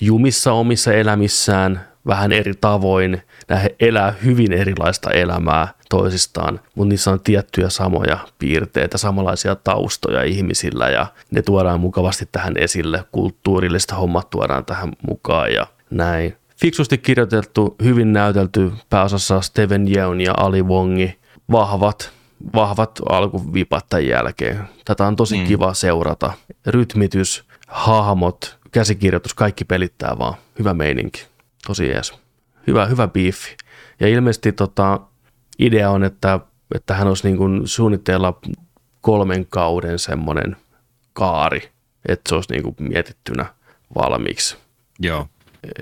jumissa 0.00 0.52
omissa 0.52 0.92
elämissään 0.92 1.89
vähän 2.06 2.32
eri 2.32 2.52
tavoin. 2.60 3.22
Nämä 3.48 3.62
elää 3.80 4.14
hyvin 4.24 4.52
erilaista 4.52 5.10
elämää 5.10 5.68
toisistaan, 5.88 6.60
mutta 6.74 6.88
niissä 6.88 7.10
on 7.10 7.20
tiettyjä 7.20 7.68
samoja 7.68 8.18
piirteitä, 8.38 8.98
samanlaisia 8.98 9.54
taustoja 9.54 10.22
ihmisillä 10.22 10.88
ja 10.88 11.06
ne 11.30 11.42
tuodaan 11.42 11.80
mukavasti 11.80 12.28
tähän 12.32 12.56
esille. 12.56 13.04
Kulttuurilliset 13.12 13.92
hommat 13.92 14.30
tuodaan 14.30 14.64
tähän 14.64 14.92
mukaan 15.08 15.52
ja 15.52 15.66
näin 15.90 16.36
fiksusti 16.60 16.98
kirjoitettu, 16.98 17.76
hyvin 17.82 18.12
näytelty 18.12 18.72
pääosassa 18.90 19.40
Steven 19.40 19.96
Yeun 19.96 20.20
ja 20.20 20.34
Ali 20.36 20.62
Wongi. 20.62 21.18
Vahvat, 21.52 22.10
vahvat 22.54 23.00
alkuvipat 23.08 23.86
tämän 23.88 24.06
jälkeen. 24.06 24.60
Tätä 24.84 25.06
on 25.06 25.16
tosi 25.16 25.38
mm. 25.38 25.46
kiva 25.46 25.74
seurata. 25.74 26.32
Rytmitys, 26.66 27.44
hahmot, 27.68 28.58
käsikirjoitus, 28.72 29.34
kaikki 29.34 29.64
pelittää 29.64 30.18
vaan. 30.18 30.34
Hyvä 30.58 30.74
meininki. 30.74 31.26
Tosi 31.66 31.88
jees. 31.88 32.12
Hyvä, 32.66 32.86
hyvä 32.86 33.08
biifi. 33.08 33.56
Ja 34.00 34.08
ilmeisesti 34.08 34.52
tota, 34.52 35.00
idea 35.58 35.90
on, 35.90 36.04
että, 36.04 36.40
että 36.74 36.94
hän 36.94 37.08
olisi 37.08 37.26
niin 37.26 37.36
kuin 37.36 37.68
suunnitteilla 37.68 38.40
kolmen 39.00 39.46
kauden 39.46 39.98
semmoinen 39.98 40.56
kaari, 41.12 41.70
että 42.08 42.28
se 42.28 42.34
olisi 42.34 42.52
niin 42.52 42.62
kuin 42.62 42.76
mietittynä 42.78 43.46
valmiiksi. 43.94 44.56
Joo. 44.98 45.28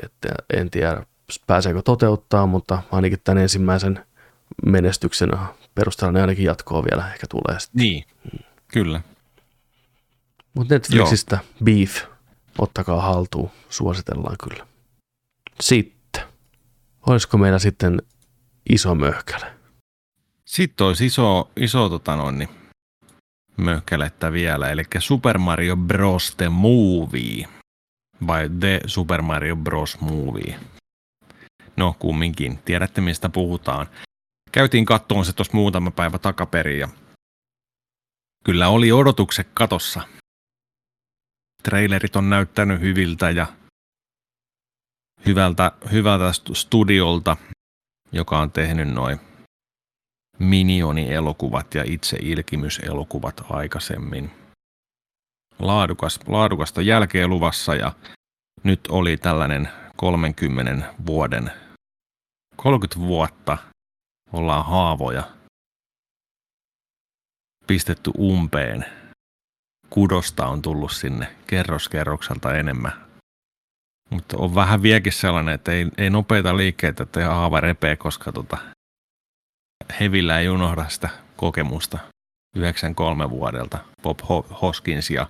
Että 0.03 0.29
en 0.57 0.71
tiedä, 0.71 1.03
pääseekö 1.47 1.83
toteuttaa, 1.83 2.47
mutta 2.47 2.83
ainakin 2.93 3.19
tämän 3.25 3.43
ensimmäisen 3.43 4.07
menestyksen 4.67 5.31
perusteella 5.75 6.13
ne 6.13 6.21
ainakin 6.21 6.45
jatkoa 6.45 6.85
vielä 6.85 7.13
ehkä 7.13 7.27
tulee 7.27 7.61
sitten. 7.61 7.81
Niin, 7.81 8.05
mm. 8.33 8.39
kyllä. 8.69 9.01
Mutta 10.55 10.75
Netflixistä 10.75 11.39
Joo. 11.43 11.65
Beef, 11.65 12.03
ottakaa 12.59 13.03
haltuun, 13.03 13.51
suositellaan 13.69 14.37
kyllä. 14.49 14.67
Sitten, 15.61 16.23
olisiko 17.07 17.39
meillä 17.39 17.59
sitten 17.59 18.03
iso 18.71 18.95
möhkäle? 18.95 19.55
Sitten 20.45 20.87
olisi 20.87 21.07
iso, 21.07 21.51
iso 21.57 21.89
tota 21.89 22.17
noin, 22.17 22.39
niin 22.39 22.49
möhkälettä 23.57 24.33
vielä, 24.33 24.71
eli 24.71 24.83
Super 24.99 25.39
Mario 25.39 25.77
Bros. 25.77 26.35
The 26.37 26.49
Movie 26.49 27.49
vai 28.27 28.51
The 28.61 28.81
Super 28.87 29.23
Mario 29.23 29.57
Bros. 29.57 30.01
Movie. 30.01 30.61
No 31.77 31.97
kumminkin, 31.99 32.59
tiedätte 32.59 33.01
mistä 33.01 33.29
puhutaan. 33.29 33.87
Käytiin 34.53 34.85
kattoon 34.85 35.25
se 35.25 35.33
tuossa 35.33 35.55
muutama 35.55 35.91
päivä 35.91 36.19
takaperin 36.19 36.79
ja 36.79 36.89
kyllä 38.45 38.69
oli 38.69 38.93
odotukset 38.93 39.49
katossa. 39.55 40.01
Trailerit 41.63 42.17
on 42.17 42.31
näyttänyt 42.31 42.81
hyviltä 42.81 43.31
ja 43.31 43.47
hyvältä, 45.27 45.73
hyvältä 45.93 46.33
studiolta, 46.53 47.37
joka 48.13 48.39
on 48.39 48.51
tehnyt 48.51 48.89
noin 48.89 49.21
Minioni-elokuvat 50.39 51.75
ja 51.75 51.85
itse 51.87 52.19
ilkimys-elokuvat 52.21 53.45
aikaisemmin 53.51 54.31
laadukas, 55.59 56.21
laadukasta 56.27 56.83
jälkeen 56.83 57.31
luvassa 57.31 57.75
ja 57.75 57.93
nyt 58.63 58.81
oli 58.89 59.17
tällainen 59.17 59.69
30 59.97 60.95
vuoden, 61.07 61.53
30 62.57 63.09
vuotta 63.09 63.59
ollaan 64.33 64.65
haavoja 64.65 65.23
pistetty 67.67 68.11
umpeen. 68.19 68.85
Kudosta 69.91 70.47
on 70.47 70.63
tullut 70.63 70.93
sinne 70.93 71.37
kerroskerrokselta 71.47 72.55
enemmän. 72.55 73.08
Mutta 74.11 74.37
on 74.39 74.55
vähän 74.55 74.83
viekin 74.83 75.13
sellainen, 75.13 75.55
että 75.55 75.73
ei, 75.73 75.87
ei 75.99 76.11
nopeita 76.11 76.57
liikkeitä, 76.57 77.03
että 77.03 77.27
haava 77.27 77.61
repee, 77.61 77.97
koska 77.97 78.33
tota, 78.33 78.59
hevillä 80.01 80.39
ei 80.39 80.49
unohda 80.49 80.89
sitä 80.89 81.09
kokemusta 81.37 81.99
93 82.57 83.31
vuodelta 83.31 83.79
Bob 84.03 84.19
Hoskins 84.63 85.11
ja 85.11 85.27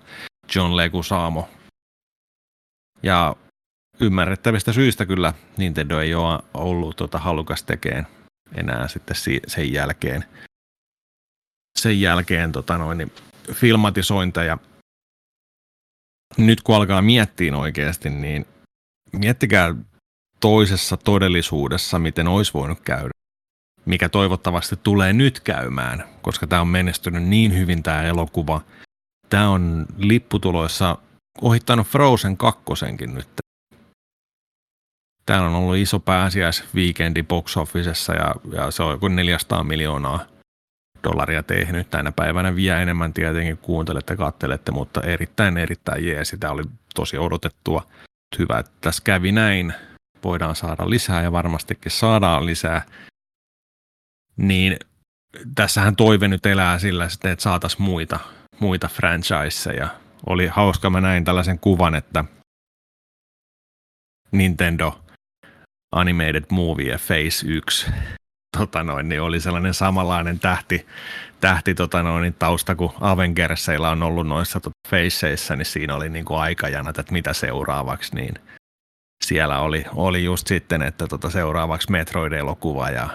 John 0.55 0.77
Leguizamo. 0.77 1.49
Ja 3.03 3.37
ymmärrettävistä 4.01 4.73
syistä 4.73 5.07
kyllä 5.07 5.35
Nintendo 5.57 6.01
ei 6.01 6.15
ole 6.15 6.39
ollut 6.55 6.97
tuota 6.97 7.19
halukas 7.19 7.63
tekeen 7.63 8.07
enää 8.55 8.89
sitten 8.89 9.17
sen 9.47 9.73
jälkeen, 9.73 10.25
sen 11.79 12.01
jälkeen 12.01 12.53
tota 12.53 12.79
noin, 12.79 12.99
niin 12.99 13.13
filmatisointeja. 13.53 14.59
Nyt 16.37 16.63
kun 16.63 16.77
alkaa 16.77 17.03
miettiä 17.03 17.57
oikeasti, 17.57 18.11
niin 18.11 18.47
miettikää 19.13 19.75
toisessa 20.41 20.97
todellisuudessa, 20.97 21.99
miten 21.99 22.29
olisi 22.29 22.55
voinut 22.55 22.81
käydä 22.81 23.19
mikä 23.89 24.09
toivottavasti 24.09 24.77
tulee 24.83 25.13
nyt 25.13 25.41
käymään, 25.41 26.05
koska 26.23 26.47
tämä 26.47 26.61
on 26.61 26.69
menestynyt 26.69 27.23
niin 27.23 27.55
hyvin 27.55 27.83
tämä 27.83 28.03
elokuva. 28.03 28.61
Tämä 29.29 29.49
on 29.49 29.87
lipputuloissa 29.97 30.99
ohittanut 31.43 31.87
Frozen 31.87 32.37
kakkosenkin 32.37 33.15
nyt. 33.15 33.29
Täällä 35.27 35.49
on 35.49 35.55
ollut 35.55 35.77
iso 35.77 36.01
pääsiäisviikendi 36.01 37.23
box 37.23 37.57
officessa 37.57 38.15
ja, 38.15 38.35
ja 38.53 38.71
se 38.71 38.83
on 38.83 38.93
joku 38.93 39.09
400 39.09 39.65
miljoonaa 39.65 40.27
dollaria 41.05 41.43
tehnyt. 41.43 41.91
Tänä 41.91 42.13
päivänä 42.13 42.57
vielä 42.57 42.81
enemmän 42.81 43.13
tietenkin 43.13 43.59
kuuntelette, 43.59 44.17
kattelette, 44.17 44.73
mutta 44.73 45.03
erittäin 45.03 45.57
erittäin 45.57 46.07
jees. 46.07 46.29
Sitä 46.29 46.51
oli 46.51 46.63
tosi 46.95 47.19
odotettua. 47.19 47.87
Hyvä, 48.39 48.59
että 48.59 48.73
tässä 48.81 49.03
kävi 49.05 49.33
näin. 49.33 49.75
Voidaan 50.25 50.57
saada 50.57 50.91
lisää 50.91 51.23
ja 51.23 51.33
varmastikin 51.33 51.93
saadaan 51.93 52.47
lisää. 52.47 52.83
Niin 54.37 54.77
tässähän 55.55 55.97
toive 55.97 56.29
nyt 56.29 56.47
elää 56.47 56.79
sillä, 56.79 57.05
että 57.05 57.43
saataisiin 57.43 57.83
muita, 57.83 58.21
muita 58.61 58.89
franchiseja. 58.89 59.89
Oli 60.27 60.47
hauska, 60.47 60.91
mä 60.91 61.01
näin 61.01 61.25
tällaisen 61.25 61.59
kuvan, 61.59 61.95
että 61.95 62.25
Nintendo 64.33 65.01
Animated 65.93 66.45
Movie 66.51 66.99
Phase 66.99 67.47
1 67.47 67.87
tota 68.57 68.85
noin, 68.85 69.09
niin 69.09 69.23
oli 69.23 69.41
sellainen 69.41 69.75
samanlainen 69.75 70.39
tähti, 70.39 70.87
tähti 71.41 71.75
tota 71.75 72.03
noin, 72.03 72.23
niin 72.23 72.35
tausta 72.35 72.75
kuin 72.75 72.93
Avengersseilla 73.01 73.91
on 73.91 74.03
ollut 74.03 74.27
noissa 74.27 74.61
tota, 74.61 74.79
faceissa, 74.89 75.57
niin 75.57 75.67
siinä 75.67 75.95
oli 75.95 76.09
niin 76.09 76.25
kuin 76.25 76.41
aikajanat, 76.41 76.99
että 76.99 77.13
mitä 77.13 77.33
seuraavaksi, 77.33 78.15
niin 78.15 78.35
siellä 79.25 79.59
oli, 79.61 79.85
oli 79.95 80.25
just 80.25 80.47
sitten, 80.47 80.83
että 80.83 81.07
tota 81.07 81.31
seuraavaksi 81.31 81.91
Metroid-elokuva 81.91 82.91
ja 82.91 83.09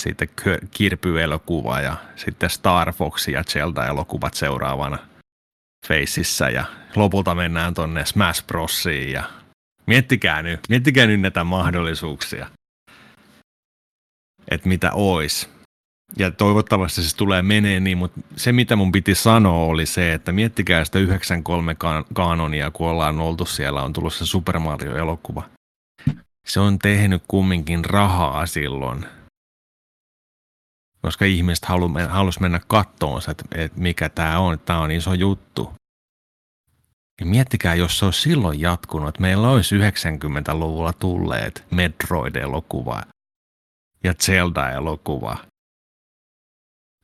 sitten 0.00 0.28
Kirpy-elokuva 0.70 1.80
ja 1.80 1.96
sitten 2.16 2.50
Star 2.50 2.92
Fox 2.92 3.28
ja 3.28 3.44
Zelda-elokuvat 3.44 4.34
seuraavana 4.34 4.98
Faceissa 5.88 6.50
ja 6.50 6.64
lopulta 6.96 7.34
mennään 7.34 7.74
tonne 7.74 8.04
Smash 8.04 8.46
Brosiin 8.46 9.12
ja 9.12 9.24
miettikää 9.86 10.42
nyt, 10.42 10.60
miettikää 10.68 11.06
nyt 11.06 11.20
näitä 11.20 11.44
mahdollisuuksia 11.44 12.46
että 14.48 14.68
mitä 14.68 14.92
ois. 14.92 15.50
Ja 16.18 16.30
toivottavasti 16.30 17.02
se 17.02 17.16
tulee 17.16 17.42
menee 17.42 17.80
niin, 17.80 17.98
mutta 17.98 18.20
se 18.36 18.52
mitä 18.52 18.76
mun 18.76 18.92
piti 18.92 19.14
sanoa 19.14 19.64
oli 19.64 19.86
se, 19.86 20.12
että 20.12 20.32
miettikää 20.32 20.84
sitä 20.84 20.98
93 20.98 21.76
kanonia, 22.14 22.70
kun 22.70 22.88
ollaan 22.88 23.20
oltu 23.20 23.44
siellä, 23.44 23.82
on 23.82 23.92
tullut 23.92 24.14
se 24.14 24.26
Super 24.26 24.58
Mario-elokuva. 24.58 25.42
Se 26.46 26.60
on 26.60 26.78
tehnyt 26.78 27.22
kumminkin 27.28 27.84
rahaa 27.84 28.46
silloin, 28.46 29.06
koska 31.02 31.24
ihmiset 31.24 31.64
halu, 31.64 31.90
halus 32.08 32.40
mennä 32.40 32.60
kattoon, 32.66 33.20
että, 33.30 33.44
että 33.54 33.80
mikä 33.80 34.08
tämä 34.08 34.38
on, 34.38 34.54
että 34.54 34.66
tämä 34.66 34.80
on 34.80 34.90
iso 34.90 35.14
juttu. 35.14 35.72
Ja 37.20 37.26
miettikää, 37.26 37.74
jos 37.74 37.98
se 37.98 38.04
olisi 38.04 38.20
silloin 38.20 38.60
jatkunut, 38.60 39.08
että 39.08 39.20
meillä 39.20 39.50
olisi 39.50 39.78
90-luvulla 39.78 40.92
tulleet 40.92 41.64
Metroid-elokuva 41.70 43.02
ja 44.04 44.14
Zelda-elokuva 44.14 45.36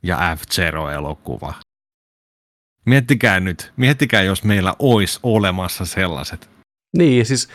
ja 0.02 0.36
F-Zero-elokuva. 0.36 1.54
Miettikää 2.84 3.40
nyt, 3.40 3.72
miettikää 3.76 4.22
jos 4.22 4.44
meillä 4.44 4.74
olisi 4.78 5.20
olemassa 5.22 5.84
sellaiset. 5.84 6.50
Niin, 6.96 7.26
siis 7.26 7.48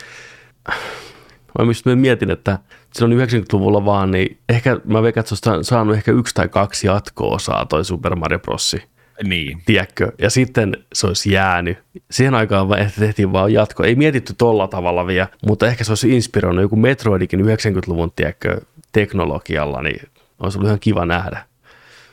mä 1.58 1.64
myös 1.64 1.84
mietin, 1.94 2.30
että 2.30 2.58
silloin 2.94 3.28
90-luvulla 3.28 3.84
vaan, 3.84 4.10
niin 4.10 4.38
ehkä 4.48 4.80
mä 4.84 5.02
veikkaan, 5.02 5.24
että 5.24 5.62
saanut 5.62 5.96
ehkä 5.96 6.12
yksi 6.12 6.34
tai 6.34 6.48
kaksi 6.48 6.86
jatko-osaa 6.86 7.66
toi 7.66 7.84
Super 7.84 8.16
Mario 8.16 8.38
Bros. 8.38 8.76
Niin. 9.24 9.62
Tiedätkö? 9.66 10.12
Ja 10.18 10.30
sitten 10.30 10.76
se 10.92 11.06
olisi 11.06 11.32
jäänyt. 11.32 11.78
Siihen 12.10 12.34
aikaan 12.34 12.68
tehtiin 12.98 13.32
vaan 13.32 13.52
jatko. 13.52 13.84
Ei 13.84 13.94
mietitty 13.94 14.34
tolla 14.38 14.68
tavalla 14.68 15.06
vielä, 15.06 15.28
mutta 15.46 15.66
ehkä 15.66 15.84
se 15.84 15.90
olisi 15.90 16.16
inspiroinut 16.16 16.62
joku 16.62 16.76
Metroidikin 16.76 17.40
90-luvun, 17.40 18.12
tiedätkö, 18.16 18.60
teknologialla, 18.92 19.82
niin 19.82 20.08
olisi 20.38 20.58
ollut 20.58 20.68
ihan 20.68 20.80
kiva 20.80 21.06
nähdä, 21.06 21.46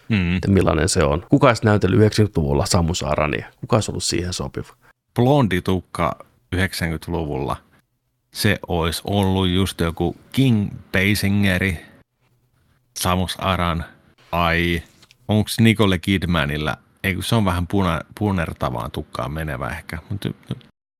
mm. 0.09 0.35
että 0.35 0.47
millainen 0.47 0.89
se 0.89 1.03
on. 1.03 1.25
Kuka 1.29 1.47
olisi 1.47 1.65
näytellyt 1.65 2.13
90-luvulla 2.13 2.65
Samus 2.65 3.03
Arania? 3.03 3.47
Kuka 3.59 3.75
olisi 3.75 3.91
ollut 3.91 4.03
siihen 4.03 4.33
sopiva? 4.33 4.73
Blonditukka 5.15 6.25
90-luvulla, 6.55 7.55
se 8.33 8.59
olisi 8.67 9.01
ollut 9.05 9.49
just 9.49 9.79
joku 9.79 10.15
King 10.31 10.71
Basingeri, 10.91 11.77
Samus 12.99 13.37
Aran, 13.39 13.85
ai, 14.31 14.83
onko 15.27 15.49
Nicole 15.59 15.97
Kidmanilla, 15.97 16.77
ei 17.03 17.17
se 17.19 17.35
on 17.35 17.45
vähän 17.45 17.67
puna, 17.67 18.01
punertavaan 18.19 18.91
tukkaan 18.91 19.31
menevä 19.31 19.69
ehkä, 19.69 19.97
mutta 20.09 20.29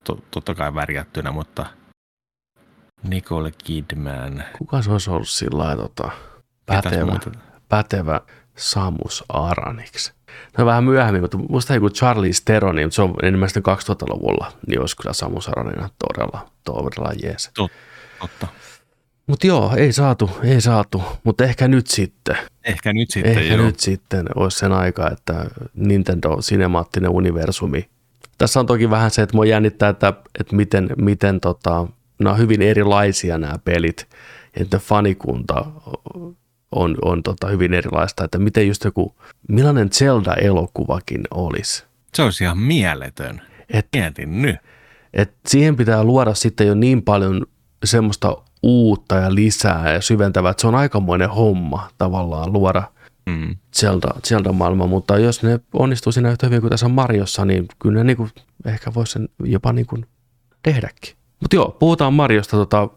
to, 0.06 0.20
totta 0.32 0.56
kai 0.56 0.76
värjättynä, 0.76 1.32
mutta– 1.32 1.66
Nicole 3.04 3.52
Kidman. 3.64 4.44
Kuka 4.58 4.82
se 4.82 4.92
olisi 4.92 5.10
ollut 5.10 5.30
sillä 5.30 5.76
tota, 5.76 6.12
pätevä, 6.66 7.20
pätevä 7.70 8.22
Samus 8.56 9.24
Araniksi? 9.30 10.14
No 10.58 10.66
vähän 10.66 10.84
myöhemmin, 10.84 11.22
mutta 11.22 11.38
musta 11.38 11.74
joku 11.74 11.90
Charlie 11.90 12.32
Theron, 12.46 12.76
niin 12.76 12.92
se 12.92 13.02
on 13.02 13.16
enemmän 13.24 13.50
2000-luvulla, 13.50 14.52
niin 14.68 14.80
olisi 14.80 14.98
kyllä 14.98 15.14
Samus 15.14 15.50
Aranina 15.50 15.90
todella, 16.08 16.50
todella 16.64 17.14
jees. 17.24 17.52
Totta. 18.20 18.48
Mutta 19.28 19.48
joo, 19.48 19.74
ei 19.78 19.94
saatu, 19.94 20.30
ei 20.44 20.62
saatu, 20.62 21.04
mutta 21.24 21.44
ehkä 21.44 21.68
nyt 21.68 21.88
sitten. 21.88 22.38
Ehkä 22.64 22.94
nyt 22.94 23.12
sitten, 23.12 23.32
Ehkä 23.32 23.56
joo. 23.56 23.66
nyt 23.66 23.80
sitten 23.80 24.26
olisi 24.36 24.60
sen 24.60 24.72
aika, 24.72 25.10
että 25.12 25.46
Nintendo 25.74 26.38
Cinemaattinen 26.38 27.10
universumi. 27.10 27.90
Tässä 28.38 28.60
on 28.60 28.66
toki 28.66 28.90
vähän 28.90 29.12
se, 29.12 29.22
että 29.22 29.36
mua 29.38 29.46
jännittää, 29.46 29.90
että, 29.90 30.14
että 30.40 30.56
miten, 30.56 30.90
miten 30.98 31.40
tota, 31.40 31.88
nämä 32.20 32.34
on 32.34 32.40
hyvin 32.40 32.62
erilaisia 32.62 33.38
nämä 33.38 33.60
pelit, 33.66 34.08
että 34.54 34.80
fanikunta 34.80 35.66
on, 36.72 36.98
on 37.02 37.24
tota 37.24 37.48
hyvin 37.48 37.74
erilaista, 37.74 38.24
että 38.24 38.40
miten 38.40 38.68
just 38.68 38.84
joku, 38.84 39.16
millainen 39.48 39.90
Zelda-elokuvakin 39.90 41.22
olisi. 41.32 41.84
Se 42.14 42.24
olisi 42.24 42.44
ihan 42.44 42.58
mieletön. 42.58 43.42
Et, 43.70 43.88
Mietin 43.94 44.42
nyt. 44.42 44.56
Et 45.14 45.34
siihen 45.48 45.76
pitää 45.76 46.04
luoda 46.04 46.34
sitten 46.34 46.68
jo 46.68 46.76
niin 46.76 47.02
paljon 47.02 47.46
semmoista 47.86 48.38
uutta 48.64 49.16
ja 49.16 49.36
lisää 49.36 49.94
ja 49.94 50.02
syventävää, 50.02 50.52
että 50.52 50.62
se 50.62 50.68
on 50.68 50.76
aikamoinen 50.76 51.30
homma 51.30 51.90
tavallaan 51.98 52.54
luoda 52.54 52.84
mm. 53.26 53.56
Zelda, 53.76 54.08
Zelda-maailma, 54.28 54.88
mutta 54.88 55.18
jos 55.18 55.44
ne 55.44 55.60
onnistuu 55.74 56.12
siinä 56.12 56.32
yhtä 56.32 56.48
hyvin 56.48 56.62
kuin 56.62 56.72
tässä 56.72 56.88
Mariossa, 56.88 57.46
niin 57.46 57.66
kyllä 57.80 57.98
ne 57.98 58.04
niinku, 58.04 58.30
ehkä 58.66 58.94
voisi 58.94 59.14
sen 59.14 59.30
jopa 59.44 59.74
niinku 59.74 59.98
tehdäkin. 60.64 61.19
Mutta 61.40 61.56
joo, 61.56 61.76
puhutaan 61.80 62.14
Mariosta. 62.14 62.58
Tota, 62.58 62.90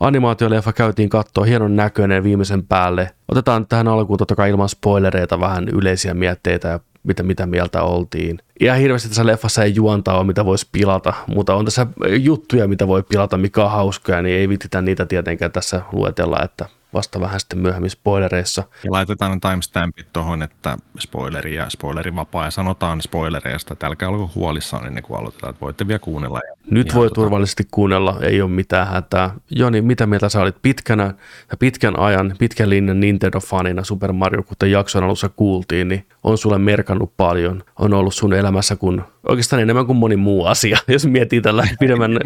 animaatioleffa 0.00 0.72
käytiin 0.72 1.08
katsoa, 1.08 1.44
hienon 1.44 1.76
näköinen 1.76 2.24
viimeisen 2.24 2.66
päälle. 2.66 3.10
Otetaan 3.28 3.66
tähän 3.66 3.88
alkuun 3.88 4.18
totta 4.18 4.36
kai 4.36 4.50
ilman 4.50 4.68
spoilereita 4.68 5.40
vähän 5.40 5.68
yleisiä 5.68 6.14
mietteitä 6.14 6.68
ja 6.68 6.80
mitä, 7.02 7.22
mitä 7.22 7.46
mieltä 7.46 7.82
oltiin. 7.82 8.38
Ihan 8.60 8.78
hirveästi 8.78 9.08
tässä 9.08 9.26
leffassa 9.26 9.64
ei 9.64 9.74
juontaa 9.74 10.18
ole, 10.18 10.26
mitä 10.26 10.44
voisi 10.44 10.68
pilata, 10.72 11.12
mutta 11.26 11.54
on 11.54 11.64
tässä 11.64 11.86
juttuja, 12.18 12.68
mitä 12.68 12.88
voi 12.88 13.02
pilata, 13.02 13.36
mikä 13.36 13.64
on 13.64 13.70
hauskoja, 13.70 14.22
niin 14.22 14.38
ei 14.38 14.48
vititä 14.48 14.82
niitä 14.82 15.06
tietenkään 15.06 15.52
tässä 15.52 15.82
luetella, 15.92 16.42
että 16.44 16.66
vasta 16.94 17.20
vähän 17.20 17.40
sitten 17.40 17.58
myöhemmin 17.58 17.90
spoilereissa. 17.90 18.64
Ja 18.84 18.92
laitetaan 18.92 19.40
timestampit 19.40 20.12
tuohon, 20.12 20.42
että 20.42 20.76
spoileri 20.98 21.54
ja 21.54 21.70
spoilerin 21.70 22.16
vapaa 22.16 22.44
ja 22.44 22.50
sanotaan 22.50 23.02
spoilereista, 23.02 23.72
että 23.72 23.86
älkää 23.86 24.08
olko 24.08 24.30
huolissaan 24.34 24.86
ennen 24.86 25.02
kuin 25.02 25.20
aloitetaan, 25.20 25.50
että 25.50 25.60
voitte 25.60 25.88
vielä 25.88 25.98
kuunnella. 25.98 26.40
Ja 26.48 26.54
Nyt 26.70 26.94
voi 26.94 27.06
tota... 27.06 27.14
turvallisesti 27.14 27.64
kuunnella, 27.70 28.16
ei 28.22 28.42
ole 28.42 28.50
mitään 28.50 28.88
hätää. 28.88 29.34
Joni, 29.50 29.82
mitä 29.82 30.06
mieltä 30.06 30.28
sä 30.28 30.40
olit 30.40 30.56
pitkänä 30.62 31.14
ja 31.50 31.56
pitkän 31.56 31.98
ajan, 31.98 32.34
pitkän 32.38 32.70
linjan 32.70 33.00
Nintendo-fanina 33.00 33.84
Super 33.84 34.12
Mario, 34.12 34.42
kuten 34.42 34.70
jakson 34.70 35.04
alussa 35.04 35.28
kuultiin, 35.28 35.88
niin 35.88 36.06
on 36.24 36.38
sulle 36.38 36.58
merkannut 36.58 37.12
paljon, 37.16 37.64
on 37.78 37.94
ollut 37.94 38.14
sun 38.14 38.32
elämässä 38.32 38.76
kun 38.76 39.04
oikeastaan 39.28 39.62
enemmän 39.62 39.86
kuin 39.86 39.96
moni 39.96 40.16
muu 40.16 40.44
asia, 40.44 40.78
jos 40.88 41.06
miettii 41.06 41.40
tällä 41.40 41.68
pidemmän 41.80 42.18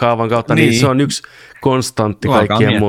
kaavan 0.00 0.28
kautta, 0.28 0.54
niin, 0.54 0.70
niin 0.70 0.80
se 0.80 0.86
on 0.86 1.00
yksi 1.00 1.22
konstantti 1.60 2.28
kaikkien 2.28 2.82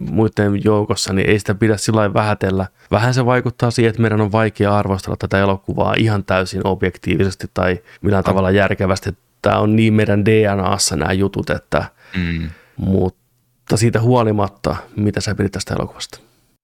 muiden 0.00 0.64
joukossa, 0.64 1.12
niin 1.12 1.30
ei 1.30 1.38
sitä 1.38 1.54
pidä 1.54 1.76
sillä 1.76 2.14
vähätellä. 2.14 2.66
Vähän 2.90 3.14
se 3.14 3.26
vaikuttaa 3.26 3.70
siihen, 3.70 3.90
että 3.90 4.02
meidän 4.02 4.20
on 4.20 4.32
vaikea 4.32 4.76
arvostella 4.76 5.16
tätä 5.16 5.38
elokuvaa 5.38 5.94
ihan 5.98 6.24
täysin 6.24 6.66
objektiivisesti 6.66 7.46
tai 7.54 7.82
millään 8.02 8.24
tavalla 8.24 8.50
järkevästi. 8.50 9.10
Tämä 9.42 9.58
on 9.58 9.76
niin 9.76 9.94
meidän 9.94 10.24
DNAssa 10.24 10.96
nämä 10.96 11.12
jutut, 11.12 11.50
että 11.50 11.84
mm. 12.16 12.50
mutta 12.76 13.76
siitä 13.76 14.00
huolimatta, 14.00 14.76
mitä 14.96 15.20
sä 15.20 15.34
pidit 15.34 15.52
tästä 15.52 15.74
elokuvasta? 15.74 16.20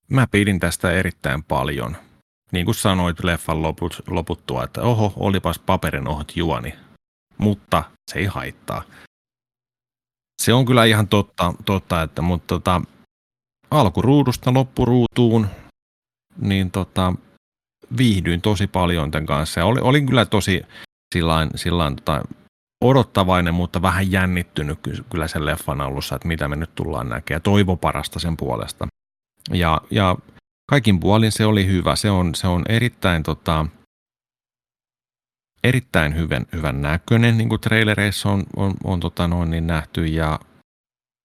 Mä 0.09 0.27
pidin 0.27 0.61
tästä 0.61 0.91
erittäin 0.91 1.43
paljon 1.43 1.97
niin 2.53 2.65
kuin 2.65 2.75
sanoit 2.75 3.25
leffan 3.25 3.63
loput, 3.63 4.03
loputtua, 4.07 4.65
että 4.65 4.83
oho, 4.83 5.13
olipas 5.17 5.59
paperin 5.59 6.09
ohut 6.09 6.37
juoni, 6.37 6.75
mutta 7.39 7.85
se 8.11 8.19
ei 8.19 8.27
haittaa. 8.27 8.83
Se 10.43 10.53
on 10.53 10.65
kyllä 10.65 10.85
ihan 10.85 11.09
totta, 11.09 11.55
totta 11.65 12.03
että, 12.03 12.23
mutta 12.23 12.47
tota, 12.47 12.83
alkuruudusta 13.71 14.55
loppuruutuun, 14.55 15.47
niin 16.41 16.71
tota, 16.71 17.13
viihdyin 17.97 18.41
tosi 18.41 18.67
paljon 18.67 19.11
tämän 19.11 19.27
kanssa. 19.27 19.61
Ja 19.61 19.67
olin, 19.67 19.83
olin 19.83 20.07
kyllä 20.07 20.25
tosi 20.25 20.63
sillain, 21.15 21.51
sillain 21.55 21.97
tota, 21.97 22.23
odottavainen, 22.85 23.55
mutta 23.55 23.83
vähän 23.83 24.13
jännittynyt 24.13 24.79
kyllä 25.11 25.29
sen 25.29 25.47
leffan 25.47 25.81
alussa, 25.81 26.17
että 26.17 26.29
mitä 26.29 26.49
me 26.49 26.57
nyt 26.57 26.75
tullaan 26.75 27.09
näkemään. 27.09 27.43
Toivo 27.43 27.77
parasta 27.77 28.19
sen 28.19 28.37
puolesta. 28.37 28.87
Ja, 29.53 29.81
ja 29.91 30.17
kaikin 30.71 31.01
puolin 31.01 31.33
se 31.33 31.47
oli 31.47 31.67
hyvä. 31.67 31.97
Se 31.97 32.11
on, 32.11 32.35
se 32.35 32.47
on 32.47 32.63
erittäin, 32.69 33.23
tota, 33.23 33.67
erittäin 35.65 36.17
hyvän, 36.17 36.47
hyvän 36.53 36.83
näköinen, 36.83 37.39
niin 37.39 37.49
kuin 37.49 37.61
trailereissa 37.61 38.29
on, 38.29 38.45
on, 38.57 38.75
on 38.85 39.01
tota 39.01 39.29
noin, 39.29 39.51
niin 39.51 39.67
nähty, 39.67 40.07
ja 40.07 40.41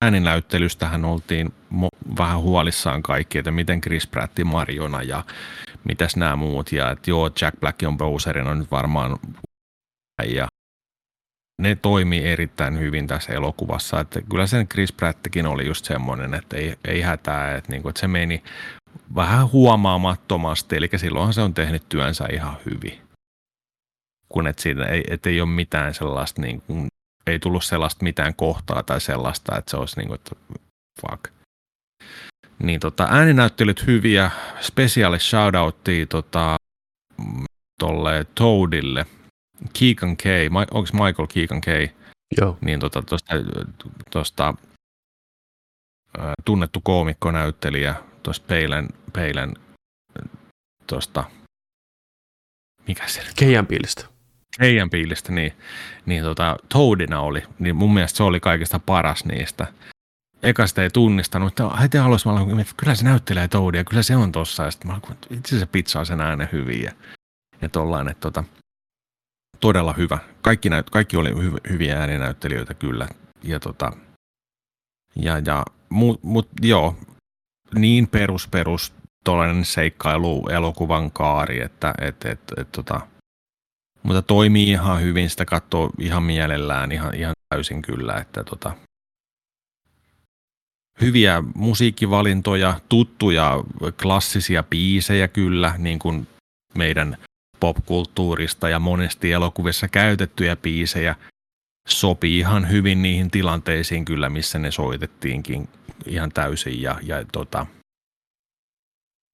ääninäyttelystähän 0.04 1.06
oltiin 1.06 1.54
mo- 1.74 2.18
vähän 2.18 2.40
huolissaan 2.40 3.04
kaikki, 3.04 3.38
että 3.38 3.52
miten 3.52 3.82
Chris 3.82 4.08
Pratt 4.08 4.40
Mariona 4.46 5.02
ja 5.02 5.24
mitäs 5.84 6.16
nämä 6.16 6.36
muut, 6.36 6.72
ja 6.72 6.92
että 6.92 7.12
joo, 7.12 7.32
Jack 7.42 7.60
Black 7.60 7.84
on 7.88 7.98
Bowserina 7.98 8.56
nyt 8.56 8.72
varmaan 8.72 9.20
ja 10.28 10.48
ne 11.62 11.76
toimii 11.76 12.24
erittäin 12.24 12.80
hyvin 12.80 13.08
tässä 13.08 13.34
elokuvassa. 13.34 14.00
Että 14.00 14.22
kyllä 14.22 14.48
sen 14.48 14.68
Chris 14.68 14.94
Prattikin 14.94 15.48
oli 15.48 15.66
just 15.66 15.86
semmoinen, 15.86 16.34
että 16.34 16.58
ei, 16.58 16.76
ei 16.86 17.02
hätää, 17.02 17.56
että, 17.56 17.72
niinku, 17.72 17.90
että 17.90 18.02
se 18.02 18.08
meni 18.08 18.44
vähän 19.16 19.52
huomaamattomasti, 19.52 20.76
eli 20.76 20.90
silloinhan 20.96 21.34
se 21.34 21.42
on 21.42 21.54
tehnyt 21.54 21.90
työnsä 21.90 22.28
ihan 22.34 22.58
hyvin. 22.66 23.02
Kun 24.30 24.48
et 24.48 24.60
siinä 24.60 24.86
ei, 24.86 25.04
et 25.10 25.26
ei 25.26 25.42
ole 25.42 25.50
mitään 25.50 25.94
sellaista, 25.94 26.42
niin 26.42 26.62
kuin, 26.62 26.88
ei 27.28 27.40
tullut 27.40 27.64
sellaista 27.64 28.04
mitään 28.04 28.36
kohtaa 28.36 28.84
tai 28.84 29.02
sellaista, 29.02 29.58
että 29.58 29.72
se 29.72 29.78
olisi 29.78 29.98
niin 29.98 30.08
kuin, 30.08 30.16
että 30.16 30.36
fuck. 31.02 31.34
Niin 32.64 32.80
tota, 32.80 33.08
ääninäyttelyt 33.12 33.88
hyviä, 33.88 34.32
spesiaali 34.62 35.20
shoutouttia 35.20 36.06
tota, 36.06 36.56
tolle 37.80 38.26
Toadille, 38.36 39.06
Keegan 39.80 40.18
K, 40.18 40.24
onko 40.72 40.90
Michael 40.94 41.28
Keegan 41.34 41.62
K, 41.62 41.68
Joo. 42.42 42.58
niin 42.62 42.80
tota, 42.80 43.02
tosta, 43.02 43.34
tosta, 44.12 44.54
tunnettu 46.46 46.82
koomikkonäyttelijä 46.82 47.96
tuosta 48.26 48.48
Peilen, 48.48 48.90
Peilen 49.14 49.54
tuosta, 50.88 51.24
mikä 52.88 53.08
se 53.08 53.24
nyt 53.24 53.34
Keijan 53.36 53.68
piilistä. 53.68 54.06
Keijan 54.60 54.90
piilistä, 54.90 55.32
niin, 55.32 55.54
niin 56.06 56.24
tota, 56.24 56.58
Toadina 56.70 57.22
oli, 57.22 57.44
niin 57.60 57.76
mun 57.76 57.94
mielestä 57.94 58.18
se 58.18 58.24
oli 58.24 58.40
kaikista 58.40 58.80
paras 58.80 59.26
niistä. 59.26 59.68
Eka 60.44 60.68
sitä 60.68 60.84
ei 60.84 60.90
tunnistanut, 60.90 61.48
että 61.48 61.78
heti 61.78 61.98
alussa 61.98 62.30
mä 62.30 62.40
olin, 62.40 62.60
että 62.60 62.74
kyllä 62.78 62.96
se 62.96 63.04
näyttelee 63.04 63.48
Toadia, 63.48 63.84
kyllä 63.84 64.04
se 64.04 64.16
on 64.16 64.32
tossa. 64.32 64.64
Ja 64.64 64.72
sitten 64.72 64.92
mä 64.92 65.00
olin, 65.04 65.18
itse 65.30 65.60
se 65.60 65.66
pizzaa 65.66 66.06
sen 66.06 66.22
äänen 66.22 66.50
hyvin 66.52 66.84
ja, 66.84 66.92
ja 67.62 67.70
tollain, 67.70 68.08
että 68.08 68.22
tota, 68.22 68.44
todella 69.60 69.94
hyvä. 69.94 70.18
Kaikki, 70.42 70.70
näyt, 70.70 70.90
kaikki 70.90 71.18
oli 71.18 71.30
hyv, 71.30 71.54
hyviä 71.70 72.00
ääninäyttelijöitä 72.00 72.74
kyllä. 72.74 73.08
Ja, 73.44 73.60
tota, 73.60 73.92
ja, 75.16 75.42
ja 75.46 75.66
mut, 75.90 76.24
mut, 76.24 76.50
joo, 76.62 76.96
niin 77.76 78.08
perus 78.08 78.48
perus 78.48 78.94
tuollainen 79.24 79.66
seikkailu 79.66 80.48
elokuvan 80.48 81.12
kaari, 81.12 81.62
että 81.62 81.94
et, 82.02 82.26
et, 82.26 82.40
et, 82.58 82.72
tota, 82.72 83.02
mutta 84.04 84.22
toimii 84.22 84.70
ihan 84.70 85.02
hyvin, 85.02 85.30
sitä 85.30 85.46
katsoo 85.46 85.90
ihan 86.00 86.24
mielellään 86.24 86.92
ihan, 86.92 87.16
ihan 87.16 87.34
täysin 87.50 87.82
kyllä, 87.82 88.14
että 88.14 88.44
tota, 88.44 88.72
hyviä 91.02 91.44
musiikkivalintoja, 91.56 92.80
tuttuja 92.90 93.64
klassisia 94.02 94.64
biisejä 94.64 95.28
kyllä, 95.28 95.74
niin 95.78 96.00
kuin 96.00 96.28
meidän 96.78 97.18
popkulttuurista 97.60 98.70
ja 98.70 98.80
monesti 98.80 99.32
elokuvissa 99.32 99.88
käytettyjä 99.88 100.56
biisejä. 100.56 101.16
Sopii 101.88 102.40
ihan 102.40 102.70
hyvin 102.70 103.02
niihin 103.02 103.32
tilanteisiin 103.32 104.06
kyllä, 104.06 104.30
missä 104.30 104.60
ne 104.60 104.72
soitettiinkin 104.72 105.70
ihan 106.06 106.32
täysin 106.32 106.82
ja, 106.82 107.00
ja 107.02 107.26
tota, 107.32 107.66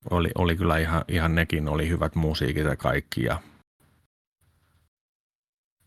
oli, 0.10 0.30
oli 0.36 0.56
kyllä 0.56 0.78
ihan, 0.78 1.06
ihan 1.08 1.36
nekin 1.36 1.68
oli 1.68 1.90
hyvät 1.90 2.16
musiikit 2.16 2.66
ja 2.66 2.76
kaikki. 2.76 3.24
Ja... 3.24 3.42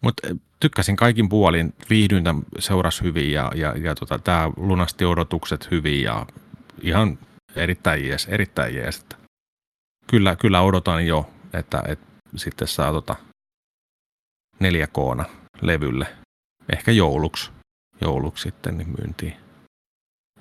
Mutta 0.00 0.28
tykkäsin 0.60 0.96
kaikin 0.96 1.28
puolin, 1.28 1.74
viihdyntä 1.90 2.34
seurasi 2.58 3.02
hyvin 3.02 3.32
ja, 3.32 3.52
ja, 3.54 3.74
ja 3.78 3.94
tota, 3.94 4.18
tämä 4.18 4.50
lunasti 4.56 5.04
odotukset 5.04 5.70
hyvin 5.70 6.02
ja 6.02 6.26
ihan 6.82 7.18
erittäin 7.56 8.08
jees, 8.08 8.26
erittäin 8.26 8.74
jees. 8.74 9.06
Kyllä, 10.06 10.36
kyllä 10.36 10.60
odotan 10.60 11.06
jo, 11.06 11.30
että, 11.52 11.82
että 11.88 12.06
sitten 12.36 12.68
saa 12.68 12.92
tota 12.92 13.16
4 14.60 14.86
k 14.86 14.96
levylle, 15.60 16.06
ehkä 16.72 16.92
jouluksi, 16.92 17.50
jouluksi 18.00 18.42
sitten 18.42 18.78
niin 18.78 18.88
myyntiin 18.88 19.43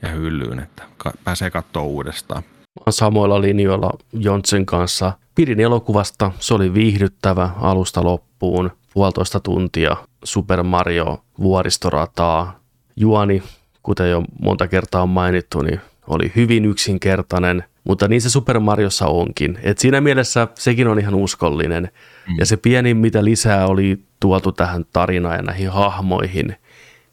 ja 0.03 0.09
hyllyyn, 0.09 0.59
että 0.59 0.83
pääsee 1.23 1.51
katsoa 1.51 1.83
uudestaan. 1.83 2.43
Mä 2.43 2.83
oon 2.85 2.93
samoilla 2.93 3.41
linjoilla 3.41 3.91
Jontsen 4.13 4.65
kanssa. 4.65 5.13
Pidin 5.35 5.59
elokuvasta, 5.59 6.31
se 6.39 6.53
oli 6.53 6.73
viihdyttävä 6.73 7.49
alusta 7.61 8.03
loppuun, 8.03 8.71
puolitoista 8.93 9.39
tuntia, 9.39 9.97
Super 10.23 10.63
Mario, 10.63 11.23
vuoristorataa. 11.39 12.59
Juoni, 12.95 13.43
kuten 13.83 14.09
jo 14.09 14.23
monta 14.41 14.67
kertaa 14.67 15.01
on 15.01 15.09
mainittu, 15.09 15.61
niin 15.61 15.81
oli 16.07 16.31
hyvin 16.35 16.65
yksinkertainen, 16.65 17.63
mutta 17.83 18.07
niin 18.07 18.21
se 18.21 18.29
Super 18.29 18.59
Mariossa 18.59 19.07
onkin. 19.07 19.59
Et 19.63 19.77
siinä 19.77 20.01
mielessä 20.01 20.47
sekin 20.55 20.87
on 20.87 20.99
ihan 20.99 21.15
uskollinen. 21.15 21.83
Mm. 22.29 22.35
Ja 22.39 22.45
se 22.45 22.57
pieni, 22.57 22.93
mitä 22.93 23.23
lisää 23.23 23.67
oli 23.67 23.99
tuotu 24.19 24.51
tähän 24.51 24.85
tarinaan 24.93 25.35
ja 25.35 25.41
näihin 25.41 25.69
hahmoihin, 25.69 26.55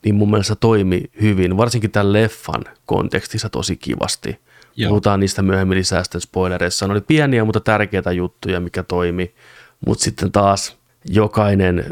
niin 0.05 0.15
mun 0.15 0.31
mielestä 0.31 0.57
toimi 0.57 1.03
hyvin, 1.21 1.57
varsinkin 1.57 1.91
tämän 1.91 2.13
leffan 2.13 2.65
kontekstissa 2.87 3.49
tosi 3.49 3.77
kivasti. 3.77 4.39
Joo. 4.77 4.89
Puhutaan 4.89 5.21
niistä 5.21 5.43
myöhemmin 5.43 5.79
lisää 5.79 6.05
sitten 6.05 6.21
spoilereissa. 6.21 6.87
Ne 6.87 6.93
oli 6.93 7.01
pieniä, 7.01 7.45
mutta 7.45 7.61
tärkeitä 7.61 8.13
juttuja, 8.13 8.61
mikä 8.61 8.83
toimi. 8.83 9.35
Mutta 9.87 10.05
sitten 10.05 10.33
taas 10.33 10.77
jokainen 11.09 11.85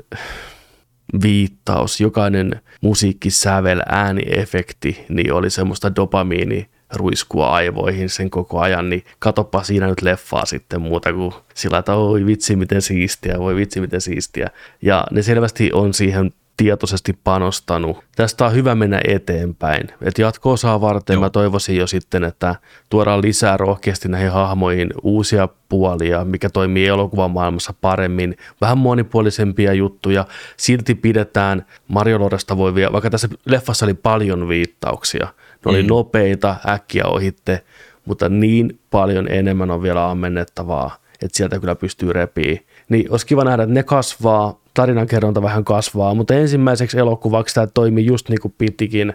viittaus, 1.23 2.01
jokainen 2.01 2.61
musiikkisävel, 2.81 3.81
ääniefekti, 3.87 5.05
niin 5.09 5.33
oli 5.33 5.51
semmoista 5.51 5.97
dopamiini 5.97 6.69
ruiskua 6.93 7.51
aivoihin 7.51 8.09
sen 8.09 8.31
koko 8.31 8.61
ajan, 8.61 8.91
niin 8.91 9.05
katoppa 9.19 9.63
siinä 9.63 9.87
nyt 9.87 10.03
leffaa 10.03 10.47
sitten 10.47 10.81
muuta 10.81 11.13
kuin 11.13 11.33
sillä, 11.55 11.79
että 11.79 11.95
oi 11.95 12.27
vitsi 12.27 12.57
miten 12.57 12.83
siistiä, 12.83 13.39
voi 13.39 13.57
vitsi 13.57 13.81
miten 13.81 14.01
siistiä. 14.01 14.51
Ja 14.83 15.07
ne 15.11 15.23
selvästi 15.23 15.71
on 15.73 15.95
siihen 15.95 16.33
tietoisesti 16.59 17.19
panostanut. 17.25 18.05
Tästä 18.17 18.47
on 18.47 18.55
hyvä 18.55 18.75
mennä 18.75 19.01
eteenpäin. 19.09 19.89
Et 20.03 20.19
jatko-osaa 20.19 20.81
varten 20.81 21.15
Joo. 21.15 21.21
mä 21.21 21.31
toivoisin 21.31 21.77
jo 21.77 21.87
sitten, 21.87 22.25
että 22.25 22.55
tuodaan 22.91 23.23
lisää 23.23 23.57
rohkeasti 23.57 24.09
näihin 24.09 24.31
hahmoihin 24.31 24.89
uusia 25.03 25.49
puolia, 25.69 26.25
mikä 26.25 26.51
toimii 26.51 26.87
elokuvan 26.87 27.31
maailmassa 27.31 27.75
paremmin, 27.81 28.37
vähän 28.61 28.79
monipuolisempia 28.79 29.73
juttuja. 29.73 30.27
Silti 30.57 30.95
pidetään 30.95 31.67
Mario 31.89 32.19
Loresta 32.19 32.57
voi 32.57 32.75
vielä, 32.75 32.93
vaikka 32.93 33.11
tässä 33.11 33.29
leffassa 33.45 33.87
oli 33.87 33.95
paljon 33.95 34.49
viittauksia. 34.49 35.27
Ne 35.65 35.71
oli 35.71 35.83
mm. 35.83 35.89
nopeita, 35.89 36.57
äkkiä 36.69 37.05
ohitte, 37.05 37.65
mutta 38.05 38.29
niin 38.29 38.79
paljon 38.91 39.29
enemmän 39.31 39.71
on 39.71 39.83
vielä 39.83 40.11
ammennettavaa, 40.11 40.97
että 41.13 41.37
sieltä 41.37 41.59
kyllä 41.59 41.75
pystyy 41.75 42.13
repii. 42.13 42.67
Niin 42.89 43.11
olisi 43.11 43.27
kiva 43.27 43.45
nähdä, 43.45 43.63
että 43.63 43.75
ne 43.75 43.83
kasvaa, 43.83 44.61
tarinankerronta 44.79 45.43
vähän 45.43 45.65
kasvaa, 45.65 46.15
mutta 46.15 46.35
ensimmäiseksi 46.35 46.99
elokuvaksi 46.99 47.55
tämä 47.55 47.67
toimii 47.67 48.07
just 48.07 48.29
niin 48.29 48.41
kuin 48.41 48.55
pitikin 48.59 49.15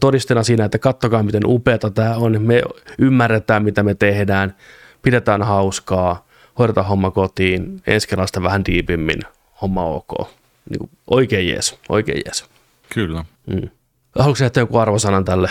todistena 0.00 0.42
siinä, 0.42 0.64
että 0.64 0.78
kattokaa 0.78 1.22
miten 1.22 1.42
upeata 1.46 1.90
tämä 1.90 2.16
on, 2.16 2.42
me 2.42 2.62
ymmärretään 2.98 3.64
mitä 3.64 3.82
me 3.82 3.94
tehdään, 3.94 4.56
pidetään 5.02 5.42
hauskaa, 5.42 6.26
hoidetaan 6.58 6.86
homma 6.86 7.10
kotiin, 7.10 7.82
ensi 7.86 8.08
kerrasta 8.08 8.42
vähän 8.42 8.64
diipimmin, 8.64 9.20
homma 9.62 9.84
ok. 9.84 10.28
Niin 10.70 10.78
kuin 10.78 10.90
oikein 11.06 11.48
jees, 11.48 11.78
oikein 11.88 12.22
jees. 12.26 12.44
Kyllä. 12.94 13.24
Mm. 13.46 13.68
Haluatko 14.18 14.44
jättää 14.44 14.62
joku 14.62 14.78
arvosanan 14.78 15.24
tälle 15.24 15.50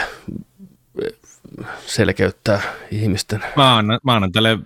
selkeyttää 1.86 2.62
ihmisten? 2.91 3.44
Mä 3.56 3.78
annan, 3.78 3.99
mä 4.04 4.16
annan 4.16 4.32
tälle 4.32 4.60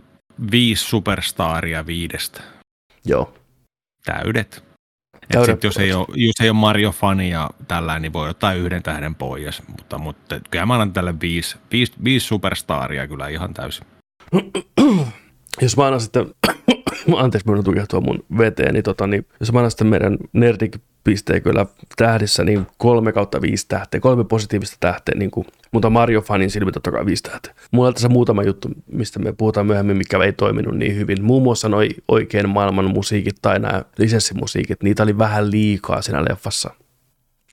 viisi 0.52 0.84
superstaria 0.84 1.86
viidestä. 1.86 2.42
Joo. 3.06 3.34
Täydet. 4.06 4.64
Et 5.34 5.46
sit, 5.46 5.64
jos, 5.64 5.78
ei 5.78 5.94
ole, 5.94 6.08
jos 6.16 6.42
ei 6.42 6.50
ole 6.50 6.58
Mario-fani 6.58 7.30
ja 7.30 7.50
tällä, 7.68 8.00
niin 8.00 8.14
voi 8.14 8.30
ottaa 8.30 8.54
yhden 8.54 8.84
tähden 8.84 9.16
pois. 9.16 9.68
Mutta, 9.68 9.98
mutta 9.98 10.40
kyllä 10.52 10.66
mä 10.66 10.74
annan 10.74 10.94
tälle 10.94 11.20
viisi, 11.22 11.58
viisi, 11.72 11.94
viisi 12.04 12.28
superstaria 12.28 13.08
kyllä 13.08 13.28
ihan 13.28 13.54
täysin. 13.54 13.86
jos 15.62 15.78
mä 15.78 15.86
annan 15.86 16.02
sitten, 16.02 16.26
anteeksi, 17.18 17.50
minun 17.50 17.64
tukehtua 17.64 18.02
mun 18.02 18.26
veteen, 18.38 18.74
niin, 18.74 18.84
tota, 18.84 19.08
niin 19.08 19.28
jos 19.40 19.52
mä 19.52 19.60
annan 19.60 19.72
sitten 19.72 19.88
meidän 19.88 20.18
Nerdik 20.34 20.78
pisteen 21.04 21.42
kyllä 21.42 21.66
tähdissä, 21.96 22.44
niin 22.44 22.68
kolme 22.78 23.12
kautta 23.12 23.42
viisi 23.42 23.68
tähteä, 23.68 24.00
kolme 24.00 24.24
positiivista 24.24 24.78
tähteä, 24.80 25.16
niin 25.18 25.32
kuin, 25.32 25.48
mutta 25.72 25.90
Mario-fanin 25.90 26.50
silmi 26.50 26.72
totta 26.72 26.92
kai 26.92 27.06
viisi 27.06 27.24
tähteä. 27.24 27.54
Mulla 27.72 27.88
on 27.88 27.94
tässä 27.94 28.10
muutama 28.10 28.44
juttu, 28.44 28.70
mistä 28.92 29.20
me 29.20 29.34
puhutaan 29.34 29.66
myöhemmin, 29.66 29.98
mikä 29.98 30.24
ei 30.24 30.34
toiminut 30.34 30.76
niin 30.76 30.96
hyvin. 30.96 31.24
Muun 31.24 31.44
muassa 31.44 31.70
noi 31.70 31.90
oikein 32.08 32.50
maailman 32.50 32.90
musiikit 32.90 33.36
tai 33.42 33.60
nämä 33.60 33.84
lisenssimusiikit, 33.98 34.84
niitä 34.84 35.04
oli 35.04 35.18
vähän 35.18 35.52
liikaa 35.52 36.02
siinä 36.02 36.26
leffassa 36.30 36.74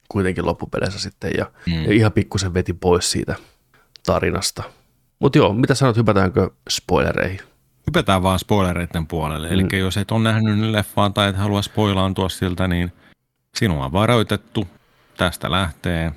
kuitenkin 0.09 0.47
loppupeleissä 0.47 1.01
sitten 1.01 1.31
ja, 1.39 1.51
mm. 1.67 1.85
ja 1.85 1.93
ihan 1.93 2.13
pikkusen 2.13 2.55
veti 2.55 2.73
pois 2.73 3.11
siitä 3.11 3.35
tarinasta. 4.07 4.63
Mutta 5.19 5.39
joo, 5.39 5.53
mitä 5.53 5.75
sanot, 5.75 5.97
hypätäänkö 5.97 6.51
spoilereihin? 6.71 7.41
Hypätään 7.87 8.23
vaan 8.23 8.39
spoilereiden 8.39 9.07
puolelle. 9.07 9.49
Mm. 9.49 9.55
Eli 9.55 9.79
jos 9.79 9.97
et 9.97 10.11
ole 10.11 10.23
nähnyt 10.23 10.71
leffaa 10.71 11.11
tai 11.11 11.29
et 11.29 11.37
halua 11.37 11.63
spoilaantua 11.63 12.29
siltä, 12.29 12.69
niin 12.69 12.93
sinua 13.55 13.85
on 13.85 13.93
varoitettu. 13.93 14.69
Tästä 15.17 15.51
lähtee 15.51 16.13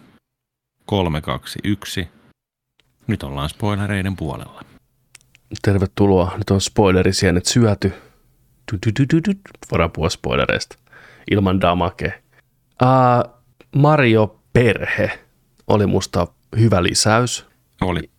3, 0.91 1.21
2, 1.21 1.59
1. 1.63 2.07
Nyt 3.07 3.23
ollaan 3.23 3.49
spoilereiden 3.49 4.15
puolella. 4.15 4.61
Tervetuloa. 5.61 6.33
Nyt 6.37 6.49
on 6.49 6.61
spoilerisienet 6.61 7.45
syöty. 7.45 7.93
Voidaan 9.71 9.91
puhua 9.91 10.09
spoilereista. 10.09 10.77
Ilman 11.31 11.61
damake. 11.61 12.21
Uh, 12.83 13.33
Mario 13.75 14.39
Perhe 14.53 15.19
oli 15.67 15.85
musta 15.85 16.27
hyvä 16.59 16.83
lisäys. 16.83 17.45
Oli. 17.81 18.09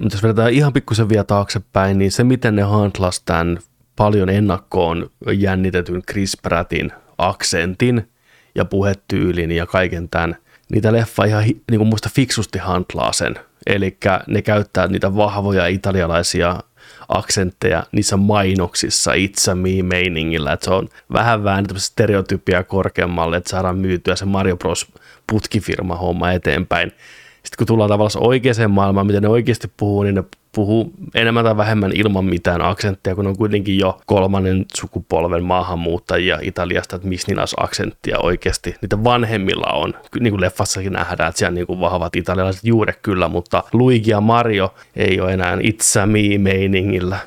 Mutta 0.00 0.16
jos 0.16 0.22
vedetään 0.22 0.52
ihan 0.52 0.72
pikkusen 0.72 1.08
vielä 1.08 1.24
taaksepäin, 1.24 1.98
niin 1.98 2.12
se 2.12 2.24
miten 2.24 2.56
ne 2.56 2.62
handlas 2.62 3.20
tämän 3.20 3.58
paljon 3.96 4.28
ennakkoon 4.28 5.10
jännitetyn 5.38 6.02
Chris 6.02 6.36
Prattin 6.42 6.92
aksentin 7.18 8.10
ja 8.54 8.64
puhetyylin 8.64 9.52
ja 9.52 9.66
kaiken 9.66 10.08
tämän, 10.08 10.36
niitä 10.72 10.92
leffa 10.92 11.24
ihan 11.24 11.42
niin 11.44 11.78
kuin 11.78 11.88
muista 11.88 12.10
fiksusti 12.14 12.58
handlaa 12.58 13.12
sen. 13.12 13.34
Eli 13.66 13.96
ne 14.26 14.42
käyttää 14.42 14.86
niitä 14.86 15.16
vahvoja 15.16 15.66
italialaisia 15.66 16.60
aksentteja 17.08 17.82
niissä 17.92 18.16
mainoksissa 18.16 19.12
It's 19.12 19.54
me 19.54 19.82
meiningillä, 19.82 20.52
että 20.52 20.64
se 20.64 20.70
on 20.70 20.88
vähän 21.12 21.44
vähän 21.44 21.64
stereotypia 21.76 22.64
korkeammalle, 22.64 23.36
että 23.36 23.50
saadaan 23.50 23.78
myytyä 23.78 24.16
se 24.16 24.24
Mario 24.24 24.56
Bros 24.56 24.86
putkifirma 25.26 25.96
homma 25.96 26.32
eteenpäin. 26.32 26.92
Sitten 27.44 27.58
kun 27.58 27.66
tullaan 27.66 27.90
tavallaan 27.90 28.26
oikeaan 28.26 28.70
maailmaan, 28.70 29.06
miten 29.06 29.22
ne 29.22 29.28
oikeasti 29.28 29.72
puhuu, 29.76 30.02
niin 30.02 30.14
ne 30.14 30.24
puhuu 30.54 30.92
enemmän 31.14 31.44
tai 31.44 31.56
vähemmän 31.56 31.92
ilman 31.94 32.24
mitään 32.24 32.62
aksenttia, 32.62 33.14
kun 33.14 33.26
on 33.26 33.36
kuitenkin 33.36 33.78
jo 33.78 34.00
kolmannen 34.06 34.66
sukupolven 34.74 35.44
maahanmuuttajia 35.44 36.38
Italiasta, 36.42 36.96
että 36.96 37.08
missä 37.08 37.28
niillä 37.28 37.44
aksenttia 37.56 38.18
oikeasti. 38.18 38.74
Niitä 38.82 39.04
vanhemmilla 39.04 39.72
on, 39.72 39.94
niin 40.20 40.30
kuin 40.30 40.40
leffassakin 40.40 40.92
nähdään, 40.92 41.28
että 41.28 41.38
siellä 41.38 41.50
on 41.50 41.54
niin 41.54 41.80
vahvat 41.80 42.16
italialaiset 42.16 42.64
juuret 42.64 42.98
kyllä, 43.02 43.28
mutta 43.28 43.62
Luigi 43.72 44.10
ja 44.10 44.20
Mario 44.20 44.74
ei 44.96 45.20
ole 45.20 45.32
enää 45.32 45.56
It's 45.56 46.06
me 46.06 46.38
meiningillä. 46.38 47.18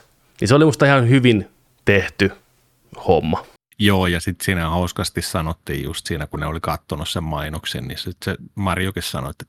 Niin 0.41 0.48
se 0.48 0.56
oli 0.56 0.65
musta 0.65 0.85
ihan 0.85 1.10
hyvin 1.10 1.48
tehty 1.85 2.31
homma. 3.07 3.45
Joo, 3.80 4.07
ja 4.07 4.19
sitten 4.19 4.45
siinä 4.45 4.69
hauskasti 4.69 5.22
sanottiin 5.22 5.84
just 5.84 6.06
siinä, 6.06 6.27
kun 6.27 6.39
ne 6.39 6.45
oli 6.45 6.60
katsonut 6.60 7.10
sen 7.10 7.23
mainoksen, 7.23 7.88
niin 7.88 7.98
sitten 7.98 8.35
se 8.35 8.44
Marjokin 8.56 9.03
sanoi, 9.03 9.30
että 9.30 9.45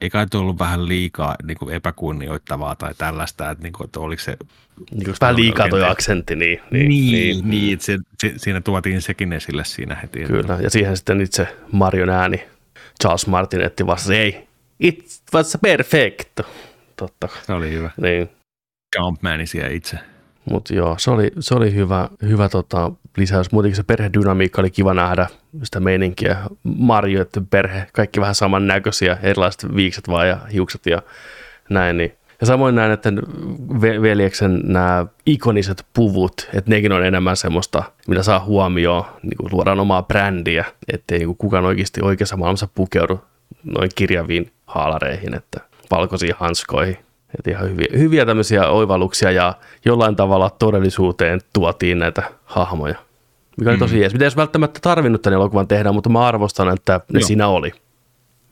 ei 0.00 0.10
kai 0.10 0.26
ollut 0.34 0.58
vähän 0.58 0.88
liikaa 0.88 1.36
niin 1.42 1.58
kuin 1.58 1.74
epäkunnioittavaa 1.74 2.76
tai 2.76 2.94
tällaista, 2.98 3.50
että, 3.50 3.62
niin 3.62 3.72
kuin, 3.72 3.84
että 3.84 4.00
oliko 4.00 4.22
se... 4.22 4.36
Niin 4.90 5.04
kuin 5.04 5.16
vähän 5.20 5.36
liikaa 5.36 5.68
tuo 5.68 5.84
aksentti, 5.84 6.36
niin. 6.36 6.60
Niin, 6.70 6.88
niin, 6.88 7.12
niin, 7.12 7.50
niin 7.50 7.72
että 7.72 7.84
se, 7.84 7.98
se, 8.18 8.32
siinä 8.36 8.60
tuotiin 8.60 9.02
sekin 9.02 9.32
esille 9.32 9.64
siinä 9.64 9.94
heti. 9.94 10.18
Kyllä, 10.18 10.58
ja 10.62 10.70
siihen 10.70 10.96
sitten 10.96 11.20
itse 11.20 11.48
Marion 11.72 12.10
ääni 12.10 12.44
Charles 13.02 13.26
Martinetti 13.26 13.86
vastasi, 13.86 14.16
ei, 14.16 14.48
it 14.80 15.04
was 15.34 15.58
perfect. 15.62 16.40
Totta. 16.96 17.28
Se 17.42 17.52
oli 17.52 17.70
hyvä. 17.70 17.90
Niin. 18.00 18.30
Jumpmani 18.98 19.46
siellä 19.46 19.70
itse. 19.70 19.98
Mutta 20.50 20.74
joo, 20.74 20.98
se 20.98 21.10
oli, 21.10 21.30
se 21.40 21.54
oli 21.54 21.74
hyvä, 21.74 22.08
hyvä 22.22 22.48
tota, 22.48 22.92
lisäys. 23.16 23.52
Muutenkin 23.52 23.76
se 23.76 23.82
perhedynamiikka 23.82 24.62
oli 24.62 24.70
kiva 24.70 24.94
nähdä 24.94 25.26
sitä 25.62 25.80
meininkiä. 25.80 26.36
Marjo, 26.62 27.22
että 27.22 27.40
perhe, 27.50 27.86
kaikki 27.92 28.20
vähän 28.20 28.34
samannäköisiä, 28.34 29.18
erilaiset 29.22 29.76
viikset 29.76 30.08
vaan 30.08 30.28
ja 30.28 30.38
hiukset 30.52 30.86
ja 30.86 31.02
näin. 31.70 31.96
Niin. 31.96 32.12
Ja 32.40 32.46
samoin 32.46 32.74
näin, 32.74 32.92
että 32.92 33.12
veljeksen 34.02 34.60
nämä 34.64 35.06
ikoniset 35.26 35.86
puvut, 35.94 36.48
että 36.54 36.70
nekin 36.70 36.92
on 36.92 37.04
enemmän 37.04 37.36
semmoista, 37.36 37.82
mitä 38.08 38.22
saa 38.22 38.44
huomioon, 38.44 39.04
niin 39.22 39.36
kuin 39.36 39.52
luodaan 39.52 39.80
omaa 39.80 40.02
brändiä, 40.02 40.64
ettei 40.92 41.18
niin 41.18 41.36
kukaan 41.36 41.64
oikeasti 41.64 42.00
oikeassa 42.02 42.36
maailmassa 42.36 42.68
pukeudu 42.74 43.20
noin 43.64 43.90
kirjaviin 43.94 44.52
haalareihin, 44.66 45.34
että 45.34 45.60
valkoisiin 45.90 46.34
hanskoihin 46.38 46.98
että 47.38 47.50
ihan 47.50 47.70
hyviä, 47.70 47.86
hyviä 47.98 48.26
tämmöisiä 48.26 48.68
oivalluksia 48.68 49.30
ja 49.30 49.54
jollain 49.84 50.16
tavalla 50.16 50.50
todellisuuteen 50.50 51.40
tuotiin 51.52 51.98
näitä 51.98 52.22
hahmoja, 52.44 52.94
mikä 53.56 53.70
oli 53.70 53.78
tosi 53.78 53.94
mm. 53.94 54.00
jees. 54.00 54.12
Mitä 54.12 54.24
ei 54.24 54.30
välttämättä 54.36 54.80
tarvinnut 54.82 55.22
tämän 55.22 55.34
elokuvan 55.34 55.68
tehdä, 55.68 55.92
mutta 55.92 56.08
mä 56.08 56.26
arvostan, 56.26 56.68
että 56.68 57.00
ne 57.12 57.20
Joo. 57.20 57.26
siinä 57.26 57.48
oli. 57.48 57.72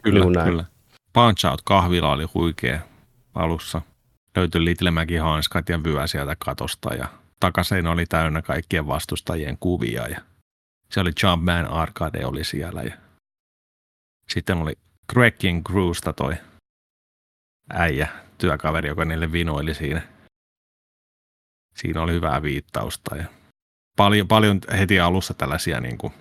Kyllä, 0.02 0.24
niin 0.24 0.44
kyllä. 0.44 0.64
Punch 1.12 1.46
Out 1.46 1.62
kahvila 1.64 2.12
oli 2.12 2.24
huikea 2.34 2.80
alussa. 3.34 3.82
Löytyi 4.36 4.64
Little 4.64 4.92
hanskat 5.20 5.68
ja 5.68 5.84
vyö 5.84 6.06
sieltä 6.06 6.36
katosta 6.38 6.94
ja 6.94 7.08
takaisin 7.40 7.86
oli 7.86 8.06
täynnä 8.06 8.42
kaikkien 8.42 8.86
vastustajien 8.86 9.56
kuvia 9.60 10.08
ja 10.08 10.20
se 10.90 11.00
oli 11.00 11.10
Jumpman 11.22 11.66
Arcade 11.66 12.26
oli 12.26 12.44
siellä 12.44 12.82
ja 12.82 12.94
sitten 14.28 14.58
oli 14.58 14.72
Cracking 15.12 15.64
Cruista 15.64 16.12
toi 16.12 16.34
äijä 17.72 18.08
työkaveri, 18.38 18.88
joka 18.88 19.04
niille 19.04 19.32
vinoili 19.32 19.74
siinä. 19.74 20.02
Siinä 21.76 22.02
oli 22.02 22.12
hyvää 22.12 22.42
viittausta 22.42 23.16
ja 23.16 23.24
paljon, 23.96 24.28
paljon 24.28 24.60
heti 24.78 25.00
alussa 25.00 25.34
tällaisia 25.34 25.80
niin 25.80 25.98
kuin 25.98 26.12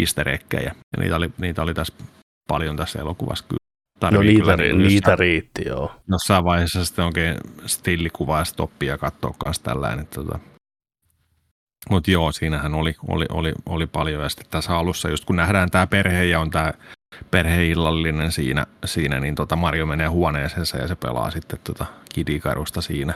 easter. 0.00 0.28
Ja 0.28 0.74
niitä 0.98 1.16
oli, 1.16 1.30
niitä 1.38 1.62
oli 1.62 1.74
tässä 1.74 1.94
paljon 2.48 2.76
tässä 2.76 2.98
elokuvassa 2.98 3.44
kyllä. 3.48 4.10
no 4.10 4.22
niitä, 4.22 4.56
niin 4.56 4.78
niitä 4.78 5.16
riitti, 5.16 5.62
joo. 5.66 5.94
Jossain 6.08 6.44
vaiheessa 6.44 6.84
sitten 6.84 7.04
oikein 7.04 7.36
stillikuvaa 7.66 8.38
ja 8.38 8.44
stoppia 8.44 8.98
katsoa 8.98 9.34
kanssa 9.38 9.62
tällainen. 9.62 10.06
Tota. 10.06 10.38
Mutta 11.90 12.10
joo, 12.10 12.32
siinähän 12.32 12.74
oli, 12.74 12.94
oli, 13.08 13.26
oli, 13.30 13.52
oli 13.66 13.86
paljon. 13.86 14.22
Ja 14.22 14.28
sitten 14.28 14.46
tässä 14.50 14.76
alussa, 14.76 15.08
just 15.08 15.24
kun 15.24 15.36
nähdään 15.36 15.70
tämä 15.70 15.86
perhe 15.86 16.24
ja 16.24 16.40
on 16.40 16.50
tämä 16.50 16.72
perheillallinen 17.30 18.32
siinä, 18.32 18.66
siinä 18.84 19.20
niin 19.20 19.34
tota 19.34 19.56
Mario 19.56 19.86
menee 19.86 20.06
huoneeseensa 20.06 20.76
ja 20.76 20.88
se 20.88 20.96
pelaa 20.96 21.30
sitten 21.30 21.58
tota 21.64 21.86
kidikarusta 22.14 22.80
siinä. 22.80 23.14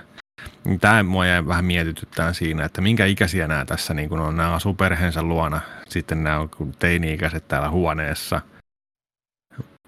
Tämä 0.81 1.03
mua 1.03 1.27
jäi 1.27 1.47
vähän 1.47 1.65
mietityttää 1.65 2.33
siinä, 2.33 2.65
että 2.65 2.81
minkä 2.81 3.07
ikäisiä 3.07 3.49
nämä 3.49 3.65
tässä 3.65 3.95
niin 3.95 4.09
kun 4.09 4.21
on. 4.21 4.37
Nämä 4.37 4.55
asuu 4.55 4.75
perheensä 4.75 5.23
luona, 5.23 5.61
sitten 5.89 6.25
nämä 6.25 6.39
on 6.39 6.51
teini-ikäiset 6.79 7.49
täällä 7.49 7.71
huoneessa. 7.71 8.41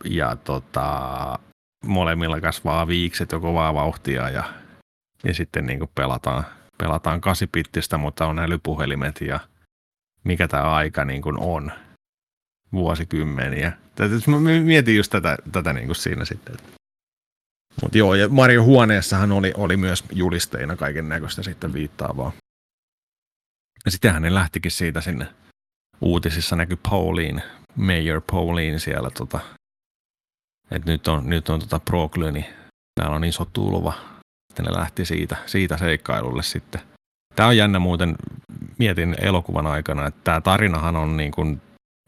Ja 0.04 0.36
tota, 0.36 1.38
molemmilla 1.86 2.40
kasvaa 2.40 2.86
viikset 2.86 3.32
jo 3.32 3.40
kovaa 3.40 3.74
vauhtia 3.74 4.30
ja, 4.30 4.44
ja 5.24 5.34
sitten 5.34 5.66
niin 5.66 5.80
pelataan, 5.94 6.44
pelataan 6.78 7.20
kasipittistä, 7.20 7.98
mutta 7.98 8.26
on 8.26 8.38
älypuhelimet 8.38 9.20
ja 9.20 9.40
mikä 10.24 10.48
tämä 10.48 10.74
aika 10.74 11.04
niin 11.04 11.22
kuin 11.22 11.36
on 11.38 11.72
vuosikymmeniä. 12.72 13.72
Mä 14.26 14.36
mietin 14.64 14.96
just 14.96 15.12
tätä, 15.12 15.36
tätä 15.52 15.72
niin 15.72 15.86
kuin 15.86 15.96
siinä 15.96 16.24
sitten. 16.24 16.56
Mutta 17.82 17.98
joo, 17.98 18.14
ja 18.14 18.28
Mario 18.28 18.62
huoneessahan 18.62 19.32
oli, 19.32 19.52
oli 19.56 19.76
myös 19.76 20.04
julisteina 20.12 20.76
kaiken 20.76 21.08
näköistä 21.08 21.42
sitten 21.42 21.72
viittaavaa. 21.72 22.32
Ja 23.84 23.90
sitten 23.90 24.12
hänen 24.12 24.34
lähtikin 24.34 24.70
siitä 24.70 25.00
sinne. 25.00 25.26
Uutisissa 26.00 26.56
näkyi 26.56 26.78
Pauline, 26.90 27.42
Mayor 27.76 28.22
Pauline 28.32 28.78
siellä 28.78 29.10
tota, 29.10 29.40
että 30.70 30.90
nyt 30.90 31.08
on, 31.08 31.30
nyt 31.30 31.48
on 31.48 31.60
tota 31.60 31.78
Proclyni, 31.78 32.46
täällä 33.00 33.16
on 33.16 33.24
iso 33.24 33.44
tulva. 33.44 33.92
Sitten 34.48 34.64
ne 34.64 34.72
lähti 34.72 35.04
siitä, 35.04 35.36
siitä 35.46 35.76
seikkailulle 35.76 36.42
sitten. 36.42 36.80
Tämä 37.36 37.48
on 37.48 37.56
jännä 37.56 37.78
muuten, 37.78 38.16
mietin 38.78 39.16
elokuvan 39.20 39.66
aikana, 39.66 40.06
että 40.06 40.20
tämä 40.24 40.40
tarinahan 40.40 40.96
on 40.96 41.16
niin 41.16 41.32
kuin 41.32 41.62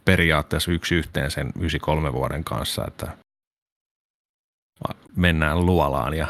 periaatteessa 0.08 0.72
yksi 0.72 0.94
yhteen 0.94 1.30
sen 1.30 1.46
93 1.46 2.12
vuoden 2.12 2.44
kanssa, 2.44 2.84
että 2.88 3.08
mennään 5.16 5.66
luolaan 5.66 6.14
ja 6.14 6.26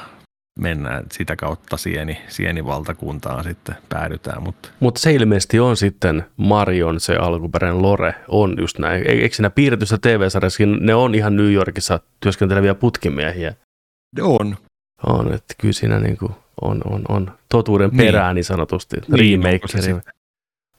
mennään 0.61 1.05
sitä 1.13 1.37
kautta 1.37 1.77
sieni, 1.77 2.19
sienivaltakuntaan 2.29 3.45
sitten 3.45 3.77
päädytään. 3.89 4.43
Mutta 4.43 4.69
Mut 4.81 4.97
se 4.97 5.13
ilmeisesti 5.13 5.61
on 5.61 5.77
sitten 5.77 6.27
Marion 6.37 7.01
se 7.01 7.17
alkuperäinen 7.17 7.83
lore, 7.83 8.15
on 8.29 8.57
just 8.61 8.79
näin. 8.79 9.03
E-, 9.07 9.13
eikö 9.13 9.35
siinä 9.35 9.51
piirretyssä 9.51 9.99
TV-sarjassa, 9.99 10.65
ne 10.81 10.95
on 10.95 11.15
ihan 11.15 11.37
New 11.37 11.53
Yorkissa 11.53 12.01
työskenteleviä 12.21 12.75
putkimiehiä? 12.75 13.55
On. 14.21 14.57
On, 15.07 15.35
että 15.35 15.55
kyllä 15.59 15.73
siinä 15.73 15.99
niin 15.99 16.17
kuin 16.17 16.33
on, 16.61 16.81
on, 16.85 17.03
on 17.09 17.31
totuuden 17.49 17.91
niin. 17.91 18.07
perään 18.07 18.35
niin 18.35 18.45
sanotusti. 18.45 18.97
Niin, 19.09 19.43
remake. 19.43 20.18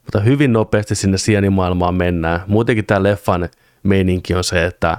Mutta 0.10 0.20
hyvin 0.20 0.54
nopeasti 0.54 0.96
sinne 0.96 1.18
sienimaailmaan 1.18 1.96
mennään. 1.96 2.42
Muutenkin 2.48 2.86
tämä 2.86 3.04
leffan 3.04 3.50
meininki 3.84 4.36
on 4.36 4.44
se, 4.44 4.66
että 4.66 4.98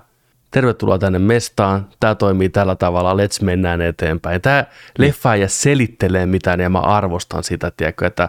tervetuloa 0.51 0.99
tänne 0.99 1.19
mestaan, 1.19 1.87
tämä 2.01 2.15
toimii 2.15 2.49
tällä 2.49 2.74
tavalla, 2.74 3.15
let's 3.15 3.45
mennään 3.45 3.81
eteenpäin. 3.81 4.41
Tämä 4.41 4.65
leffa 4.99 5.35
ei 5.35 5.49
selittelee 5.49 6.27
mitään 6.27 6.61
ja 6.61 6.70
mä 6.70 6.78
arvostan 6.78 7.45
sitä, 7.45 7.70
tiedätkö, 7.70 8.07
että 8.07 8.28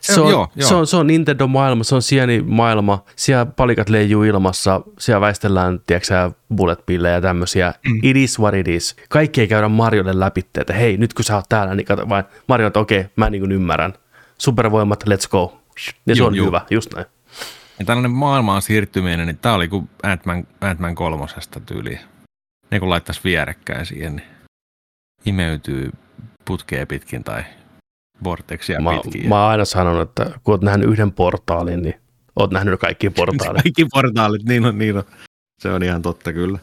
Se 0.00 0.20
on, 0.20 0.30
joo, 0.30 0.48
joo. 0.56 0.68
se 0.68 0.74
on, 0.74 0.86
se 0.86 0.96
on 0.96 1.06
Nintendo-maailma, 1.06 1.84
se 1.84 1.94
on 1.94 2.02
sieni-maailma. 2.02 3.04
Siellä 3.16 3.46
palikat 3.46 3.88
leijuu 3.88 4.22
ilmassa, 4.22 4.80
siellä 4.98 5.20
väistellään, 5.20 5.80
tiedätkö 5.86 6.30
bullet 6.56 6.86
pillejä 6.86 7.14
ja 7.14 7.20
tämmöisiä. 7.20 7.74
Mm. 7.88 7.98
It 8.02 8.16
is 8.16 8.40
what 8.40 8.54
it 8.54 8.68
is. 8.68 8.96
Kaikki 9.08 9.40
ei 9.40 9.48
käydä 9.48 9.68
Mariolle 9.68 10.20
läpi, 10.20 10.44
että 10.60 10.72
hei, 10.72 10.96
nyt 10.96 11.14
kun 11.14 11.24
sä 11.24 11.36
oot 11.36 11.44
täällä, 11.48 11.74
niin 11.74 11.86
kato 11.86 12.08
vain 12.08 12.24
Mario, 12.48 12.66
että 12.66 12.80
okei, 12.80 13.06
mä 13.16 13.30
niin 13.30 13.52
ymmärrän. 13.52 13.92
Supervoimat, 14.38 15.04
let's 15.08 15.28
go. 15.30 15.61
Ja 16.06 16.16
se 16.16 16.22
on 16.24 16.34
juu. 16.34 16.46
hyvä, 16.46 16.66
just 16.70 16.94
näin. 16.94 17.06
Ja 17.78 17.84
tällainen 17.84 18.10
maailmaan 18.10 18.62
siirtyminen, 18.62 19.26
niin 19.26 19.38
tämä 19.38 19.54
oli 19.54 19.68
kuin 19.68 19.90
Ant-Man, 20.02 20.46
Ant-Man 20.60 20.94
kolmosesta 20.94 21.60
tyyliin. 21.60 22.00
Ne 22.70 22.80
kun 22.80 22.90
laittaisi 22.90 23.20
vierekkäin 23.24 23.86
siihen, 23.86 24.16
niin 24.16 24.28
imeytyy 25.26 25.90
putkea 26.44 26.86
pitkin 26.86 27.24
tai 27.24 27.44
vorteksia 28.24 28.80
Mä, 28.80 28.90
pitkin. 29.02 29.28
mä 29.28 29.42
oon 29.42 29.50
aina 29.50 29.64
sanonut, 29.64 30.08
että 30.08 30.30
kun 30.44 30.52
oot 30.52 30.62
nähnyt 30.62 30.88
yhden 30.88 31.12
portaalin, 31.12 31.82
niin 31.82 31.94
oot 32.36 32.50
nähnyt 32.50 32.80
kaikki 32.80 33.10
portaalit. 33.20 33.62
Kaikki 33.62 33.84
portaalit, 33.84 34.42
niin 34.42 34.64
on, 34.66 34.78
niin 34.78 34.96
on. 34.96 35.04
Se 35.60 35.70
on 35.70 35.82
ihan 35.82 36.02
totta 36.02 36.32
kyllä. 36.32 36.58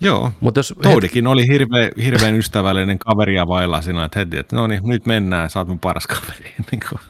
Joo, 0.00 0.32
Mutta 0.40 0.58
jos 0.58 0.74
Toadikin 0.82 1.26
oli 1.26 1.46
hirveän, 1.48 1.90
hirveän 2.04 2.34
ystävällinen 2.34 2.98
kaveri 2.98 3.34
ja 3.34 3.48
vailla 3.48 3.82
siinä, 3.82 4.04
että 4.04 4.18
heti, 4.18 4.38
että 4.38 4.56
no 4.56 4.66
niin, 4.66 4.80
nyt 4.84 5.06
mennään, 5.06 5.50
sä 5.50 5.58
oot 5.58 5.68
mun 5.68 5.78
paras 5.78 6.06
kaveri. 6.06 6.54
Niin 6.70 6.80
kuin. 6.88 7.00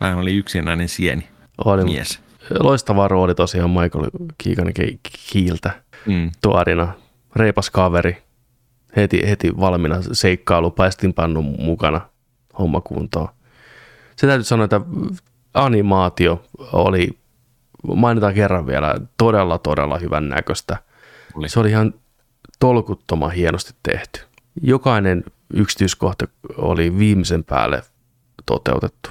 Mä 0.00 0.16
olin 0.16 0.36
yksinäinen 0.38 0.88
sieni 0.88 1.28
oli 1.64 1.84
mies. 1.84 2.20
loistava 2.60 3.08
rooli 3.08 3.34
tosiaan 3.34 3.70
Michael 3.70 4.04
Ke- 4.44 4.98
Kiiltä 5.32 5.70
Mm. 6.06 6.30
tuorina. 6.42 6.92
Reipas 7.36 7.70
kaveri, 7.70 8.22
heti, 8.96 9.28
heti 9.28 9.56
valmiina 9.60 9.96
seikkailu, 10.12 10.70
paistinpannun 10.70 11.56
mukana 11.58 12.00
homma 12.58 12.80
kuntoon. 12.80 13.28
Se 14.16 14.26
täytyy 14.26 14.44
sanoa, 14.44 14.64
että 14.64 14.80
animaatio 15.54 16.44
oli, 16.72 17.18
mainitaan 17.96 18.34
kerran 18.34 18.66
vielä, 18.66 18.94
todella 19.16 19.58
todella 19.58 19.98
hyvän 19.98 20.28
näköistä. 20.28 20.76
Oli. 21.34 21.48
Se 21.48 21.60
oli 21.60 21.70
ihan 21.70 21.94
tolkuttoman 22.58 23.30
hienosti 23.30 23.72
tehty. 23.82 24.20
Jokainen 24.62 25.24
yksityiskohta 25.54 26.26
oli 26.56 26.98
viimeisen 26.98 27.44
päälle 27.44 27.82
toteutettu. 28.46 29.10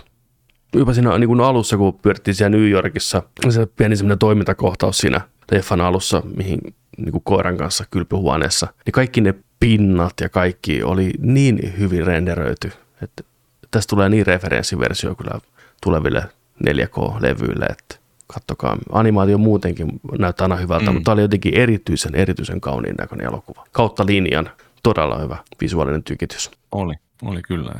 Jopa 0.73 0.93
siinä 0.93 1.17
niin 1.17 1.27
kuin 1.27 1.41
alussa, 1.41 1.77
kun 1.77 1.99
pyörittiin 2.01 2.35
siellä 2.35 2.57
New 2.57 2.69
Yorkissa, 2.69 3.23
se 3.49 3.65
pieni 3.65 3.95
semmoinen 3.95 4.19
toimintakohtaus 4.19 4.97
siinä 4.97 5.21
leffan 5.51 5.81
alussa, 5.81 6.21
mihin 6.37 6.59
niin 6.97 7.11
kuin 7.11 7.23
koiran 7.23 7.57
kanssa 7.57 7.85
kylpyhuoneessa, 7.91 8.67
niin 8.85 8.91
kaikki 8.91 9.21
ne 9.21 9.33
pinnat 9.59 10.13
ja 10.21 10.29
kaikki 10.29 10.83
oli 10.83 11.11
niin 11.19 11.73
hyvin 11.79 12.07
renderöity, 12.07 12.71
että 13.01 13.23
tästä 13.71 13.89
tulee 13.89 14.09
niin 14.09 14.27
referenssiversio 14.27 15.15
kyllä 15.15 15.39
tuleville 15.83 16.23
4K-levyille, 16.67 17.65
että 17.65 17.95
kattokaa. 18.27 18.77
Animaatio 18.91 19.37
muutenkin 19.37 19.87
näyttää 20.19 20.45
aina 20.45 20.55
hyvältä, 20.55 20.85
mm. 20.85 20.93
mutta 20.93 21.05
tämä 21.05 21.13
oli 21.13 21.21
jotenkin 21.21 21.57
erityisen, 21.57 22.15
erityisen 22.15 22.61
kauniin 22.61 22.95
näköinen 22.95 23.27
elokuva. 23.27 23.65
Kautta 23.71 24.05
linjan, 24.05 24.49
todella 24.83 25.19
hyvä 25.19 25.37
visuaalinen 25.61 26.03
tykitys. 26.03 26.51
Oli, 26.71 26.93
oli 27.21 27.41
kyllä. 27.41 27.71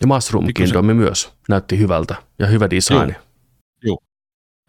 Ja 0.00 0.06
Mushroom 0.06 0.46
Kingdom 0.54 0.86
myös 0.86 1.32
näytti 1.48 1.78
hyvältä 1.78 2.14
ja 2.38 2.46
hyvä 2.46 2.70
design. 2.70 3.14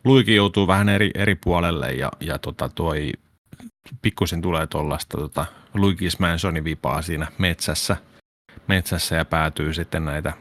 Luikin 0.05 0.35
joutuu 0.35 0.67
vähän 0.67 0.89
eri, 0.89 1.11
eri 1.15 1.35
puolelle 1.35 1.93
ja, 1.93 2.11
ja 2.19 2.39
tota 2.39 2.69
toi 2.69 3.11
pikkusen 4.01 4.41
tulee 4.41 4.67
tuollaista 4.67 5.17
tota, 5.17 5.45
Luigi's 5.77 6.15
Mansionin 6.19 6.63
vipaa 6.63 7.01
siinä 7.01 7.27
metsässä, 7.37 7.97
metsässä 8.67 9.15
ja 9.15 9.25
päätyy 9.25 9.73
sitten 9.73 10.05
näitä 10.05 10.33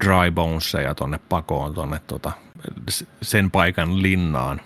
dry 0.00 0.30
boneseja 0.34 0.94
tonne 0.94 1.20
pakoon 1.28 1.74
tonne 1.74 2.00
tota, 2.06 2.32
sen 3.22 3.50
paikan 3.50 4.02
linnaan. 4.02 4.60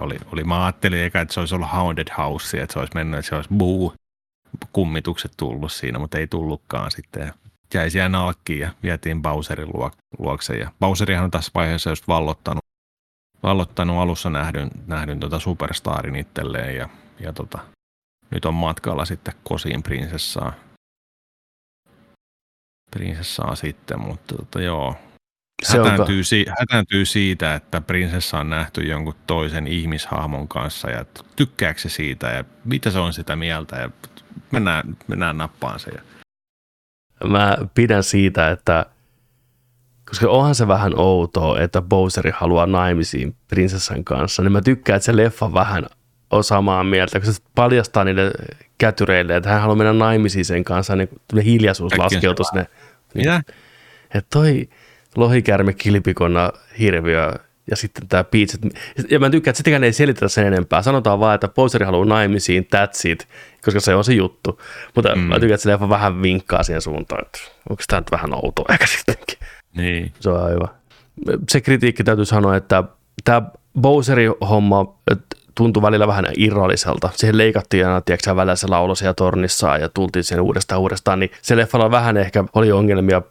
Oli, 0.00 0.18
oli, 0.32 0.44
mä 0.44 0.64
ajattelin 0.64 0.98
eikä, 0.98 1.20
että 1.20 1.34
se 1.34 1.40
olisi 1.40 1.54
ollut 1.54 1.70
Haunted 1.70 2.08
House, 2.18 2.60
että 2.60 2.72
se 2.72 2.78
olisi 2.78 2.94
mennyt, 2.94 3.18
että 3.18 3.28
se 3.28 3.34
olisi 3.34 3.50
buu, 3.54 3.94
kummitukset 4.72 5.32
tullut 5.36 5.72
siinä, 5.72 5.98
mutta 5.98 6.18
ei 6.18 6.26
tullutkaan 6.26 6.90
sitten. 6.90 7.34
Ja 7.74 7.80
jäi 7.80 7.90
siellä 7.90 8.08
nalkkiin 8.08 8.60
ja 8.60 8.70
vietiin 8.82 9.22
Bowserin 9.22 9.68
luo- 9.68 9.90
luokse. 10.18 10.56
Ja 10.56 10.72
Bowserihan 10.80 11.24
on 11.24 11.30
tässä 11.30 11.50
vaiheessa 11.54 11.90
just 11.90 12.08
vallottanut 12.08 12.68
vallottanut 13.42 13.96
alussa 13.98 14.30
nähdyn, 14.30 14.70
nähdyn 14.86 15.20
tota 15.20 15.38
superstarin 15.38 16.16
itselleen 16.16 16.76
ja, 16.76 16.88
ja 17.20 17.32
tota, 17.32 17.58
nyt 18.30 18.44
on 18.44 18.54
matkalla 18.54 19.04
sitten 19.04 19.34
kosiin 19.44 19.82
prinsessaa. 19.82 20.52
Prinsessaa 22.90 23.54
sitten, 23.54 24.00
mutta 24.00 24.36
tota, 24.36 24.60
joo. 24.60 24.96
Hätääntyy, 25.68 26.24
si- 26.24 26.46
hätääntyy 26.58 27.04
siitä, 27.04 27.54
että 27.54 27.80
prinsessa 27.80 28.38
on 28.38 28.50
nähty 28.50 28.80
jonkun 28.80 29.14
toisen 29.26 29.66
ihmishahmon 29.66 30.48
kanssa 30.48 30.90
ja 30.90 31.04
tykkääkö 31.36 31.80
se 31.80 31.88
siitä 31.88 32.26
ja 32.26 32.44
mitä 32.64 32.90
se 32.90 32.98
on 32.98 33.12
sitä 33.12 33.36
mieltä 33.36 33.76
ja 33.76 33.90
mennään, 34.50 34.96
mennään 35.06 35.38
nappaan 35.38 35.80
se. 35.80 35.90
Ja, 35.90 36.02
Mä 37.24 37.56
pidän 37.74 38.02
siitä, 38.02 38.50
että 38.50 38.86
koska 40.08 40.28
onhan 40.28 40.54
se 40.54 40.68
vähän 40.68 40.92
outoa, 40.96 41.60
että 41.60 41.82
Bowseri 41.82 42.30
haluaa 42.34 42.66
naimisiin 42.66 43.36
prinsessan 43.48 44.04
kanssa, 44.04 44.42
niin 44.42 44.52
mä 44.52 44.60
tykkään, 44.60 44.96
että 44.96 45.06
se 45.06 45.16
leffa 45.16 45.54
vähän 45.54 45.86
on 46.30 46.44
samaa 46.44 46.84
mieltä, 46.84 47.20
kun 47.20 47.32
se 47.32 47.42
paljastaa 47.54 48.04
niille 48.04 48.32
kätyreille, 48.78 49.36
että 49.36 49.50
hän 49.50 49.60
haluaa 49.60 49.76
mennä 49.76 49.92
naimisiin 49.92 50.44
sen 50.44 50.64
kanssa, 50.64 50.96
niin 50.96 51.08
hiljaisuus 51.44 51.92
Äkkiä. 51.92 52.04
laskeutuu 52.04 52.44
sinne. 52.44 52.66
Niin, 53.14 53.28
että 54.14 54.28
toi 54.30 54.68
lohikärme, 55.16 55.72
kilpikonna, 55.72 56.52
hirviö 56.78 57.32
ja 57.70 57.76
sitten 57.76 58.08
tämä 58.08 58.24
Peach. 58.24 58.58
Ja 59.10 59.18
mä 59.18 59.30
tykkään, 59.30 59.52
että 59.52 59.56
sitäkään 59.56 59.84
ei 59.84 59.92
selitetä 59.92 60.28
sen 60.28 60.46
enempää. 60.46 60.82
Sanotaan 60.82 61.20
vaan, 61.20 61.34
että 61.34 61.48
Bowseri 61.48 61.84
haluaa 61.84 62.06
naimisiin, 62.06 62.68
that's 62.76 63.10
it, 63.10 63.28
koska 63.64 63.80
se 63.80 63.94
on 63.94 64.04
se 64.04 64.12
juttu. 64.12 64.60
Mutta 64.94 65.14
mm. 65.14 65.20
mä 65.20 65.34
tykkään, 65.34 65.54
että 65.54 65.62
se 65.62 65.70
leffa 65.70 65.88
vähän 65.88 66.22
vinkkaa 66.22 66.62
siihen 66.62 66.82
suuntaan, 66.82 67.22
että 67.26 67.38
onko 67.70 67.82
tämä 67.88 68.00
nyt 68.00 68.12
vähän 68.12 68.34
outoa 68.34 68.66
ehkä 68.70 68.86
sittenkin. 68.86 69.38
Niin. 69.76 70.12
Se 70.20 70.30
on 70.30 70.50
hyvä. 70.50 70.68
Se 71.48 71.60
kritiikki 71.60 72.04
täytyy 72.04 72.24
sanoa, 72.24 72.56
että 72.56 72.84
tämä 73.24 73.42
Bowseri-homma 73.80 74.94
että 75.10 75.36
tuntui 75.54 75.82
välillä 75.82 76.06
vähän 76.06 76.24
irralliselta. 76.36 77.10
Siihen 77.14 77.38
leikattiin 77.38 77.86
aina, 77.86 78.00
tiedätkö, 78.00 78.36
välillä 78.36 78.56
se 78.56 78.66
laulu 78.68 78.94
siellä 78.94 79.14
tornissaan 79.14 79.80
ja 79.80 79.88
tultiin 79.88 80.24
sen 80.24 80.40
uudestaan 80.40 80.80
uudestaan, 80.80 81.20
niin 81.20 81.30
se 81.42 81.56
leffalla 81.56 81.90
vähän 81.90 82.16
ehkä 82.16 82.44
oli 82.52 82.72
ongelmia 82.72 83.22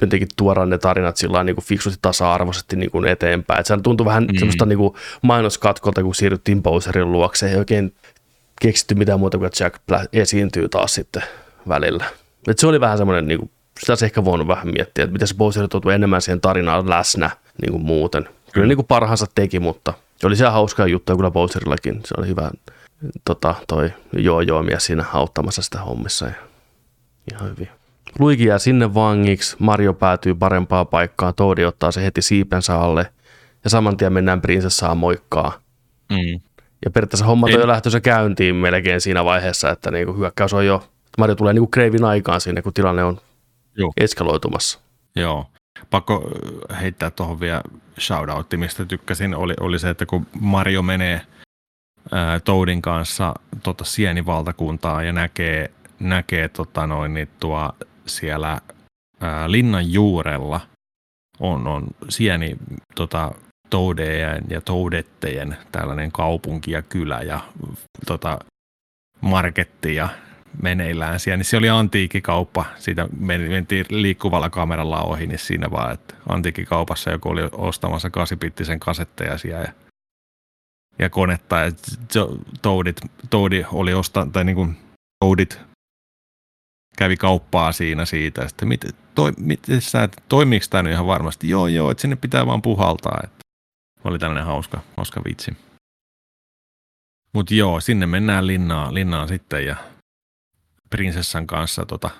jotenkin 0.00 0.28
tuoda 0.36 0.66
ne 0.66 0.78
tarinat 0.78 1.16
sillä 1.16 1.44
niin 1.44 1.56
kuin 1.56 1.64
fiksusti 1.64 1.98
tasa-arvoisesti 2.02 2.76
niin 2.76 2.90
kuin 2.90 3.06
eteenpäin. 3.06 3.60
Et 3.60 3.66
se 3.66 3.78
tuntui 3.82 4.04
vähän 4.04 4.24
mm. 4.24 4.38
semmoista 4.38 4.66
niin 4.66 4.78
kuin 4.78 4.94
mainoskatkolta, 5.22 6.02
kun 6.02 6.14
siirryttiin 6.14 6.62
Bowserin 6.62 7.12
luokse. 7.12 7.50
Ei 7.50 7.56
oikein 7.56 7.94
keksitty 8.60 8.94
mitään 8.94 9.20
muuta 9.20 9.38
kuin, 9.38 9.46
että 9.46 9.64
Jack 9.64 9.80
Black 9.86 10.08
esiintyy 10.12 10.68
taas 10.68 10.94
sitten 10.94 11.22
välillä. 11.68 12.04
Et 12.48 12.58
se 12.58 12.66
oli 12.66 12.80
vähän 12.80 12.98
semmoinen, 12.98 13.26
niin 13.26 13.38
kuin, 13.38 13.50
sitä 13.80 13.92
olisi 13.92 14.04
ehkä 14.04 14.24
voinut 14.24 14.48
vähän 14.48 14.68
miettiä, 14.68 15.04
että 15.04 15.12
miten 15.12 15.28
se 15.28 15.34
Bowser 15.34 15.68
tuntui 15.68 15.94
enemmän 15.94 16.22
siihen 16.22 16.40
tarinaan 16.40 16.90
läsnä 16.90 17.30
niin 17.62 17.72
kuin 17.72 17.82
muuten. 17.82 18.28
Kyllä 18.52 18.66
niin 18.66 18.76
kuin 18.76 18.86
parhaansa 18.86 19.26
teki, 19.34 19.60
mutta 19.60 19.92
oli 20.24 20.36
siellä 20.36 20.52
hauskaa 20.52 20.86
juttuja 20.86 21.16
kyllä 21.16 21.30
Bowserillakin. 21.30 22.00
Se 22.04 22.14
oli 22.18 22.26
hyvä 22.26 22.50
tota, 23.24 23.54
toi 23.68 23.92
joo 24.12 24.62
mies 24.62 24.86
siinä 24.86 25.04
auttamassa 25.12 25.62
sitä 25.62 25.80
hommissa. 25.80 26.26
Ja 26.26 26.32
ihan 27.32 27.50
hyvin. 27.50 27.68
Luigi 28.18 28.44
jää 28.44 28.58
sinne 28.58 28.94
vangiksi, 28.94 29.56
Mario 29.58 29.94
päätyy 29.94 30.34
parempaan 30.34 30.86
paikkaan, 30.86 31.34
Toadi 31.34 31.64
ottaa 31.64 31.92
se 31.92 32.04
heti 32.04 32.22
siipensä 32.22 32.80
alle 32.80 33.12
ja 33.64 33.70
saman 33.70 33.96
tien 33.96 34.12
mennään 34.12 34.40
prinsessaan 34.40 34.96
moikkaa. 34.96 35.60
Mm. 36.10 36.40
Ja 36.84 36.90
periaatteessa 36.90 37.26
hommat 37.26 37.54
on 37.54 37.60
jo 37.60 37.68
lähtössä 37.68 38.00
käyntiin 38.00 38.56
melkein 38.56 39.00
siinä 39.00 39.24
vaiheessa, 39.24 39.70
että 39.70 39.90
niinku 39.90 40.12
hyökkäys 40.12 40.52
on 40.52 40.66
jo, 40.66 40.88
Mario 41.18 41.34
tulee 41.34 41.52
niinku 41.52 41.66
kreivin 41.66 42.04
aikaan 42.04 42.40
sinne, 42.40 42.62
kun 42.62 42.72
tilanne 42.72 43.04
on 43.04 43.20
Joo. 43.76 43.92
eskaloitumassa. 43.96 44.80
Joo. 45.16 45.46
Pakko 45.90 46.30
äh, 46.72 46.80
heittää 46.80 47.10
tuohon 47.10 47.40
vielä 47.40 47.62
shoutoutti, 48.00 48.56
mistä 48.56 48.84
tykkäsin, 48.84 49.34
oli, 49.34 49.54
oli 49.60 49.78
se, 49.78 49.90
että 49.90 50.06
kun 50.06 50.26
Mario 50.40 50.82
menee 50.82 51.20
ää, 52.12 52.40
Toadin 52.40 52.82
kanssa 52.82 53.34
tota 53.62 53.84
sienivaltakuntaa 53.84 55.02
ja 55.02 55.12
näkee, 55.12 55.70
näkee 56.00 56.48
tota 56.48 56.86
noin, 56.86 57.14
niin 57.14 57.28
tuo 57.40 57.72
siellä 58.08 58.60
ää, 59.20 59.50
linnan 59.50 59.92
juurella 59.92 60.60
on, 61.40 61.66
on 61.66 61.86
sieni 62.08 62.56
tota, 62.94 63.32
toudejen 63.70 64.44
ja 64.48 64.60
toudettejen 64.60 65.56
tällainen 65.72 66.12
kaupunki 66.12 66.70
ja 66.70 66.82
kylä 66.82 67.22
ja 67.22 67.40
tota, 68.06 68.38
marketti 69.20 69.94
ja 69.94 70.08
meneillään 70.62 71.20
siellä, 71.20 71.36
niin 71.36 71.44
se 71.44 71.56
oli 71.56 71.68
antiikkikauppa. 71.68 72.64
Siitä 72.78 73.08
men- 73.18 73.50
mentiin 73.50 73.86
liikkuvalla 73.88 74.50
kameralla 74.50 75.02
ohi, 75.02 75.26
niin 75.26 75.38
siinä 75.38 75.70
vaan, 75.70 75.94
että 75.94 76.14
antiikkikaupassa 76.28 77.10
joku 77.10 77.28
oli 77.28 77.42
ostamassa 77.52 78.10
kasipittisen 78.10 78.80
kasetteja 78.80 79.38
siellä 79.38 79.60
ja, 79.60 79.72
ja 80.98 81.10
konetta. 81.10 81.56
Ja 81.56 81.70
Toadit, 82.62 82.96
Toadi 83.30 83.64
oli 83.72 83.94
ostanut, 83.94 84.32
tai 84.32 84.44
niin 84.44 84.56
kuin 84.56 84.76
Toadit 85.24 85.60
kävi 86.98 87.16
kauppaa 87.16 87.72
siinä 87.72 88.04
siitä. 88.04 88.48
Sitten, 88.48 88.68
mit, 88.68 88.96
toi, 89.14 89.32
miten 89.36 89.80
sä, 89.80 90.08
toimiiko 90.28 90.66
tämä 90.70 90.82
nyt 90.82 90.92
ihan 90.92 91.06
varmasti? 91.06 91.48
Joo, 91.48 91.66
joo, 91.66 91.90
että 91.90 92.00
sinne 92.00 92.16
pitää 92.16 92.46
vaan 92.46 92.62
puhaltaa. 92.62 93.20
Että 93.24 93.38
oli 94.04 94.18
tällainen 94.18 94.46
hauska, 94.46 94.80
hauska 94.96 95.20
vitsi. 95.24 95.56
Mutta 97.32 97.54
joo, 97.54 97.80
sinne 97.80 98.06
mennään 98.06 98.46
linnaan, 98.46 98.94
linnaan 98.94 99.28
sitten 99.28 99.66
ja 99.66 99.76
prinsessan 100.90 101.46
kanssa 101.46 101.86
tota, 101.86 102.10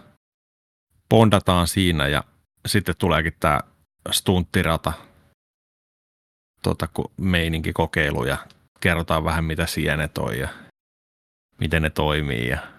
pondataan 1.09 1.67
siinä 1.69 2.07
ja 2.07 2.25
sitten 2.67 2.95
tuleekin 2.99 3.35
tämä 3.41 3.61
stunttirata 4.11 4.93
tota, 6.63 6.89
meininki 7.17 7.73
kokeilu 7.73 8.25
ja 8.25 8.37
kerrotaan 8.81 9.25
vähän 9.25 9.45
mitä 9.45 9.67
sienet 9.67 10.19
on 10.19 10.39
ja 10.39 10.49
miten 11.61 11.83
ne 11.83 11.91
toimii 11.91 12.49
ja 12.49 12.78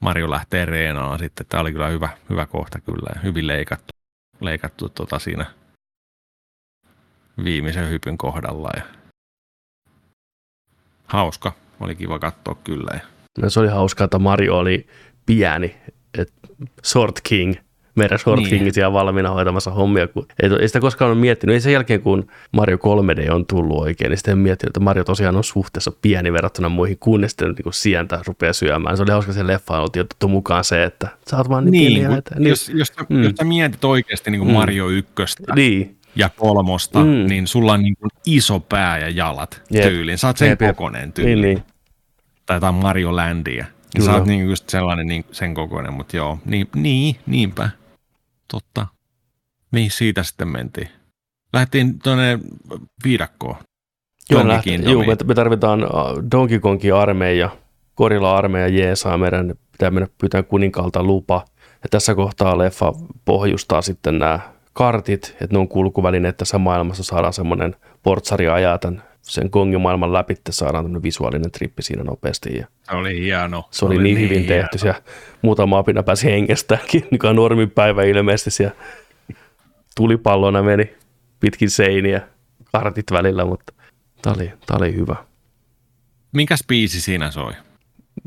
Marjo 0.00 0.30
lähtee 0.30 0.64
reenaan 0.64 1.18
sitten. 1.18 1.46
Tämä 1.46 1.60
oli 1.60 1.72
kyllä 1.72 1.88
hyvä, 1.88 2.08
hyvä 2.30 2.46
kohta 2.46 2.80
kyllä 2.80 3.20
hyvin 3.22 3.46
leikattu, 3.46 3.88
leikattu 4.40 4.88
tota 4.88 5.18
siinä 5.18 5.46
viimeisen 7.44 7.90
hypyn 7.90 8.18
kohdalla 8.18 8.70
ja 8.76 8.82
hauska. 11.06 11.52
Oli 11.80 11.94
kiva 11.94 12.18
katsoa 12.18 12.54
kyllä. 12.54 13.00
No, 13.38 13.50
se 13.50 13.60
oli 13.60 13.68
hauskaa, 13.68 14.04
että 14.04 14.18
Mario 14.18 14.58
oli 14.58 14.86
pieni, 15.26 15.76
että 16.18 16.48
Sword 16.82 17.16
King, 17.22 17.54
meidän 17.94 18.18
Sword 18.18 18.40
niin. 18.40 18.92
Valmiina 18.92 19.30
hoitamassa 19.30 19.70
hommia. 19.70 20.08
Kun 20.08 20.26
ei, 20.42 20.50
ei 20.60 20.68
sitä 20.68 20.80
koskaan 20.80 21.10
ole 21.10 21.20
miettinyt. 21.20 21.54
Ei 21.54 21.60
sen 21.60 21.72
jälkeen, 21.72 22.00
kun 22.00 22.26
Mario 22.52 22.76
3D 22.76 23.32
on 23.32 23.46
tullut 23.46 23.78
oikein, 23.78 24.10
niin 24.10 24.18
sitten 24.18 24.38
miettinyt, 24.38 24.70
että 24.70 24.80
Mario 24.80 25.04
tosiaan 25.04 25.36
on 25.36 25.44
suhteessa 25.44 25.92
pieni 26.02 26.32
verrattuna 26.32 26.68
muihin, 26.68 26.98
kunnes 26.98 27.30
sitten 27.30 27.48
niin 27.48 27.62
kuin 27.62 27.74
sientä 27.74 28.20
rupeaa 28.26 28.52
syömään. 28.52 28.96
Se 28.96 29.02
oli 29.02 29.10
hauska 29.10 29.32
se 29.32 29.46
leffa, 29.46 29.80
oltiin 29.80 30.00
otettu 30.04 30.28
mukaan 30.28 30.64
se, 30.64 30.84
että 30.84 31.08
sä 31.30 31.36
oot 31.36 31.48
vaan 31.48 31.64
niin, 31.64 31.72
niin 31.72 32.00
pieni. 32.00 32.18
Että, 32.18 32.34
niin, 32.38 32.48
jos, 32.48 32.68
jos, 32.68 32.92
mm. 33.08 33.22
jos 33.22 33.32
sä 33.38 33.44
mietit 33.44 33.84
oikeasti 33.84 34.30
niin 34.30 34.38
kuin 34.38 34.48
mm. 34.48 34.54
Mario 34.54 34.88
1 34.88 35.14
niin. 35.54 35.96
ja 36.16 36.28
kolmosta, 36.36 37.04
mm. 37.04 37.06
niin 37.10 37.46
sulla 37.46 37.72
on 37.72 37.82
niin 37.82 37.96
kuin 37.96 38.10
iso 38.26 38.60
pää 38.60 38.98
ja 38.98 39.08
jalat 39.08 39.62
Jep. 39.70 39.84
tyyliin. 39.84 40.18
Sä 40.18 40.26
oot 40.26 40.36
sen 40.36 40.58
kokoinen 40.58 41.12
tyyliin. 41.12 41.42
Niin, 41.42 41.54
niin. 41.54 41.64
Tai 42.46 42.56
jotain 42.56 42.74
Mario 42.74 43.16
Landia. 43.16 43.64
Kyllä. 43.96 44.06
Sä 44.06 44.16
oot 44.16 44.26
niin 44.26 44.48
just 44.48 44.68
sellainen 44.68 45.06
niin, 45.06 45.24
sen 45.32 45.54
kokoinen, 45.54 45.92
mutta 45.92 46.16
joo, 46.16 46.38
niin, 46.44 46.68
niin, 46.74 47.16
niinpä. 47.26 47.70
Totta. 48.50 48.86
Mihin 49.72 49.90
siitä 49.90 50.22
sitten 50.22 50.48
mentiin? 50.48 50.88
Lähdettiin 51.52 51.98
tuonne 51.98 52.38
viidakkoon. 53.04 53.56
Joo, 54.30 54.48
lähti, 54.48 54.80
juu, 54.90 55.04
me, 55.04 55.16
me 55.24 55.34
tarvitaan 55.34 55.82
äh, 55.82 55.88
Donkey 56.30 56.60
Kongin 56.60 56.94
armeija, 56.94 57.50
Gorilla-armeija 57.96 58.68
jeesaa 58.68 59.18
meidän, 59.18 59.54
pitää 59.72 59.90
mennä 59.90 60.08
pyytää 60.20 60.42
kuninkaalta 60.42 61.02
lupa. 61.02 61.44
Ja 61.82 61.88
tässä 61.90 62.14
kohtaa 62.14 62.58
leffa 62.58 62.92
pohjustaa 63.24 63.82
sitten 63.82 64.18
nämä 64.18 64.40
kartit, 64.72 65.36
että 65.40 65.48
ne 65.52 65.58
on 65.58 65.68
kulkuvälineet 65.68 66.36
tässä 66.36 66.58
maailmassa, 66.58 67.04
saadaan 67.04 67.32
semmoinen 67.32 67.76
portsari 68.02 68.48
ajaa 68.48 68.78
tämän 68.78 69.02
sen 69.24 69.48
gongimaailman 69.52 70.12
läpi, 70.12 70.32
että 70.32 70.52
saadaan 70.52 70.84
tämmöinen 70.84 71.02
visuaalinen 71.02 71.50
trippi 71.50 71.82
siinä 71.82 72.04
nopeasti. 72.04 72.56
Ja 72.56 72.66
se 72.82 72.96
oli 72.96 73.20
hieno. 73.20 73.68
Se 73.70 73.84
oli, 73.84 73.94
oli 73.94 74.02
niin, 74.02 74.16
niin 74.16 74.30
hyvin 74.30 74.44
hieno. 74.44 74.68
tehty. 74.70 74.86
Ja 74.86 74.94
muutama 75.42 75.78
apina 75.78 76.02
pääsi 76.02 76.26
hengestäänkin, 76.26 77.06
mikä 77.10 77.28
on 77.28 77.36
normipäivä 77.36 78.02
ilmeisesti. 78.02 78.50
Siellä 78.50 78.74
tulipallona 79.96 80.62
meni 80.62 80.94
pitkin 81.40 81.70
seiniä 81.70 82.20
kartit 82.72 83.10
välillä, 83.12 83.44
mutta 83.44 83.72
tämä 84.22 84.34
oli, 84.36 84.52
tämä 84.66 84.78
oli 84.78 84.94
hyvä. 84.94 85.16
Minkä 86.32 86.54
biisi 86.68 87.00
siinä 87.00 87.30
soi? 87.30 87.52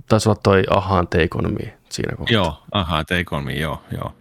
Taisi 0.09 0.29
olla 0.29 0.39
toi 0.43 0.63
Ahaan 0.69 1.07
Take 1.07 1.27
On 1.35 1.53
Me 1.53 1.77
siinä 1.89 2.17
kohtaa. 2.17 2.33
Joo, 2.33 2.63
Ahaan 2.71 3.05
Take 3.05 3.25
On 3.31 3.45
Me, 3.45 3.53
joo, 3.53 3.83
joo. 3.91 4.13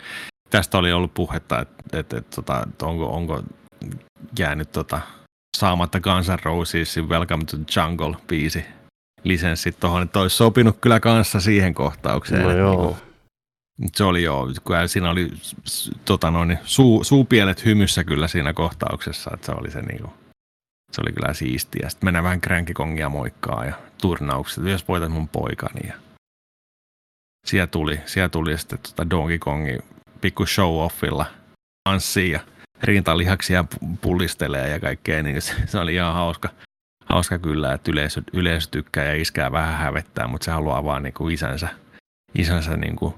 Tästä 0.51 0.78
oli 0.78 0.93
ollut 0.93 1.15
puhetta, 1.15 1.61
että, 1.61 1.74
että, 1.93 2.16
että, 2.16 2.40
että, 2.40 2.62
että 2.70 2.86
onko, 2.86 3.07
onko 3.07 3.43
jäänyt 4.39 4.73
tota, 4.73 5.01
saamatta 5.59 6.01
Guns 6.01 6.28
N' 6.28 6.39
Rosesin 6.43 7.09
Welcome 7.09 7.45
to 7.45 7.57
the 7.57 7.81
Jungle 7.81 8.16
biisi 8.27 8.65
lisenssit 9.24 9.81
tuohon, 9.81 10.03
että 10.03 10.20
olisi 10.20 10.37
sopinut 10.37 10.78
kyllä 10.81 11.01
kanssa 11.01 11.41
siihen 11.41 11.74
kohtaukseen. 11.74 12.43
No 12.43 12.51
joo. 12.51 12.97
Niin, 13.78 13.91
se 13.95 14.05
oli 14.05 14.23
joo, 14.23 14.47
kun 14.65 14.77
siinä 14.87 15.11
oli 15.11 15.31
tota 16.05 16.31
noin, 16.31 16.59
suu, 16.65 17.05
suupielet 17.05 17.65
hymyssä 17.65 18.05
kyllä 18.05 18.28
siinä 18.28 18.53
kohtauksessa, 18.53 19.31
että 19.35 19.47
se 19.47 19.53
oli 19.53 19.70
se 19.70 19.83
niinku, 19.83 20.12
se 20.93 21.01
oli 21.01 21.12
kyllä 21.12 21.35
siistiä. 21.35 21.89
Sitten 21.89 22.07
mennään 22.07 22.24
vähän 22.24 22.41
kränkikongia 22.41 23.09
moikkaa 23.09 23.65
ja 23.65 23.74
turnaukset, 24.01 24.65
jos 24.65 24.89
voitat 24.89 25.12
mun 25.12 25.28
poikani. 25.28 25.89
Ja 25.89 25.95
siellä 27.47 27.66
tuli, 27.66 28.01
siellä 28.07 28.28
tuli 28.28 28.59
sitten 28.59 28.78
tota 28.78 29.11
Donkey 29.11 29.39
Kongi 29.39 29.78
pikku 30.20 30.45
show-offilla 30.45 31.24
tanssiin 31.89 32.33
ja 32.33 32.41
rintalihaksia 32.82 33.65
pullistelee 34.01 34.69
ja 34.69 34.81
kaikkea, 34.81 35.23
niin 35.23 35.43
se, 35.43 35.55
se 35.66 35.78
oli 35.78 35.94
ihan 35.94 36.15
hauska, 36.15 36.48
hauska 37.05 37.39
kyllä, 37.39 37.73
että 37.73 37.90
yleisö, 37.90 38.23
yleisö 38.32 38.69
tykkää 38.70 39.05
ja 39.05 39.15
iskää 39.15 39.53
vähän 39.53 39.74
hävettää, 39.74 40.27
mutta 40.27 40.44
se 40.44 40.51
haluaa 40.51 40.85
vaan 40.85 41.03
niin 41.03 41.15
kuin 41.15 41.35
isänsä, 41.35 41.69
isänsä 42.35 42.77
niin 42.77 42.97
kuin 42.97 43.15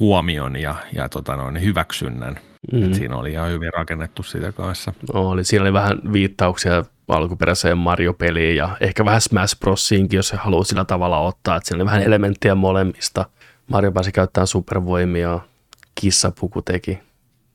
huomion 0.00 0.56
ja, 0.56 0.74
ja 0.94 1.08
tota 1.08 1.36
noin, 1.36 1.62
hyväksynnän. 1.62 2.38
Mm. 2.72 2.84
Et 2.84 2.94
siinä 2.94 3.16
oli 3.16 3.30
ihan 3.30 3.50
hyvin 3.50 3.72
rakennettu 3.72 4.22
sitä 4.22 4.52
kanssa. 4.52 4.92
Oli, 5.12 5.44
siinä 5.44 5.62
oli 5.62 5.72
vähän 5.72 5.98
viittauksia 6.12 6.84
alkuperäiseen 7.08 7.78
Mario-peliin 7.78 8.56
ja 8.56 8.76
ehkä 8.80 9.04
vähän 9.04 9.20
Smash 9.20 9.58
Brosiinkin, 9.58 10.16
jos 10.16 10.28
se 10.28 10.36
haluaa 10.36 10.64
sillä 10.64 10.84
tavalla 10.84 11.18
ottaa. 11.18 11.56
Että 11.56 11.68
siinä 11.68 11.76
oli 11.76 11.86
vähän 11.86 12.02
elementtiä 12.02 12.54
molemmista. 12.54 13.26
Mario 13.68 13.92
pääsi 13.92 14.12
käyttämään 14.12 14.46
supervoimia, 14.46 15.40
kissapuku 15.94 16.62
teki 16.62 16.98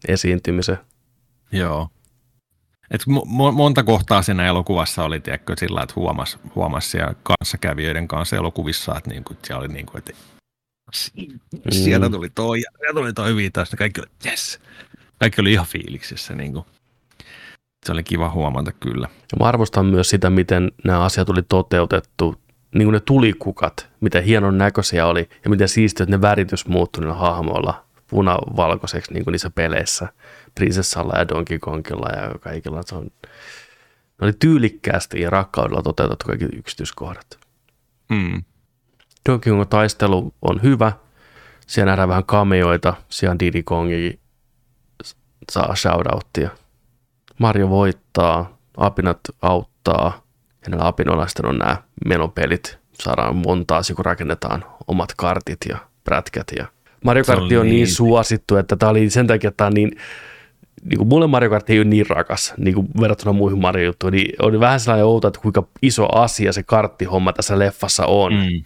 esiintymisen. 0.07 0.77
Joo. 1.51 1.89
Et 2.91 3.01
mo- 3.01 3.51
monta 3.51 3.83
kohtaa 3.83 4.21
siinä 4.21 4.47
elokuvassa 4.47 5.03
oli 5.03 5.19
tiedätkö, 5.19 5.53
sillä, 5.57 5.81
että 5.81 5.93
huomasi 5.95 6.37
huomas 6.55 6.91
siellä 6.91 7.15
kanssakävijöiden 7.23 8.07
kanssa 8.07 8.35
elokuvissa, 8.35 8.97
että 8.97 9.09
niinku, 9.09 9.35
siellä 9.43 9.59
oli 9.59 9.67
niin 9.67 9.85
kuin, 9.85 9.97
että 9.97 10.13
mm. 11.17 11.39
sieltä 11.71 12.09
tuli 12.09 12.29
toi 12.29 12.61
ja 12.61 12.71
sieltä 12.79 12.99
tuli 12.99 13.13
toi 13.13 13.35
viitaus, 13.35 13.69
kaikki 13.77 14.01
oli, 14.01 14.09
yes. 14.25 14.59
Kaikki 15.19 15.41
oli 15.41 15.51
ihan 15.53 15.65
fiiliksissä. 15.65 16.35
Niin 16.35 16.53
kuin. 16.53 16.65
Se 17.85 17.91
oli 17.91 18.03
kiva 18.03 18.29
huomata 18.29 18.71
kyllä. 18.71 19.07
Ja 19.31 19.37
mä 19.39 19.45
arvostan 19.45 19.85
myös 19.85 20.09
sitä, 20.09 20.29
miten 20.29 20.71
nämä 20.83 21.03
asiat 21.03 21.29
oli 21.29 21.43
toteutettu, 21.43 22.35
niin 22.75 22.85
kuin 22.85 22.93
ne 22.93 22.99
tulikukat, 22.99 23.89
miten 24.01 24.23
hienon 24.23 24.57
näköisiä 24.57 25.07
oli 25.07 25.29
ja 25.43 25.49
miten 25.49 25.69
siistiä, 25.69 26.03
että 26.03 26.15
ne 26.15 26.21
väritys 26.21 26.67
muuttui 26.67 27.01
niillä 27.01 27.15
hahmoilla 27.15 27.86
punavalkoiseksi 28.07 29.13
niin 29.13 29.23
kuin 29.23 29.31
niissä 29.31 29.49
peleissä, 29.49 30.07
Prinsessalla 30.55 31.17
ja 31.17 31.27
Donkey 31.27 31.59
Kongilla 31.59 32.09
ja 32.09 32.39
kaikilla. 32.39 32.83
Se 32.83 32.95
on, 32.95 33.03
ne 33.03 34.21
oli 34.21 34.33
tyylikkäästi 34.39 35.21
ja 35.21 35.29
rakkaudella 35.29 35.81
toteutettu 35.81 36.25
kaikki 36.25 36.45
yksityiskohdat. 36.45 37.39
Mm. 38.09 38.43
Donkey 39.29 39.53
Kong 39.53 39.69
taistelu 39.69 40.33
on 40.41 40.63
hyvä. 40.63 40.91
Siellä 41.67 41.89
nähdään 41.89 42.09
vähän 42.09 42.25
kameoita. 42.25 42.93
Siellä 43.09 43.35
Diddy 43.39 43.63
Kongi 43.63 44.19
saa 45.51 45.75
shoutouttia. 45.75 46.49
Mario 47.39 47.69
voittaa, 47.69 48.57
apinat 48.77 49.19
auttaa. 49.41 50.21
Ja 50.61 50.69
näillä 50.69 50.87
apinoilla 50.87 51.27
sitten 51.27 51.45
on 51.45 51.57
nämä 51.57 51.77
menopelit. 52.05 52.77
Saadaan 52.93 53.35
montaa, 53.35 53.81
kun 53.95 54.05
rakennetaan 54.05 54.65
omat 54.87 55.13
kartit 55.17 55.59
ja 55.69 55.77
prätkät 56.03 56.47
ja 56.57 56.67
Mario 57.07 57.23
Kart 57.23 57.41
on 57.41 57.47
niin, 57.47 57.61
niin 57.65 57.87
suosittu, 57.87 58.55
että 58.55 58.75
tämä 58.75 58.89
oli 58.89 59.09
sen 59.09 59.27
takia, 59.27 59.47
että 59.47 59.57
tämä 59.57 59.67
on 59.67 59.73
niin, 59.73 59.91
niin 60.83 60.97
kuin 60.97 61.07
mulle 61.07 61.27
Mario 61.27 61.49
Kart 61.49 61.69
ei 61.69 61.79
ole 61.79 61.85
niin 61.85 62.09
rakas 62.09 62.53
niin 62.57 62.73
kuin 62.73 62.87
verrattuna 63.01 63.33
muihin 63.33 63.59
Mario 63.59 63.85
juttuihin, 63.85 64.17
niin 64.17 64.35
oli 64.41 64.59
vähän 64.59 64.79
sellainen 64.79 65.05
outo, 65.05 65.27
että 65.27 65.39
kuinka 65.39 65.67
iso 65.81 66.15
asia 66.15 66.53
se 66.53 66.63
karttihomma 66.63 67.33
tässä 67.33 67.59
leffassa 67.59 68.05
on. 68.05 68.33
Mm. 68.33 68.63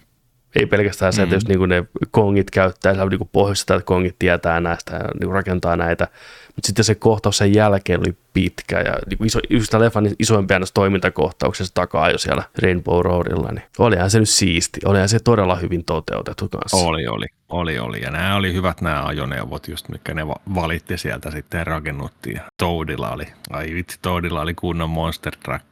Ei 0.56 0.66
pelkästään 0.66 1.12
se, 1.12 1.22
että 1.22 1.34
mm. 1.34 1.36
jos 1.36 1.48
niin 1.48 1.68
ne 1.68 1.84
kongit 2.10 2.50
käyttää, 2.50 2.92
niin 2.92 3.28
pohjoista, 3.32 3.74
että 3.74 3.86
kongit 3.86 4.16
tietää 4.18 4.60
näistä 4.60 4.94
ja 4.96 5.08
niin 5.20 5.32
rakentaa 5.32 5.76
näitä, 5.76 6.08
mutta 6.56 6.66
sitten 6.66 6.84
se 6.84 6.94
kohtaus 6.94 7.38
sen 7.38 7.54
jälkeen 7.54 8.00
oli 8.00 8.16
pitkä 8.32 8.80
ja 8.80 8.94
niin 9.10 9.26
iso, 9.26 9.40
just 9.50 9.74
leffan 9.74 10.10
isoimpia 10.18 10.58
näistä 10.58 10.74
toimintakohtauksista 10.74 11.74
takaa 11.74 12.10
jo 12.10 12.18
siellä 12.18 12.42
Rainbow 12.62 13.00
Roadilla, 13.00 13.52
niin 13.52 13.64
olihan 13.78 14.10
se 14.10 14.18
nyt 14.18 14.28
siisti, 14.28 14.80
olihan 14.84 15.08
se 15.08 15.18
todella 15.20 15.56
hyvin 15.56 15.84
toteutettu 15.84 16.48
kanssa. 16.48 16.76
Oli, 16.76 17.06
oli, 17.06 17.26
oli, 17.48 17.78
oli. 17.78 18.02
Ja 18.02 18.10
nämä 18.10 18.36
oli 18.36 18.52
hyvät 18.54 18.80
nämä 18.80 19.06
ajoneuvot 19.06 19.68
just, 19.68 19.88
mikä 19.88 20.14
ne 20.14 20.26
valitti 20.54 20.98
sieltä 20.98 21.30
sitten 21.30 21.58
ja 21.58 21.64
rakennuttiin. 21.64 22.40
Toadilla 22.58 23.10
oli, 23.10 23.26
ai 23.50 23.74
vitsi, 23.74 23.98
Toadilla 24.02 24.40
oli 24.40 24.54
kunnon 24.54 24.90
Monster 24.90 25.36
Truck. 25.36 25.66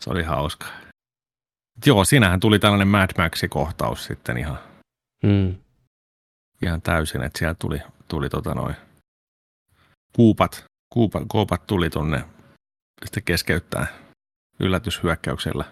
Se 0.00 0.10
oli 0.10 0.22
hauska. 0.22 0.66
Joo, 1.86 2.04
siinähän 2.04 2.40
tuli 2.40 2.58
tällainen 2.58 2.88
Mad 2.88 3.10
Max-kohtaus 3.18 4.04
sitten 4.04 4.38
ihan, 4.38 4.58
mm. 5.22 5.54
ihan 6.62 6.82
täysin, 6.82 7.22
että 7.22 7.38
siellä 7.38 7.54
tuli, 7.58 7.82
tuli 8.08 8.28
tota 8.28 8.54
noin 8.54 8.76
kuupat, 10.12 10.64
kuupat, 10.92 11.22
kuupat 11.28 11.66
tuli 11.66 11.90
tuonne 11.90 12.24
sitten 13.04 13.22
keskeyttää 13.22 13.86
yllätyshyökkäyksellä 14.60 15.64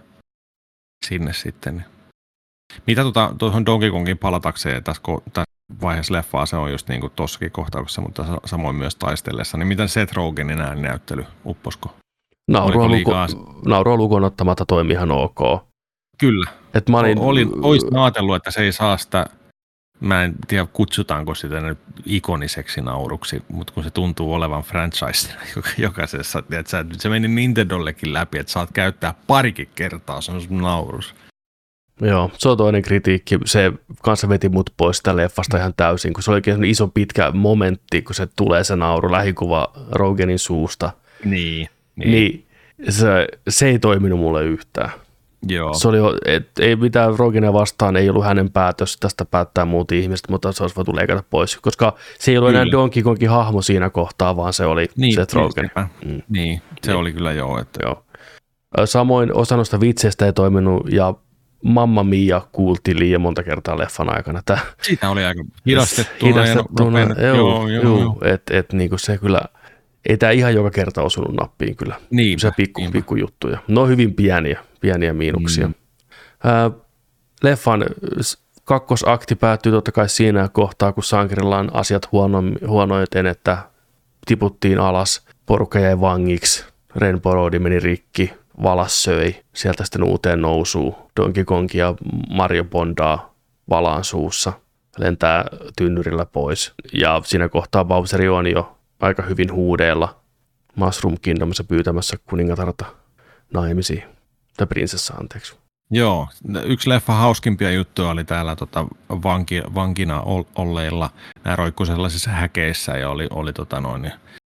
sinne 1.07 1.33
sitten. 1.33 1.85
Mitä 2.87 3.03
tuota, 3.03 3.35
tuohon 3.39 3.67
Donkey 3.67 3.91
Kongin 3.91 4.19
palatakseen 4.19 4.85
tässä, 4.85 5.03
ko- 5.09 5.23
tässä 5.33 5.57
vaiheessa 5.83 6.15
leffaa, 6.15 6.47
se 6.47 6.57
on 6.57 6.71
just 6.73 6.89
niin 6.89 7.01
kuin 7.01 7.13
tossakin 7.17 7.51
kohtauksessa, 7.53 8.03
mutta 8.03 8.27
sa- 8.27 8.41
samoin 8.45 8.77
myös 8.77 8.97
taistellessa. 8.97 9.59
Niin 9.59 9.69
miten 9.69 9.89
Seth 9.89 10.15
Rogenin 10.15 10.61
ääninäyttely, 10.61 11.27
upposko? 11.45 11.97
Naurua, 12.51 12.89
luku, 12.89 13.11
naurua 13.67 13.97
lukuun 13.97 14.25
ottamatta 14.25 14.67
toimi 14.67 14.93
ihan 14.93 15.11
ok. 15.11 15.39
Kyllä. 16.19 16.51
Et 16.75 16.89
mä 16.89 16.99
olin, 16.99 17.19
Olin, 17.19 17.65
olisin 17.65 17.97
ajatellut, 17.97 18.37
että 18.37 18.51
se 18.51 18.63
ei 18.63 18.73
saa 18.73 18.97
sitä, 18.99 19.27
mä 20.01 20.25
en 20.25 20.35
tiedä 20.49 20.67
kutsutaanko 20.73 21.35
sitä 21.35 21.61
nyt 21.61 21.79
ikoniseksi 22.07 22.81
nauruksi, 22.81 23.43
mutta 23.49 23.73
kun 23.73 23.85
se 23.85 23.91
tuntuu 23.91 24.35
olevan 24.35 24.63
franchise 24.63 25.33
joka- 25.57 25.69
jokaisessa, 25.79 26.39
että 26.39 26.71
sä, 26.71 26.85
se 26.93 27.09
meni 27.09 27.29
Nintendollekin 27.29 28.13
läpi, 28.13 28.39
että 28.39 28.53
saat 28.53 28.71
käyttää 28.73 29.15
parikin 29.27 29.69
kertaa, 29.75 30.21
se 30.21 30.33
on 30.33 30.43
sun 30.43 30.59
naurus. 30.59 31.15
Joo, 32.01 32.31
se 32.39 32.49
on 32.49 32.57
toinen 32.57 32.83
kritiikki. 32.83 33.39
Se 33.45 33.73
kanssa 34.03 34.29
veti 34.29 34.49
mut 34.49 34.71
pois 34.77 34.97
sitä 34.97 35.17
leffasta 35.17 35.57
ihan 35.57 35.75
täysin, 35.77 36.13
kun 36.13 36.23
se 36.23 36.31
oli 36.31 36.37
oikein 36.37 36.65
iso 36.65 36.89
pitkä 36.89 37.31
momentti, 37.31 38.03
kun 38.03 38.15
se 38.15 38.29
tulee 38.37 38.65
se 38.65 38.77
nauru, 38.77 39.13
lähikuva 39.13 39.73
Rogenin 39.91 40.39
suusta. 40.39 40.93
Niin. 41.25 41.69
Niin, 41.97 42.11
niin 42.11 42.47
se, 42.89 43.29
se 43.49 43.69
ei 43.69 43.79
toiminut 43.79 44.19
mulle 44.19 44.45
yhtään. 44.45 44.91
Joo. 45.49 45.75
Se 45.75 45.89
oli, 45.89 45.99
et, 46.25 46.51
ei 46.61 46.77
mitään 46.77 47.19
Rogenia 47.19 47.53
vastaan, 47.53 47.97
ei 47.97 48.11
ollut 48.11 48.25
hänen 48.25 48.51
päätös, 48.51 48.97
tästä 48.97 49.25
päättää 49.25 49.65
muut 49.65 49.93
ihmiset, 49.93 50.29
mutta 50.29 50.53
se 50.53 50.63
olisi 50.65 50.77
voitu 50.77 50.97
leikata 50.97 51.23
pois, 51.31 51.57
koska 51.57 51.95
se 52.19 52.31
ei 52.31 52.39
ollut 52.39 52.51
enää 52.51 52.63
Kyllä. 52.63 52.73
Donkey 52.73 53.03
Kongin 53.03 53.31
hahmo 53.31 53.63
siinä 53.63 53.91
kohtaa, 53.91 54.37
vaan 54.37 54.53
se 54.53 54.67
oli 54.67 54.89
niin, 54.97 55.15
Seth 55.15 55.35
Rogen. 55.35 55.71
Mm. 56.05 56.23
Niin, 56.29 56.63
se 56.83 56.91
Niin. 56.91 56.97
oli 57.01 57.13
kyllä 57.13 57.33
joo. 57.33 57.61
Että, 57.61 57.81
Joo. 57.83 58.03
Samoin 58.85 59.35
osa 59.35 59.57
noista 59.57 59.81
vitseistä 59.81 60.27
ei 60.27 60.33
toiminut 60.33 60.93
ja 60.93 61.15
Mamma 61.65 62.05
Mia 62.05 62.43
kuultiin 62.53 62.99
liian 62.99 63.21
monta 63.21 63.43
kertaa 63.43 63.79
leffan 63.79 64.17
aikana. 64.17 64.43
Tää, 64.45 64.59
Siitä 64.83 65.11
oli 65.11 65.25
aika 65.25 65.45
hidastettuna. 65.67 66.33
hidastettuna. 66.33 67.01
ja 67.01 67.07
Joo, 67.27 67.37
joo, 67.37 67.69
joo, 67.69 67.83
joo, 67.83 67.99
joo. 68.01 68.19
Et, 68.25 68.43
et, 68.51 68.73
niinku 68.73 68.99
se 68.99 69.19
kyllä, 69.19 69.41
ei 70.09 70.17
tämä 70.17 70.33
ihan 70.33 70.55
joka 70.55 70.71
kerta 70.71 71.03
osunut 71.03 71.35
nappiin 71.41 71.77
kyllä. 71.77 71.95
Niinpä, 72.11 72.41
se 72.41 72.51
pikku, 72.57 72.83
pikku 72.93 73.17
juttuja. 73.17 73.59
Ne 73.69 73.81
on 73.81 73.89
hyvin 73.89 74.15
pieniä, 74.15 74.61
pieniä 74.81 75.13
miinuksia. 75.13 75.67
Mm. 75.67 75.75
Ää, 76.45 76.71
leffan 77.43 77.85
kakkosakti 78.65 79.35
päättyy 79.35 79.73
totta 79.73 79.93
kai 79.93 80.09
siinä 80.09 80.49
kohtaa, 80.53 80.93
kun 80.93 81.05
sankarilla 81.05 81.59
on 81.59 81.71
asiat 81.77 82.13
huono, 82.13 82.43
huonoiten, 82.67 83.27
että 83.27 83.59
tiputtiin 84.27 84.79
alas, 84.79 85.27
porukka 85.47 85.79
jäi 85.79 86.01
vangiksi, 86.01 86.65
Rainbow 86.95 87.33
Road 87.33 87.59
meni 87.59 87.81
rikki, 87.81 88.33
valas 88.63 89.03
söi, 89.03 89.35
sieltä 89.53 89.85
sitten 89.85 90.03
uuteen 90.05 90.41
nousuun, 90.41 90.95
Donkey 91.21 91.45
Kong 91.45 91.69
ja 91.75 91.95
Mario 92.31 92.65
Bondaa 92.65 93.35
valaan 93.71 94.05
suussa, 94.05 94.53
lentää 94.99 95.45
tynnyrillä 95.77 96.27
pois. 96.27 96.75
Ja 96.93 97.23
siinä 97.25 97.49
kohtaa 97.49 97.85
Bowseri 97.85 98.29
on 98.29 98.47
jo 98.47 98.77
aika 99.01 99.23
hyvin 99.23 99.53
huudeella 99.53 100.17
Mushroom 100.75 101.17
Kingdomissa 101.23 101.65
pyytämässä 101.65 102.17
kuningatarta 102.31 102.85
naimisiin, 103.55 104.05
tai 104.57 104.67
prinsessa 104.67 105.15
anteeksi. 105.15 105.57
Joo, 105.91 106.29
yksi 106.65 106.91
leffa 106.91 107.13
hauskimpia 107.13 107.71
juttuja 107.71 108.09
oli 108.09 108.25
täällä 108.25 108.57
tota, 108.57 108.87
vanki, 109.09 109.63
vankina 109.75 110.21
ol- 110.21 110.45
olleilla. 110.57 111.11
Nämä 111.45 111.57
roikku 111.57 111.85
sellaisissa 111.85 112.31
häkeissä 112.31 112.99
ja 112.99 113.11
oli, 113.11 113.27
oli 113.31 113.53
tota 113.53 113.81
noin, 113.81 114.03
niin 114.03 114.13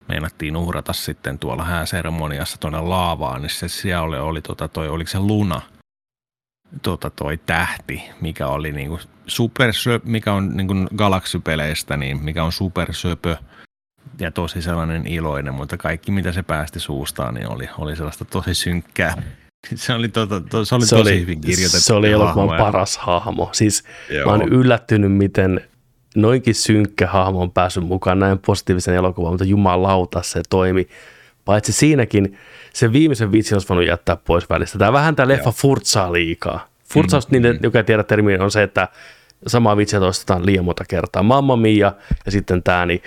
meinattiin 0.08 0.58
uhrata 0.58 0.94
sitten 0.94 1.40
tuolla 1.40 1.64
hääseremoniassa 1.64 2.58
tuonne 2.58 2.82
laavaan, 2.82 3.42
niin 3.42 3.50
se 3.50 3.68
siellä 3.68 4.02
oli, 4.02 4.18
oli 4.18 4.42
tota 4.42 4.68
toi, 4.68 4.90
oliko 4.90 5.10
se 5.10 5.20
Luna, 5.20 5.62
tota 6.82 7.10
toi 7.10 7.38
tähti, 7.38 8.04
mikä 8.22 8.48
oli 8.48 8.72
niinku 8.72 9.00
super, 9.28 9.72
mikä 10.04 10.34
on 10.34 10.58
niinku 10.58 10.74
galaksipeleistä, 10.96 11.98
niin 11.98 12.24
mikä 12.24 12.44
on 12.44 12.52
supersöpö 12.52 13.38
ja 14.20 14.32
tosi 14.32 14.62
sellainen 14.62 15.08
iloinen, 15.08 15.54
mutta 15.54 15.78
kaikki 15.78 16.12
mitä 16.12 16.32
se 16.32 16.44
päästi 16.44 16.80
suustaan, 16.80 17.34
niin 17.34 17.52
oli, 17.52 17.70
oli 17.78 17.96
sellaista 17.96 18.26
tosi 18.26 18.56
synkkää. 18.56 19.22
Se 19.76 19.94
oli, 19.94 20.10
tota, 20.10 20.42
to, 20.42 20.66
se 20.66 20.76
oli 20.76 20.86
Se 20.86 20.96
tosi 20.96 21.12
oli, 21.12 21.22
hyvin 21.22 21.42
kirjoitettu. 21.42 21.80
se 21.80 21.94
oli 21.94 22.12
elokuvan 22.12 22.58
paras 22.58 22.98
hahmo. 22.98 23.50
Siis 23.52 23.84
Joo. 24.10 24.26
mä 24.26 24.32
oon 24.32 24.54
yllättynyt, 24.54 25.12
miten 25.12 25.62
noinkin 26.16 26.56
synkkä 26.56 27.08
hahmo 27.08 27.42
on 27.42 27.52
päässyt 27.52 27.84
mukaan 27.84 28.20
näin 28.20 28.40
positiivisen 28.40 28.96
elokuvan, 28.96 29.32
mutta 29.32 29.46
jumalauta 29.46 30.22
se 30.22 30.42
toimi. 30.50 30.88
Paitsi 31.46 31.74
siinäkin 31.74 32.38
se 32.74 32.92
viimeisen 32.94 33.32
vitsin 33.32 33.56
olisi 33.56 33.70
voinut 33.70 33.88
jättää 33.88 34.16
pois 34.16 34.50
välistä. 34.50 34.78
Tämä 34.78 34.94
vähän 34.94 35.16
tämä 35.16 35.28
leffa 35.28 35.52
furtsaa 35.52 36.14
liikaa. 36.14 36.68
Furtsaus, 36.84 37.28
mm, 37.28 37.32
niiden, 37.32 37.60
joka 37.64 37.78
ei 37.80 37.84
tiedä 37.84 38.04
termiä, 38.04 38.44
on 38.44 38.52
se, 38.52 38.64
että 38.64 38.88
samaa 39.48 39.78
vitsiä 39.78 40.00
toistetaan 40.00 40.46
liian 40.46 40.66
monta 40.66 40.84
kertaa. 40.90 41.24
Mamma 41.24 41.56
mia 41.56 41.94
ja 42.26 42.32
sitten 42.32 42.64
tämä, 42.64 42.86
niin, 42.86 43.02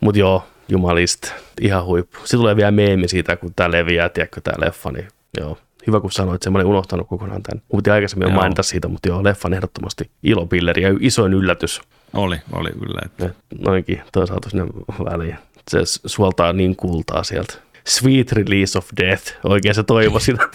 mutta 0.00 0.18
joo, 0.18 0.46
jumalista, 0.68 1.32
ihan 1.60 1.84
huippu. 1.84 2.18
Sitten 2.18 2.38
tulee 2.40 2.56
vielä 2.56 2.70
meemi 2.70 3.08
siitä, 3.08 3.36
kun 3.36 3.54
tämä 3.56 3.70
leviää, 3.70 4.08
tiedätkö, 4.08 4.40
tämä 4.40 4.66
leffa, 4.66 4.92
niin 4.92 5.08
joo. 5.40 5.58
Hyvä, 5.86 6.00
kun 6.00 6.12
sanoit, 6.12 6.42
sen 6.42 6.52
mä 6.52 6.58
olin 6.58 6.66
unohtanut 6.66 7.08
kokonaan 7.08 7.42
tämän. 7.42 7.62
Mutta 7.72 7.92
aikaisemmin 7.94 8.28
joo. 8.28 8.36
Mainita 8.36 8.62
siitä, 8.62 8.88
mutta 8.88 9.08
joo, 9.08 9.24
leffan 9.24 9.54
ehdottomasti 9.54 10.10
ilopilleri 10.22 10.82
ja 10.82 10.88
isoin 11.00 11.34
yllätys. 11.34 11.80
Oli, 12.12 12.36
oli 12.52 12.70
kyllä. 12.72 13.00
Että. 13.04 13.26
Et 13.26 13.60
Noinkin, 13.60 14.02
toi 14.12 14.26
saatu 14.26 14.50
sinne 14.50 14.66
väliin. 15.04 15.36
Se 15.70 15.78
suoltaa 15.84 16.52
niin 16.52 16.76
kultaa 16.76 17.24
sieltä. 17.24 17.54
Sweet 17.86 18.32
Release 18.32 18.78
of 18.78 18.88
Death. 18.96 19.32
Oikein 19.44 19.74
se 19.74 19.82
toivo 19.82 20.18
sitä. 20.18 20.42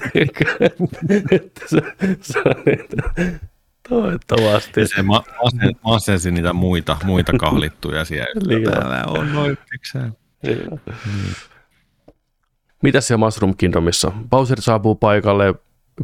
Että 1.31 1.61
se, 1.67 1.81
se 2.21 2.41
Toivottavasti. 3.89 4.79
Ja 4.79 4.87
se 4.87 5.01
ma- 5.01 5.23
masen- 5.43 5.75
masensi 5.83 6.31
niitä 6.31 6.53
muita, 6.53 6.97
muita 7.03 7.33
kahlittuja 7.39 8.05
siellä. 8.05 8.41
Liian. 8.47 8.73
Täällä 8.73 9.03
on 9.07 9.33
noin 9.33 9.57
piksää. 9.71 10.11
Mitäs 12.83 13.07
siellä 13.07 13.25
Mushroom 13.25 13.55
Kingdomissa? 13.57 14.11
Bowser 14.29 14.61
saapuu 14.61 14.95
paikalle, 14.95 15.55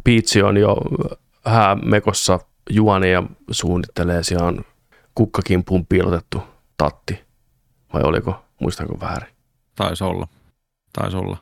Peach 0.04 0.44
on 0.46 0.58
jo 0.58 0.78
häämekossa 1.46 2.40
juoni 2.70 3.12
ja 3.12 3.24
suunnittelee, 3.52 4.24
siellä 4.24 4.48
on 4.48 4.66
kukkakimpuun 5.16 5.86
piilotettu 5.86 6.44
tatti. 6.78 7.22
Vai 7.94 8.02
oliko, 8.04 8.46
muistanko 8.60 9.00
väärin? 9.00 9.34
Taisi 9.76 10.04
olla. 10.04 10.28
Taisi 10.94 11.18
olla. 11.18 11.38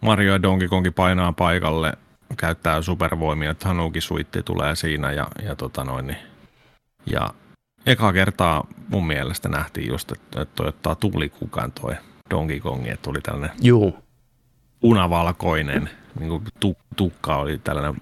Mario 0.00 0.32
ja 0.32 0.42
Donkey 0.42 0.68
Kongi 0.68 0.90
painaa 0.90 1.32
paikalle, 1.32 1.92
käyttää 2.36 2.82
supervoimia, 2.82 3.50
että 3.50 3.68
Hanuki 3.68 4.00
Suitti 4.00 4.42
tulee 4.42 4.76
siinä 4.76 5.12
ja, 5.12 5.26
ja, 5.42 5.56
tota 5.56 5.84
noin, 5.84 6.06
niin, 6.06 6.18
ja 7.06 7.30
eka 7.86 8.12
kertaa 8.12 8.66
mun 8.88 9.06
mielestä 9.06 9.48
nähtiin 9.48 9.88
just, 9.88 10.12
että, 10.12 10.42
että 10.42 10.54
toi 10.54 10.68
ottaa 10.68 10.94
tulikukan 10.94 11.72
toi 11.72 11.94
Donkey 12.30 12.60
Kongi, 12.60 12.90
että 12.90 13.02
tuli 13.02 13.20
tällainen 13.20 13.56
Juu, 13.62 13.96
punavalkoinen, 14.82 15.90
niin 16.18 16.28
kuin 16.28 16.42
tu, 16.60 16.76
tukka 16.96 17.36
oli 17.36 17.60
tällainen 17.64 18.00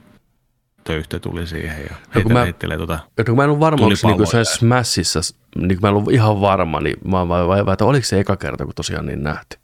töyhtö 0.85 1.19
tuli 1.19 1.47
siihen 1.47 1.83
ja 1.83 1.89
kun 1.89 1.97
heittelee, 2.15 2.33
mä- 2.39 2.45
heittelee 2.45 2.79
tota, 2.79 2.99
Ja 3.19 3.25
kun 3.25 3.37
mä 3.37 3.45
en 3.45 3.49
ollut 3.51 3.61
varma, 3.61 3.85
onko 3.85 3.89
niinku 3.89 4.07
Tulipalloja. 4.25 4.45
se 4.45 4.55
Smashissa, 4.59 5.21
niin 5.57 5.69
kun 5.69 5.79
mä 5.83 5.89
en 5.89 5.95
ollut 5.95 6.13
ihan 6.13 6.41
varma, 6.41 6.81
niin 6.81 6.97
mä 7.05 7.29
vai, 7.29 7.73
että 7.73 7.85
oliko 7.85 8.05
se 8.05 8.21
eka 8.21 8.37
kerta, 8.37 8.65
kun 8.65 8.75
tosiaan 8.75 9.07
niin 9.07 9.23
nähty. 9.23 9.59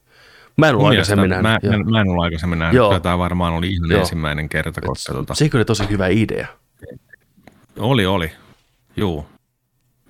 Mä 0.56 0.68
en 0.68 0.74
ollut 0.74 0.88
aikaisemmin 0.88 1.30
nähnyt. 1.30 1.62
Mä, 1.62 1.78
mä, 1.78 1.90
mä, 1.90 2.00
en 2.00 2.08
ollut 2.08 2.24
aikaisemmin 2.24 2.58
nähnyt. 2.58 2.76
Joo. 2.76 3.00
Tämä 3.00 3.18
varmaan 3.18 3.52
oli 3.54 3.68
ihan 3.72 3.90
Joo. 3.90 4.00
ensimmäinen 4.00 4.48
kerta, 4.48 4.80
koska 4.80 5.12
tota, 5.12 5.34
Se 5.34 5.50
oli 5.54 5.64
tosi 5.64 5.88
hyvä 5.90 6.06
idea. 6.06 6.46
oli, 7.78 8.06
oli. 8.06 8.32
Juu. 8.96 9.26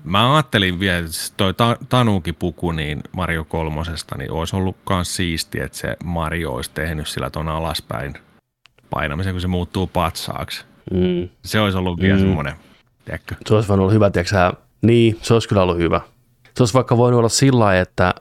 Mä 0.07 0.35
ajattelin 0.35 0.81
vielä, 0.81 0.99
että 0.99 1.11
toi 1.37 1.55
ta- 1.55 1.77
Tanuki-puku 1.89 2.73
niin 2.73 3.01
Mario 3.13 3.45
kolmosesta, 3.45 4.19
niin 4.19 4.31
olisi 4.31 4.57
ollut 4.57 4.77
myös 4.91 5.17
siistiä, 5.17 5.65
että 5.65 5.79
se 5.79 5.97
Mario 6.05 6.53
olisi 6.53 6.71
tehnyt 6.75 7.09
sillä 7.09 7.31
ton 7.31 7.49
alaspäin 7.49 8.15
painamisen, 8.91 9.35
kun 9.35 9.41
se 9.41 9.47
muuttuu 9.47 9.87
patsaaksi. 9.87 10.65
Mm. 10.91 11.29
Se 11.45 11.61
olisi 11.61 11.79
ollut 11.79 12.01
vielä 12.01 12.15
Mm. 12.17 12.21
mm. 12.23 12.27
semmoinen, 12.27 12.55
tiedätkö? 13.05 13.35
Se 13.47 13.55
olisi 13.55 13.69
voinut 13.69 13.85
olla 13.85 13.93
hyvä, 13.93 14.11
tiedätkö? 14.11 14.53
Niin, 14.83 15.19
se 15.23 15.35
olisi 15.35 15.49
kyllä 15.49 15.63
ollut 15.63 15.79
hyvä. 15.79 16.01
Se 16.57 16.63
olisi 16.63 16.75
vaikka 16.75 16.97
voinut 16.97 17.19
olla 17.19 17.29
sillä 17.29 17.81
että 17.81 18.15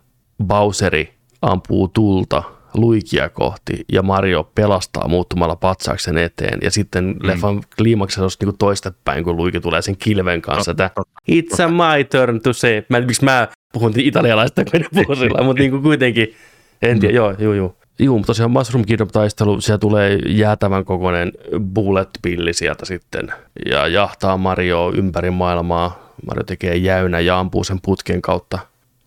Bowseri 0.43 1.13
ampuu 1.41 1.87
tulta 1.87 2.43
luikia 2.77 3.29
kohti 3.29 3.85
ja 3.91 4.03
Mario 4.03 4.51
pelastaa 4.55 5.07
muuttumalla 5.07 5.55
patsauksen 5.55 6.17
eteen. 6.17 6.59
Ja 6.61 6.71
sitten 6.71 7.05
mm. 7.05 7.27
leffan 7.27 7.63
kliimaksessa 7.77 8.21
olisi 8.21 8.37
niin 8.45 8.57
toistepäin, 8.57 9.23
kun 9.23 9.37
luiki 9.37 9.59
tulee 9.59 9.81
sen 9.81 9.97
kilven 9.97 10.41
kanssa, 10.41 10.71
että 10.71 10.91
it's 11.31 11.63
a 11.63 11.67
my 11.67 12.03
turn 12.03 12.41
to 12.41 12.53
say. 12.53 12.83
Mä 12.89 13.01
miksi 13.01 13.25
mä 13.25 13.47
puhun 13.73 13.93
italialaista, 13.97 14.65
kun 14.65 14.79
ne 14.79 14.87
puhuu 14.93 15.15
sillä, 15.15 15.43
mutta 15.43 15.61
niin 15.61 15.71
kuin 15.71 15.83
kuitenkin, 15.83 16.33
en 16.81 16.99
tiedä, 16.99 17.15
joo, 17.15 17.35
joo, 17.39 17.53
joo. 17.53 17.75
Joo, 17.99 18.17
mutta 18.17 18.27
tosiaan 18.27 18.51
Mushroom 18.51 18.85
Kingdom 18.85 19.07
taistelu, 19.07 19.61
siellä 19.61 19.77
tulee 19.77 20.19
jäätävän 20.25 20.85
kokoinen 20.85 21.31
bullet 21.73 22.09
pilli 22.21 22.53
sieltä 22.53 22.85
sitten 22.85 23.33
ja 23.71 23.87
jahtaa 23.87 24.37
Mario 24.37 24.91
ympäri 24.95 25.31
maailmaa. 25.31 26.13
Mario 26.27 26.43
tekee 26.43 26.75
jäynä 26.75 27.19
ja 27.19 27.39
ampuu 27.39 27.63
sen 27.63 27.79
putken 27.81 28.21
kautta 28.21 28.59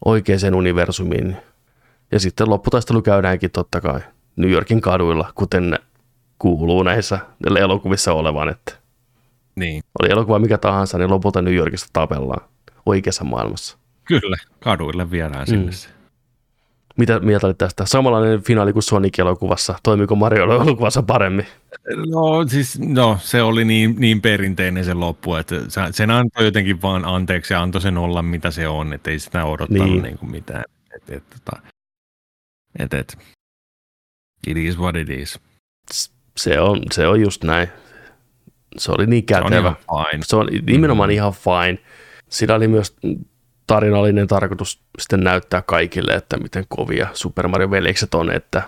oikeaan 0.05 0.55
universumiin. 0.55 1.37
Ja 2.13 2.21
sitten 2.21 2.51
lopputaistelu 2.51 3.03
käydäänkin 3.03 3.51
totta 3.51 3.81
kai 3.81 4.01
New 4.37 4.51
Yorkin 4.51 4.81
kaduilla, 4.81 5.33
kuten 5.35 5.79
kuuluu 6.39 6.83
näissä 6.83 7.19
elokuvissa 7.59 8.13
olevan. 8.13 8.49
Että 8.49 8.73
Niin, 9.55 9.83
Oli 10.03 10.11
elokuva 10.11 10.39
mikä 10.39 10.59
tahansa, 10.59 10.99
niin 10.99 11.11
lopulta 11.11 11.43
New 11.43 11.55
Yorkissa 11.55 11.87
tapellaan 11.93 12.49
oikeassa 12.87 13.25
maailmassa. 13.25 13.79
kyllä, 14.05 14.37
kaduille 14.61 15.11
viedään 15.11 15.47
sinne 15.47 15.65
Mm. 15.67 15.73
se. 15.73 15.89
Mitä 16.97 17.21
mieltä 17.21 17.47
oli 17.47 17.55
tästä? 17.55 17.87
Samanlainen 17.87 18.43
finaali 18.43 18.73
kuin 18.73 18.83
Sonic-elokuvassa. 18.83 19.75
Toimiko 19.83 20.15
Mario-elokuvassa 20.15 21.03
paremmin? 21.03 21.47
No 22.11 22.47
siis, 22.49 22.79
no 22.81 23.19
se 23.21 23.43
oli 23.43 23.65
niin, 23.65 23.97
niin 23.99 24.21
perinteinen 24.21 24.85
se 24.85 24.95
loppu, 24.95 25.35
että 25.35 25.55
se- 25.69 25.81
sen 25.91 26.11
antoi 26.11 26.45
jotenkin 26.45 26.83
vaan 26.83 27.05
anteeksi 27.05 27.55
ja 27.55 27.63
antoi 27.63 27.81
sen 27.81 27.99
olla 27.99 28.23
mitä 28.23 28.51
se 28.51 28.69
on, 28.69 28.93
että 28.93 29.11
ei 29.11 29.19
sitä 29.19 29.45
odottanut 29.45 29.83
Niin. 29.85 29.93
niin. 29.93 30.03
Niin 30.03 30.19
kuin 30.19 30.31
mitään. 30.31 30.65
Et, 30.97 31.11
et, 31.11 31.23
tota, 31.31 31.63
et, 32.79 32.95
et, 32.95 33.19
it 34.47 34.57
is 34.57 34.79
what 34.79 34.97
it 34.97 35.11
is. 35.11 35.41
Se 36.37 36.61
on, 36.61 36.81
se 36.93 37.07
on 37.07 37.21
just 37.21 37.45
näin. 37.45 37.69
Se 38.79 38.93
oli 38.93 39.07
niin 39.07 39.25
Se 39.31 39.37
on 39.37 39.43
kätevä. 39.43 39.69
ihan 39.89 40.07
fine. 40.11 40.23
Se 40.27 40.37
on 40.37 40.49
nimenomaan 40.67 41.09
Mm. 41.11 41.15
ihan 41.15 41.33
fine. 41.33 41.79
Sillä 42.29 42.55
oli 42.55 42.69
myös 42.69 42.97
tarinallinen 43.67 44.27
tarkoitus 44.27 44.81
sitten 44.99 45.21
näyttää 45.21 45.63
kaikille, 45.63 46.13
että 46.13 46.37
miten 46.37 46.65
kovia 46.69 47.09
Super 47.13 47.49
Mario 47.49 47.71
veljekset 47.71 48.15
on, 48.15 48.31
että 48.31 48.63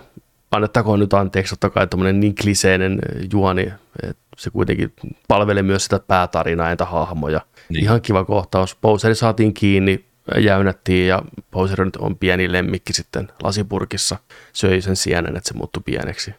annettakoon 0.51 0.99
nyt 0.99 1.13
anteeksi, 1.13 1.49
totta 1.49 1.69
kai 1.69 1.87
tuommoinen 1.87 2.19
niin 2.19 2.35
kliseinen 2.35 2.99
juoni, 3.33 3.61
että 4.03 4.21
se 4.37 4.49
kuitenkin 4.49 4.93
palvelee 5.27 5.63
myös 5.63 5.83
sitä 5.83 5.99
päätarinaa 5.99 6.71
entä 6.71 6.85
hahmoja. 6.85 7.41
Niin. 7.69 7.83
Ihan 7.83 8.01
kiva 8.01 8.25
kohtaus. 8.25 8.77
Bowseri 8.81 9.15
saatiin 9.15 9.53
kiinni, 9.53 10.05
jäynättiin 10.37 11.07
ja 11.07 11.21
Bowser 11.51 11.85
nyt 11.85 11.95
on 11.95 12.17
pieni 12.17 12.51
lemmikki 12.51 12.93
sitten 12.93 13.31
lasipurkissa. 13.43 14.17
Söi 14.53 14.81
sen 14.81 14.95
sienen, 14.95 15.37
että 15.37 15.47
se 15.47 15.53
muuttui 15.53 15.83
pieneksi. 15.85 16.35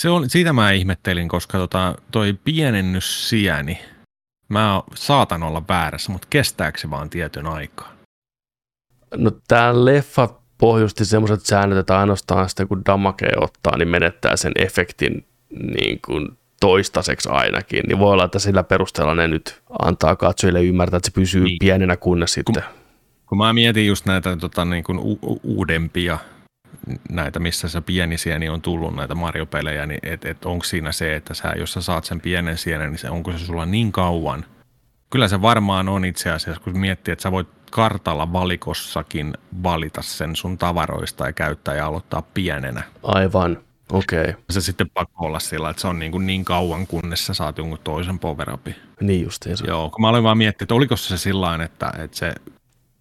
Se 0.00 0.10
on, 0.10 0.30
siitä 0.30 0.52
mä 0.52 0.70
ihmettelin, 0.70 1.28
koska 1.28 1.58
tota, 1.58 1.94
toi 2.10 2.38
pienennyssieni, 2.44 3.80
mä 4.48 4.82
saatan 4.94 5.42
olla 5.42 5.62
väärässä, 5.68 6.12
mutta 6.12 6.26
kestääkö 6.30 6.78
se 6.78 6.90
vaan 6.90 7.10
tietyn 7.10 7.46
aikaa? 7.46 7.92
No 9.16 9.30
tämä 9.48 9.84
leffa 9.84 10.28
pohjusti 10.58 11.04
semmoiset 11.04 11.46
säännöt, 11.46 11.78
että 11.78 11.98
ainoastaan 11.98 12.48
sitten 12.48 12.68
kun 12.68 12.84
damage 12.86 13.28
ottaa, 13.36 13.76
niin 13.78 13.88
menettää 13.88 14.36
sen 14.36 14.52
efektin 14.56 15.26
niin 15.50 16.00
kuin 16.06 16.38
toistaiseksi 16.60 17.28
ainakin. 17.28 17.82
Niin 17.88 17.98
voi 17.98 18.12
olla, 18.12 18.24
että 18.24 18.38
sillä 18.38 18.62
perusteella 18.62 19.14
ne 19.14 19.28
nyt 19.28 19.62
antaa 19.82 20.16
katsojille 20.16 20.62
ymmärtää, 20.62 20.96
että 20.96 21.06
se 21.06 21.12
pysyy 21.12 21.44
niin. 21.44 21.56
Pienenä 21.60 21.96
kunnes 21.96 22.32
sitten. 22.32 22.64
Kun 23.26 23.38
mä 23.38 23.52
mietin 23.52 23.86
just 23.86 24.06
näitä 24.06 24.36
tota, 24.36 24.64
niin 24.64 24.84
kuin 24.84 24.98
u- 24.98 25.18
u- 25.22 25.40
uudempia, 25.42 26.18
näitä, 27.10 27.38
missä 27.38 27.68
se 27.68 27.80
pieni 27.80 28.18
sieni 28.18 28.48
on 28.48 28.62
tullut, 28.62 28.94
näitä 28.96 29.14
Mario-pelejä, 29.14 29.86
niin 29.86 30.00
et, 30.02 30.24
et 30.24 30.44
onko 30.44 30.64
siinä 30.64 30.92
se, 30.92 31.16
että 31.16 31.34
sä, 31.34 31.52
jos 31.58 31.72
sä 31.72 31.80
saat 31.80 32.04
sen 32.04 32.20
pienen 32.20 32.58
sienen, 32.58 32.90
niin 32.90 32.98
se, 32.98 33.10
onko 33.10 33.32
se 33.32 33.38
sulla 33.38 33.66
niin 33.66 33.92
kauan? 33.92 34.44
Kyllä 35.10 35.28
se 35.28 35.42
varmaan 35.42 35.88
on 35.88 36.04
itse 36.04 36.30
asiassa, 36.30 36.62
kun 36.62 36.78
miettii, 36.78 37.12
että 37.12 37.22
sä 37.22 37.32
voit 37.32 37.48
kartalla 37.70 38.32
valikossakin 38.32 39.34
valita 39.62 40.02
sen 40.02 40.36
sun 40.36 40.58
tavaroista 40.58 41.26
ja 41.26 41.32
käyttää 41.32 41.74
ja 41.74 41.86
aloittaa 41.86 42.22
pienenä. 42.34 42.82
Aivan, 43.02 43.58
okei. 43.92 44.20
Okay. 44.20 44.34
Se 44.50 44.60
sitten 44.60 44.90
pakko 44.94 45.26
olla 45.26 45.40
sillä, 45.40 45.70
että 45.70 45.82
se 45.82 45.88
on 45.88 45.98
niin, 45.98 46.12
kuin 46.12 46.26
niin 46.26 46.44
kauan, 46.44 46.86
kunnes 46.86 47.26
sä 47.26 47.34
saat 47.34 47.58
jonkun 47.58 47.78
toisen 47.84 48.18
power 48.18 48.54
upin. 48.54 48.74
Niin 49.00 49.24
justiinsa. 49.24 49.66
Joo, 49.66 49.90
kun 49.90 50.00
mä 50.00 50.08
olin 50.08 50.22
vaan 50.22 50.38
miettinyt, 50.38 50.62
että 50.62 50.74
oliko 50.74 50.96
se 50.96 51.18
sillä 51.18 51.64
että, 51.64 51.92
että 51.98 52.16
se 52.16 52.34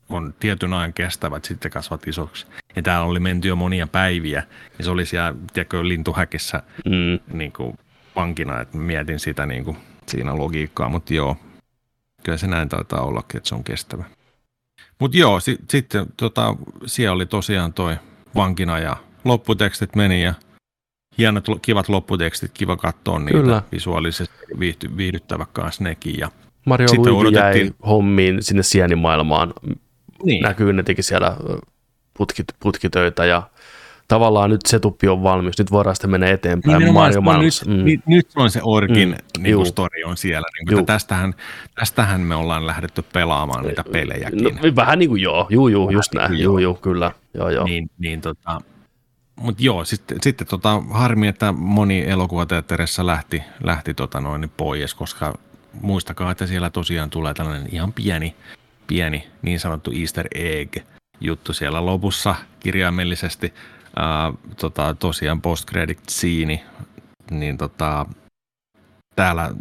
on 0.09 0.33
tietyn 0.39 0.73
ajan 0.73 0.93
kestävä, 0.93 1.37
että 1.37 1.47
sitten 1.47 1.71
kasvat 1.71 2.07
isoksi. 2.07 2.45
Ja 2.75 2.81
täällä 2.81 3.05
oli 3.05 3.19
menty 3.19 3.47
jo 3.47 3.55
monia 3.55 3.87
päiviä, 3.87 4.43
ja 4.77 4.83
se 4.83 4.89
oli 4.89 5.05
siellä, 5.05 5.35
tiedätkö, 5.53 5.87
lintuhäkissä 5.87 6.63
Mm, 6.85 7.37
niin 7.37 7.51
kuin 7.51 7.77
vankina, 8.15 8.61
että 8.61 8.77
mietin 8.77 9.19
sitä 9.19 9.45
niin 9.45 9.65
kuin, 9.65 9.77
siinä 10.07 10.37
logiikkaa, 10.37 10.89
mutta 10.89 11.13
joo, 11.13 11.37
kyllä 12.23 12.37
se 12.37 12.47
näin 12.47 12.69
taitaa 12.69 13.01
ollakin, 13.01 13.37
että 13.37 13.49
se 13.49 13.55
on 13.55 13.63
kestävä. 13.63 14.03
Mutta 14.99 15.17
joo, 15.17 15.39
si- 15.39 15.57
sitten 15.69 16.05
tota, 16.17 16.55
siellä 16.85 17.15
oli 17.15 17.25
tosiaan 17.25 17.73
toi 17.73 17.97
vankina 18.35 18.79
ja 18.79 18.97
lopputekstit 19.25 19.95
meni 19.95 20.23
ja 20.23 20.33
hienot, 21.17 21.45
kivat 21.61 21.89
lopputekstit, 21.89 22.51
kiva 22.53 22.77
katsoa 22.77 23.19
niitä. 23.19 23.31
Kyllä. 23.31 23.61
Visuaalisesti 23.71 24.35
viihty, 24.59 24.97
viihdyttävä 24.97 25.45
kanssa 25.53 25.83
nekin. 25.83 26.15
Ja 26.19 26.31
Mario 26.65 26.87
Sitten 26.87 27.13
Luigi 27.13 27.35
jäi 27.35 27.43
odotettiin- 27.51 27.75
hommiin 27.87 28.43
sinne 28.43 28.63
sienimaailmaan. 28.63 29.53
niin. 30.23 30.43
Näkyy, 30.43 30.73
ne 30.73 30.83
teki 30.83 31.03
siellä 31.03 31.37
putkit, 32.17 32.45
putkitöitä 32.59 33.25
ja 33.25 33.43
tavallaan 34.07 34.49
nyt 34.49 34.61
setuppi 34.65 35.07
on 35.07 35.23
valmis. 35.23 35.57
Nyt 35.59 35.71
voidaan 35.71 35.95
sitten 35.95 36.09
mennä 36.09 36.27
eteenpäin 36.27 36.73
Nimenomaan 36.79 37.03
Mario 37.03 37.13
se 37.13 37.19
maailmassa. 37.19 37.65
nyt, 37.71 37.99
Mm. 38.05 38.13
nyt, 38.15 38.27
on 38.35 38.49
se 38.49 38.59
Orkin 38.63 39.09
Mm, 39.37 39.43
niin 39.43 39.65
story 39.65 40.03
on 40.05 40.17
siellä. 40.17 40.47
Niin 40.59 40.75
kuin, 40.75 40.85
tästähän, 40.85 41.33
tästähän 41.75 42.21
me 42.21 42.35
ollaan 42.35 42.67
lähdetty 42.67 43.03
pelaamaan 43.13 43.65
niitä 43.65 43.83
pelejäkin. 43.91 44.43
No, 44.43 44.51
vähän 44.75 44.99
niin 44.99 45.09
kuin 45.09 45.21
joo, 45.21 45.47
juu, 45.49 45.67
juu, 45.67 45.89
just 45.89 46.13
näin, 46.13 46.27
kuin 46.27 46.39
juu, 46.39 46.57
joo. 46.57 46.71
juu, 46.71 46.73
kyllä, 46.81 47.11
joo, 47.33 47.49
joo. 47.49 47.65
Niin, 47.65 47.89
niin 47.97 48.21
tota, 48.21 48.61
mutta 49.37 49.63
joo, 49.63 49.85
sitten, 49.85 50.17
sitten 50.21 50.47
tota, 50.47 50.83
harmi, 50.89 51.27
että 51.27 51.51
moni 51.51 52.03
elokuvateatterissa 52.07 53.05
lähti, 53.05 53.43
lähti 53.63 53.93
tota 53.93 54.21
noin 54.21 54.51
pois, 54.57 54.93
koska 54.93 55.37
muistakaa, 55.81 56.31
että 56.31 56.47
siellä 56.47 56.69
tosiaan 56.69 57.09
tulee 57.09 57.33
tällainen 57.33 57.69
ihan 57.71 57.93
pieni, 57.93 58.35
pieni 58.87 59.27
niin 59.41 59.59
sanottu 59.59 59.91
easter 59.95 60.27
egg 60.35 60.75
juttu 61.21 61.53
siellä 61.53 61.85
lopussa 61.85 62.35
kirjaimellisesti. 62.59 63.53
Ää, 63.95 64.33
tota, 64.59 64.95
tosiaan 64.99 65.41
post 65.41 65.69
credit 65.69 65.99
scene, 66.09 66.65
niin 67.31 67.57
tota, 67.57 68.05
täällä 69.15 69.51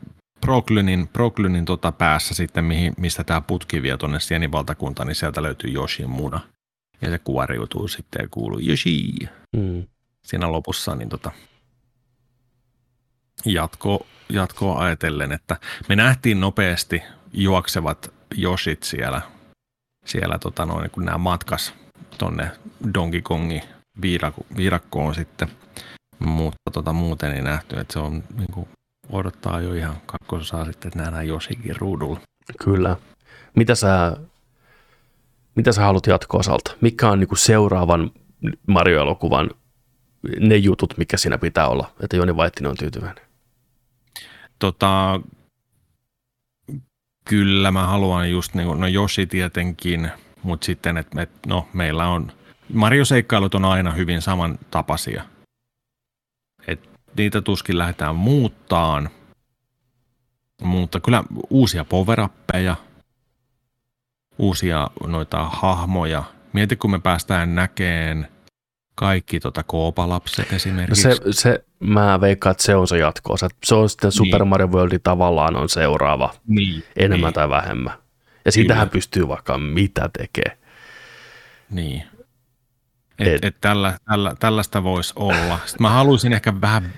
Proklynin, 0.41 1.09
Proklynin 1.09 1.65
tota 1.65 1.93
päässä 1.93 2.35
sitten, 2.35 2.65
mihin, 2.65 2.95
mistä 2.97 3.25
tämä 3.25 3.41
putki 3.41 3.83
vie 3.83 3.97
tuonne 3.97 4.21
sienivaltakuntaan, 4.21 5.07
niin 5.07 5.15
sieltä 5.15 5.43
löytyy 5.43 5.75
Yoshin 5.75 6.11
muna. 6.11 6.41
Ja 7.03 7.11
se 7.11 7.19
kuoriutuu 7.19 7.89
sitten 7.89 8.23
ja 8.23 8.29
kuuluu 8.31 8.61
Yoshi 8.69 9.13
Mm. 9.57 9.87
siinä 10.23 10.53
lopussa, 10.53 10.95
niin 10.95 11.09
tota, 11.09 11.31
jatko, 13.45 14.07
jatkoa 14.29 14.79
ajatellen, 14.85 15.33
että 15.33 15.57
me 15.89 15.97
nähtiin 15.97 16.41
nopeasti 16.41 17.03
juoksevat 17.33 18.15
Joshit 18.35 18.83
siellä, 18.83 19.23
siellä 20.07 20.39
tota 20.39 20.67
noin, 20.67 20.91
kun 20.91 21.05
nämä 21.05 21.19
matkas 21.19 21.75
tonne 22.19 22.51
Donkey 22.95 23.23
Kongin 23.23 23.63
viirakko, 24.03 24.47
viirakkoon 24.57 25.15
sitten, 25.15 25.49
mutta 26.19 26.71
tota, 26.73 26.93
muuten 26.93 27.33
ei 27.33 27.43
nähty, 27.43 27.79
että 27.81 27.93
se 27.93 27.99
on 27.99 28.25
niin 28.37 28.53
kuin, 28.53 28.69
odottaa 29.11 29.61
jo 29.61 29.75
ihan 29.75 29.97
kakkososaa 30.07 30.65
sitten, 30.65 30.89
että 30.89 30.99
nähdään 30.99 31.29
Joshikin 31.29 31.77
ruudulla. 31.77 32.21
Kyllä. 32.65 32.97
Mitä 33.57 33.75
sä, 33.75 34.17
mitä 35.57 35.73
sä 35.73 35.83
haluat 35.83 36.07
jatko-osalta? 36.07 36.77
Mikä 36.81 37.11
on 37.11 37.21
niinku 37.21 37.37
seuraavan 37.37 38.11
Mario-elokuvan 38.67 39.51
ne 40.41 40.57
jutut, 40.57 40.99
mikä 40.99 41.17
siinä 41.17 41.39
pitää 41.39 41.69
olla, 41.69 41.93
että 42.01 42.17
Joni 42.17 42.37
Vaittinen 42.37 42.71
on 42.71 42.77
tyytyväinen? 42.77 43.25
Tota, 44.59 45.21
kyllä 47.25 47.71
mä 47.71 47.87
haluan 47.87 48.31
just 48.31 48.55
niin 48.55 48.67
kuin, 48.67 48.81
no 48.81 48.87
Yoshi 48.87 49.27
tietenkin, 49.27 50.11
mutta 50.43 50.65
sitten, 50.65 50.97
että 50.97 51.23
et, 51.23 51.31
no 51.47 51.69
meillä 51.73 52.09
on, 52.09 52.33
Mario-seikkailut 52.73 53.55
on 53.55 53.65
aina 53.65 53.91
hyvin 53.91 54.23
samantapaisia. 54.23 55.25
Et 56.67 56.91
niitä 57.17 57.43
tuskin 57.43 57.79
lähdetään 57.79 58.17
muuttaan, 58.17 59.11
mutta 60.63 61.01
kyllä 61.01 61.25
uusia 61.51 61.85
power 61.85 62.21
uusia 64.39 64.91
noita 65.07 65.45
hahmoja. 65.45 66.25
Mieti, 66.53 66.77
kun 66.77 66.91
me 66.91 66.99
päästään 66.99 67.55
näkeen 67.55 68.29
kaikki 68.95 69.41
tota 69.41 69.63
koopalapset 69.63 70.51
No 70.51 70.57
esimerkiksi. 70.57 71.03
se, 71.03 71.19
se, 71.31 71.65
mä 71.81 72.21
veikkaan, 72.21 72.51
että 72.51 72.63
se 72.63 72.75
on 72.75 72.89
se 72.89 72.99
jatko 72.99 73.37
Se 73.65 73.75
on 73.75 73.89
sitten 73.91 74.13
Super 74.13 74.41
Niin. 74.41 74.49
Mario 74.49 74.67
World 74.67 74.99
tavallaan 75.03 75.57
on 75.57 75.69
seuraava, 75.69 76.35
niin, 76.47 76.85
enemmän 76.97 77.29
niin. 77.29 77.35
tai 77.35 77.49
vähemmän. 77.51 77.95
Ja 78.45 78.53
siitähän 78.53 78.89
Kyllä. 78.89 78.93
pystyy 78.93 79.29
vaikka 79.29 79.59
mitä 79.59 80.11
tekee. 80.19 80.59
Niin. 81.71 82.03
Et, 83.19 83.29
Et- 83.29 83.45
et, 83.45 83.57
tällä, 83.61 83.99
tällä, 84.11 84.35
tällaista 84.39 84.83
voisi 84.83 85.13
olla. 85.17 85.59
Sitten 85.67 85.83
mä 85.83 85.91
haluaisin 85.91 86.33
ehkä 86.33 86.61
vähän 86.61 86.93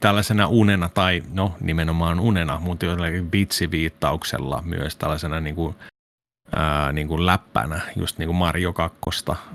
tällaisena 0.00 0.46
unena, 0.46 0.88
tai 0.88 1.22
no 1.32 1.54
nimenomaan 1.60 2.20
unena, 2.20 2.60
mutta 2.60 2.86
jotenkin 2.86 3.32
vitsiviittauksella 3.32 4.62
myös 4.64 4.96
tällaisena 4.96 5.40
niin 5.40 5.54
kuin, 5.54 5.74
ää, 6.56 6.92
niin 6.92 7.08
kuin 7.08 7.26
läppänä, 7.26 7.80
just 7.96 8.18
niin 8.18 8.28
kuin 8.28 8.36
Mario 8.36 8.72
2 8.72 8.98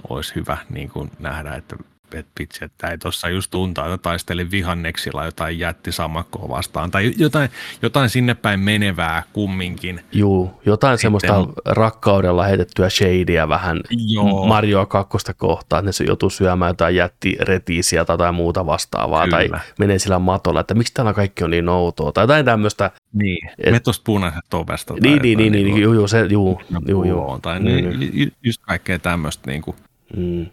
olisi 0.09 0.35
hyvä 0.35 0.57
niin 0.69 0.89
kuin 0.89 1.11
nähdä, 1.19 1.55
että 1.55 1.75
että 2.13 2.31
vitsi, 2.39 2.65
että 2.65 2.87
ei 2.87 2.97
tuossa 2.97 3.29
just 3.29 3.51
tuntaa, 3.51 3.85
että 3.85 3.97
taistelin 3.97 4.51
vihanneksilla 4.51 5.25
jotain 5.25 5.59
jättisamakkoa 5.59 6.49
vastaan 6.49 6.91
tai 6.91 7.13
jotain, 7.17 7.49
jotain 7.81 8.09
sinne 8.09 8.33
päin 8.33 8.59
menevää 8.59 9.23
kumminkin. 9.33 10.01
Juu, 10.11 10.61
jotain 10.65 10.97
Sitten, 10.97 11.21
semmoista 11.21 11.61
rakkaudella 11.65 12.43
heitettyä 12.43 12.89
shadeä 12.89 13.49
vähän 13.49 13.81
Joo. 13.89 14.45
Marioa 14.47 14.85
kakkosta 14.85 15.33
kohtaan, 15.33 15.87
että 15.87 16.03
ne 16.03 16.07
joutuu 16.07 16.29
syömään 16.29 16.69
jotain 16.69 16.95
jättiretiisiä 16.95 18.05
tai 18.05 18.13
jotain 18.13 18.35
muuta 18.35 18.65
vastaavaa 18.65 19.25
Kyllä. 19.25 19.37
tai 19.37 19.59
menee 19.79 19.99
sillä 19.99 20.19
matolla, 20.19 20.59
että 20.59 20.73
miksi 20.73 20.93
täällä 20.93 21.13
kaikki 21.13 21.43
on 21.43 21.49
niin 21.49 21.69
outoa 21.69 22.11
tai 22.11 22.23
jotain 22.23 22.45
tämmöistä. 22.45 22.91
Niin, 23.13 23.49
et, 23.57 23.71
me 23.71 23.79
tuosta 23.79 24.03
punaiset 24.05 24.53
ovesta. 24.53 24.93
Niin, 24.93 25.21
niin, 25.21 25.37
niin, 25.37 25.51
niin, 25.51 25.81
juu, 25.81 25.93
juu, 25.93 26.07
se, 26.07 26.25
juu, 26.29 26.61
juu, 26.87 27.03
juu. 27.03 27.39
Tai 27.41 27.59
niin, 27.59 27.99
niin. 27.99 28.31
just 28.43 28.61
kaikkea 28.61 28.99
tämmöistä 28.99 29.51
niin 29.51 29.61
kuin. 29.61 29.77
Mm. 30.17 30.45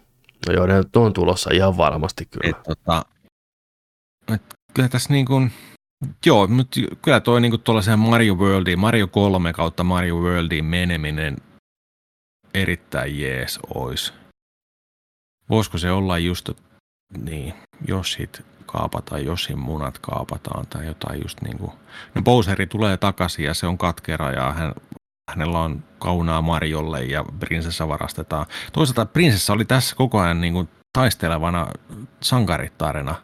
No 0.47 0.53
joo, 0.53 0.67
ne 0.67 0.75
on 0.97 1.13
tulossa 1.13 1.51
ihan 1.55 1.77
varmasti 1.77 2.27
kyllä. 2.27 2.51
Et, 2.51 2.63
tota, 2.63 3.05
et, 4.35 4.43
kyllä 4.75 4.89
tässä 4.89 5.13
niin 5.13 5.27
kuin, 5.27 5.53
joo, 6.27 6.47
mutta 6.47 6.81
kyllä 7.03 7.21
toi 7.21 7.41
niin 7.41 7.61
tuollaiseen 7.61 7.99
Mario 7.99 8.35
Worldiin, 8.35 8.79
Mario 8.79 9.07
3 9.07 9.53
kautta 9.53 9.85
Mario 9.85 10.17
Worldiin 10.17 10.65
meneminen 10.65 11.37
erittäin 12.55 13.21
jees 13.21 13.59
ois. 13.75 14.13
Voisiko 15.51 15.79
se 15.79 15.91
olla 15.91 16.19
just, 16.19 16.51
niin, 17.19 17.55
jos 17.89 18.13
sit 18.13 18.43
kaapataan, 18.67 19.25
jos 19.25 19.49
munat 19.57 19.99
kaapataan 19.99 20.67
tai 20.67 20.87
jotain 20.87 21.23
just 21.23 21.43
niin 21.43 21.59
kuin, 21.59 21.73
no 22.15 22.23
Bowseri 22.23 22.67
tulee 22.67 22.97
takaisin 22.97 23.45
ja 23.45 23.55
se 23.55 23.67
on 23.67 23.79
katkera 23.79 24.31
ja 24.31 24.53
hän 24.53 24.73
hänellä 25.31 25.59
on 25.59 25.85
kaunaa 25.99 26.43
Marjolle 26.43 27.05
ja 27.05 27.25
prinsessa 27.41 27.89
varastetaan. 27.89 28.47
Toisaalta 28.73 29.07
prinsessa 29.07 29.53
oli 29.53 29.65
tässä 29.65 29.97
koko 29.97 30.21
ajan 30.21 30.41
niin 30.41 30.53
kuin 30.53 30.69
taistelevana 30.93 31.67
sankarittarina 32.21 33.15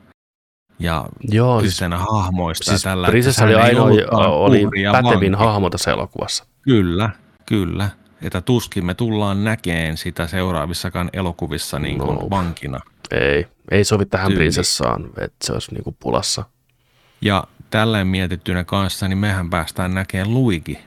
ja 0.78 1.04
Joo, 1.20 1.60
yhtenä 1.60 1.96
siis, 1.96 2.08
hahmoista. 2.10 2.64
Siis 2.64 2.82
tällä, 2.82 3.08
prinsessa 3.08 3.44
oli 3.44 3.54
ainoa, 3.54 3.88
oli 4.28 4.68
pätevin 4.92 5.34
hahmo 5.34 5.70
tässä 5.70 5.90
elokuvassa. 5.90 6.46
Kyllä, 6.62 7.10
kyllä. 7.46 7.90
Että 8.22 8.40
tuskin 8.40 8.86
me 8.86 8.94
tullaan 8.94 9.44
näkeen 9.44 9.96
sitä 9.96 10.26
seuraavissakaan 10.26 11.10
elokuvissa 11.12 11.78
niin 11.78 11.98
kuin 11.98 12.14
no, 12.14 12.30
vankina. 12.30 12.80
Ei, 13.10 13.46
ei 13.70 13.84
sovi 13.84 14.06
tähän 14.06 14.26
Tyyli. 14.26 14.38
prinsessaan, 14.38 15.10
että 15.20 15.46
se 15.46 15.52
olisi 15.52 15.74
niin 15.74 15.84
kuin 15.84 15.96
pulassa. 16.00 16.44
Ja 17.20 17.44
tälleen 17.70 18.06
mietittynä 18.06 18.64
kanssa, 18.64 19.08
niin 19.08 19.18
mehän 19.18 19.50
päästään 19.50 19.94
näkemään 19.94 20.34
Luigi 20.34 20.78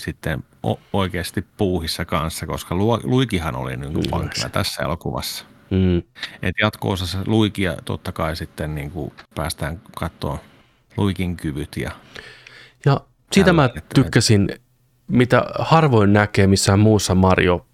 sitten 0.00 0.44
oikeasti 0.92 1.44
puuhissa 1.56 2.04
kanssa, 2.04 2.46
koska 2.46 2.74
Luikihan 3.04 3.56
oli 3.56 3.76
niin 3.76 3.92
kuin 3.92 4.04
pankina 4.10 4.48
tässä 4.48 4.82
elokuvassa. 4.82 5.44
Mm. 5.70 5.98
Et 6.42 6.54
jatko-osassa 6.60 7.18
Luikia 7.26 7.76
totta 7.84 8.12
kai 8.12 8.36
sitten 8.36 8.74
niin 8.74 8.90
kuin 8.90 9.12
päästään 9.34 9.80
katsoa 9.96 10.38
Luikin 10.96 11.36
kyvyt. 11.36 11.76
Ja, 11.76 11.90
ja 12.84 13.00
siitä 13.32 13.52
mä 13.52 13.70
tykkäsin, 13.94 14.48
mitä 15.08 15.44
harvoin 15.58 16.12
näkee 16.12 16.46
missään 16.46 16.78
muussa 16.78 17.14
Mario 17.14 17.66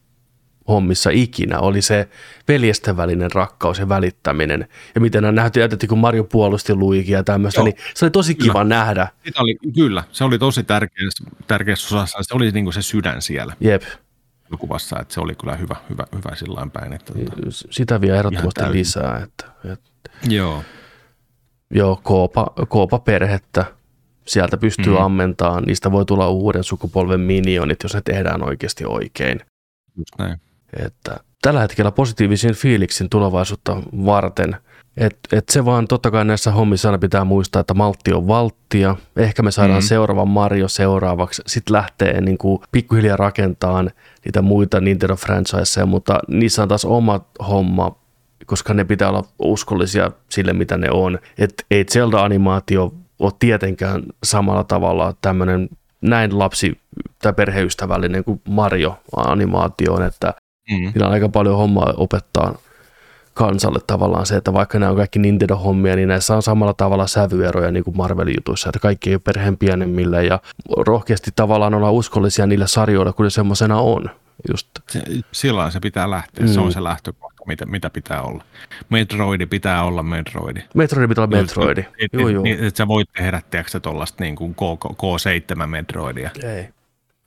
hommissa 0.69 1.11
ikinä, 1.11 1.59
oli 1.59 1.83
se 1.83 2.09
veljesten 2.49 2.97
välinen 2.97 3.33
rakkaus 3.33 3.79
ja 3.79 3.89
välittäminen. 3.89 4.69
Ja 4.95 5.01
miten 5.01 5.25
on 5.25 5.35
nähty, 5.35 5.63
että 5.63 5.87
kun 5.87 5.99
Mario 5.99 6.25
puolusti 6.25 6.75
Luigia 6.75 7.19
ja 7.19 7.25
tämmöistä, 7.25 7.61
Joo. 7.61 7.65
niin 7.65 7.77
se 7.95 8.05
oli 8.05 8.11
tosi 8.11 8.35
kiva 8.35 8.53
kyllä. 8.53 8.65
nähdä. 8.65 9.09
Sitä 9.25 9.41
oli, 9.43 9.57
kyllä, 9.75 10.05
se 10.13 10.25
oli 10.25 10.39
tosi 10.39 10.63
tärkeässä, 10.63 11.25
tärkeässä 11.47 11.97
osassa, 11.97 12.19
se 12.23 12.35
oli 12.35 12.51
niin 12.51 12.65
kuin 12.65 12.75
se 12.75 12.83
sydän 12.83 13.23
siellä. 13.23 13.57
Jep. 13.61 13.83
Kuvassa, 14.59 15.01
että 15.01 15.15
se 15.15 15.21
oli 15.21 15.35
kyllä 15.35 15.57
hyvä, 15.57 15.77
hyvä, 15.91 16.07
hyvä 16.15 16.37
sillä 16.37 16.67
päin. 16.73 16.93
Että, 16.93 17.13
että, 17.17 17.37
Sitä 17.51 18.01
vielä 18.01 18.17
ehdottomasti 18.17 18.73
lisää. 18.73 19.23
Että, 19.25 19.45
että, 19.73 19.91
Joo. 20.29 20.63
Joo, 21.71 22.01
koopa, 22.03 22.47
koopa 22.69 22.99
perhettä, 22.99 23.65
sieltä 24.27 24.57
pystyy 24.57 24.93
mm. 24.93 25.01
ammentamaan, 25.01 25.63
niistä 25.63 25.93
voi 25.93 26.05
tulla 26.05 26.29
uuden 26.29 26.65
sukupolven 26.65 27.21
minionit, 27.21 27.83
jos 27.83 27.95
ne 27.95 28.01
tehdään 28.05 28.43
oikeasti 28.43 28.85
oikein. 28.85 29.41
Just 29.97 30.13
näin. 30.19 30.41
Että 30.85 31.17
tällä 31.43 31.61
hetkellä 31.61 31.93
positiivisen 31.93 32.55
fiiliksin 32.55 33.11
tulevaisuutta 33.11 33.77
varten. 34.05 34.57
Et, 34.97 35.19
et 35.33 35.49
se 35.49 35.65
vaan 35.65 35.89
totta 35.89 36.11
kai 36.11 36.25
näissä 36.25 36.51
hommissa 36.51 36.89
aina 36.89 36.99
pitää 36.99 37.25
muistaa, 37.25 37.61
että 37.61 37.75
maltti 37.75 38.13
on 38.13 38.29
valttia. 38.29 38.97
Ehkä 39.17 39.43
me 39.43 39.51
saadaan 39.51 39.79
mm-hmm. 39.79 39.89
seuraava 39.89 40.25
Mario 40.25 40.69
seuraavaksi. 40.69 41.43
Sitten 41.47 41.73
lähtee 41.73 42.21
niin 42.21 42.39
kuin 42.39 42.59
pikkuhiljaa 42.73 43.17
rakentamaan 43.17 43.91
niitä 44.25 44.43
muita 44.43 44.81
Nintendo 44.81 45.17
franchiseja, 45.17 45.87
mutta 45.87 46.19
niissä 46.29 46.63
on 46.63 46.69
taas 46.69 46.85
oma 46.85 47.21
homma, 47.49 47.97
koska 48.47 48.75
ne 48.75 48.85
pitää 48.85 49.09
olla 49.09 49.25
uskollisia 49.39 50.11
sille, 50.29 50.53
mitä 50.53 50.77
ne 50.77 50.91
on. 50.91 51.19
Et 51.39 51.67
ei 51.71 51.85
Zelda-animaatio 51.85 52.95
ole 53.19 53.33
tietenkään 53.39 54.03
samalla 54.25 54.65
tavalla 54.65 55.15
tämmöinen 55.21 55.69
näin 56.01 56.39
lapsi- 56.39 56.81
tai 57.23 57.33
perheystävällinen 57.33 58.25
kuin 58.25 58.41
Mario-animaatio 58.49 59.93
on, 59.93 60.03
että 60.03 60.35
Mm. 60.71 60.93
Siinä 60.93 61.07
on 61.07 61.13
aika 61.13 61.29
paljon 61.29 61.57
hommaa 61.57 61.95
opettaa 61.97 62.59
kansalle 63.37 63.79
tavallaan 63.87 64.27
se, 64.27 64.37
että 64.37 64.53
vaikka 64.53 64.79
nämä 64.79 64.91
on 64.91 64.97
kaikki 64.97 65.19
Nintendo-hommia, 65.19 65.97
niin 65.97 66.09
näissä 66.09 66.37
on 66.37 66.43
samalla 66.43 66.75
tavalla 66.75 67.07
sävyeroja 67.07 67.71
niin 67.71 67.85
kuin 67.85 67.97
Marvel-jutuissa, 67.97 68.69
että 68.69 68.79
kaikki 68.79 69.11
ei 69.11 69.15
ole 69.15 69.21
perheen 69.25 69.57
pienemmille 69.57 70.25
ja 70.25 70.41
rohkeasti 70.77 71.31
tavallaan 71.37 71.75
olla 71.75 71.91
uskollisia 71.91 72.47
niille 72.47 72.67
sarjoille, 72.67 73.13
kun 73.13 73.25
ne 73.25 73.31
semmoisena 73.31 73.79
on. 73.81 74.11
Just. 74.51 74.69
Se, 74.91 75.03
silloin 75.33 75.73
se 75.73 75.81
pitää 75.81 76.11
lähteä, 76.11 76.47
mm. 76.47 76.53
se 76.53 76.61
on 76.61 76.67
mm. 76.67 76.73
se 76.73 76.85
lähtökohta, 76.85 77.43
mitä, 77.47 77.67
mitä 77.67 77.91
pitää 77.91 78.23
olla. 78.23 78.45
Metroidi 78.91 79.47
pitää 79.47 79.83
olla 79.83 80.03
Metroidi. 80.03 80.61
Metroidi 80.75 81.09
pitää 81.09 81.25
olla 81.25 81.37
Metroidi. 81.37 81.81
Et, 81.81 81.87
et, 81.99 82.13
joo, 82.13 82.29
joo. 82.29 82.43
Niin, 82.43 82.65
et 82.65 82.77
sä 82.77 82.89
voit 82.89 83.09
tehdä, 83.17 83.43
tiedätkö, 83.51 83.81
tuollaista 83.81 84.25
niin 84.25 84.37
kuin 84.37 84.55
K, 84.55 84.61
K7 84.93 85.67
Metroidia. 85.67 86.31
Ei. 86.43 86.69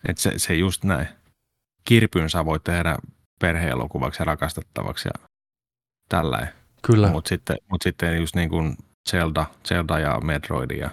Et 0.08 0.18
se, 0.18 0.34
se 0.38 0.54
just 0.54 0.84
näin. 0.84 1.08
Kirpyn 1.86 2.30
sä 2.30 2.46
voit 2.46 2.64
tehdä 2.64 2.98
perheelokuvaksi 3.40 4.22
ja 4.22 4.26
rakastettavaksi 4.26 5.10
ja 5.14 5.28
tällä. 6.10 6.48
Kyllä. 6.82 7.12
Mutta 7.12 7.30
sitten, 7.30 7.58
mut 7.72 7.82
sitten 7.82 8.18
just 8.18 8.36
niin 8.36 8.50
kuin 8.50 8.78
Zelda, 9.10 9.46
Zelda 9.68 10.00
ja 10.00 10.20
Metroid 10.20 10.72
ja 10.72 10.90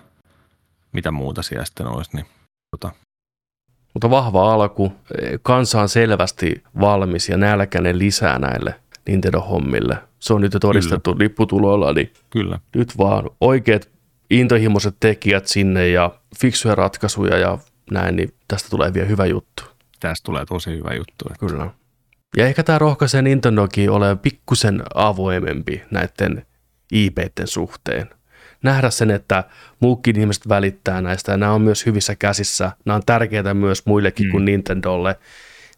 mitä 0.93 1.11
muuta 1.11 1.43
siellä 1.43 1.65
sitten 1.65 1.87
olisi, 1.87 2.11
niin 2.17 2.27
tota. 2.71 2.93
Mutta 3.95 4.11
vahva 4.11 4.55
alku. 4.55 4.93
Kansa 5.43 5.81
on 5.81 5.89
selvästi 5.89 6.63
valmis 6.81 7.29
ja 7.29 7.37
nälkäinen 7.37 7.99
lisää 7.99 8.39
näille 8.39 8.75
Nintendo-hommille. 9.07 9.97
Se 10.19 10.35
on 10.35 10.41
nyt 10.41 10.55
jo 10.55 10.61
todistettu 10.61 11.13
Kyllä. 11.13 11.25
lipputuloilla, 11.25 11.93
niin 11.93 12.13
Kyllä. 12.31 12.61
nyt 12.75 12.99
vaan 12.99 13.31
oikeat 13.41 13.89
intohimoiset 14.31 14.97
tekijät 15.01 15.47
sinne 15.47 15.89
ja 15.89 16.11
fiksuja 16.41 16.75
ratkaisuja 16.75 17.39
ja 17.39 17.59
näin, 17.91 18.17
niin 18.17 18.35
tästä 18.49 18.71
tulee 18.71 18.95
vielä 18.95 19.09
hyvä 19.09 19.27
juttu. 19.27 19.63
Tästä 20.01 20.27
tulee 20.27 20.47
tosi 20.47 20.71
hyvä 20.71 20.95
juttu. 20.95 21.25
Että... 21.31 21.47
Kyllä. 21.47 21.71
Ja 22.37 22.47
ehkä 22.47 22.63
tämä 22.63 22.79
rohkaisee 22.79 23.23
Nintendokin 23.23 23.91
ole 23.91 24.17
pikkusen 24.17 24.83
avoimempi 24.95 25.83
näiden 25.91 26.47
IPiden 26.93 27.47
suhteen. 27.47 28.11
Nähdä 28.63 28.91
sen, 28.91 29.11
että 29.11 29.45
muukin 29.81 30.21
ihmiset 30.21 30.49
välittää 30.49 31.03
näistä 31.03 31.33
ja 31.33 31.39
nämä 31.39 31.53
on 31.53 31.63
myös 31.63 31.87
hyvissä 31.87 32.15
käsissä. 32.15 32.73
Nämä 32.85 32.97
on 32.97 33.03
tärkeitä 33.07 33.55
myös 33.55 33.87
muillekin 33.87 34.27
mm. 34.27 34.31
kuin 34.31 34.45
Nintendolle, 34.45 35.17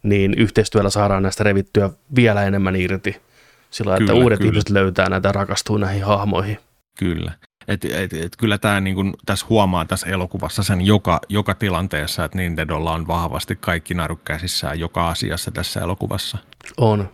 niin 0.03 0.33
yhteistyöllä 0.33 0.89
saadaan 0.89 1.23
näistä 1.23 1.43
revittyä 1.43 1.89
vielä 2.15 2.43
enemmän 2.43 2.75
irti. 2.75 3.21
Sillä 3.69 3.97
että 3.97 4.13
uudet 4.13 4.39
kyllä. 4.39 4.49
ihmiset 4.49 4.69
löytää 4.69 5.09
näitä 5.09 5.27
ja 5.27 5.31
rakastuu 5.31 5.77
näihin 5.77 6.03
hahmoihin. 6.03 6.57
Kyllä. 6.99 7.31
Et, 7.69 7.85
et, 7.85 8.13
et, 8.13 8.35
kyllä 8.37 8.57
tämä 8.57 8.79
niin 8.79 9.13
tässä 9.25 9.45
huomaa 9.49 9.85
tässä 9.85 10.07
elokuvassa 10.07 10.63
sen 10.63 10.81
joka, 10.81 11.19
joka 11.29 11.55
tilanteessa, 11.55 12.25
että 12.25 12.37
Nintendolla 12.37 12.91
on 12.91 13.07
vahvasti 13.07 13.55
kaikki 13.55 13.93
narut 13.93 14.21
käsissään 14.25 14.79
joka 14.79 15.09
asiassa 15.09 15.51
tässä 15.51 15.79
elokuvassa. 15.79 16.37
On. 16.77 17.09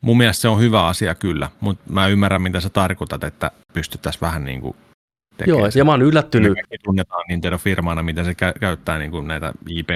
Mun 0.00 0.16
mielestä 0.16 0.40
se 0.40 0.48
on 0.48 0.60
hyvä 0.60 0.86
asia 0.86 1.14
kyllä, 1.14 1.50
mutta 1.60 1.92
mä 1.92 2.06
ymmärrän, 2.06 2.42
mitä 2.42 2.60
sä 2.60 2.68
tarkoitat, 2.68 3.24
että 3.24 3.50
pystyttäisiin 3.72 4.20
vähän 4.20 4.44
niin 4.44 4.60
kuin 4.60 4.76
Joo, 5.46 5.68
ja 5.74 5.84
mä 5.84 5.90
oon 5.90 6.02
yllättynyt. 6.02 6.52
Me 6.52 6.76
tunnetaan 6.84 7.24
Nintendo-firmana, 7.28 8.02
miten 8.02 8.24
se 8.24 8.32
kä- 8.32 8.58
käyttää 8.60 8.98
niin 8.98 9.10
kuin 9.10 9.28
näitä 9.28 9.52
ip 9.68 9.88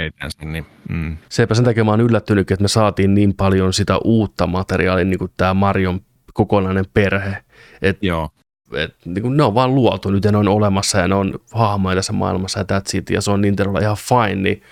niin 0.45 0.67
mm. 0.89 1.17
Sepä 1.29 1.55
sen 1.55 1.65
takia 1.65 1.85
mä 1.85 1.91
oon 1.91 2.01
yllättynyt, 2.01 2.51
että 2.51 2.63
me 2.63 2.69
saatiin 2.69 3.15
niin 3.15 3.35
paljon 3.35 3.73
sitä 3.73 3.99
uutta 4.05 4.47
materiaalia, 4.47 5.05
niin 5.05 5.19
kuin 5.19 5.31
tämä 5.37 5.55
Marion 5.55 6.01
kokonainen 6.35 6.85
perhe. 6.95 7.37
Et 7.83 7.99
Joo 8.03 8.31
et, 8.77 8.97
niin 9.05 9.23
kuin 9.23 9.37
ne 9.37 9.43
on 9.43 9.55
vaan 9.55 9.75
luotu 9.75 10.11
nyt 10.11 10.25
ja 10.25 10.33
ne 10.33 10.39
on 10.39 10.49
olemassa 10.49 10.99
ja 10.99 11.09
ne 11.09 11.15
on 11.15 11.39
hahmoja 11.53 11.97
tässä 11.97 12.13
maailmassa 12.13 12.61
ja 12.61 12.65
that's 12.65 12.99
it, 12.99 13.11
ja 13.11 13.21
se 13.21 13.31
on 13.31 13.41
Nintendolla 13.41 13.81
ihan 13.81 13.97
fine, 13.97 14.43
niin 14.43 14.63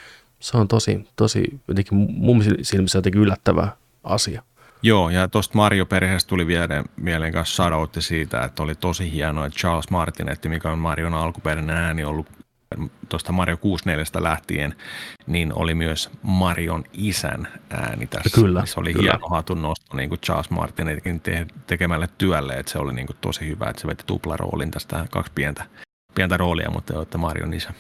se 0.41 0.57
on 0.57 0.69
tosi, 0.69 1.09
tosi 1.17 1.61
jotenkin 1.69 1.99
mun 2.09 2.45
silmissä 2.63 2.99
jotenkin 2.99 3.21
yllättävä 3.21 3.69
asia. 4.05 4.43
Joo, 4.83 5.11
ja 5.11 5.29
tuosta 5.29 5.59
Mario-perheestä 5.59 6.29
tuli 6.29 6.47
vielä 6.47 6.85
mieleen 6.97 7.33
kanssa 7.33 7.55
shoutoutti 7.57 8.03
siitä, 8.03 8.45
että 8.45 8.63
oli 8.63 8.75
tosi 8.75 9.13
hienoa, 9.13 9.47
että 9.47 9.59
Charles 9.59 9.91
Martinetti, 9.91 10.49
mikä 10.49 10.71
on 10.71 10.79
Marion 10.79 11.15
alkuperäinen 11.15 11.77
ääni 11.77 12.05
ollut 12.05 12.27
tuosta 13.09 13.33
Mario 13.33 13.57
64 13.57 14.05
lähtien, 14.23 14.75
niin 15.27 15.53
oli 15.55 15.75
myös 15.75 16.11
Marion 16.23 16.85
isän 16.93 17.49
ääni 17.71 18.07
tässä. 18.07 18.41
Kyllä, 18.41 18.67
Se 18.67 18.81
oli 18.81 18.93
kyllä. 18.93 19.11
hieno 19.13 19.29
hatun 19.29 19.63
nosto 19.63 19.97
niin 19.97 20.09
kuin 20.09 20.21
Charles 20.21 20.51
Martinetin 20.51 21.21
te- 21.21 21.47
tekemälle 21.67 22.09
työlle, 22.19 22.55
että 22.55 22.73
se 22.73 22.79
oli 22.79 22.93
niin 22.93 23.07
kuin 23.07 23.17
tosi 23.21 23.49
hyvä, 23.49 23.71
että 23.71 23.83
se 23.83 23.89
veti 23.89 24.05
tuplaroolin 24.07 24.71
tästä 24.71 25.07
kaksi 25.11 25.33
pientä, 25.35 25.65
pientä 26.15 26.37
roolia, 26.37 26.71
mutta 26.71 27.03
että 27.03 27.19
Marion 27.19 27.55
isä. 27.55 27.75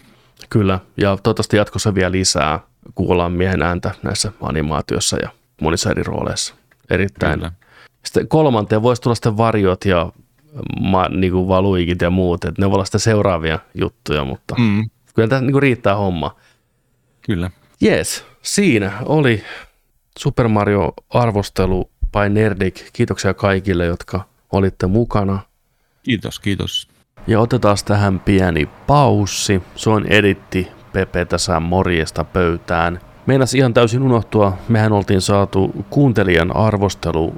Kyllä, 0.51 0.81
ja 0.97 1.17
toivottavasti 1.23 1.57
jatkossa 1.57 1.95
vielä 1.95 2.13
lisää 2.13 2.61
kuullaan 2.95 3.33
miehen 3.33 3.63
ääntä 3.63 3.95
näissä 4.03 4.33
animaatioissa 4.43 5.17
ja 5.23 5.31
monissa 5.61 5.91
eri 5.91 6.03
rooleissa. 6.03 6.55
Erittäin. 6.91 7.35
Kyllä. 7.39 7.53
Sitten 8.05 8.29
kolmanteen 8.29 8.83
voisi 8.83 9.03
tulla 9.03 9.15
sitten 9.15 9.37
varjot 9.37 9.85
ja 9.85 10.13
ma, 10.81 11.09
niin 11.09 11.33
kuin 11.33 11.49
valuikit 11.49 12.03
ja 12.03 12.11
muut, 12.11 12.45
että 12.45 12.63
ne 12.63 12.71
voi 12.71 12.75
olla 12.75 12.85
sitten 12.85 13.01
seuraavia 13.01 13.59
juttuja, 13.75 14.25
mutta 14.25 14.55
mm. 14.59 14.91
Kyllä 15.15 15.29
tämä 15.29 15.41
niin 15.41 15.53
kuin 15.53 15.63
riittää 15.63 15.97
homma. 15.97 16.37
kyllä. 17.23 17.51
Jees, 17.81 18.25
siinä 18.43 18.93
oli 19.05 19.43
Super 20.19 20.49
Mario 20.49 20.93
arvostelu 21.11 21.91
by 22.13 22.29
Nerdik. 22.29 22.81
Kiitoksia 22.93 23.35
kaikille, 23.35 23.87
jotka 23.87 24.21
olitte 24.53 24.87
mukana. 24.87 25.39
Kiitos, 26.03 26.41
kiitos. 26.41 26.89
Ja 27.27 27.41
otetaan 27.41 27.77
tähän 27.85 28.21
pieni 28.21 28.69
paussi. 28.87 29.63
Se 29.77 29.91
on 29.91 30.07
editti 30.07 30.69
Pepe 30.93 31.25
tässä 31.25 31.61
morjesta 31.61 32.25
pöytään. 32.25 33.01
Meinas 33.27 33.55
ihan 33.55 33.75
täysin 33.75 34.03
unohtua, 34.03 34.59
mehän 34.69 34.93
oltiin 34.93 35.21
saatu 35.21 35.85
kuuntelijan 35.91 36.57
arvostelu 36.57 37.35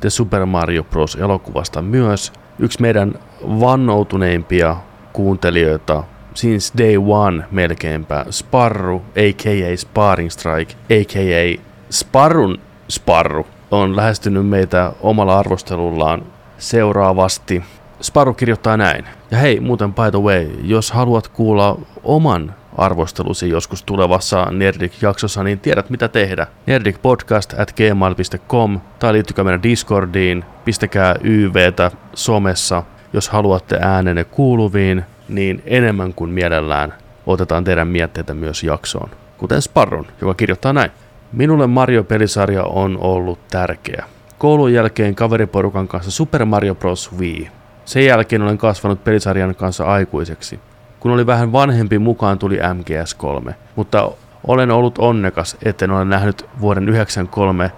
The 0.00 0.10
Super 0.10 0.46
Mario 0.46 0.84
Bros. 0.84 1.14
elokuvasta 1.14 1.82
myös. 1.82 2.32
Yksi 2.58 2.80
meidän 2.80 3.14
vannoutuneimpia 3.42 4.76
kuuntelijoita 5.12 6.04
since 6.34 6.78
day 6.78 6.96
one 6.96 7.44
melkeinpä, 7.50 8.24
Sparru, 8.30 8.96
a.k.a. 8.96 9.76
Sparring 9.76 10.30
Strike, 10.30 10.74
a.k.a. 10.74 11.62
Sparrun 11.90 12.58
Sparru, 12.90 13.46
on 13.70 13.96
lähestynyt 13.96 14.48
meitä 14.48 14.92
omalla 15.00 15.38
arvostelullaan 15.38 16.22
seuraavasti. 16.58 17.62
Sparru 18.02 18.34
kirjoittaa 18.34 18.76
näin. 18.76 19.04
Ja 19.30 19.38
hei, 19.38 19.60
muuten 19.60 19.94
by 19.94 20.10
the 20.10 20.20
way, 20.20 20.50
jos 20.62 20.92
haluat 20.92 21.28
kuulla 21.28 21.78
oman 22.04 22.54
arvostelusi 22.76 23.48
joskus 23.48 23.82
tulevassa 23.82 24.46
Nerdik-jaksossa, 24.50 25.42
niin 25.42 25.60
tiedät 25.60 25.90
mitä 25.90 26.08
tehdä. 26.08 26.46
Nerdikpodcast 26.66 27.54
at 27.58 27.72
gmail.com 27.72 28.80
tai 28.98 29.12
liittykää 29.12 29.44
meidän 29.44 29.62
Discordiin, 29.62 30.44
pistäkää 30.64 31.16
YVtä 31.24 31.90
somessa, 32.14 32.82
jos 33.12 33.28
haluatte 33.28 33.78
äänenne 33.80 34.24
kuuluviin, 34.24 35.04
niin 35.28 35.62
enemmän 35.66 36.14
kuin 36.14 36.30
mielellään 36.30 36.94
otetaan 37.26 37.64
teidän 37.64 37.88
mietteitä 37.88 38.34
myös 38.34 38.62
jaksoon. 38.62 39.10
Kuten 39.38 39.62
Sparron, 39.62 40.06
joka 40.20 40.34
kirjoittaa 40.34 40.72
näin. 40.72 40.90
Minulle 41.32 41.66
Mario-pelisarja 41.66 42.64
on 42.64 42.98
ollut 43.00 43.48
tärkeä. 43.48 44.04
Koulun 44.38 44.72
jälkeen 44.72 45.14
kaveriporukan 45.14 45.88
kanssa 45.88 46.10
Super 46.10 46.44
Mario 46.44 46.74
Bros. 46.74 47.10
Wii. 47.18 47.48
Sen 47.84 48.06
jälkeen 48.06 48.42
olen 48.42 48.58
kasvanut 48.58 49.04
pelisarjan 49.04 49.54
kanssa 49.54 49.84
aikuiseksi. 49.84 50.60
Kun 51.02 51.12
oli 51.12 51.26
vähän 51.26 51.52
vanhempi, 51.52 51.98
mukaan 51.98 52.38
tuli 52.38 52.58
MGS3, 52.58 53.52
mutta 53.76 54.10
olen 54.46 54.70
ollut 54.70 54.98
onnekas, 54.98 55.56
etten 55.62 55.90
ole 55.90 56.04
nähnyt 56.04 56.46
vuoden 56.60 56.84
1993 56.86 57.72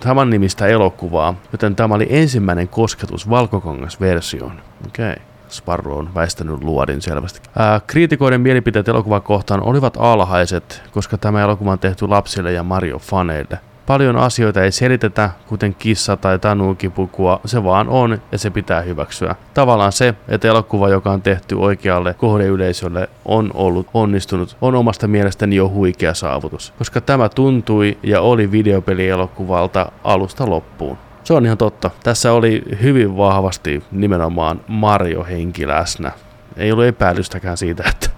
saman, 0.00 0.30
nimistä 0.30 0.66
elokuvaa, 0.66 1.34
joten 1.52 1.76
tämä 1.76 1.94
oli 1.94 2.06
ensimmäinen 2.10 2.68
kosketus 2.68 3.30
valkokangasversioon. 3.30 4.60
Okei. 4.86 5.12
Okay. 5.12 5.24
Sparrow 5.48 5.98
on 5.98 6.14
väistänyt 6.14 6.64
luodin 6.64 7.02
selvästi. 7.02 7.40
Ää, 7.58 7.80
kriitikoiden 7.86 8.40
mielipiteet 8.40 8.88
elokuvaa 8.88 9.20
kohtaan 9.20 9.62
olivat 9.62 9.96
alhaiset, 10.00 10.82
koska 10.90 11.18
tämä 11.18 11.42
elokuva 11.42 11.72
on 11.72 11.78
tehty 11.78 12.08
lapsille 12.08 12.52
ja 12.52 12.62
Mario-faneille. 12.62 13.71
Paljon 13.86 14.16
asioita 14.16 14.62
ei 14.62 14.72
selitetä, 14.72 15.30
kuten 15.46 15.74
kissa 15.74 16.16
tai 16.16 16.38
tanukipukua, 16.38 17.40
se 17.44 17.64
vaan 17.64 17.88
on 17.88 18.22
ja 18.32 18.38
se 18.38 18.50
pitää 18.50 18.80
hyväksyä. 18.80 19.34
Tavallaan 19.54 19.92
se, 19.92 20.14
että 20.28 20.48
elokuva, 20.48 20.88
joka 20.88 21.10
on 21.10 21.22
tehty 21.22 21.54
oikealle 21.54 22.14
kohdeyleisölle, 22.14 23.08
on 23.24 23.50
ollut 23.54 23.86
onnistunut, 23.94 24.56
on 24.60 24.74
omasta 24.74 25.08
mielestäni 25.08 25.56
jo 25.56 25.68
huikea 25.68 26.14
saavutus, 26.14 26.74
koska 26.78 27.00
tämä 27.00 27.28
tuntui 27.28 27.98
ja 28.02 28.20
oli 28.20 28.52
videopelielokuvalta 28.52 29.92
alusta 30.04 30.50
loppuun. 30.50 30.98
Se 31.24 31.34
on 31.34 31.46
ihan 31.46 31.58
totta. 31.58 31.90
Tässä 32.02 32.32
oli 32.32 32.62
hyvin 32.82 33.16
vahvasti 33.16 33.82
nimenomaan 33.92 34.60
Mario-henki 34.68 35.68
läsnä. 35.68 36.12
Ei 36.56 36.72
ollut 36.72 36.84
epäilystäkään 36.84 37.56
siitä, 37.56 37.84
että 37.88 38.10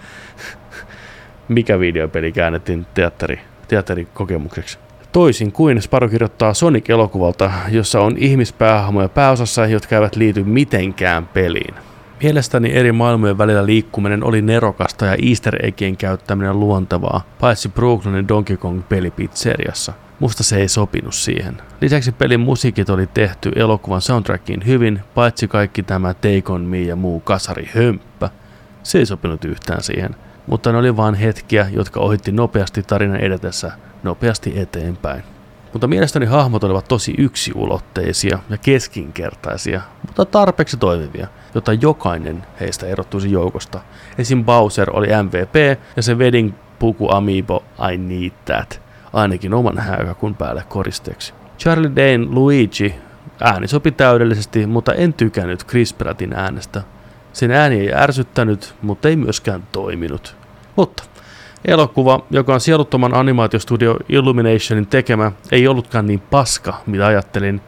mikä 1.48 1.80
videopeli 1.80 2.32
käännettiin 2.32 2.86
teatteri, 2.94 3.40
teatterikokemukseksi. 3.68 4.78
Toisin 5.14 5.52
kuin 5.52 5.82
Sparrow 5.82 6.10
kirjoittaa 6.10 6.54
Sonic-elokuvalta, 6.54 7.50
jossa 7.70 8.00
on 8.00 8.14
ihmispäähahmoja 8.18 9.08
pääosassa, 9.08 9.66
jotka 9.66 9.94
eivät 9.94 10.16
liity 10.16 10.44
mitenkään 10.44 11.26
peliin. 11.26 11.74
Mielestäni 12.22 12.72
eri 12.72 12.92
maailmojen 12.92 13.38
välillä 13.38 13.66
liikkuminen 13.66 14.24
oli 14.24 14.42
nerokasta 14.42 15.06
ja 15.06 15.16
easter 15.28 15.66
eggien 15.66 15.96
käyttäminen 15.96 16.60
luontevaa, 16.60 17.24
paitsi 17.40 17.68
Brooklynin 17.68 18.28
Donkey 18.28 18.56
Kong 18.56 18.82
pelipizzeriassa. 18.88 19.92
Musta 20.20 20.42
se 20.44 20.56
ei 20.56 20.68
sopinut 20.68 21.14
siihen. 21.14 21.56
Lisäksi 21.80 22.12
pelin 22.12 22.40
musiikit 22.40 22.90
oli 22.90 23.06
tehty 23.06 23.52
elokuvan 23.56 24.00
soundtrackiin 24.00 24.66
hyvin, 24.66 25.00
paitsi 25.14 25.48
kaikki 25.48 25.82
tämä 25.82 26.14
Take 26.14 26.42
On 26.48 26.60
Me 26.60 26.80
ja 26.80 26.96
muu 26.96 27.20
kasari 27.20 27.70
hömppä. 27.74 28.30
Se 28.82 28.98
ei 28.98 29.06
sopinut 29.06 29.44
yhtään 29.44 29.82
siihen. 29.82 30.16
Mutta 30.46 30.72
ne 30.72 30.78
oli 30.78 30.96
vain 30.96 31.14
hetkiä, 31.14 31.66
jotka 31.70 32.00
ohitti 32.00 32.32
nopeasti 32.32 32.82
tarinan 32.82 33.20
edetessä 33.20 33.72
nopeasti 34.02 34.52
eteenpäin. 34.56 35.22
Mutta 35.72 35.86
mielestäni 35.86 36.26
hahmot 36.26 36.64
olivat 36.64 36.88
tosi 36.88 37.14
yksiulotteisia 37.18 38.38
ja 38.50 38.58
keskinkertaisia, 38.58 39.80
mutta 40.06 40.24
tarpeeksi 40.24 40.76
toimivia, 40.76 41.26
jotta 41.54 41.72
jokainen 41.72 42.46
heistä 42.60 42.86
erottuisi 42.86 43.32
joukosta. 43.32 43.80
Esim. 44.18 44.44
Bowser 44.44 44.90
oli 44.92 45.08
MVP 45.22 45.80
ja 45.96 46.02
se 46.02 46.14
wedding 46.14 46.52
puku 46.78 47.08
amiibo 47.10 47.64
I 47.92 47.96
need 47.96 48.32
that, 48.44 48.82
ainakin 49.12 49.54
oman 49.54 49.78
hääkakun 49.78 50.34
päälle 50.34 50.64
koristeeksi. 50.68 51.34
Charlie 51.58 51.90
Dane 51.96 52.26
Luigi 52.30 52.94
ääni 53.40 53.68
sopi 53.68 53.90
täydellisesti, 53.90 54.66
mutta 54.66 54.92
en 54.92 55.12
tykännyt 55.12 55.66
Chris 55.66 55.92
Prattin 55.92 56.32
äänestä. 56.32 56.82
Sen 57.34 57.50
ääni 57.50 57.80
ei 57.80 57.94
ärsyttänyt, 57.94 58.74
mutta 58.82 59.08
ei 59.08 59.16
myöskään 59.16 59.62
toiminut. 59.72 60.36
Mutta 60.76 61.02
Elokuva, 61.64 62.20
joka 62.30 62.54
on 62.54 62.60
sieluttoman 62.60 63.14
animaatiostudio 63.14 63.96
Illuminationin 64.08 64.86
tekemä, 64.86 65.32
ei 65.52 65.68
ollutkaan 65.68 66.06
niin 66.06 66.20
paska, 66.20 66.74
mitä 66.86 67.06
ajattelin. 67.06 67.60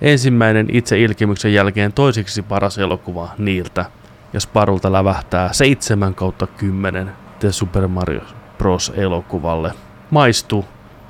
Ensimmäinen 0.00 0.68
itse 0.72 1.00
ilkimyksen 1.00 1.54
jälkeen 1.54 1.92
toiseksi 1.92 2.42
paras 2.42 2.78
elokuva 2.78 3.28
niiltä, 3.38 3.84
ja 4.32 4.40
Sparulta 4.40 4.92
lävähtää 4.92 5.52
7 5.52 6.14
kautta 6.14 6.46
10 6.46 7.12
The 7.38 7.52
Super 7.52 7.88
Mario 7.88 8.20
Bros. 8.58 8.92
elokuvalle. 8.96 9.72
Maistu, 10.10 10.64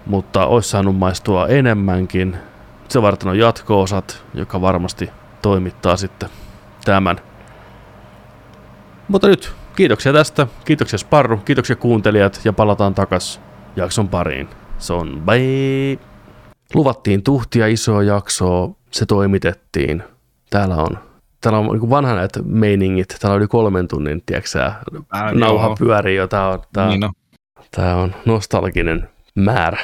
mutta 0.07 0.47
olisi 0.47 0.69
saanut 0.69 0.97
maistua 0.97 1.49
enemmänkin. 1.49 2.37
Se 2.89 3.03
varten 3.03 3.29
on 3.29 3.39
jatko-osat, 3.39 4.25
joka 4.35 4.61
varmasti 4.61 5.11
toimittaa 5.43 5.97
sitten 5.97 6.29
tämän. 6.85 7.34
Mutta 9.09 9.29
nyt 9.29 9.55
Kiitoksia 9.77 10.13
tästä, 10.13 10.47
kiitoksia 10.65 10.99
Sparru, 10.99 11.37
kiitoksia 11.37 11.77
kuuntelijat 11.77 12.41
ja 12.45 12.53
palataan 12.53 12.95
takas 12.95 13.41
jakson 13.77 14.09
pariin. 14.09 14.49
Se 14.79 14.93
on 14.93 15.23
bye! 15.25 15.99
Luvattiin 16.75 17.23
tuhtia 17.23 17.67
isoa 17.67 18.03
jaksoa, 18.03 18.71
se 18.91 19.07
toimitettiin. 19.07 20.03
Täällä 20.51 20.77
on, 20.77 20.99
täällä 21.41 21.59
on 21.59 21.67
niin 21.67 21.91
vanha 21.91 22.15
näitä 22.15 22.43
meiningit, 22.43 23.17
täällä 23.21 23.35
on 23.35 23.41
yli 23.41 23.49
kolmen 23.49 23.89
tunnin, 23.89 24.23
tiedätkö 24.27 24.59
Ää, 25.13 25.35
nauha 25.35 25.67
joo. 25.67 25.77
pyörii 25.79 26.17
jo, 26.17 26.27
tää 26.27 26.49
on, 26.49 26.63
tää, 26.73 26.89
Niin 26.89 27.01
no, 27.01 27.11
Tämä 27.71 27.95
on 27.97 28.15
nostalginen 28.25 29.09
määrä. 29.35 29.79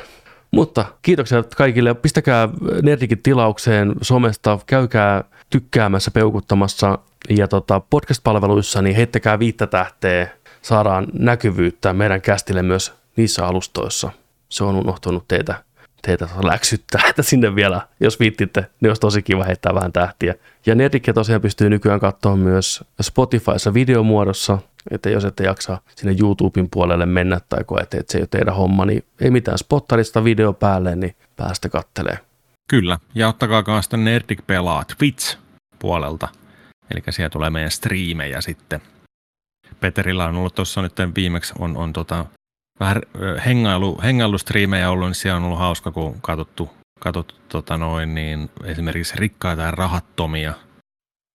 Mutta 0.51 0.85
kiitoksia 1.03 1.43
kaikille. 1.57 1.95
Pistäkää 1.95 2.49
Nerdikin 2.83 3.23
tilaukseen 3.23 3.95
somesta, 4.03 4.59
käykää 4.67 5.25
tykkäämässä, 5.51 6.11
peukuttamassa 6.11 6.99
ja 7.29 7.49
tota, 7.49 7.81
podcast-palveluissa, 7.81 8.83
niin 8.83 8.97
heittäkää 8.97 9.39
viittä 9.39 9.67
tähteä. 9.67 10.29
Saadaan 10.63 11.07
näkyvyyttä 11.13 11.93
meidän 11.93 12.21
kästille 12.21 12.63
myös 12.63 12.95
niissä 13.17 13.47
alustoissa. 13.47 14.11
Se 14.49 14.65
on 14.65 14.77
unohtunut 14.77 15.29
teitä, 15.29 15.55
teitä 16.03 16.29
läksyttää, 16.45 17.03
että 17.11 17.23
sinne 17.23 17.55
vielä, 17.55 17.81
jos 18.01 18.21
viittitte, 18.21 18.67
niin 18.81 18.91
olisi 18.91 19.01
tosi 19.01 19.23
kiva 19.23 19.45
heittää 19.45 19.75
vähän 19.75 19.93
tähtiä. 19.93 20.35
Ja 20.67 20.75
Nerdikia 20.75 21.15
tosiaan 21.15 21.43
pystyy 21.43 21.71
nykyään 21.71 22.01
katsoa 22.01 22.37
myös 22.37 22.85
Spotifyssa 23.03 23.75
videomuodossa, 23.75 24.59
että 24.91 25.11
jos 25.11 25.25
ette 25.25 25.45
jaksa 25.45 25.79
sinne 25.97 26.17
YouTuben 26.21 26.69
puolelle 26.71 27.07
mennä 27.07 27.41
tai 27.49 27.65
koette, 27.65 27.97
että 27.97 28.13
se 28.13 28.19
ei 28.19 28.23
ole 28.23 28.29
teidän 28.31 28.55
homma, 28.55 28.85
niin 28.87 29.05
ei 29.21 29.31
mitään 29.31 29.59
spottarista 29.59 30.25
video 30.25 30.53
päälle, 30.53 30.97
niin 30.97 31.15
päästä 31.37 31.69
kattelee. 31.69 32.19
kyllä. 32.69 32.99
Ja 33.15 33.29
ottakaa 33.29 33.65
myös 33.67 33.91
Nerdik 33.93 34.47
pelaa 34.47 34.85
Twitch 34.99 35.37
puolelta. 35.79 36.29
Eli 36.91 37.03
siellä 37.11 37.31
tulee 37.31 37.51
meidän 37.51 37.71
striimejä 37.71 38.41
sitten. 38.41 38.81
Peterillä 39.81 40.25
on 40.27 40.37
ollut 40.37 40.55
tuossa 40.55 40.83
nyt 40.83 40.93
viimeksi 41.15 41.55
on, 41.59 41.77
on 41.77 41.93
tota, 41.93 42.27
vähän 42.81 43.03
hengailu, 43.47 44.01
hengailustriimejä 44.03 44.91
ollut, 44.91 45.09
niin 45.09 45.15
siellä 45.15 45.37
on 45.37 45.45
ollut 45.45 45.59
hauska, 45.59 45.91
kun 45.91 46.21
katsottu, 46.21 46.71
katsottu 47.01 47.35
tota 47.49 47.79
noin, 47.79 48.15
niin 48.15 48.51
esimerkiksi 48.65 49.15
rikkaita 49.17 49.63
ja 49.63 49.71
rahattomia. 49.71 50.55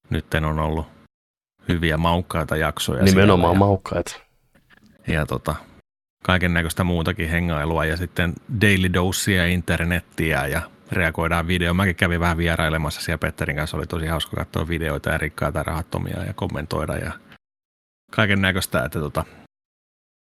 Nyt 0.10 0.34
on 0.34 0.60
ollut 0.60 0.88
hyviä 1.68 1.98
maukkaita 1.98 2.56
jaksoja. 2.56 3.04
Nimenomaan 3.04 3.52
siellä 3.52 3.60
maukkaita. 3.60 4.20
ja, 5.08 5.14
ja 5.14 5.26
tota, 5.26 5.56
kaiken 6.24 6.54
näköistä 6.54 6.84
muutakin 6.84 7.30
hengailua 7.30 7.86
ja 7.86 7.98
sitten 7.98 8.34
daily 8.62 8.94
dosea 8.94 9.46
internettiä 9.46 10.48
ja 10.48 10.62
reagoidaan 10.96 11.48
videoon. 11.48 11.76
Mäkin 11.76 11.96
kävin 11.96 12.20
vähän 12.20 12.38
vierailemassa 12.38 13.02
siellä 13.02 13.18
Petterin 13.18 13.56
kanssa, 13.56 13.78
oli 13.78 13.88
tosi 13.88 14.08
hauska 14.08 14.36
katsoa 14.36 14.68
videoita 14.68 15.10
ja 15.10 15.18
rikkaita 15.18 15.60
ja 15.60 15.64
rahattomia 15.64 16.24
ja 16.24 16.34
kommentoida 16.34 16.98
ja 16.98 17.12
kaiken 18.12 18.42
näköistä, 18.42 18.86
että 18.86 19.00
tota, 19.00 19.26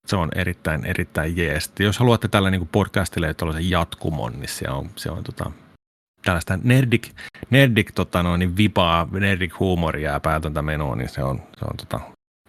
se 0.07 0.17
on 0.17 0.29
erittäin, 0.35 0.85
erittäin 0.85 1.37
jees. 1.37 1.73
Jos 1.79 1.99
haluatte 1.99 2.29
tällä 2.29 2.51
niin 2.51 2.69
podcastille 2.69 3.35
tällaisen 3.35 3.71
jatkumon, 3.71 4.33
niin 4.33 4.49
se 4.49 4.71
on, 4.71 4.91
se 4.97 5.11
on 5.11 5.25
tota, 5.25 5.51
tällaista 6.25 6.59
nerdik, 6.63 7.11
nerdik 7.51 7.93
tota 7.93 8.23
noin, 8.23 8.39
niin 8.39 8.57
vipaa, 8.57 9.09
nerdik 9.11 9.59
huumoria 9.59 10.13
ja 10.13 10.21
päätöntä 10.21 10.63
menoa, 10.63 10.97
niin 10.97 11.09
se 11.09 11.23
on, 11.23 11.43
se 11.59 11.65
on 11.71 11.77
tota, 11.77 12.01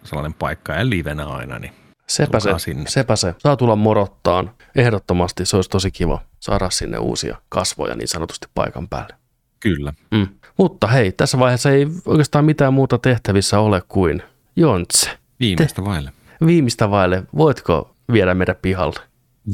sellainen 0.04 0.34
paikka 0.34 0.72
ja 0.72 0.90
livenä 0.90 1.26
aina, 1.26 1.58
niin 1.58 1.72
Sepä 2.08 2.40
se, 2.40 2.50
sinne. 2.58 2.84
sepä 2.88 3.16
se. 3.16 3.34
Saa 3.38 3.56
tulla 3.56 3.76
morottaan. 3.76 4.50
Ehdottomasti 4.76 5.46
se 5.46 5.56
olisi 5.56 5.70
tosi 5.70 5.90
kiva 5.90 6.20
saada 6.40 6.70
sinne 6.70 6.98
uusia 6.98 7.36
kasvoja 7.48 7.94
niin 7.94 8.08
sanotusti 8.08 8.46
paikan 8.54 8.88
päälle. 8.88 9.14
kyllä. 9.60 9.92
Mm. 10.10 10.26
Mutta 10.58 10.86
hei, 10.86 11.12
tässä 11.12 11.38
vaiheessa 11.38 11.70
ei 11.70 11.86
oikeastaan 12.06 12.44
mitään 12.44 12.74
muuta 12.74 12.98
tehtävissä 12.98 13.60
ole 13.60 13.82
kuin 13.88 14.22
Jontse. 14.56 15.10
Viimeistä 15.40 15.84
vaille. 15.84 16.12
Viimeistä 16.46 16.90
vaille, 16.90 17.22
voitko 17.36 17.94
viedä 18.12 18.34
meidän 18.34 18.56
pihalle? 18.62 19.00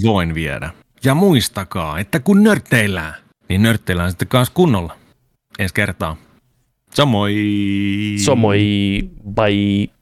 Voin 0.05 0.35
viedä. 0.35 0.71
Ja 1.05 1.15
muistakaa, 1.15 1.99
että 1.99 2.21
kun 2.21 2.43
nörtteillään, 2.43 3.15
niin 3.49 3.63
nörtteillään 3.63 4.11
sitten 4.11 4.29
kanssa 4.29 4.55
kunnolla. 4.55 4.97
Ensi 5.59 5.75
kertaa. 5.75 6.17
Samoin! 6.95 8.21
Somoi, 8.25 8.59
bye. 9.35 10.00